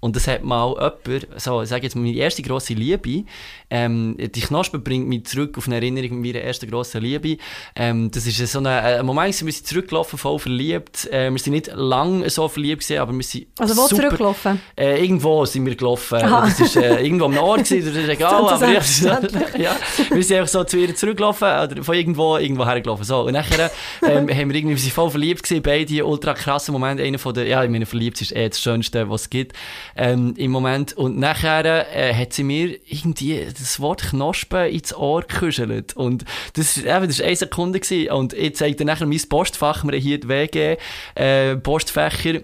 Und 0.00 0.16
das 0.16 0.26
hat 0.26 0.42
mal 0.42 0.74
jemand, 1.06 1.28
so, 1.36 1.62
ich 1.62 1.68
sage 1.68 1.82
jetzt 1.82 1.94
meine 1.94 2.12
erste 2.12 2.42
grosse 2.42 2.72
Liebe, 2.72 3.24
ähm, 3.68 4.16
die 4.18 4.40
Knospen 4.40 4.82
bringt 4.82 5.06
mich 5.06 5.26
zurück 5.26 5.56
auf 5.58 5.66
eine 5.66 5.76
Erinnerung 5.76 6.20
mit 6.20 6.34
meiner 6.34 6.44
ersten 6.44 6.70
grossen 6.70 7.02
Liebe. 7.02 7.36
Ähm, 7.76 8.10
das 8.10 8.26
ist 8.26 8.44
so 8.50 8.58
ein, 8.60 8.66
ein 8.66 9.04
Moment, 9.06 9.44
wir 9.44 9.52
sind 9.52 9.66
zurückgelaufen, 9.66 10.18
voll 10.18 10.38
verliebt. 10.38 11.06
Äh, 11.12 11.30
wir 11.30 11.38
sind 11.38 11.52
nicht 11.52 11.70
lang 11.74 12.28
so 12.30 12.48
verliebt 12.48 12.82
gewesen, 12.82 13.00
aber 13.00 13.12
wir 13.12 13.22
sind 13.22 13.46
Also 13.58 13.76
wo 13.76 13.86
super, 13.86 14.02
zurückgelaufen? 14.02 14.60
äh, 14.76 15.02
irgendwo 15.02 15.44
sind 15.44 15.66
wir 15.66 15.76
gelaufen. 15.76 16.16
Aha. 16.16 16.46
Das 16.46 16.58
ist 16.58 16.76
äh, 16.76 17.02
irgendwo 17.02 17.26
am 17.26 17.36
Ort 17.36 17.64
gewesen, 17.64 17.92
das 17.94 18.02
ist 18.02 18.08
egal. 18.08 18.34
Aber 18.34 18.56
selbstverständlich. 18.56 19.42
ja, 19.58 19.76
wir 20.10 20.22
sind 20.22 20.36
einfach 20.38 20.50
so 20.50 20.64
zu 20.64 20.78
ihr 20.78 20.94
zurückgelaufen 20.94 21.46
oder 21.46 21.84
von 21.84 21.94
irgendwo 21.94 22.38
irgendwo 22.38 22.64
hergelaufen. 22.64 23.04
So. 23.04 23.26
Und 23.26 23.34
nachher 23.34 23.70
ähm, 24.02 24.28
haben 24.30 24.48
wir 24.48 24.56
irgendwie, 24.56 24.76
wir 24.76 24.78
sind 24.78 24.94
voll 24.94 25.10
verliebt 25.10 25.42
gewesen, 25.42 25.62
beide 25.62 26.06
ultra 26.06 26.32
krassen 26.32 26.72
Momente. 26.72 27.02
Einer 27.02 27.18
von 27.18 27.34
der, 27.34 27.46
ja, 27.46 27.62
ich 27.62 27.70
meine, 27.70 27.84
verliebt 27.84 28.20
ist 28.22 28.34
eh 28.34 28.48
das 28.48 28.60
Schönste, 28.60 29.08
was 29.10 29.22
es 29.22 29.30
gibt 29.30 29.54
ähm, 29.96 30.34
im 30.36 30.50
Moment. 30.50 30.92
Und 30.92 31.18
nachher 31.18 31.94
äh, 31.94 32.14
hat 32.14 32.32
sie 32.32 32.44
mir 32.44 32.78
irgendwie 32.86 33.46
das 33.46 33.80
Wort 33.80 34.02
Knospen 34.02 34.70
ins 34.70 34.94
Ohr 34.94 35.22
gekuschelt. 35.22 35.96
Und 35.96 36.24
das, 36.54 36.78
eben, 36.78 37.06
das 37.06 37.18
war 37.18 37.26
eine 37.26 37.36
Sekunde 37.36 37.80
gewesen. 37.80 38.12
Und 38.12 38.32
ich 38.32 38.56
zeige 38.56 38.76
dir 38.76 38.84
nachher 38.84 39.06
mein 39.06 39.20
Postfach. 39.28 39.82
Haben 39.82 39.92
hier 39.92 40.20
die 40.20 40.28
WG, 40.28 40.76
äh, 41.14 41.56
Postfächer 41.56 42.40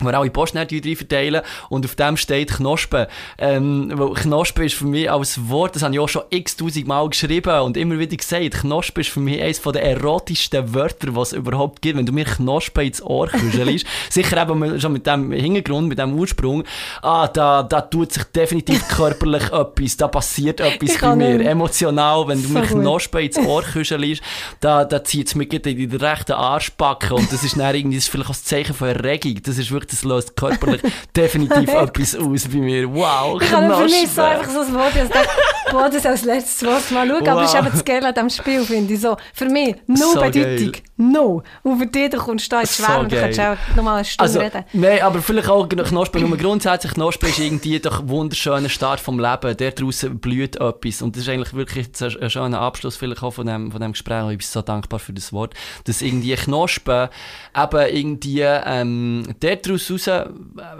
wo 0.00 0.08
alle 0.08 0.30
Postnetze 0.30 0.80
drin 0.80 0.96
verteilen 0.96 1.42
und 1.68 1.84
auf 1.84 1.94
dem 1.94 2.16
steht 2.16 2.50
Knospen. 2.52 3.06
Ähm, 3.38 3.90
weil 3.94 4.14
Knospen 4.14 4.64
ist 4.64 4.74
für 4.74 4.86
mich 4.86 5.10
als 5.10 5.48
Wort, 5.48 5.74
das 5.74 5.82
habe 5.82 5.94
ich 5.94 6.00
auch 6.00 6.08
schon 6.08 6.22
x-tausend 6.30 6.86
Mal 6.86 7.08
geschrieben 7.08 7.60
und 7.60 7.76
immer 7.76 7.98
wieder 7.98 8.16
gesagt, 8.16 8.50
Knospen 8.52 9.00
ist 9.00 9.10
für 9.10 9.20
mich 9.20 9.40
eines 9.42 9.60
der 9.62 9.82
erotischsten 9.82 10.74
Wörter, 10.74 11.14
was 11.14 11.32
es 11.32 11.38
überhaupt 11.38 11.82
gibt. 11.82 11.98
Wenn 11.98 12.06
du 12.06 12.12
mir 12.12 12.24
Knospen 12.24 12.86
ins 12.86 13.02
Ohr 13.02 13.28
kuschelst, 13.28 13.86
sicher 14.10 14.42
eben 14.42 14.80
schon 14.80 14.92
mit 14.92 15.06
dem 15.06 15.32
Hintergrund, 15.32 15.88
mit 15.88 15.98
dem 15.98 16.18
Ursprung, 16.18 16.64
ah, 17.02 17.28
da, 17.28 17.62
da 17.62 17.80
tut 17.82 18.12
sich 18.12 18.24
definitiv 18.24 18.86
körperlich 18.88 19.44
etwas, 19.52 19.96
da 19.96 20.08
passiert 20.08 20.60
etwas 20.60 20.94
Ich 20.94 21.00
bei 21.00 21.16
mir, 21.16 21.40
emotional, 21.40 22.26
wenn 22.28 22.42
du 22.42 22.48
mir. 22.48 22.62
Knospen 22.62 23.20
ins 23.20 23.38
Ohr 23.38 23.62
kuschelst, 23.62 24.22
da, 24.60 24.84
da 24.84 25.02
zieht 25.04 25.28
es 25.28 25.34
mir 25.34 25.46
gerade 25.46 25.70
in 25.70 25.90
den 25.90 26.00
rechten 26.00 26.32
Arschbacken 26.32 27.12
und 27.12 27.32
das 27.32 27.44
ist 27.44 27.56
dann 27.58 27.74
irgendwie, 27.74 27.96
das 27.96 28.04
ist 28.04 28.10
vielleicht 28.10 28.30
auch 28.30 28.34
ein 28.34 28.44
Zeichen 28.44 28.74
von 28.74 28.88
Erregung, 28.88 29.40
das 29.42 29.58
ist 29.58 29.70
wirklich, 29.70 29.87
das 29.90 30.04
löst 30.04 30.36
körperlich 30.36 30.80
definitiv 31.16 31.68
etwas 31.68 32.14
aus 32.16 32.48
bei 32.48 32.58
mir. 32.58 32.92
Wow, 32.92 33.40
Ich 33.42 33.52
habe 33.52 33.74
für 33.74 33.84
mich 33.84 34.08
so 34.08 34.22
einfach 34.22 34.50
so 34.50 34.60
ein 34.60 34.74
Wort, 34.74 34.92
ich 34.96 35.08
dachte, 35.08 35.28
boah, 35.70 35.88
das 35.90 36.06
als 36.06 36.24
letztes 36.24 36.66
Wort 36.68 36.90
mal 36.90 37.08
schauen, 37.08 37.28
aber 37.28 37.42
es 37.42 37.48
ist 37.50 37.54
Wow. 37.54 37.62
eben 37.66 37.72
das 37.72 37.84
Geile 37.84 38.06
an 38.08 38.14
diesem 38.14 38.30
Spiel, 38.30 38.64
finde 38.64 38.94
ich 38.94 39.00
so. 39.00 39.16
Für 39.34 39.46
mich, 39.46 39.76
no 39.86 39.96
So 39.96 40.20
Bedeutung, 40.20 40.72
geil. 40.72 40.72
No. 40.98 41.42
Und 41.62 41.78
für 41.78 41.86
dich, 41.86 42.10
du 42.10 42.18
kommst 42.18 42.52
da 42.52 42.60
ins 42.60 42.76
So 42.76 42.84
Schwärmen, 42.84 43.08
du 43.08 43.16
kannst 43.16 43.40
auch 43.40 43.56
noch 43.74 43.82
mal 43.82 43.94
eine 43.96 44.04
Stunde 44.04 44.22
Also, 44.22 44.40
reden. 44.40 44.64
nein, 44.74 45.00
aber 45.00 45.22
vielleicht 45.22 45.48
auch 45.48 45.66
Knospen, 45.68 46.28
nur 46.28 46.36
grundsätzlich, 46.36 46.92
Knospen 46.92 47.30
ist 47.30 47.38
irgendwie 47.38 47.80
doch 47.80 48.00
ein 48.00 48.08
wunderschöner 48.08 48.68
Start 48.68 49.00
vom 49.00 49.18
Leben. 49.18 49.56
Der 49.56 49.70
draussen 49.72 50.18
blüht 50.18 50.56
etwas. 50.56 51.00
Und 51.00 51.16
das 51.16 51.22
ist 51.22 51.28
eigentlich 51.28 51.54
wirklich 51.54 51.88
ein 52.00 52.18
ein 52.20 52.30
schöner 52.30 52.60
Abschluss 52.60 52.96
vielleicht 52.96 53.22
auch 53.22 53.30
von 53.30 53.46
dem, 53.46 53.70
von 53.70 53.80
dem 53.80 53.92
Gespräch. 53.92 54.22
Ich 54.32 54.38
bin 54.38 54.46
so 54.46 54.62
dankbar 54.62 54.98
für 54.98 55.12
das 55.12 55.32
Wort. 55.32 55.54
Dass 55.84 56.02
irgendwie 56.02 56.34
Knospen 56.34 57.08
eben 57.56 57.96
irgendwie, 57.96 58.40
ähm, 58.42 59.22
der 59.42 59.56
daraus 59.56 59.90
raus 59.90 60.06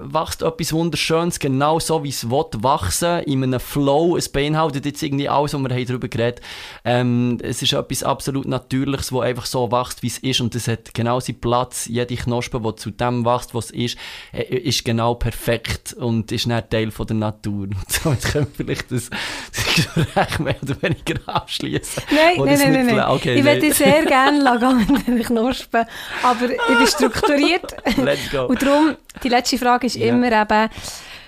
wächst 0.02 0.42
etwas 0.42 0.72
Wunderschönes, 0.72 1.38
genau 1.38 1.78
so 1.78 2.02
wie 2.04 2.08
es 2.08 2.28
will, 2.28 2.44
wachsen, 2.58 3.20
in 3.22 3.42
einem 3.42 3.60
Flow. 3.60 4.16
Es 4.16 4.28
beinhaltet 4.28 4.84
jetzt 4.86 5.02
irgendwie 5.02 5.28
alles, 5.28 5.54
was 5.54 5.60
wir 5.62 5.70
haben 5.70 5.86
darüber 5.86 6.08
geredet 6.08 6.40
ähm, 6.84 7.38
Es 7.42 7.62
ist 7.62 7.72
etwas 7.72 8.02
absolut 8.02 8.46
Natürliches, 8.46 9.10
das 9.10 9.20
einfach 9.20 9.46
so 9.46 9.70
wächst, 9.70 10.02
wie 10.02 10.07
es 10.08 10.18
ist. 10.18 10.40
Und 10.40 10.54
das 10.54 10.68
hat 10.68 10.92
genau 10.94 11.20
seinen 11.20 11.40
Platz. 11.40 11.86
Jede 11.86 12.16
Knospe, 12.16 12.60
die 12.60 12.74
zu 12.76 12.90
dem 12.90 13.24
wächst, 13.24 13.54
was 13.54 13.66
es 13.66 13.70
ist, 13.70 13.98
äh, 14.32 14.42
ist 14.42 14.84
genau 14.84 15.14
perfekt 15.14 15.92
und 15.94 16.32
ist 16.32 16.46
nicht 16.46 16.70
Teil 16.70 16.90
von 16.90 17.06
der 17.06 17.16
Natur. 17.16 17.68
Und 17.68 17.90
somit 17.90 18.22
können 18.22 18.46
wir 18.56 18.64
vielleicht 18.66 18.90
das, 18.92 19.10
das 19.54 19.74
Gespräch 19.74 20.38
mehr 20.40 20.56
oder 20.62 20.82
weniger 20.82 21.20
abschließen. 21.26 22.02
Nein, 22.10 22.36
nein, 22.44 22.58
nein, 22.58 22.86
nein, 22.86 22.96
nein. 22.96 23.08
okay, 23.10 23.34
ich 23.36 23.44
nein. 23.44 23.60
würde 23.62 23.72
sehr 23.74 24.04
gerne 24.04 24.38
lassen 24.42 24.86
mit 24.90 25.06
den 25.06 25.22
Knospen, 25.22 25.84
aber 26.22 26.50
ich 26.50 26.78
bin 26.78 26.86
strukturiert. 26.86 27.76
Let's 27.96 28.30
go. 28.30 28.46
Und 28.46 28.62
darum, 28.62 28.96
die 29.22 29.28
letzte 29.28 29.58
Frage 29.58 29.86
ist 29.86 29.96
Ja. 29.96 30.08
immer 30.08 30.32
eben, 30.32 30.70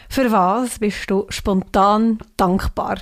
für 0.08 0.30
was 0.32 0.78
bist 0.78 1.08
du 1.10 1.26
spontan 1.28 2.18
dankbar? 2.36 2.98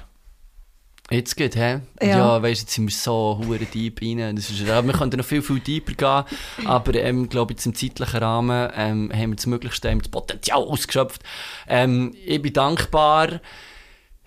Jetzt 1.10 1.36
geht, 1.36 1.56
hä? 1.56 1.80
Ja. 2.02 2.08
Ja, 2.08 2.42
weißt, 2.42 2.60
jetzt 2.62 2.74
sind 2.74 2.86
wir 2.86 2.94
so 2.94 3.40
hure 3.42 3.58
deep 3.58 4.02
rein. 4.02 4.36
Das 4.36 4.50
ist, 4.50 4.66
wir 4.66 4.92
könnten 4.92 5.16
noch 5.16 5.24
viel, 5.24 5.40
viel 5.40 5.60
deeper 5.60 5.94
gehen, 5.94 6.66
aber 6.66 6.94
ähm, 6.96 7.24
ich 7.24 7.30
glaube, 7.30 7.54
jetzt 7.54 7.64
im 7.64 7.74
zeitlichen 7.74 8.18
Rahmen 8.18 8.70
ähm, 8.76 9.10
haben 9.12 9.30
wir 9.30 9.36
das 9.36 9.46
Möglichste, 9.46 9.96
das 9.96 10.08
Potenzial 10.08 10.58
ausgeschöpft. 10.58 11.22
Ähm, 11.66 12.14
ich 12.26 12.42
bin 12.42 12.52
dankbar 12.52 13.40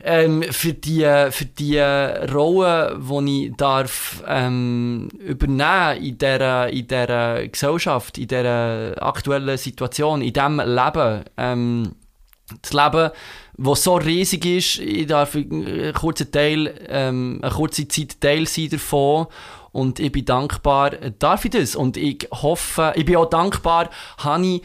ähm, 0.04 0.42
für 0.50 0.74
die, 0.74 1.04
für 1.30 1.46
die 1.46 1.78
Rolle, 1.78 3.00
die 3.00 3.48
ich 3.48 3.56
darf, 3.58 4.24
ähm, 4.28 5.10
übernehmen 5.20 5.98
in 6.04 6.18
dieser, 6.18 6.70
in 6.70 6.88
dieser 6.88 7.48
Gesellschaft, 7.48 8.18
in 8.18 8.28
dieser 8.28 8.96
aktuellen 9.04 9.58
Situation, 9.58 10.24
in 10.24 10.34
diesem 10.34 10.60
Leben. 10.60 11.26
Ähm, 11.38 11.96
das 12.62 12.74
Leben, 12.74 13.12
das 13.64 13.84
so 13.84 13.96
riesig 13.96 14.46
ist, 14.46 14.80
ich 14.80 15.08
darf 15.08 15.36
einen 15.36 15.94
kurzen 15.94 16.32
Teil, 16.32 16.74
ähm, 16.88 17.40
eine 17.42 17.52
kurze 17.52 17.88
Zeit 17.88 18.20
Teil 18.22 18.48
sein 18.48 18.70
davon 18.70 19.28
und 19.72 20.00
ich 20.00 20.12
bin 20.12 20.26
dankbar, 20.26 20.92
darf 21.20 21.46
ich 21.46 21.52
das? 21.52 21.76
Und 21.76 21.98
ich 21.98 22.28
hoffe, 22.32 22.94
ich 22.96 23.06
bin 23.06 23.16
auch 23.16 23.30
dankbar, 23.30 23.90
habe 24.18 24.46
ich 24.46 24.62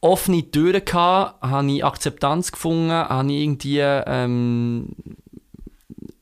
offene 0.00 0.50
Türen 0.50 0.84
gehabt, 0.84 1.42
habe 1.42 1.70
ich 1.70 1.84
Akzeptanz 1.84 2.52
gefunden, 2.52 2.90
habe 2.90 3.32
ich 3.32 3.42
irgendwie 3.42 3.78
ähm, 3.80 4.88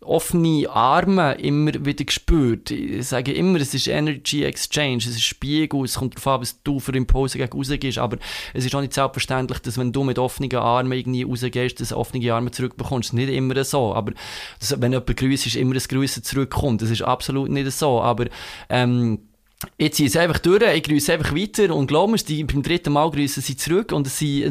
offene 0.02 0.68
Arme 0.70 1.34
immer 1.34 1.72
wieder 1.84 2.04
gespürt. 2.04 2.70
Ich 2.70 3.06
sage 3.08 3.32
immer, 3.32 3.60
es 3.60 3.74
ist 3.74 3.86
Energy 3.86 4.44
Exchange, 4.44 4.98
es 4.98 5.06
ist 5.08 5.22
Spiegel, 5.22 5.84
es 5.84 5.94
kommt 5.94 6.16
darauf 6.16 6.26
an, 6.26 6.40
was 6.40 6.62
du 6.62 6.80
für 6.80 6.92
Impulse 6.92 7.38
gegen 7.38 7.52
rausgehst, 7.52 7.98
aber 7.98 8.16
es 8.54 8.64
ist 8.64 8.74
auch 8.74 8.80
nicht 8.80 8.94
selbstverständlich, 8.94 9.58
dass 9.58 9.76
wenn 9.78 9.92
du 9.92 10.02
mit 10.02 10.18
offenen 10.18 10.54
Armen 10.54 10.92
irgendwie 10.92 11.22
rausgehst, 11.22 11.80
dass 11.80 11.92
offene 11.92 12.32
Arme 12.32 12.50
zurückbekommst. 12.50 13.12
Nicht 13.12 13.28
immer 13.28 13.62
so, 13.62 13.94
aber 13.94 14.12
das, 14.58 14.80
wenn 14.80 14.92
jemand 14.92 15.16
grüßt, 15.16 15.46
ist 15.46 15.56
immer 15.56 15.74
ein 15.74 15.82
Grüßen 15.86 16.22
zurückkommt. 16.22 16.82
Das 16.82 16.90
ist 16.90 17.02
absolut 17.02 17.50
nicht 17.50 17.70
so, 17.70 18.00
aber 18.00 18.26
ähm, 18.68 19.18
ich 19.76 19.92
ziehe 19.92 20.08
es 20.08 20.16
einfach 20.16 20.38
durch, 20.38 20.62
ich 20.74 20.82
grüße 20.82 21.12
einfach 21.12 21.34
weiter 21.34 21.74
und 21.74 21.86
glaub 21.86 22.10
mir, 22.10 22.16
die, 22.16 22.44
beim 22.44 22.62
dritten 22.62 22.94
Mal 22.94 23.10
grüßen 23.10 23.42
sie 23.42 23.56
zurück 23.56 23.92
und 23.92 24.08
sie, 24.08 24.50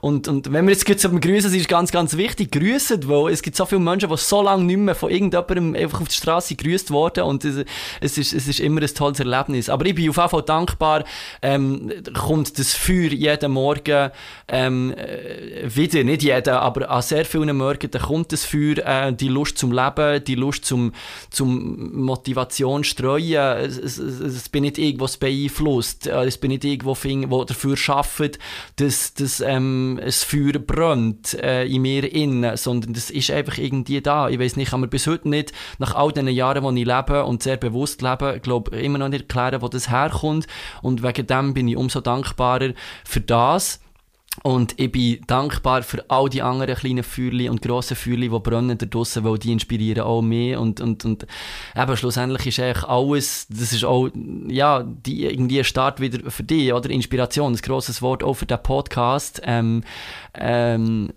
und, 0.00 0.26
und 0.26 0.52
wenn 0.52 0.66
wir 0.66 0.72
jetzt 0.72 0.86
kurz 0.86 1.04
am 1.04 1.20
Grüßen 1.20 1.50
sind, 1.50 1.60
ist 1.60 1.68
ganz, 1.68 1.92
ganz 1.92 2.16
wichtig, 2.16 2.50
grüßen, 2.52 3.06
weil 3.08 3.32
es 3.32 3.42
gibt 3.42 3.56
so 3.56 3.66
viele 3.66 3.80
Menschen, 3.80 4.08
die 4.08 4.16
so 4.16 4.42
lange 4.42 4.64
nicht 4.64 4.78
mehr 4.78 4.94
von 4.94 5.10
irgendjemandem 5.10 5.74
einfach 5.74 6.00
auf 6.00 6.08
der 6.08 6.14
Straße 6.14 6.54
grüßt 6.54 6.90
worden 6.90 7.24
und 7.24 7.44
es, 7.44 7.64
es, 8.00 8.16
ist, 8.16 8.32
es 8.32 8.48
ist 8.48 8.60
immer 8.60 8.80
ein 8.80 8.94
tolles 8.94 9.20
Erlebnis. 9.20 9.68
Aber 9.68 9.84
ich 9.84 9.94
bin 9.94 10.08
auf 10.08 10.16
jeden 10.16 10.28
Fall 10.30 10.42
dankbar, 10.42 11.04
ähm, 11.42 11.92
kommt 12.14 12.58
das 12.58 12.74
Feuer 12.74 13.10
jeden 13.10 13.52
Morgen 13.52 14.10
ähm, 14.48 14.94
äh, 14.96 15.64
wieder, 15.74 16.04
nicht 16.04 16.22
jeder, 16.22 16.62
aber 16.62 16.90
an 16.90 17.02
sehr 17.02 17.26
vielen 17.26 17.54
Morgen, 17.54 17.90
da 17.90 17.98
kommt 17.98 18.32
das 18.32 18.46
Feuer, 18.46 18.78
äh, 18.78 19.12
die 19.12 19.28
Lust 19.28 19.58
zum 19.58 19.72
Leben, 19.72 20.24
die 20.24 20.36
Lust 20.36 20.64
zum, 20.64 20.92
zum 21.28 22.02
Motivation 22.02 22.82
streuen, 22.82 23.58
es, 23.58 23.76
es, 23.76 24.37
es 24.38 24.48
es 24.48 24.52
bin 24.52 24.62
nicht 24.62 24.78
ich, 24.78 24.98
was 24.98 25.18
beeinflusst, 25.18 26.06
äh, 26.06 26.24
es 26.24 26.38
bin 26.38 26.50
nicht 26.50 26.64
ich, 26.64 26.82
wo, 26.84 27.44
dafür 27.44 27.76
schafft, 27.76 28.38
dass, 28.76 29.12
dass 29.12 29.40
ähm, 29.40 30.00
ein 30.02 30.10
Feuer 30.10 30.58
brennt 30.58 31.34
äh, 31.34 31.66
in 31.66 31.82
mir 31.82 32.10
innen, 32.10 32.56
sondern 32.56 32.94
das 32.94 33.10
ist 33.10 33.30
einfach 33.30 33.58
irgendwie 33.58 34.00
da. 34.00 34.30
Ich 34.30 34.38
weiß 34.38 34.56
nicht, 34.56 34.70
kann 34.70 34.80
mir 34.80 34.88
bis 34.88 35.06
heute 35.06 35.28
nicht, 35.28 35.52
nach 35.78 35.94
all 35.94 36.12
den 36.12 36.28
Jahren, 36.28 36.64
wo 36.64 36.70
ich 36.70 36.86
lebe 36.86 37.24
und 37.24 37.42
sehr 37.42 37.58
bewusst 37.58 38.00
lebe, 38.00 38.40
glaube 38.42 38.74
immer 38.74 38.96
noch 38.96 39.10
nicht 39.10 39.22
erklären, 39.22 39.60
wo 39.60 39.68
das 39.68 39.90
herkommt 39.90 40.46
und 40.80 41.02
wegen 41.02 41.26
dem 41.26 41.52
bin 41.52 41.68
ich 41.68 41.76
umso 41.76 42.00
dankbarer 42.00 42.72
für 43.04 43.20
das 43.20 43.80
und 44.42 44.74
ich 44.78 44.92
bin 44.92 45.20
dankbar 45.26 45.82
für 45.82 46.04
all 46.08 46.28
die 46.28 46.42
anderen 46.42 46.76
kleinen 46.76 47.02
Feuerchen 47.02 47.50
und 47.50 47.62
grossen 47.62 47.96
Feuerchen, 47.96 48.30
die 48.30 48.38
brennen 48.38 48.78
da 48.78 48.86
draussen, 48.86 49.24
weil 49.24 49.38
die 49.38 49.52
inspirieren 49.52 50.04
auch 50.04 50.22
mich. 50.22 50.56
Und, 50.56 50.80
und, 50.80 51.04
und 51.04 51.26
eben 51.76 51.96
schlussendlich 51.96 52.46
ist 52.46 52.60
eigentlich 52.60 52.84
alles, 52.84 53.46
das 53.48 53.72
ist 53.72 53.84
auch, 53.84 54.08
ja, 54.46 54.82
die, 54.82 55.24
irgendwie 55.24 55.58
ein 55.58 55.64
Start 55.64 56.00
wieder 56.00 56.30
für 56.30 56.44
dich, 56.44 56.72
oder? 56.72 56.90
Inspiration, 56.90 57.52
ein 57.52 57.56
grosses 57.56 58.02
Wort 58.02 58.22
auch 58.22 58.34
für 58.34 58.46
den 58.46 58.62
Podcast. 58.62 59.40
Ähm, 59.44 59.82
ähm, 60.34 61.12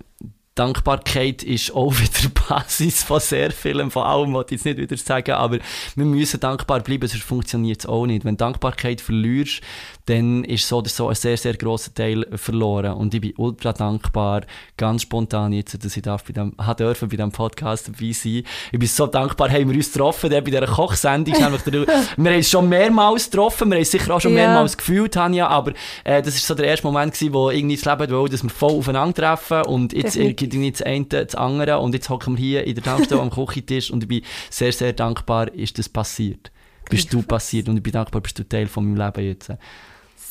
Dankbarkeit 0.56 1.43
ist 1.43 1.73
auch 1.73 1.91
wieder 1.99 2.30
Basis 2.48 3.03
von 3.03 3.19
sehr 3.19 3.52
vielem, 3.52 3.89
von 3.89 4.03
allem, 4.03 4.34
was 4.34 4.45
ich 4.48 4.52
jetzt 4.52 4.65
nicht 4.65 4.77
wieder 4.77 4.98
sagen, 4.98 5.31
aber 5.31 5.60
wir 5.95 6.06
müssen 6.06 6.39
dankbar 6.39 6.81
bleiben, 6.81 7.07
sonst 7.07 7.23
funktioniert 7.23 7.80
es 7.80 7.85
auch 7.85 8.06
nicht. 8.06 8.26
Wenn 8.26 8.38
Dankbarkeit 8.38 8.99
verlierst, 8.99 9.61
dann 10.06 10.44
ist 10.44 10.68
so 10.68 10.78
oder 10.78 10.90
so 10.90 11.07
ein 11.10 11.15
sehr, 11.15 11.38
sehr 11.38 11.56
grosser 11.56 11.94
Teil 11.94 12.26
verloren. 12.36 12.94
Und 12.94 13.14
ich 13.14 13.22
bin 13.22 13.34
ultra 13.38 13.73
dankbar, 13.73 14.41
ganz 14.78 15.03
spontan 15.03 15.53
jetzt, 15.53 15.84
dass 15.84 15.95
ich 15.95 16.03
darf 16.03 16.23
bei 16.23 16.34
dem, 16.34 16.53
dürfen 16.78 17.10
bei 17.10 17.15
diesem 17.15 17.32
Podcast 17.32 17.88
dabei 17.88 18.11
sein. 18.11 18.44
Ich 18.72 18.80
bin 18.80 18.88
so 18.88 19.07
dankbar, 19.07 19.49
haben 19.49 19.69
wir 19.69 19.76
uns 19.76 19.91
getroffen, 19.91 20.30
bei 20.30 20.41
dieser 20.41 20.65
Kochsendung. 20.65 21.36
wir 21.38 21.45
haben 21.45 22.26
uns 22.26 22.49
schon 22.49 22.69
mehrmals 22.69 23.30
getroffen, 23.30 23.69
wir 23.69 23.76
haben 23.76 23.82
es 23.82 23.91
sicher 23.91 24.15
auch 24.15 24.22
schon 24.22 24.36
ja. 24.36 24.48
mehrmals 24.48 24.78
gefühlt, 24.78 25.14
Tanja, 25.14 25.48
aber 25.48 25.73
äh, 26.03 26.22
das 26.22 26.34
war 26.36 26.41
so 26.41 26.56
der 26.56 26.68
erste 26.68 26.88
Moment 26.88 27.14
gewesen, 27.14 27.34
wo 27.34 27.49
irgendwie 27.49 27.76
das 27.76 27.86
Leben 27.86 28.11
wollte, 28.11 28.32
dass 28.34 28.44
wir 28.44 28.49
voll 28.49 28.72
aufeinander 28.72 29.14
treffen 29.14 29.64
und 29.64 29.94
jetzt 29.94 30.15
irgendwie 30.15 30.72
das 30.72 30.82
eine, 30.82 31.06
das 31.06 31.36
andere 31.36 31.80
und 31.80 31.94
jetzt 31.94 32.10
hocken 32.10 32.38
wir 32.38 32.41
hier 32.41 32.64
in 32.65 32.76
der 32.76 32.84
Tankstelle 32.84 33.22
am 33.22 33.30
Küchentisch 33.30 33.91
und 33.91 34.03
ich 34.03 34.10
bin 34.10 34.22
sehr, 34.49 34.72
sehr 34.72 34.94
dankbar, 34.94 35.53
ist 35.53 35.78
das 35.78 35.90
passiert. 35.90 36.52
Bist 36.90 37.14
du 37.14 37.22
passiert 37.22 37.69
und 37.69 37.78
ich 37.78 37.84
bin 37.84 37.94
dankbar, 37.94 38.22
bist 38.22 38.38
du 38.38 38.48
Teil 38.48 38.68
von 38.68 38.86
meinem 38.86 39.06
Leben 39.06 39.26
jetzt. 39.26 39.52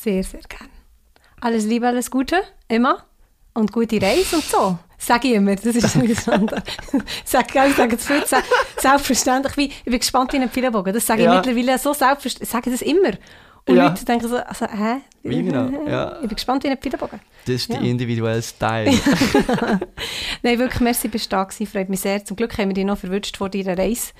Sehr, 0.01 0.23
sehr 0.23 0.41
gern. 0.49 0.69
Alles 1.41 1.65
Liebe, 1.65 1.85
alles 1.85 2.09
Gute, 2.09 2.37
immer. 2.67 3.03
Und 3.53 3.71
gute 3.71 4.01
Reise 4.01 4.37
und 4.37 4.45
so. 4.45 4.79
Sage 4.97 5.27
ich 5.27 5.33
immer, 5.35 5.55
das 5.55 5.75
ist 5.75 5.89
so 5.89 5.99
interessant. 5.99 6.51
sag, 7.25 7.53
ich 7.53 7.75
sage 7.75 7.95
es 7.95 8.07
viel 8.07 8.23
selbstverständlich. 8.77 9.57
Wie, 9.57 9.65
ich 9.65 9.83
bin 9.83 9.99
gespannt 9.99 10.33
wie 10.33 10.37
ein 10.37 10.49
Pfeilbogen. 10.49 10.91
Das 10.91 11.05
sage 11.05 11.21
ich 11.21 11.25
ja. 11.25 11.35
mittlerweile 11.35 11.77
so 11.77 11.93
selbstverständlich. 11.93 12.47
Ich 12.47 12.51
sage 12.51 12.71
das 12.71 12.81
immer. 12.81 13.11
Und 13.67 13.75
ja. 13.75 13.89
Leute 13.89 14.03
denken 14.03 14.27
so, 14.27 14.37
also, 14.37 14.65
hä? 14.65 15.01
Wie 15.21 15.43
genau? 15.43 15.69
Ja. 15.87 16.13
Ich 16.15 16.27
bin 16.27 16.35
gespannt 16.35 16.63
wie 16.63 16.69
ein 16.69 16.77
Pfeilbogen. 16.79 17.19
Das 17.45 17.55
ist 17.55 17.69
ja. 17.69 17.77
der 17.77 17.87
individuelle 17.87 18.41
Style. 18.41 18.91
Nein, 20.41 20.57
wirklich, 20.57 20.81
merci, 20.81 21.09
bist 21.09 21.27
du 21.27 21.35
da 21.35 21.43
gewesen. 21.43 21.67
Freut 21.67 21.89
mich 21.89 21.99
sehr. 21.99 22.25
Zum 22.25 22.37
Glück 22.37 22.57
haben 22.57 22.69
wir 22.69 22.73
dich 22.73 22.85
noch 22.85 22.97
verwünscht 22.97 23.37
vor 23.37 23.49
deiner 23.49 23.77
Reise. 23.77 24.13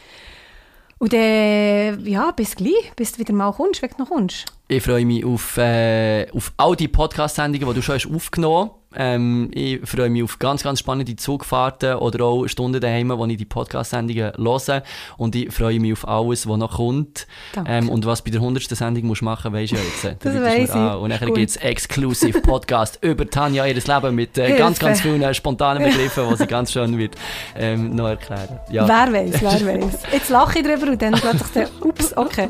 Und 1.00 1.14
dann, 1.14 2.06
ja, 2.06 2.30
bis 2.30 2.56
gleich, 2.56 2.92
bis 2.96 3.14
du 3.14 3.18
wieder 3.18 3.34
mal 3.34 3.52
kommst, 3.52 3.82
weg 3.82 3.98
noch 3.98 4.10
kommst. 4.10 4.46
Ich 4.72 4.84
freue 4.84 5.04
mich 5.06 5.26
auf, 5.26 5.58
äh, 5.58 6.32
auf 6.32 6.54
all 6.56 6.78
die 6.78 6.88
Podcast-Sendungen, 6.88 7.68
die 7.68 7.76
du 7.76 7.82
schon 7.82 7.96
hast 7.96 8.08
aufgenommen 8.08 8.70
hast. 8.70 8.82
Ähm, 8.96 9.52
ich 9.54 9.82
freue 9.84 10.10
mich 10.10 10.24
auf 10.24 10.40
ganz, 10.40 10.64
ganz 10.64 10.80
spannende 10.80 11.14
Zugfahrten 11.18 11.96
oder 11.96 12.24
auch 12.24 12.48
Stunden 12.48 12.80
daheim, 12.80 13.10
wo 13.10 13.26
ich 13.26 13.36
die 13.36 13.44
Podcast-Sendungen 13.44 14.32
höre. 14.38 14.84
Und 15.18 15.36
ich 15.36 15.54
freue 15.54 15.78
mich 15.82 15.92
auf 15.92 16.08
alles, 16.08 16.48
was 16.48 16.58
noch 16.58 16.78
kommt. 16.78 17.28
Ähm, 17.66 17.90
und 17.90 18.06
was 18.06 18.22
bei 18.22 18.32
der 18.32 18.40
100. 18.40 18.64
Sendung 18.64 19.08
musst 19.08 19.22
machen, 19.22 19.52
weisst 19.52 19.74
du 19.74 19.76
ja 19.76 19.82
jetzt. 19.82 20.24
Das 20.24 20.36
weiss 20.42 20.70
ich. 20.70 21.02
Und 21.02 21.10
dann 21.10 21.34
gibt 21.34 21.50
es 21.50 21.58
exklusiv 21.58 22.42
Podcast 22.42 22.98
über 23.02 23.30
Tanja, 23.30 23.66
ihr 23.66 23.74
Leben 23.74 24.16
mit 24.16 24.38
äh, 24.38 24.56
ganz, 24.56 24.80
ganz 24.80 25.02
vielen 25.02 25.34
spontanen 25.34 25.84
Begriffen, 25.92 26.30
die 26.30 26.36
sie 26.38 26.48
ganz 26.48 26.72
schön 26.72 26.98
wird 26.98 27.16
ähm, 27.58 27.94
noch 27.94 28.08
erklären. 28.08 28.58
Ja. 28.70 28.88
Wer 28.88 29.12
weiß, 29.12 29.42
wer 29.42 29.52
weiß. 29.82 30.00
Jetzt 30.14 30.30
lache 30.30 30.60
ich 30.60 30.66
drüber 30.66 30.92
und 30.92 31.02
dann 31.02 31.12
plötzlich 31.12 31.68
ups, 31.82 32.16
okay. 32.16 32.48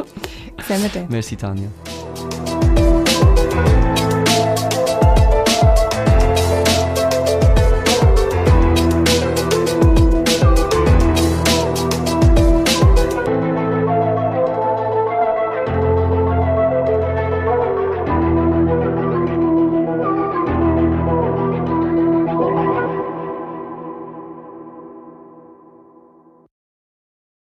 Sehen 0.68 0.84
wir 0.84 0.90
dann. 0.90 1.08
Merci, 1.10 1.36
Tanja. 1.36 1.68
Thank 2.22 2.50
you. 2.50 2.61